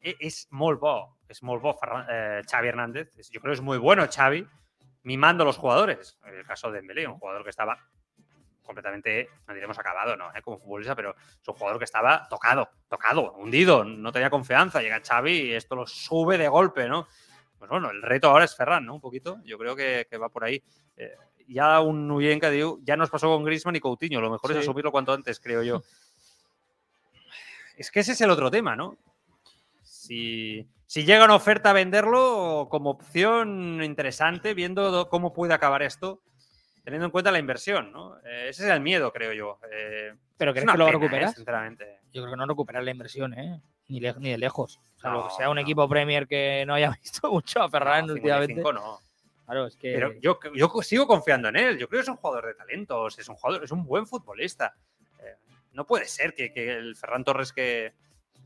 E- 0.00 0.16
És 0.20 0.46
molt 0.50 0.80
bo, 0.80 1.18
és 1.28 1.42
molt 1.42 1.62
bo 1.62 1.76
eh, 2.08 2.42
Xavi 2.50 2.68
Hernández. 2.68 3.16
Es- 3.18 3.30
Yo 3.30 3.40
creo 3.40 3.52
que 3.52 3.56
es 3.56 3.60
muy 3.62 3.78
bueno 3.78 4.04
Xavi 4.06 4.46
mimando 5.02 5.42
a 5.42 5.46
los 5.46 5.56
jugadores. 5.58 6.18
En 6.24 6.34
el 6.34 6.44
caso 6.46 6.70
de 6.70 6.78
Dembélé, 6.80 7.06
un 7.06 7.18
jugador 7.18 7.44
que 7.44 7.50
estaba 7.50 7.78
completamente, 8.64 9.28
no 9.46 9.54
diremos 9.54 9.78
acabado, 9.78 10.16
¿no? 10.16 10.34
¿Eh? 10.34 10.42
Como 10.42 10.58
futbolista, 10.58 10.96
pero 10.96 11.14
es 11.16 11.48
un 11.48 11.54
jugador 11.54 11.78
que 11.78 11.84
estaba 11.84 12.26
tocado, 12.28 12.68
tocado, 12.88 13.32
hundido, 13.34 13.84
no 13.84 14.10
tenía 14.10 14.28
confianza. 14.30 14.82
Llega 14.82 15.00
Xavi 15.00 15.32
y 15.32 15.52
esto 15.54 15.76
lo 15.76 15.86
sube 15.86 16.36
de 16.36 16.48
golpe, 16.48 16.88
¿no? 16.88 17.06
Pues 17.58 17.70
bueno, 17.70 17.90
el 17.90 18.02
reto 18.02 18.28
ahora 18.28 18.44
es 18.44 18.56
Ferran, 18.56 18.84
¿no? 18.84 18.94
Un 18.96 19.00
poquito. 19.00 19.38
Yo 19.44 19.56
creo 19.56 19.76
que, 19.76 20.06
que 20.10 20.18
va 20.18 20.28
por 20.28 20.44
ahí. 20.44 20.62
Eh, 20.96 21.14
ya 21.48 21.80
un 21.80 22.08
Nuyen 22.08 22.40
que 22.40 22.50
diu, 22.50 22.80
ya 22.84 22.96
nos 22.96 23.10
pasó 23.10 23.28
con 23.28 23.44
Griezmann 23.44 23.76
y 23.76 23.80
Coutinho. 23.80 24.20
Lo 24.20 24.30
mejor 24.30 24.50
es 24.52 24.58
Sí. 24.58 24.62
asumirlo 24.62 24.90
cuanto 24.92 25.12
antes, 25.12 25.38
creo 25.40 25.62
yo. 25.62 25.82
Es 27.76 27.90
que 27.90 28.00
ese 28.00 28.12
es 28.12 28.20
el 28.22 28.30
otro 28.30 28.50
tema, 28.50 28.74
¿no? 28.74 28.96
Si, 29.82 30.66
si 30.86 31.04
llega 31.04 31.24
una 31.24 31.34
oferta 31.34 31.70
a 31.70 31.74
venderlo 31.74 32.68
como 32.70 32.90
opción 32.90 33.82
interesante, 33.82 34.54
viendo 34.54 34.90
do- 34.90 35.08
cómo 35.10 35.32
puede 35.34 35.52
acabar 35.52 35.82
esto, 35.82 36.20
teniendo 36.84 37.04
en 37.06 37.10
cuenta 37.10 37.30
la 37.30 37.38
inversión, 37.38 37.92
¿no? 37.92 38.16
Eh, 38.24 38.46
ese 38.48 38.64
es 38.64 38.70
el 38.70 38.80
miedo, 38.80 39.12
creo 39.12 39.32
yo. 39.34 39.58
Eh, 39.70 40.14
Pero 40.38 40.52
es 40.52 40.54
¿crees 40.54 40.70
que 40.72 40.78
lo 40.78 40.88
¿eh? 40.88 40.92
recuperar? 40.92 41.34
sinceramente. 41.34 41.98
Yo 42.12 42.22
creo 42.22 42.32
que 42.32 42.36
no 42.38 42.46
recuperar 42.46 42.82
la 42.82 42.92
inversión, 42.92 43.34
¿eh? 43.34 43.60
Ni, 43.88 44.00
le- 44.00 44.14
ni 44.14 44.30
de 44.30 44.38
lejos. 44.38 44.80
O 44.96 45.00
sea, 45.00 45.10
lo 45.10 45.28
que 45.28 45.34
sea 45.34 45.50
un 45.50 45.56
no. 45.56 45.60
equipo 45.60 45.86
Premier 45.88 46.26
que 46.26 46.64
no 46.66 46.74
haya 46.74 46.90
visto 47.02 47.30
mucho 47.30 47.60
a 47.62 47.68
Ferran 47.68 48.06
No, 48.06 48.14
últimamente. 48.14 48.54
55 48.54 48.72
no. 48.72 49.00
Claro, 49.46 49.66
es 49.66 49.76
que. 49.76 49.92
Pero 49.94 50.12
yo, 50.20 50.38
yo 50.54 50.68
sigo 50.82 51.06
confiando 51.06 51.48
en 51.48 51.56
él. 51.56 51.78
Yo 51.78 51.88
creo 51.88 52.00
que 52.00 52.02
es 52.02 52.08
un 52.08 52.16
jugador 52.16 52.46
de 52.46 52.54
talentos, 52.54 53.18
es 53.18 53.28
un 53.28 53.36
jugador, 53.36 53.64
es 53.64 53.70
un 53.70 53.84
buen 53.86 54.06
futbolista. 54.06 54.74
Eh, 55.20 55.36
no 55.72 55.86
puede 55.86 56.06
ser 56.06 56.34
que, 56.34 56.52
que 56.52 56.72
el 56.74 56.96
Ferran 56.96 57.22
Torres 57.24 57.52
que, 57.52 57.94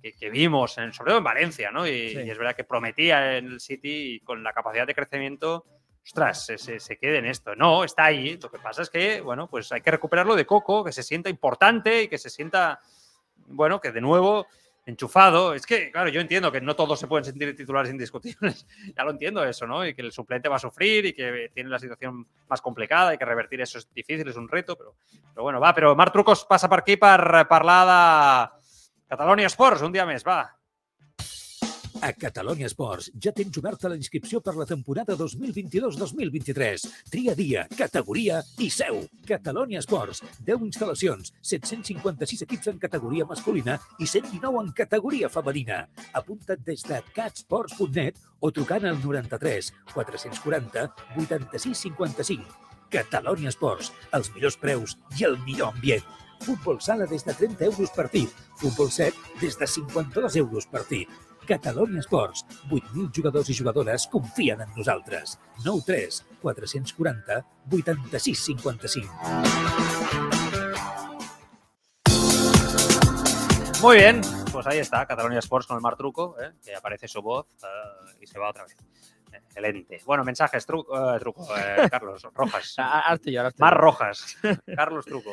que, 0.03 0.12
que 0.12 0.30
vimos, 0.30 0.76
en, 0.78 0.92
sobre 0.92 1.11
todo 1.11 1.18
en 1.18 1.24
Valencia, 1.24 1.70
¿no? 1.70 1.86
Y, 1.86 2.11
Sí. 2.11 2.18
y 2.20 2.30
es 2.30 2.36
verdad 2.38 2.55
que 2.55 2.64
prometía 2.64 3.38
en 3.38 3.46
el 3.46 3.61
City 3.61 4.14
y 4.14 4.20
con 4.20 4.42
la 4.44 4.53
capacidad 4.53 4.86
de 4.86 4.94
crecimiento, 4.94 5.64
ostras, 6.05 6.44
se, 6.46 6.59
se- 6.59 6.80
se 6.80 6.96
quede 6.98 7.18
en 7.18 7.26
esto. 7.26 7.55
No, 7.57 7.82
está 7.84 8.05
ahí. 8.05 8.36
Lo 8.42 8.51
que 8.51 8.59
pasa 8.59 8.82
es 8.82 8.90
que, 8.90 9.20
bueno, 9.22 9.48
pues 9.48 9.72
hay 9.72 9.80
que 9.80 9.90
recuperarlo 9.90 10.36
de 10.36 10.44
Coco, 10.46 10.84
que 10.84 10.92
se 10.92 11.03
sienta 11.03 11.30
importante 11.30 12.03
y 12.03 12.09
que 12.09 12.18
se 12.18 12.28
sienta, 12.30 12.80
bueno, 13.46 13.80
que 13.80 13.90
de 13.92 14.01
nuevo 14.03 14.46
enchufado. 14.87 15.55
Es 15.55 15.66
que, 15.66 15.91
claro, 15.91 16.09
yo 16.09 16.20
entiendo 16.20 16.51
que 16.51 16.61
no 16.61 16.74
todos 16.76 16.99
se 16.99 17.07
pueden 17.07 17.24
sentir 17.24 17.55
titulares 17.57 17.91
indiscutibles. 17.91 18.66
ya 18.97 19.05
lo 19.05 19.11
entiendo 19.11 19.45
eso, 19.45 19.66
¿no? 19.66 19.87
Y 19.87 19.95
que 19.95 20.03
el 20.03 20.12
suplente 20.12 20.49
va 20.49 20.57
a 20.57 20.61
sufrir 20.61 21.07
y 21.07 21.12
que 21.12 21.51
tiene 21.55 21.70
la 21.70 21.78
situación 21.78 22.26
más 22.49 22.61
complicada 22.61 23.14
y 23.14 23.18
que 23.18 23.24
revertir 23.24 23.61
eso 23.61 23.78
es 23.78 23.89
difícil, 23.95 24.28
és 24.28 24.37
un 24.37 24.49
reto, 24.49 24.76
però, 24.76 24.95
però 25.35 25.43
bueno, 25.43 25.61
va, 25.61 25.74
però 25.74 25.95
Marc 25.97 26.12
Trucos 26.12 26.45
passa 26.49 26.68
per 26.68 26.81
aquí 26.83 26.97
per 27.01 27.47
parlar 27.49 27.81
de 27.89 28.01
Catalonia 29.11 29.51
Sports 29.51 29.83
un 29.83 29.93
dia 29.93 30.07
més, 30.07 30.26
va. 30.26 30.59
A 32.01 32.14
Catalunya 32.16 32.64
Esports 32.64 33.11
ja 33.20 33.28
tens 33.36 33.59
oberta 33.61 33.90
la 33.92 33.96
inscripció 33.98 34.38
per 34.40 34.55
la 34.57 34.64
temporada 34.64 35.12
2022-2023. 35.20 36.86
Tria 37.12 37.34
dia, 37.36 37.66
categoria 37.76 38.38
i 38.57 38.70
seu. 38.72 39.03
Catalunya 39.28 39.82
Esports. 39.82 40.22
10 40.46 40.64
instal·lacions, 40.70 41.34
756 41.44 42.46
equips 42.46 42.72
en 42.72 42.80
categoria 42.80 43.28
masculina 43.28 43.76
i 44.01 44.09
119 44.09 44.64
en 44.64 44.72
categoria 44.80 45.28
femenina. 45.28 45.82
Apunta't 46.16 46.64
des 46.64 46.86
de 46.88 47.03
catsports.net 47.12 48.16
o 48.40 48.48
trucant 48.48 48.88
al 48.88 48.96
93 49.05 49.68
440 49.92 50.88
86 51.20 51.84
55. 51.84 52.61
Catalunya 52.88 53.53
Esports. 53.53 53.92
Els 54.16 54.32
millors 54.32 54.57
preus 54.57 54.96
i 55.20 55.28
el 55.28 55.36
millor 55.44 55.76
ambient. 55.76 56.07
Futbol 56.40 56.80
sala 56.80 57.05
des 57.05 57.26
de 57.28 57.36
30 57.36 57.66
euros 57.68 57.92
partit. 57.92 58.32
Futbol 58.57 58.88
7 58.88 59.42
des 59.42 59.59
de 59.61 59.68
52 59.68 60.40
euros 60.40 60.64
partit. 60.64 61.28
Catalunya 61.51 61.98
Esports. 61.98 62.46
8.000 62.70 63.11
jugadors 63.11 63.48
i 63.51 63.57
jugadores 63.59 64.07
confien 64.07 64.61
en 64.61 64.68
nosaltres. 64.76 65.36
93 65.64 66.24
440 66.40 67.44
86 67.72 68.44
55. 68.44 69.12
Muy 73.82 73.96
bien, 73.96 74.20
pues 74.53 74.66
ahí 74.68 74.78
está, 74.78 75.05
Catalunya 75.07 75.40
Sports 75.40 75.66
con 75.66 75.76
el 75.76 75.82
Mar 75.82 75.96
Truco, 75.96 76.36
¿eh? 76.40 76.53
que 76.64 76.76
aparece 76.76 77.09
su 77.09 77.20
voz 77.20 77.46
eh, 77.64 78.16
y 78.20 78.26
se 78.28 78.38
va 78.38 78.51
otra 78.51 78.64
vez. 78.64 78.76
Excelente. 79.32 80.01
Bueno, 80.05 80.22
mensajes, 80.22 80.64
Truco, 80.64 81.16
eh, 81.16 81.18
truco 81.18 81.48
eh, 81.57 81.88
Carlos 81.90 82.22
Rojas. 82.32 82.76
Ah, 82.78 83.16
Mar 83.59 83.74
yo. 83.74 83.80
Rojas. 83.80 84.36
Carlos 84.76 85.05
Truco. 85.05 85.32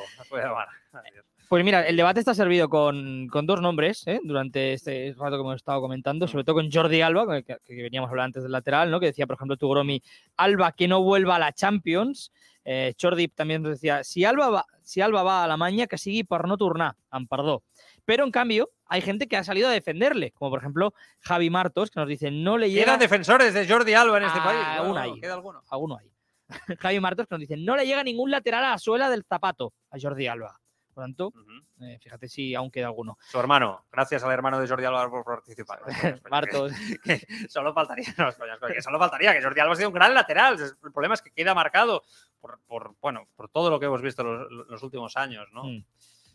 Pues 1.49 1.63
mira, 1.63 1.87
el 1.87 1.95
debate 1.95 2.19
está 2.19 2.33
servido 2.33 2.67
con, 2.67 3.27
con 3.29 3.45
dos 3.45 3.61
nombres 3.61 4.05
¿eh? 4.05 4.19
durante 4.21 4.73
este 4.73 5.15
rato 5.17 5.37
que 5.37 5.41
hemos 5.41 5.55
estado 5.55 5.79
comentando, 5.79 6.27
sobre 6.27 6.43
todo 6.43 6.55
con 6.57 6.69
Jordi 6.69 7.01
Alba, 7.01 7.41
que, 7.41 7.57
que 7.63 7.83
veníamos 7.83 8.09
a 8.09 8.11
hablar 8.11 8.25
antes 8.25 8.43
del 8.43 8.51
lateral, 8.51 8.91
¿no? 8.91 8.99
que 8.99 9.05
decía, 9.07 9.25
por 9.25 9.35
ejemplo, 9.35 9.55
Tugromi, 9.55 10.01
Alba 10.35 10.73
que 10.73 10.89
no 10.89 11.01
vuelva 11.03 11.37
a 11.37 11.39
la 11.39 11.53
Champions. 11.53 12.33
Eh, 12.65 12.93
Jordi 13.01 13.29
también 13.29 13.61
nos 13.61 13.71
decía, 13.71 14.03
si 14.03 14.25
Alba, 14.25 14.49
va, 14.49 14.65
si 14.83 14.99
Alba 14.99 15.23
va 15.23 15.45
a 15.45 15.47
la 15.47 15.55
maña, 15.55 15.87
que 15.87 15.97
sigui 15.97 16.25
per 16.25 16.45
no 16.49 16.57
tornar, 16.57 16.95
em 17.13 17.25
perdó. 17.25 17.63
Pero 18.03 18.25
en 18.25 18.31
cambio, 18.31 18.69
hay 18.85 18.99
gente 18.99 19.27
que 19.27 19.37
ha 19.37 19.43
salido 19.45 19.69
a 19.69 19.71
defenderle, 19.71 20.31
como 20.31 20.51
por 20.51 20.59
ejemplo 20.59 20.93
Javi 21.21 21.49
Martos, 21.49 21.91
que 21.91 21.99
nos 22.01 22.09
dice, 22.09 22.29
no 22.29 22.57
le 22.57 22.69
llega... 22.69 22.83
¿Quedan 22.83 22.99
defensores 22.99 23.53
de 23.53 23.65
Jordi 23.65 23.93
Alba 23.93 24.17
en 24.17 24.25
este 24.25 24.39
Ah, 24.41 24.43
país? 24.43 24.59
aún 24.79 24.95
No, 24.95 24.97
hay. 24.99 25.19
¿Queda 25.21 25.35
alguno? 25.35 25.63
alguno 25.69 25.97
hay. 25.97 26.11
Javi 26.77 26.99
Martos 26.99 27.25
que 27.27 27.35
nos 27.35 27.39
dice, 27.39 27.55
no 27.55 27.77
le 27.77 27.85
llega 27.85 28.03
ningún 28.03 28.31
lateral 28.31 28.65
a 28.65 28.71
la 28.71 28.77
suela 28.77 29.09
del 29.09 29.23
zapato 29.23 29.71
a 29.91 29.97
Jordi 29.97 30.27
Alba. 30.27 30.59
Por 30.97 31.03
tanto, 31.03 31.31
eh, 31.79 31.99
fíjate 32.01 32.27
si 32.27 32.55
aún 32.55 32.71
queda 32.71 32.87
alguno. 32.87 33.19
Su 33.29 33.39
hermano. 33.39 33.85
Gracias 33.91 34.23
al 34.23 34.31
hermano 34.31 34.59
de 34.59 34.67
Jordi 34.67 34.83
Alba 34.83 35.07
por 35.07 35.23
participar. 35.23 35.79
Martos. 36.31 36.71
que 37.03 37.19
solo 37.47 37.71
faltaría, 37.71 38.07
no, 38.17 38.33
coñas, 38.33 38.57
coñas, 38.57 38.75
que 38.75 38.81
solo 38.81 38.97
faltaría 38.97 39.31
que 39.31 39.43
Jordi 39.43 39.59
Alba 39.59 39.75
sido 39.75 39.89
un 39.89 39.93
gran 39.93 40.15
lateral. 40.15 40.57
El 40.59 40.91
problema 40.91 41.13
es 41.13 41.21
que 41.21 41.29
queda 41.29 41.53
marcado 41.53 42.01
por, 42.41 42.59
por, 42.65 42.95
bueno, 42.99 43.27
por 43.35 43.47
todo 43.47 43.69
lo 43.69 43.79
que 43.79 43.85
hemos 43.85 44.01
visto 44.01 44.23
los, 44.23 44.49
los 44.49 44.81
últimos 44.81 45.15
años, 45.17 45.47
¿no? 45.51 45.65
Mm. 45.65 45.85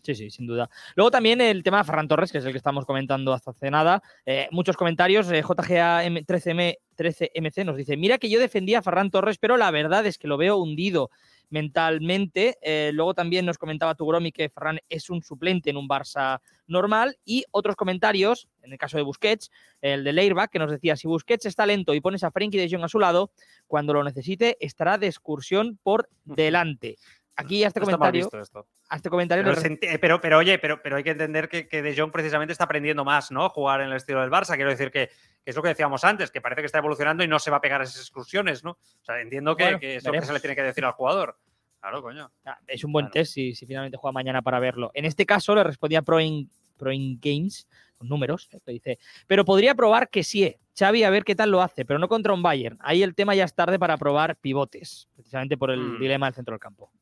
Sí, 0.03 0.17
sí, 0.17 0.31
sin 0.31 0.49
duda. 0.49 0.69
Luego 0.97 1.13
también 1.13 1.41
el 1.41 1.63
tema 1.63 1.79
de 1.79 1.85
Ferran 1.85 2.09
Torres, 2.09 2.33
que 2.33 2.39
es 2.39 2.45
el 2.45 2.51
que 2.51 2.59
estamos 2.59 2.85
comentando 2.85 3.33
hasta 3.33 3.53
hace 3.53 3.71
nada. 3.71 4.03
Eh, 4.27 4.49
muchos 4.51 4.77
comentarios. 4.77 5.31
eh, 5.31 5.45
JGA13M, 5.45 6.79
13MC 6.97 7.65
nos 7.65 7.77
dice: 7.77 7.97
Mira 7.97 8.19
que 8.19 8.29
yo 8.29 8.41
defendía 8.41 8.81
a 8.81 8.83
Ferran 8.83 9.13
Torres, 9.13 9.39
pero 9.39 9.57
la 9.57 9.71
verdad 9.71 10.05
es 10.05 10.19
que 10.19 10.27
lo 10.27 10.37
veo 10.37 10.57
hundido 10.57 11.11
mentalmente. 11.51 12.59
Eh, 12.63 12.91
luego 12.93 13.15
también 13.15 13.47
nos 13.47 13.59
comentaba 13.59 13.95
Tugromi 13.95 14.33
que 14.33 14.49
Ferran 14.49 14.81
es 14.89 15.09
un 15.09 15.23
suplente 15.23 15.71
en 15.71 15.77
un 15.77 15.89
Barça 15.89 16.41
normal. 16.67 17.17
Y 17.25 17.45
otros 17.53 17.77
comentarios, 17.77 18.49
en 18.63 18.73
el 18.73 18.79
caso 18.79 18.97
de 18.97 19.05
Busquets, 19.05 19.53
el 19.83 20.03
de 20.03 20.13
Leirbach, 20.13 20.51
que 20.51 20.59
nos 20.59 20.73
decía: 20.73 20.97
si 20.97 21.07
Busquets 21.07 21.47
está 21.47 21.65
lento 21.65 21.95
y 21.95 22.01
pones 22.01 22.25
a 22.25 22.33
Frenkie 22.33 22.59
de 22.59 22.69
Jong 22.69 22.83
a 22.83 22.89
su 22.89 22.99
lado, 22.99 23.31
cuando 23.69 23.93
lo 23.93 24.03
necesite 24.03 24.57
estará 24.59 24.99
de 24.99 25.07
excursión 25.07 25.79
por 25.81 26.09
delante. 26.25 26.97
Aquí 27.37 27.65
a 27.65 27.69
este 27.69 27.81
está 27.81 27.91
mal 27.93 27.99
comentario, 27.99 28.21
visto 28.25 28.39
esto. 28.41 28.67
a 28.89 28.97
este 28.97 29.09
comentario 29.11 29.43
Pero, 29.45 29.61
le 29.61 29.79
eh, 29.81 29.99
pero, 29.99 30.21
pero, 30.21 30.39
oye, 30.39 30.59
pero, 30.59 30.83
pero 30.83 30.97
hay 30.97 31.03
que 31.03 31.11
entender 31.13 31.49
que, 31.49 31.67
que 31.67 31.81
De 31.83 31.97
Jong 31.97 32.11
precisamente 32.13 32.53
está 32.53 32.65
aprendiendo 32.65 33.05
más, 33.05 33.31
¿no? 33.31 33.49
Jugar 33.49 33.81
en 33.81 33.89
el 33.89 33.95
estilo 33.97 34.21
del 34.21 34.31
Barça. 34.31 34.55
Quiero 34.57 34.69
decir 34.71 34.91
que, 34.91 35.09
que 35.09 35.51
es 35.51 35.57
lo 35.57 35.63
que 35.63 35.69
decíamos 35.71 36.05
antes, 36.05 36.31
que 36.31 36.41
parece 36.43 36.61
que 36.61 36.67
está 36.67 36.79
evolucionando 36.79 37.25
y 37.25 37.29
no 37.29 37.39
se 37.39 37.51
va 37.51 37.57
a 37.57 37.61
pegar 37.63 37.81
a 37.81 37.85
esas 37.85 38.01
excursiones, 38.01 38.63
¿no? 38.65 38.73
O 38.73 39.05
sea, 39.05 39.21
entiendo 39.21 39.57
que, 39.57 39.65
Bueno, 39.65 39.79
que 39.81 39.97
es 39.97 40.05
lo 40.05 40.13
que 40.13 40.23
se 40.23 40.33
le 40.33 40.41
tiene 40.41 40.55
que 40.57 40.63
decir 40.63 40.85
al 40.85 40.93
jugador. 40.93 41.39
Claro, 41.81 42.03
coño. 42.03 42.31
Es 42.67 42.85
un 42.85 42.93
buen 42.93 43.07
Claro. 43.07 43.13
test 43.15 43.33
si, 43.33 43.55
si 43.55 43.67
finalmente 43.67 43.97
juega 43.97 44.13
mañana 44.13 44.43
para 44.43 44.61
verlo. 44.61 44.91
En 44.95 45.05
este 45.05 45.25
caso 45.27 45.55
le 45.55 45.65
respondía 45.65 46.03
Proin, 46.03 46.49
Proin 46.77 47.19
Games, 47.21 47.67
con 47.97 48.09
números, 48.09 48.49
eh, 48.53 48.61
que 48.65 48.73
dice, 48.73 48.99
pero 49.27 49.45
podría 49.45 49.75
probar 49.75 50.09
que 50.11 50.23
sí, 50.23 50.45
eh, 50.45 50.59
Xavi 50.79 51.03
a 51.03 51.11
ver 51.11 51.25
qué 51.25 51.35
tal 51.35 51.51
lo 51.51 51.61
hace, 51.63 51.85
pero 51.85 51.99
no 51.99 52.09
contra 52.09 52.33
un 52.35 52.43
Bayern. 52.43 52.79
Ahí 52.83 53.03
el 53.03 53.15
tema 53.15 53.35
ya 53.35 53.45
es 53.45 53.55
tarde 53.55 53.79
para 53.79 53.97
probar 53.97 54.37
pivotes, 54.37 55.09
precisamente 55.15 55.57
por 55.57 55.71
el 55.71 55.81
Mm. 55.81 55.99
dilema 55.99 56.27
del 56.27 56.35
centro 56.35 56.53
del 56.53 56.61
campo. 56.61 56.93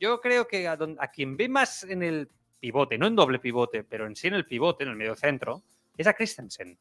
Yo 0.00 0.20
creo 0.20 0.48
que 0.48 0.66
a, 0.66 0.76
don- 0.76 0.96
a 0.98 1.08
quien 1.08 1.36
ve 1.36 1.48
más 1.48 1.84
en 1.84 2.02
el 2.02 2.28
pivote, 2.58 2.96
no 2.98 3.06
en 3.06 3.14
doble 3.14 3.38
pivote, 3.38 3.84
pero 3.84 4.06
en 4.06 4.16
sí 4.16 4.28
en 4.28 4.34
el 4.34 4.46
pivote, 4.46 4.82
en 4.84 4.90
el 4.90 4.96
medio 4.96 5.14
centro, 5.14 5.62
es 5.96 6.06
a 6.06 6.14
Christensen. 6.14 6.76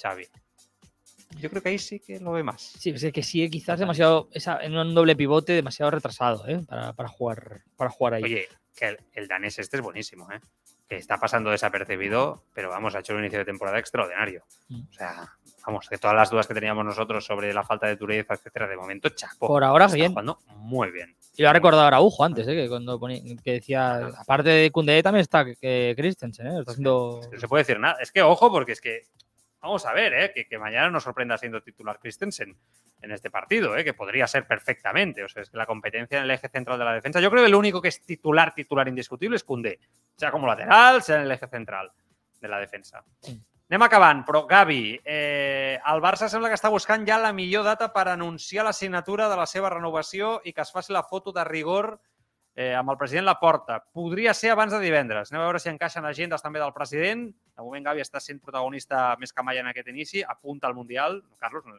Xavi. 0.00 0.26
Yo 1.38 1.48
creo 1.48 1.62
que 1.62 1.68
ahí 1.68 1.78
sí 1.78 2.00
que 2.00 2.18
lo 2.18 2.32
ve 2.32 2.42
más. 2.42 2.60
Sí, 2.62 2.90
es 2.90 3.12
que 3.12 3.22
sí, 3.22 3.48
quizás 3.50 3.78
demasiado, 3.78 4.28
esa- 4.32 4.58
en 4.64 4.76
un 4.76 4.94
doble 4.94 5.14
pivote 5.14 5.52
demasiado 5.52 5.90
retrasado 5.92 6.46
¿eh? 6.48 6.60
para, 6.66 6.92
para 6.92 7.08
jugar, 7.08 7.60
para 7.76 7.90
jugar 7.90 8.14
ahí. 8.14 8.24
Oye, 8.24 8.48
que 8.74 8.88
el, 8.88 8.98
el 9.12 9.28
danés 9.28 9.58
este 9.58 9.76
es 9.76 9.82
buenísimo, 9.82 10.30
¿eh? 10.32 10.40
Que 10.88 10.96
está 10.96 11.18
pasando 11.20 11.50
desapercibido, 11.50 12.42
pero 12.52 12.68
vamos, 12.70 12.94
ha 12.96 12.98
hecho 13.00 13.12
un 13.14 13.20
inicio 13.20 13.38
de 13.38 13.44
temporada 13.44 13.78
extraordinario. 13.78 14.42
Mm. 14.68 14.80
O 14.88 14.92
sea, 14.92 15.36
vamos, 15.64 15.88
que 15.88 15.98
todas 15.98 16.16
las 16.16 16.30
dudas 16.30 16.48
que 16.48 16.54
teníamos 16.54 16.84
nosotros 16.84 17.24
sobre 17.24 17.54
la 17.54 17.62
falta 17.62 17.86
de 17.86 17.94
dureza, 17.94 18.34
etcétera, 18.34 18.66
de 18.66 18.76
momento, 18.76 19.08
chapo. 19.10 19.46
por 19.46 19.62
ahora 19.62 19.84
está 19.84 19.94
bien. 19.96 20.10
jugando 20.10 20.40
muy 20.56 20.90
bien. 20.90 21.14
Y 21.36 21.42
lo 21.42 21.50
ha 21.50 21.52
recordado 21.52 21.84
Araujo 21.86 22.24
antes, 22.24 22.46
¿eh? 22.48 22.54
que 22.54 22.68
cuando 22.68 22.98
ponía- 22.98 23.22
que 23.42 23.52
decía, 23.52 24.06
aparte 24.18 24.48
de 24.50 24.70
Koundé 24.70 25.02
también 25.02 25.22
está 25.22 25.44
que 25.44 25.94
Christensen, 25.96 26.46
¿eh? 26.48 26.58
está 26.60 26.72
haciendo... 26.72 27.20
No 27.32 27.38
se 27.40 27.48
puede 27.48 27.62
decir 27.62 27.78
nada. 27.78 27.96
Es 28.00 28.10
que 28.12 28.20
ojo, 28.22 28.50
porque 28.50 28.72
es 28.72 28.80
que 28.80 29.02
vamos 29.60 29.86
a 29.86 29.92
ver, 29.92 30.12
¿eh? 30.12 30.32
que, 30.34 30.46
que 30.46 30.58
mañana 30.58 30.90
nos 30.90 31.04
sorprenda 31.04 31.38
siendo 31.38 31.62
titular 31.62 31.98
Christensen 32.00 32.56
en 33.02 33.12
este 33.12 33.30
partido, 33.30 33.76
¿eh? 33.76 33.84
que 33.84 33.94
podría 33.94 34.26
ser 34.26 34.46
perfectamente. 34.46 35.22
O 35.24 35.28
sea, 35.28 35.42
es 35.42 35.50
que 35.50 35.56
la 35.56 35.66
competencia 35.66 36.18
en 36.18 36.24
el 36.24 36.30
eje 36.32 36.48
central 36.48 36.78
de 36.78 36.84
la 36.84 36.92
defensa, 36.94 37.20
yo 37.20 37.30
creo 37.30 37.42
que 37.42 37.48
el 37.48 37.54
único 37.54 37.80
que 37.80 37.88
es 37.88 38.04
titular, 38.04 38.52
titular 38.54 38.88
indiscutible 38.88 39.36
es 39.36 39.44
Koundé, 39.44 39.78
sea 40.16 40.30
como 40.30 40.46
lateral, 40.46 41.02
sea 41.02 41.16
en 41.16 41.22
el 41.22 41.30
eje 41.30 41.46
central 41.46 41.90
de 42.40 42.48
la 42.48 42.58
defensa. 42.58 43.02
Sí. 43.20 43.40
Anem 43.70 43.84
acabant, 43.86 44.24
però 44.26 44.40
Gavi, 44.50 44.98
eh, 45.04 45.78
el 45.92 46.00
Barça 46.02 46.26
sembla 46.28 46.48
que 46.50 46.56
està 46.58 46.68
buscant 46.74 47.04
ja 47.06 47.20
la 47.22 47.30
millor 47.32 47.62
data 47.62 47.92
per 47.94 48.08
anunciar 48.10 48.64
la 48.66 48.72
signatura 48.74 49.28
de 49.30 49.36
la 49.38 49.46
seva 49.46 49.70
renovació 49.70 50.40
i 50.44 50.52
que 50.52 50.64
es 50.64 50.72
faci 50.74 50.90
la 50.92 51.04
foto 51.06 51.30
de 51.30 51.44
rigor 51.46 51.92
eh, 52.56 52.74
amb 52.74 52.90
el 52.90 52.98
president 52.98 53.28
Laporta. 53.28 53.78
Podria 53.94 54.34
ser 54.34 54.50
abans 54.56 54.74
de 54.74 54.80
divendres. 54.82 55.30
Anem 55.30 55.44
a 55.44 55.46
veure 55.46 55.60
si 55.62 55.70
encaixen 55.70 56.04
agendes 56.04 56.42
també 56.42 56.58
del 56.58 56.74
president. 56.74 57.28
De 57.30 57.62
moment 57.62 57.86
Gavi 57.86 58.02
està 58.02 58.18
sent 58.18 58.40
protagonista 58.42 59.14
més 59.22 59.30
que 59.32 59.44
mai 59.46 59.62
en 59.62 59.70
aquest 59.70 59.86
inici. 59.94 60.24
Apunta 60.26 60.66
al 60.66 60.74
Mundial. 60.74 61.22
Carlos, 61.38 61.62
no- 61.64 61.78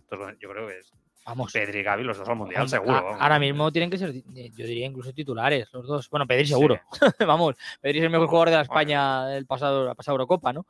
entonces, 0.00 0.38
yo 0.40 0.48
creo 0.48 0.66
que 0.68 0.78
es 0.78 0.92
Vamos. 1.26 1.52
Pedri 1.52 1.78
y 1.80 1.82
Gavi 1.84 2.02
los 2.04 2.18
dos 2.18 2.28
al 2.28 2.36
Mundial, 2.36 2.68
seguro. 2.70 2.94
vamos. 2.94 3.20
Ahora 3.20 3.38
mismo 3.38 3.70
tienen 3.70 3.90
que 3.90 3.98
ser, 3.98 4.10
eh, 4.10 4.50
yo 4.56 4.66
diría 4.66 4.86
incluso 4.86 5.12
titulares, 5.12 5.68
los 5.72 5.86
dos. 5.86 6.08
Bueno, 6.10 6.26
Pedri 6.26 6.46
seguro. 6.46 6.80
Sí. 6.90 7.00
Vamos, 7.26 7.54
Pedri 7.82 7.98
es 7.98 8.04
el 8.06 8.10
mejor 8.10 8.26
jugador 8.28 8.48
de 8.50 8.56
la 8.56 8.62
España 8.62 9.26
del 9.26 9.46
pasado, 9.46 9.84
la 9.84 9.94
pasada 9.94 10.14
Eurocopa, 10.14 10.52
¿no? 10.52 10.66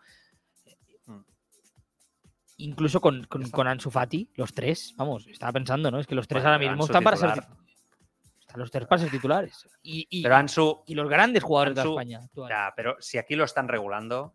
Incluso 2.59 3.01
con, 3.01 3.25
con, 3.25 3.67
Ansu 3.67 3.91
Fati, 3.91 4.31
los 4.37 4.53
tres, 4.53 4.95
vamos, 4.97 5.27
estaba 5.27 5.53
pensando, 5.53 5.91
¿no? 5.91 5.99
Es 5.99 6.07
que 6.07 6.15
los 6.15 6.29
tres 6.29 6.43
Bueno, 6.43 6.55
ahora 6.55 6.59
mismo 6.59 6.75
Ansu 6.75 6.85
están 6.87 7.05
para 7.05 7.17
ser 7.17 7.31
están 7.31 8.61
los 8.61 8.71
tres 8.71 8.87
para 8.87 9.01
ser 9.03 9.11
titulares. 9.11 9.67
Y, 9.83 10.07
y- 10.11 10.23
Pero 10.23 10.37
Ansu, 10.37 10.83
y 10.87 10.95
los 10.95 11.09
grandes 11.09 11.43
jugadores 11.43 11.75
de 11.75 11.83
España. 11.83 12.21
ya, 12.49 12.73
pero 12.77 12.97
si 13.01 13.19
aquí 13.19 13.35
lo 13.35 13.45
están 13.45 13.67
regulando, 13.69 14.35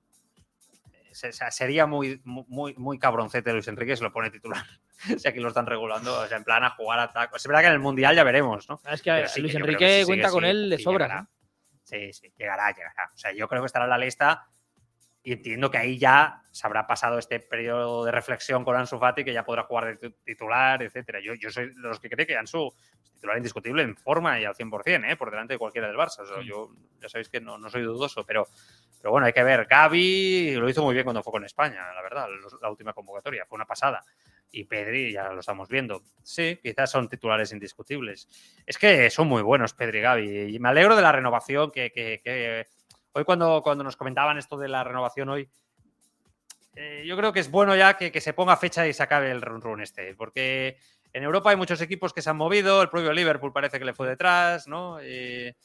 se- 1.12 1.32
sería 1.32 1.86
muy, 1.86 2.22
muy, 2.26 2.74
muy 2.76 2.98
cabroncete 3.00 3.54
Luis 3.54 3.68
Enrique 3.68 3.96
si 3.96 4.04
lo 4.04 4.12
pone 4.12 4.30
titular. 4.32 4.64
si 5.24 5.28
aquí 5.28 5.40
lo 5.40 5.50
están 5.50 5.68
regulando, 5.68 6.20
o 6.22 6.28
sea, 6.28 6.38
en 6.38 6.44
plan 6.44 6.64
a 6.64 6.72
jugar 6.72 7.00
a 7.00 7.12
taco. 7.14 7.38
Es 7.38 7.46
verdad 7.46 7.62
que 7.62 7.68
en 7.68 7.74
el 7.74 7.80
Mundial 7.80 8.16
ya 8.16 8.24
veremos, 8.24 8.68
¿no? 8.68 8.82
Es 8.92 9.02
que 9.02 9.12
Pero 9.12 9.28
sí 9.30 9.42
Luis 9.42 9.54
que 9.54 9.58
Enrique 9.60 9.78
que 9.86 9.90
si 10.00 10.06
sigue 10.06 10.06
cuenta 10.08 10.32
con 10.32 10.44
él 10.46 10.70
de 10.72 10.78
sí 10.78 10.84
sobra. 10.84 11.06
llegará. 11.06 11.30
Sí, 11.84 12.12
sí, 12.14 12.34
llegará, 12.38 12.72
llegará. 12.72 13.12
O 13.14 13.18
sea, 13.18 13.32
yo 13.34 13.48
creo 13.48 13.62
que 13.62 13.68
estará 13.68 13.86
en 13.86 13.92
la 13.92 13.98
lista 13.98 14.48
y 15.28 15.34
entiendo 15.34 15.70
que 15.70 15.78
ahí 15.78 15.98
ya 15.98 16.42
se 16.52 16.66
habrá 16.66 16.88
pasado 16.88 17.18
este 17.20 17.42
periodo 17.42 18.06
de 18.06 18.12
reflexión 18.14 18.64
con 18.64 18.78
Ansu 18.78 18.98
Fati 18.98 19.26
que 19.26 19.34
ya 19.34 19.44
podrá 19.44 19.64
jugar 19.64 19.86
de 19.88 20.10
tu- 20.10 20.16
titular, 20.24 20.82
etcétera. 20.82 21.20
Yo, 21.20 21.34
yo 21.34 21.50
soy 21.52 21.68
de 21.68 21.82
los 21.82 22.00
que 22.00 22.10
cree 22.10 22.26
que 22.26 22.38
Ansu 22.38 22.74
es 23.04 23.12
titular 23.12 23.36
indiscutible 23.36 23.84
en 23.84 23.98
forma 23.98 24.40
y 24.40 24.46
al 24.46 24.56
100%, 24.56 25.04
¿eh? 25.12 25.18
por 25.18 25.30
delante 25.30 25.56
de 25.56 25.58
cualquiera 25.60 25.88
del 25.90 25.98
Barça. 25.98 26.22
O 26.22 26.26
sea, 26.26 26.38
Mm. 26.38 26.44
Yo 26.46 26.70
ya 27.02 27.10
sabéis 27.10 27.28
que 27.28 27.42
no, 27.42 27.58
no 27.58 27.70
soy 27.70 27.82
dudoso, 27.82 28.26
pero, 28.26 28.48
pero 29.02 29.12
bueno, 29.12 29.28
hay 29.28 29.34
que 29.34 29.44
ver. 29.44 29.66
Gaby 29.66 30.56
lo 30.56 30.70
hizo 30.70 30.82
muy 30.82 30.94
bien 30.94 31.04
cuando 31.04 31.22
fue 31.22 31.32
con 31.34 31.44
España, 31.44 31.92
la 31.94 32.02
verdad, 32.02 32.28
la 32.62 32.70
última 32.70 32.94
convocatoria, 32.94 33.46
fue 33.46 33.58
una 33.58 33.66
pasada. 33.66 34.02
Y 34.50 34.64
Pedri, 34.64 35.12
ya 35.12 35.34
lo 35.34 35.42
estamos 35.42 35.68
viendo. 35.68 36.04
Sí, 36.24 36.58
quizás 36.64 36.90
son 36.90 37.10
titulares 37.10 37.52
indiscutibles. 37.52 38.30
Es 38.66 38.78
que 38.78 39.10
son 39.10 39.28
muy 39.28 39.42
buenos 39.42 39.74
Pedri 39.74 39.98
y 39.98 40.02
Gaby. 40.02 40.56
Y 40.56 40.60
me 40.60 40.70
alegro 40.70 40.96
de 40.96 41.02
la 41.02 41.12
renovación 41.12 41.70
que, 41.70 41.92
que- 41.92 42.22
que- 42.24 42.66
hoy 43.18 43.24
cuando, 43.24 43.62
cuando 43.64 43.84
nos 43.84 43.98
comentaban 43.98 44.38
esto 44.38 44.58
de 44.58 44.68
la 44.68 44.84
renovación 44.84 45.30
hoy, 45.30 45.50
eh, 46.76 47.04
yo 47.08 47.18
creo 47.18 47.34
que 47.34 47.40
es 47.40 47.50
bueno 47.50 47.76
ya 47.76 47.98
que, 47.98 48.22
se 48.22 48.34
ponga 48.34 48.56
fecha 48.58 48.88
y 48.88 48.94
se 48.94 49.02
acabe 49.02 49.32
el 49.32 49.42
run 49.42 49.62
run 49.62 49.82
este, 49.82 50.14
porque 50.14 50.78
en 51.12 51.24
Europa 51.24 51.50
hay 51.50 51.56
muchos 51.56 51.82
equipos 51.82 52.14
que 52.14 52.22
se 52.22 52.30
han 52.30 52.38
movido, 52.38 52.84
el 52.84 52.90
propio 52.90 53.12
Liverpool 53.12 53.52
parece 53.52 53.80
que 53.80 53.86
le 53.86 53.96
fue 53.96 54.08
detrás, 54.08 54.68
¿no? 54.68 55.00
Eh, 55.02 55.56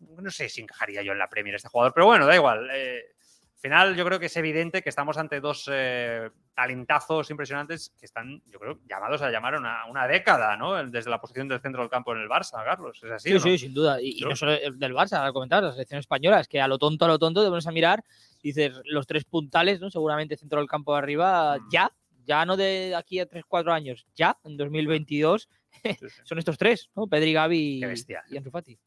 no 0.00 0.30
sé 0.32 0.48
si 0.48 0.62
encajaría 0.62 1.02
yo 1.02 1.12
en 1.12 1.18
la 1.18 1.28
Premier 1.28 1.54
este 1.54 1.68
jugador, 1.68 1.94
pero 1.94 2.06
bueno, 2.06 2.26
da 2.26 2.34
igual. 2.34 2.68
eh, 2.72 3.12
al 3.60 3.62
final 3.62 3.94
yo 3.94 4.06
creo 4.06 4.18
que 4.18 4.26
es 4.26 4.36
evidente 4.38 4.80
que 4.80 4.88
estamos 4.88 5.18
ante 5.18 5.38
dos 5.38 5.68
eh, 5.70 6.30
talentazos 6.54 7.28
impresionantes 7.30 7.92
que 8.00 8.06
están, 8.06 8.42
yo 8.50 8.58
creo, 8.58 8.78
llamados 8.88 9.20
a 9.20 9.30
llamar 9.30 9.54
una, 9.56 9.84
una 9.84 10.08
década, 10.08 10.56
¿no? 10.56 10.82
Desde 10.86 11.10
la 11.10 11.20
posición 11.20 11.46
del 11.46 11.60
centro 11.60 11.82
del 11.82 11.90
campo 11.90 12.14
en 12.14 12.22
el 12.22 12.28
Barça, 12.30 12.64
Carlos. 12.64 12.98
¿Es 13.04 13.10
así? 13.10 13.28
Sí, 13.28 13.34
no? 13.34 13.40
sí, 13.40 13.58
sin 13.58 13.74
duda. 13.74 14.00
Y, 14.00 14.18
no 14.22 14.34
solo 14.34 14.52
el 14.52 14.78
del 14.78 14.94
Barça, 14.94 15.18
al 15.22 15.34
comentar, 15.34 15.62
la 15.62 15.72
selección 15.72 16.00
española, 16.00 16.40
es 16.40 16.48
que 16.48 16.58
a 16.58 16.66
lo 16.66 16.78
tonto, 16.78 17.04
a 17.04 17.08
lo 17.08 17.18
tonto, 17.18 17.42
te 17.44 17.50
pones 17.50 17.66
a 17.66 17.70
mirar, 17.70 18.02
dices, 18.42 18.80
los 18.86 19.06
tres 19.06 19.26
puntales, 19.26 19.78
¿no? 19.78 19.90
Seguramente 19.90 20.38
centro 20.38 20.58
del 20.58 20.68
campo 20.68 20.94
de 20.94 20.98
arriba, 20.98 21.58
Mm. 21.58 21.68
ya, 21.70 21.92
ya 22.24 22.46
no 22.46 22.56
de 22.56 22.94
aquí 22.96 23.20
a 23.20 23.26
3, 23.26 23.44
4 23.46 23.74
años, 23.74 24.06
ya, 24.14 24.38
en 24.42 24.56
2022, 24.56 25.50
Sí, 25.82 25.94
sí. 26.00 26.06
son 26.24 26.38
estos 26.38 26.56
tres, 26.56 26.88
¿no? 26.96 27.06
Pedri, 27.08 27.34
Gavi 27.34 27.80
Qué 27.80 27.86
y, 27.86 27.88
bestia. 27.90 28.24
y 28.30 28.38
Ansu 28.38 28.50
Fati. 28.50 28.78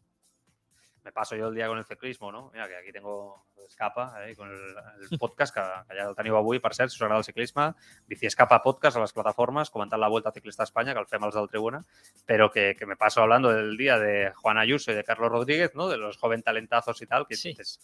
Me 1.03 1.11
paso 1.11 1.35
yo 1.35 1.47
el 1.47 1.55
día 1.55 1.67
con 1.67 1.77
el 1.77 1.85
ciclismo, 1.85 2.31
no? 2.31 2.49
Mira, 2.53 2.67
que 2.67 2.75
aquí 2.77 2.91
tengo 2.91 3.45
Escapa, 3.67 4.27
eh, 4.27 4.35
con 4.35 4.49
el, 4.49 4.75
el 5.11 5.17
podcast, 5.19 5.53
que, 5.55 5.61
ja 5.61 6.07
el 6.09 6.15
teniu 6.15 6.35
avui, 6.35 6.59
per 6.59 6.73
cert, 6.75 6.91
si 6.91 6.97
us 6.97 7.01
agrada 7.05 7.19
el 7.21 7.25
ciclisme, 7.27 7.69
Bici 8.07 8.27
Escapa 8.27 8.61
Podcast 8.63 8.97
a 8.97 9.03
les 9.03 9.13
plataformes, 9.15 9.69
comentant 9.71 10.01
la 10.01 10.09
Vuelta 10.11 10.31
Ciclista 10.31 10.63
a 10.63 10.67
España, 10.69 10.93
que 10.93 10.99
el 10.99 11.07
fem 11.07 11.23
els 11.23 11.35
del 11.35 11.47
Tribuna, 11.47 11.83
pero 12.25 12.51
que, 12.51 12.75
que 12.77 12.85
me 12.85 12.95
paso 12.97 13.21
hablando 13.21 13.51
del 13.53 13.77
día 13.77 13.97
de 13.99 14.31
Juan 14.35 14.57
Ayuso 14.57 14.91
y 14.91 14.95
de 14.95 15.03
Carlos 15.03 15.31
Rodríguez, 15.31 15.75
¿no? 15.75 15.87
De 15.87 15.97
los 15.97 16.17
joven 16.17 16.43
talentazos 16.43 17.01
y 17.01 17.07
tal, 17.07 17.25
que 17.27 17.35
Sí. 17.35 17.55
es, 17.57 17.79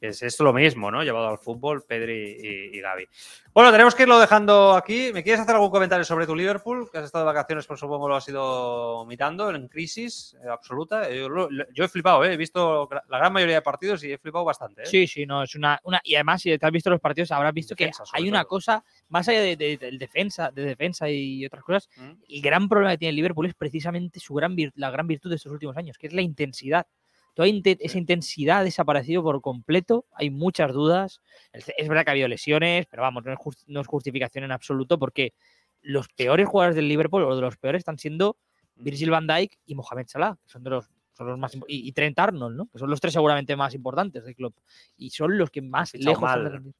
es, 0.00 0.22
es 0.22 0.40
lo 0.40 0.52
mismo, 0.52 0.90
¿no? 0.90 1.02
Llevado 1.02 1.28
al 1.28 1.38
fútbol, 1.38 1.84
Pedri 1.86 2.36
y, 2.40 2.76
y 2.76 2.80
Gavi. 2.80 3.06
Bueno, 3.52 3.70
tenemos 3.72 3.94
que 3.94 4.04
irlo 4.04 4.18
dejando 4.18 4.72
aquí. 4.74 5.10
¿Me 5.12 5.22
quieres 5.22 5.40
hacer 5.40 5.54
algún 5.56 5.70
comentario 5.70 6.04
sobre 6.04 6.26
tu 6.26 6.34
Liverpool? 6.36 6.88
Que 6.90 6.98
has 6.98 7.04
estado 7.04 7.24
de 7.24 7.32
vacaciones, 7.32 7.66
por 7.66 7.76
supongo 7.78 8.08
lo 8.08 8.16
has 8.16 8.28
ido 8.28 9.04
mirando, 9.06 9.50
en 9.50 9.66
crisis 9.68 10.36
eh, 10.44 10.48
absoluta. 10.48 11.08
Eh, 11.10 11.18
Yo, 11.20 11.48
yo 11.74 11.84
he 11.84 11.88
flipado, 11.88 12.24
¿eh? 12.24 12.32
he 12.34 12.36
visto 12.36 12.88
la 13.08 13.18
gran 13.18 13.32
mayoría 13.32 13.56
de 13.56 13.62
partidos 13.62 14.02
y 14.04 14.12
he 14.12 14.18
flipado 14.18 14.44
bastante. 14.44 14.82
¿eh? 14.82 14.86
Sí, 14.86 15.06
sí, 15.06 15.26
no, 15.26 15.42
es 15.42 15.54
una, 15.54 15.80
una. 15.84 16.00
Y 16.04 16.14
además, 16.14 16.42
si 16.42 16.56
te 16.56 16.64
has 16.64 16.72
visto 16.72 16.90
los 16.90 17.00
partidos, 17.00 17.32
habrás 17.32 17.52
visto 17.52 17.74
Defensa, 17.74 18.04
que 18.04 18.10
hay 18.22 18.28
una 18.28 18.42
todo. 18.42 18.48
cosa, 18.50 18.84
más 19.08 19.28
allá 19.28 19.40
de, 19.40 19.56
de- 19.56 19.76
del 19.76 19.98
defensa, 19.98 20.50
de 20.50 20.62
defensa 20.64 21.10
y 21.10 21.44
otras 21.44 21.64
cosas, 21.64 21.88
Mm. 21.96 22.10
el 22.28 22.40
gran 22.42 22.68
problema 22.68 22.92
que 22.92 22.98
tiene 22.98 23.10
el 23.10 23.16
Liverpool 23.16 23.46
es 23.46 23.54
precisamente 23.54 24.20
su 24.20 24.32
gran 24.34 24.54
la 24.76 24.90
gran 24.90 25.06
virtud 25.06 25.30
de 25.30 25.36
estos 25.36 25.50
últimos 25.52 25.76
años, 25.76 25.98
que 25.98 26.06
es 26.06 26.12
la 26.12 26.22
intensidad. 26.22 26.86
Toda 27.34 27.48
esa 27.48 27.98
intensidad 27.98 28.58
ha 28.58 28.64
desaparecido 28.64 29.22
por 29.22 29.40
completo. 29.40 30.06
Hay 30.12 30.30
muchas 30.30 30.72
dudas. 30.72 31.20
Es 31.52 31.88
verdad 31.88 32.04
que 32.04 32.10
ha 32.10 32.12
habido 32.12 32.28
lesiones, 32.28 32.86
pero 32.86 33.02
vamos, 33.02 33.24
no 33.24 33.32
es, 33.32 33.38
jus- 33.38 33.64
no 33.66 33.80
es 33.80 33.86
justificación 33.86 34.44
en 34.44 34.52
absoluto 34.52 34.98
porque 34.98 35.32
los 35.82 36.08
peores 36.08 36.46
jugadores 36.48 36.76
del 36.76 36.88
Liverpool, 36.88 37.22
o 37.24 37.34
de 37.34 37.40
los 37.42 37.56
peores, 37.56 37.80
están 37.80 37.98
siendo 37.98 38.36
Mm. 38.76 38.84
Virgil 38.84 39.10
van 39.10 39.26
Dijk 39.26 39.58
y 39.66 39.74
Mohamed 39.74 40.06
Salah, 40.06 40.36
que 40.42 40.48
son 40.48 40.62
de 40.62 40.70
los, 40.70 40.88
son 41.12 41.26
los 41.26 41.38
más 41.38 41.54
y, 41.66 41.88
y 41.88 41.92
Trent 41.92 42.18
Arnold, 42.18 42.56
¿no? 42.56 42.66
Que 42.72 42.78
son 42.78 42.88
los 42.88 42.98
tres 43.00 43.12
seguramente 43.12 43.54
más 43.56 43.74
importantes 43.74 44.24
del 44.24 44.34
club. 44.34 44.54
Y 44.96 45.10
son 45.10 45.36
los 45.36 45.50
que 45.50 45.60
más 45.60 45.92
lejos 45.94 46.22
mal. 46.22 46.72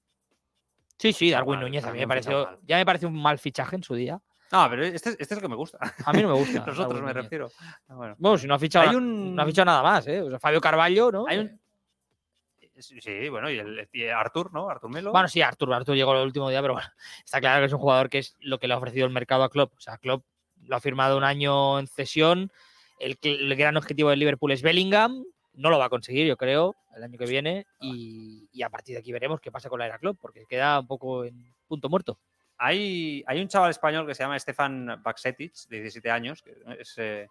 Sí, 0.96 1.12
sí, 1.12 1.30
Darwin 1.30 1.56
mal, 1.56 1.64
Núñez 1.64 1.84
a 1.84 1.92
mí 1.92 1.98
me 1.98 2.08
pareció, 2.08 2.58
ya 2.66 2.76
me 2.76 2.86
pareció 2.86 3.08
un 3.08 3.20
mal 3.20 3.38
fichaje 3.38 3.76
en 3.76 3.82
su 3.82 3.94
día. 3.94 4.20
No, 4.52 4.66
pero 4.68 4.84
este, 4.84 5.10
este 5.10 5.22
es 5.22 5.32
el 5.32 5.40
que 5.40 5.48
me 5.48 5.54
gusta. 5.56 5.78
A 6.04 6.12
mí 6.12 6.22
no 6.22 6.28
me 6.28 6.34
gusta. 6.34 6.58
Los 6.66 6.78
otros 6.78 6.88
Darwin 6.88 7.04
me 7.04 7.12
refiero. 7.12 7.48
Ah, 7.88 7.94
Bueno. 7.94 8.16
Bueno, 8.18 8.38
si 8.38 8.46
no 8.46 8.54
ha 8.54 8.58
fichado, 8.58 8.86
Hay 8.86 8.92
na- 8.92 8.98
un- 8.98 9.34
no 9.36 9.42
ha 9.42 9.46
fichado 9.46 9.66
nada 9.66 9.82
más, 9.82 10.06
¿eh? 10.08 10.20
O 10.22 10.28
sea, 10.30 10.38
Fabio 10.40 10.60
Carballo, 10.60 11.12
¿no? 11.12 11.24
Hay 11.28 11.38
un... 11.38 11.60
Sí, 12.78 13.28
bueno, 13.28 13.50
y 13.50 13.58
el 13.58 13.88
y 13.92 14.06
Artur, 14.06 14.52
¿no? 14.54 14.70
Artur 14.70 14.90
Melo. 14.90 15.12
Bueno, 15.12 15.28
sí, 15.28 15.42
Artur, 15.42 15.72
Artur 15.74 15.94
llegó 15.94 16.14
el 16.16 16.24
último 16.26 16.48
día, 16.48 16.62
pero 16.62 16.72
bueno, 16.74 16.88
está 17.24 17.38
claro 17.40 17.60
que 17.60 17.66
es 17.66 17.72
un 17.74 17.78
jugador 17.78 18.08
que 18.08 18.18
es 18.18 18.36
lo 18.40 18.58
que 18.58 18.68
le 18.68 18.74
ha 18.74 18.78
ofrecido 18.78 19.06
el 19.06 19.12
mercado 19.12 19.44
a 19.44 19.50
Klopp. 19.50 19.74
O 19.76 19.80
sea, 19.80 19.98
Klopp 19.98 20.24
lo 20.64 20.76
ha 20.76 20.80
firmado 20.80 21.16
un 21.18 21.24
año 21.24 21.78
en 21.78 21.86
cesión. 21.86 22.50
El, 22.98 23.18
el 23.22 23.54
gran 23.56 23.76
objetivo 23.76 24.08
del 24.10 24.18
Liverpool 24.18 24.52
es 24.52 24.62
Bellingham. 24.62 25.24
No 25.52 25.68
lo 25.68 25.78
va 25.78 25.86
a 25.86 25.90
conseguir, 25.90 26.26
yo 26.26 26.36
creo, 26.38 26.74
el 26.96 27.02
año 27.02 27.18
que 27.18 27.26
viene. 27.26 27.66
Y, 27.80 28.48
y 28.52 28.62
a 28.62 28.70
partir 28.70 28.94
de 28.94 29.00
aquí 29.00 29.12
veremos 29.12 29.40
qué 29.40 29.50
pasa 29.52 29.68
con 29.68 29.78
la 29.78 29.86
era 29.86 29.98
Klopp, 29.98 30.18
porque 30.20 30.46
queda 30.48 30.80
un 30.80 30.86
poco 30.86 31.24
en 31.24 31.52
punto 31.66 31.90
muerto. 31.90 32.18
Hay, 32.62 33.24
hay 33.26 33.40
un 33.40 33.48
chaval 33.48 33.70
español 33.70 34.06
que 34.06 34.14
se 34.14 34.22
llama 34.22 34.38
Stefan 34.38 35.00
Baksetic, 35.02 35.54
de 35.68 35.80
17 35.80 36.10
años, 36.10 36.42
que 36.42 36.54
es... 36.78 36.94
eh, 36.98 37.26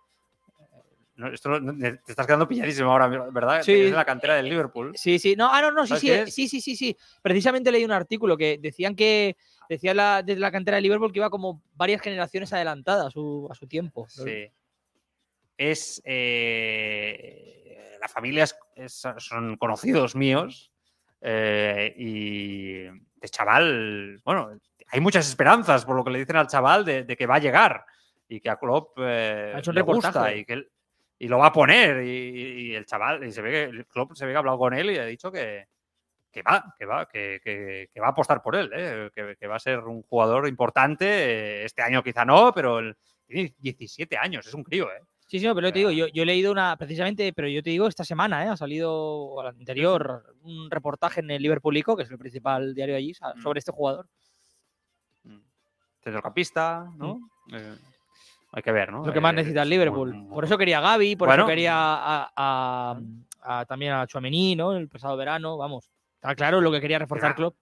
no, 1.17 1.27
esto 1.27 1.59
no- 1.59 1.77
te 1.77 1.99
estás 2.11 2.25
quedando 2.25 2.47
pilladísimo 2.47 2.91
ahora, 2.91 3.07
¿verdad? 3.07 3.61
Sí. 3.61 3.73
Es 3.73 3.91
la 3.91 4.05
cantera 4.05 4.35
del 4.35 4.49
Liverpool. 4.49 4.93
Sí, 4.95 5.19
sí, 5.19 5.35
no, 5.35 5.49
ah, 5.53 5.61
no, 5.61 5.71
no, 5.71 5.83
sí, 5.85 5.89
¿Sabes 5.89 6.01
sí, 6.01 6.11
eh, 6.11 6.25
sí, 6.27 6.47
sí, 6.47 6.61
sí, 6.61 6.75
sí. 6.75 6.97
Precisamente 7.21 7.71
leí 7.71 7.83
un 7.85 7.91
artículo 7.91 8.35
que 8.37 8.57
decían 8.57 8.95
que 8.95 9.35
decía 9.69 9.93
la, 9.93 10.23
desde 10.23 10.39
la 10.39 10.51
cantera 10.51 10.75
de 10.77 10.81
Liverpool 10.81 11.11
que 11.11 11.19
iba 11.19 11.29
como 11.29 11.61
varias 11.75 12.01
generaciones 12.01 12.51
adelantada 12.53 13.07
a 13.07 13.11
su, 13.11 13.47
a 13.51 13.53
su 13.55 13.67
tiempo. 13.67 14.07
Sí. 14.09 14.47
Es. 15.57 16.01
eh, 16.05 17.97
la 18.01 18.07
familia 18.07 18.45
es- 18.45 18.55
es- 18.75 19.03
son 19.17 19.57
conocidos 19.57 20.15
míos. 20.15 20.71
eh, 21.21 21.93
y 21.97 22.83
de 22.85 23.27
chaval, 23.29 24.21
bueno, 24.23 24.57
hay 24.91 24.99
muchas 24.99 25.27
esperanzas 25.27 25.85
por 25.85 25.95
lo 25.95 26.03
que 26.03 26.11
le 26.11 26.19
dicen 26.19 26.35
al 26.35 26.47
chaval 26.47 26.83
de, 26.85 27.03
de 27.03 27.15
que 27.17 27.25
va 27.27 27.35
a 27.35 27.39
llegar 27.39 27.85
y 28.27 28.39
que 28.39 28.49
a 28.49 28.57
Klopp 28.57 28.97
eh, 28.99 29.53
Ha 29.55 29.59
hecho 29.59 29.71
le 29.71 29.81
gusta 29.81 30.33
y 30.33 30.45
que 30.45 30.53
él- 30.53 30.69
y 31.21 31.27
lo 31.27 31.37
va 31.37 31.47
a 31.47 31.53
poner 31.53 32.01
y, 32.03 32.09
y 32.71 32.75
el 32.75 32.85
chaval 32.85 33.23
y 33.25 33.31
se 33.31 33.41
ve 33.41 33.51
que 33.51 33.63
el 33.65 33.85
Klopp 33.87 34.13
se 34.15 34.25
ve 34.25 34.31
que 34.31 34.35
ha 34.37 34.39
hablado 34.39 34.57
con 34.57 34.73
él 34.73 34.89
y 34.91 34.97
ha 34.97 35.05
dicho 35.05 35.31
que, 35.31 35.67
que 36.31 36.41
va, 36.41 36.73
que 36.77 36.85
va, 36.85 37.07
que, 37.07 37.41
que- 37.43 37.89
que 37.93 37.99
va 37.99 38.07
a 38.07 38.11
apostar 38.11 38.41
por 38.41 38.55
él, 38.55 38.69
¿eh? 38.73 39.09
que, 39.37 39.47
va 39.47 39.55
a 39.57 39.59
ser 39.59 39.79
un 39.79 40.01
jugador 40.03 40.47
importante. 40.47 41.05
eh, 41.07 41.65
Este 41.65 41.81
año 41.81 42.01
quizá 42.03 42.23
no, 42.23 42.53
pero 42.53 42.79
el- 42.79 42.95
tiene 43.27 43.53
17 43.59 44.17
años, 44.17 44.47
es 44.47 44.53
un 44.53 44.63
crío, 44.63 44.85
¿eh? 44.91 45.01
Sí, 45.27 45.39
sí, 45.39 45.47
pero 45.53 45.71
te 45.71 45.77
digo, 45.77 45.91
yo, 45.91 46.07
yo 46.07 46.23
he 46.23 46.25
leído 46.25 46.51
una, 46.51 46.75
precisamente, 46.75 47.31
pero 47.33 47.47
yo 47.47 47.61
te 47.61 47.69
digo, 47.69 47.87
esta 47.87 48.03
semana, 48.03 48.45
¿eh? 48.45 48.47
ha 48.49 48.57
salido 48.57 48.91
o 48.95 49.43
la 49.43 49.49
anterior 49.49 50.33
un 50.41 50.71
reportaje 50.71 51.19
en 51.19 51.29
el 51.29 51.43
Liverpoolico, 51.43 51.95
que 51.95 52.01
es 52.03 52.09
el 52.09 52.17
principal 52.17 52.73
diario 52.73 52.95
allí, 52.95 53.11
Mm. 53.35 53.41
sobre 53.41 53.59
este 53.59 53.71
jugador. 53.71 54.07
Mm. 55.99 56.03
Centrocampista, 56.03 56.91
¿no? 56.97 57.29
Eh, 57.51 57.75
hay 58.51 58.63
que 58.63 58.71
ver, 58.71 58.91
¿no? 58.91 59.05
Lo 59.05 59.13
que 59.13 59.19
más 59.21 59.33
Eh, 59.33 59.37
necesita 59.37 59.63
el 59.63 59.69
Liverpool. 59.69 60.13
muy- 60.13 60.33
Por 60.35 60.45
eso 60.45 60.57
quería 60.57 60.79
a 60.79 60.81
Gaby, 60.81 61.15
por 61.15 61.27
Bueno. 61.27 61.43
eso 61.43 61.49
quería 61.49 61.73
a, 61.75 62.31
a- 62.35 62.97
a- 63.43 63.65
también 63.65 63.93
a 63.93 64.07
Chuamení, 64.07 64.55
¿no? 64.55 64.73
El 64.75 64.87
pasado 64.89 65.15
verano, 65.17 65.57
vamos. 65.57 65.89
Está 66.15 66.35
claro 66.35 66.59
lo 66.61 66.71
que 66.71 66.81
quería 66.81 66.99
reforzar 66.99 67.35
Klopp. 67.35 67.55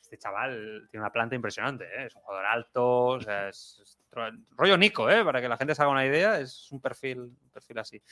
Este 0.00 0.18
chaval 0.18 0.88
tiene 0.90 1.02
una 1.02 1.12
planta 1.12 1.34
impresionante, 1.34 1.84
¿eh? 1.84 2.06
es 2.06 2.14
un 2.16 2.22
jugador 2.22 2.44
alto, 2.46 2.86
o 3.06 3.20
sea, 3.20 3.48
es, 3.48 3.98
rollo 4.56 4.76
Nico, 4.76 5.08
¿eh? 5.08 5.24
para 5.24 5.40
que 5.40 5.48
la 5.48 5.56
gente 5.56 5.74
se 5.74 5.80
haga 5.82 5.90
una 5.90 6.04
idea, 6.04 6.38
es 6.38 6.70
un 6.70 6.80
perfil, 6.82 7.20
un 7.20 7.50
perfil 7.50 7.78
así. 7.78 8.02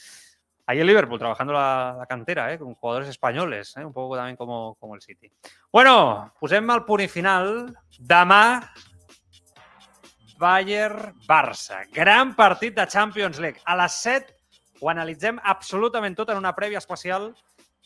Ahí 0.67 0.81
en 0.81 0.87
Liverpool 0.87 1.19
trabajando 1.19 1.53
la, 1.53 1.97
la 1.99 2.07
cantera, 2.07 2.53
¿eh? 2.55 2.59
con 2.59 2.75
jugadores 2.75 3.09
españoles, 3.09 3.77
¿eh? 3.77 3.85
un 3.85 3.93
poco 3.93 4.17
también 4.17 4.37
como, 4.37 4.77
como 4.77 4.95
el 4.95 5.03
City. 5.03 5.31
Bueno, 5.71 6.33
posem 6.41 6.71
el 6.71 6.85
punt 6.85 7.09
final. 7.09 7.75
Demà, 7.99 8.71
Bayern-Barça. 10.41 11.85
Gran 11.93 12.35
partit 12.35 12.75
de 12.75 12.87
Champions 12.89 13.39
League. 13.39 13.61
A 13.65 13.77
les 13.77 13.93
7 14.03 14.35
ho 14.81 14.89
analitzem 14.91 15.39
absolutament 15.45 16.17
tot 16.17 16.31
en 16.33 16.39
una 16.41 16.55
prèvia 16.57 16.81
especial 16.81 17.31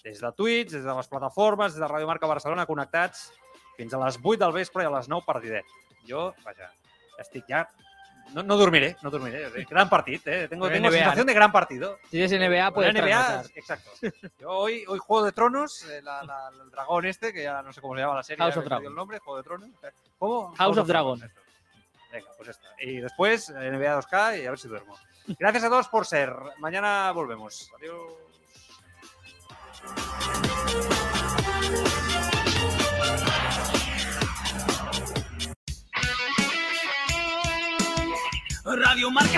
des 0.04 0.20
de 0.20 0.30
Twitch, 0.36 0.70
des 0.72 0.84
de 0.84 0.94
les 0.94 1.08
plataformes, 1.08 1.72
des 1.74 1.80
de 1.80 1.88
Radio 1.88 2.06
Marca 2.06 2.26
Barcelona 2.28 2.66
connectats 2.68 3.30
fins 3.76 3.94
a 3.96 4.00
les 4.04 4.18
8 4.22 4.38
del 4.44 4.52
vespre 4.54 4.84
i 4.84 4.86
a 4.86 4.92
les 4.94 5.08
9 5.08 5.24
partidet. 5.26 5.64
Jo, 6.08 6.32
vaja, 6.44 6.70
estic 7.18 7.46
ja... 7.48 7.66
No, 8.34 8.42
no 8.42 8.56
dormiré, 8.56 8.96
no 9.02 9.10
dormiré. 9.12 9.42
Eh, 9.60 9.66
Gran 9.68 9.88
partit, 9.88 10.26
¿eh? 10.26 10.48
Tengo, 10.48 10.66
tengo 10.70 10.88
NBA, 10.88 10.96
sensación 10.96 11.26
¿no? 11.26 11.28
de 11.28 11.34
gran 11.34 11.52
partido. 11.52 11.98
Si 12.10 12.18
eres 12.18 12.32
NBA, 12.32 12.70
puedes 12.72 12.92
La 12.94 13.00
NBA, 13.00 13.26
trasnochar. 13.26 13.58
exacto. 13.58 13.90
Yo 14.40 14.48
hoy, 14.48 14.82
hoy 14.88 14.98
Juego 14.98 15.26
de 15.26 15.32
Tronos, 15.32 15.84
eh, 15.90 16.00
la- 16.02 16.22
la- 16.24 16.48
el 16.48 16.70
dragón 16.70 17.04
este, 17.04 17.34
que 17.34 17.42
ya 17.42 17.60
no 17.60 17.70
sé 17.72 17.82
cómo 17.82 17.94
se 17.94 18.00
llama 18.00 18.14
la 18.14 18.22
serie, 18.22 18.42
House 18.42 18.56
of 18.56 18.64
Dragon. 18.64 18.86
el 18.86 18.94
nombre, 18.94 19.18
Juego 19.18 19.36
de 19.36 19.42
Tronos. 19.44 19.68
¿Cómo? 20.18 20.54
House 20.56 20.78
of 20.78 20.86
Dragon. 20.88 21.22
esto. 21.22 21.40
Venga, 22.14 22.30
pues 22.36 22.50
está. 22.50 22.68
Y 22.78 23.00
después 23.00 23.50
eh, 23.50 23.70
NBA 23.72 24.00
2K 24.00 24.42
y 24.42 24.46
a 24.46 24.50
ver 24.50 24.58
si 24.58 24.68
duermo. 24.68 24.96
Gracias 25.36 25.64
a 25.64 25.68
todos 25.68 25.88
por 25.88 26.06
ser. 26.06 26.32
Mañana 26.58 27.10
volvemos. 27.10 27.68
Adiós. 27.76 28.12
Radio 38.64 39.10
Marca. 39.10 39.30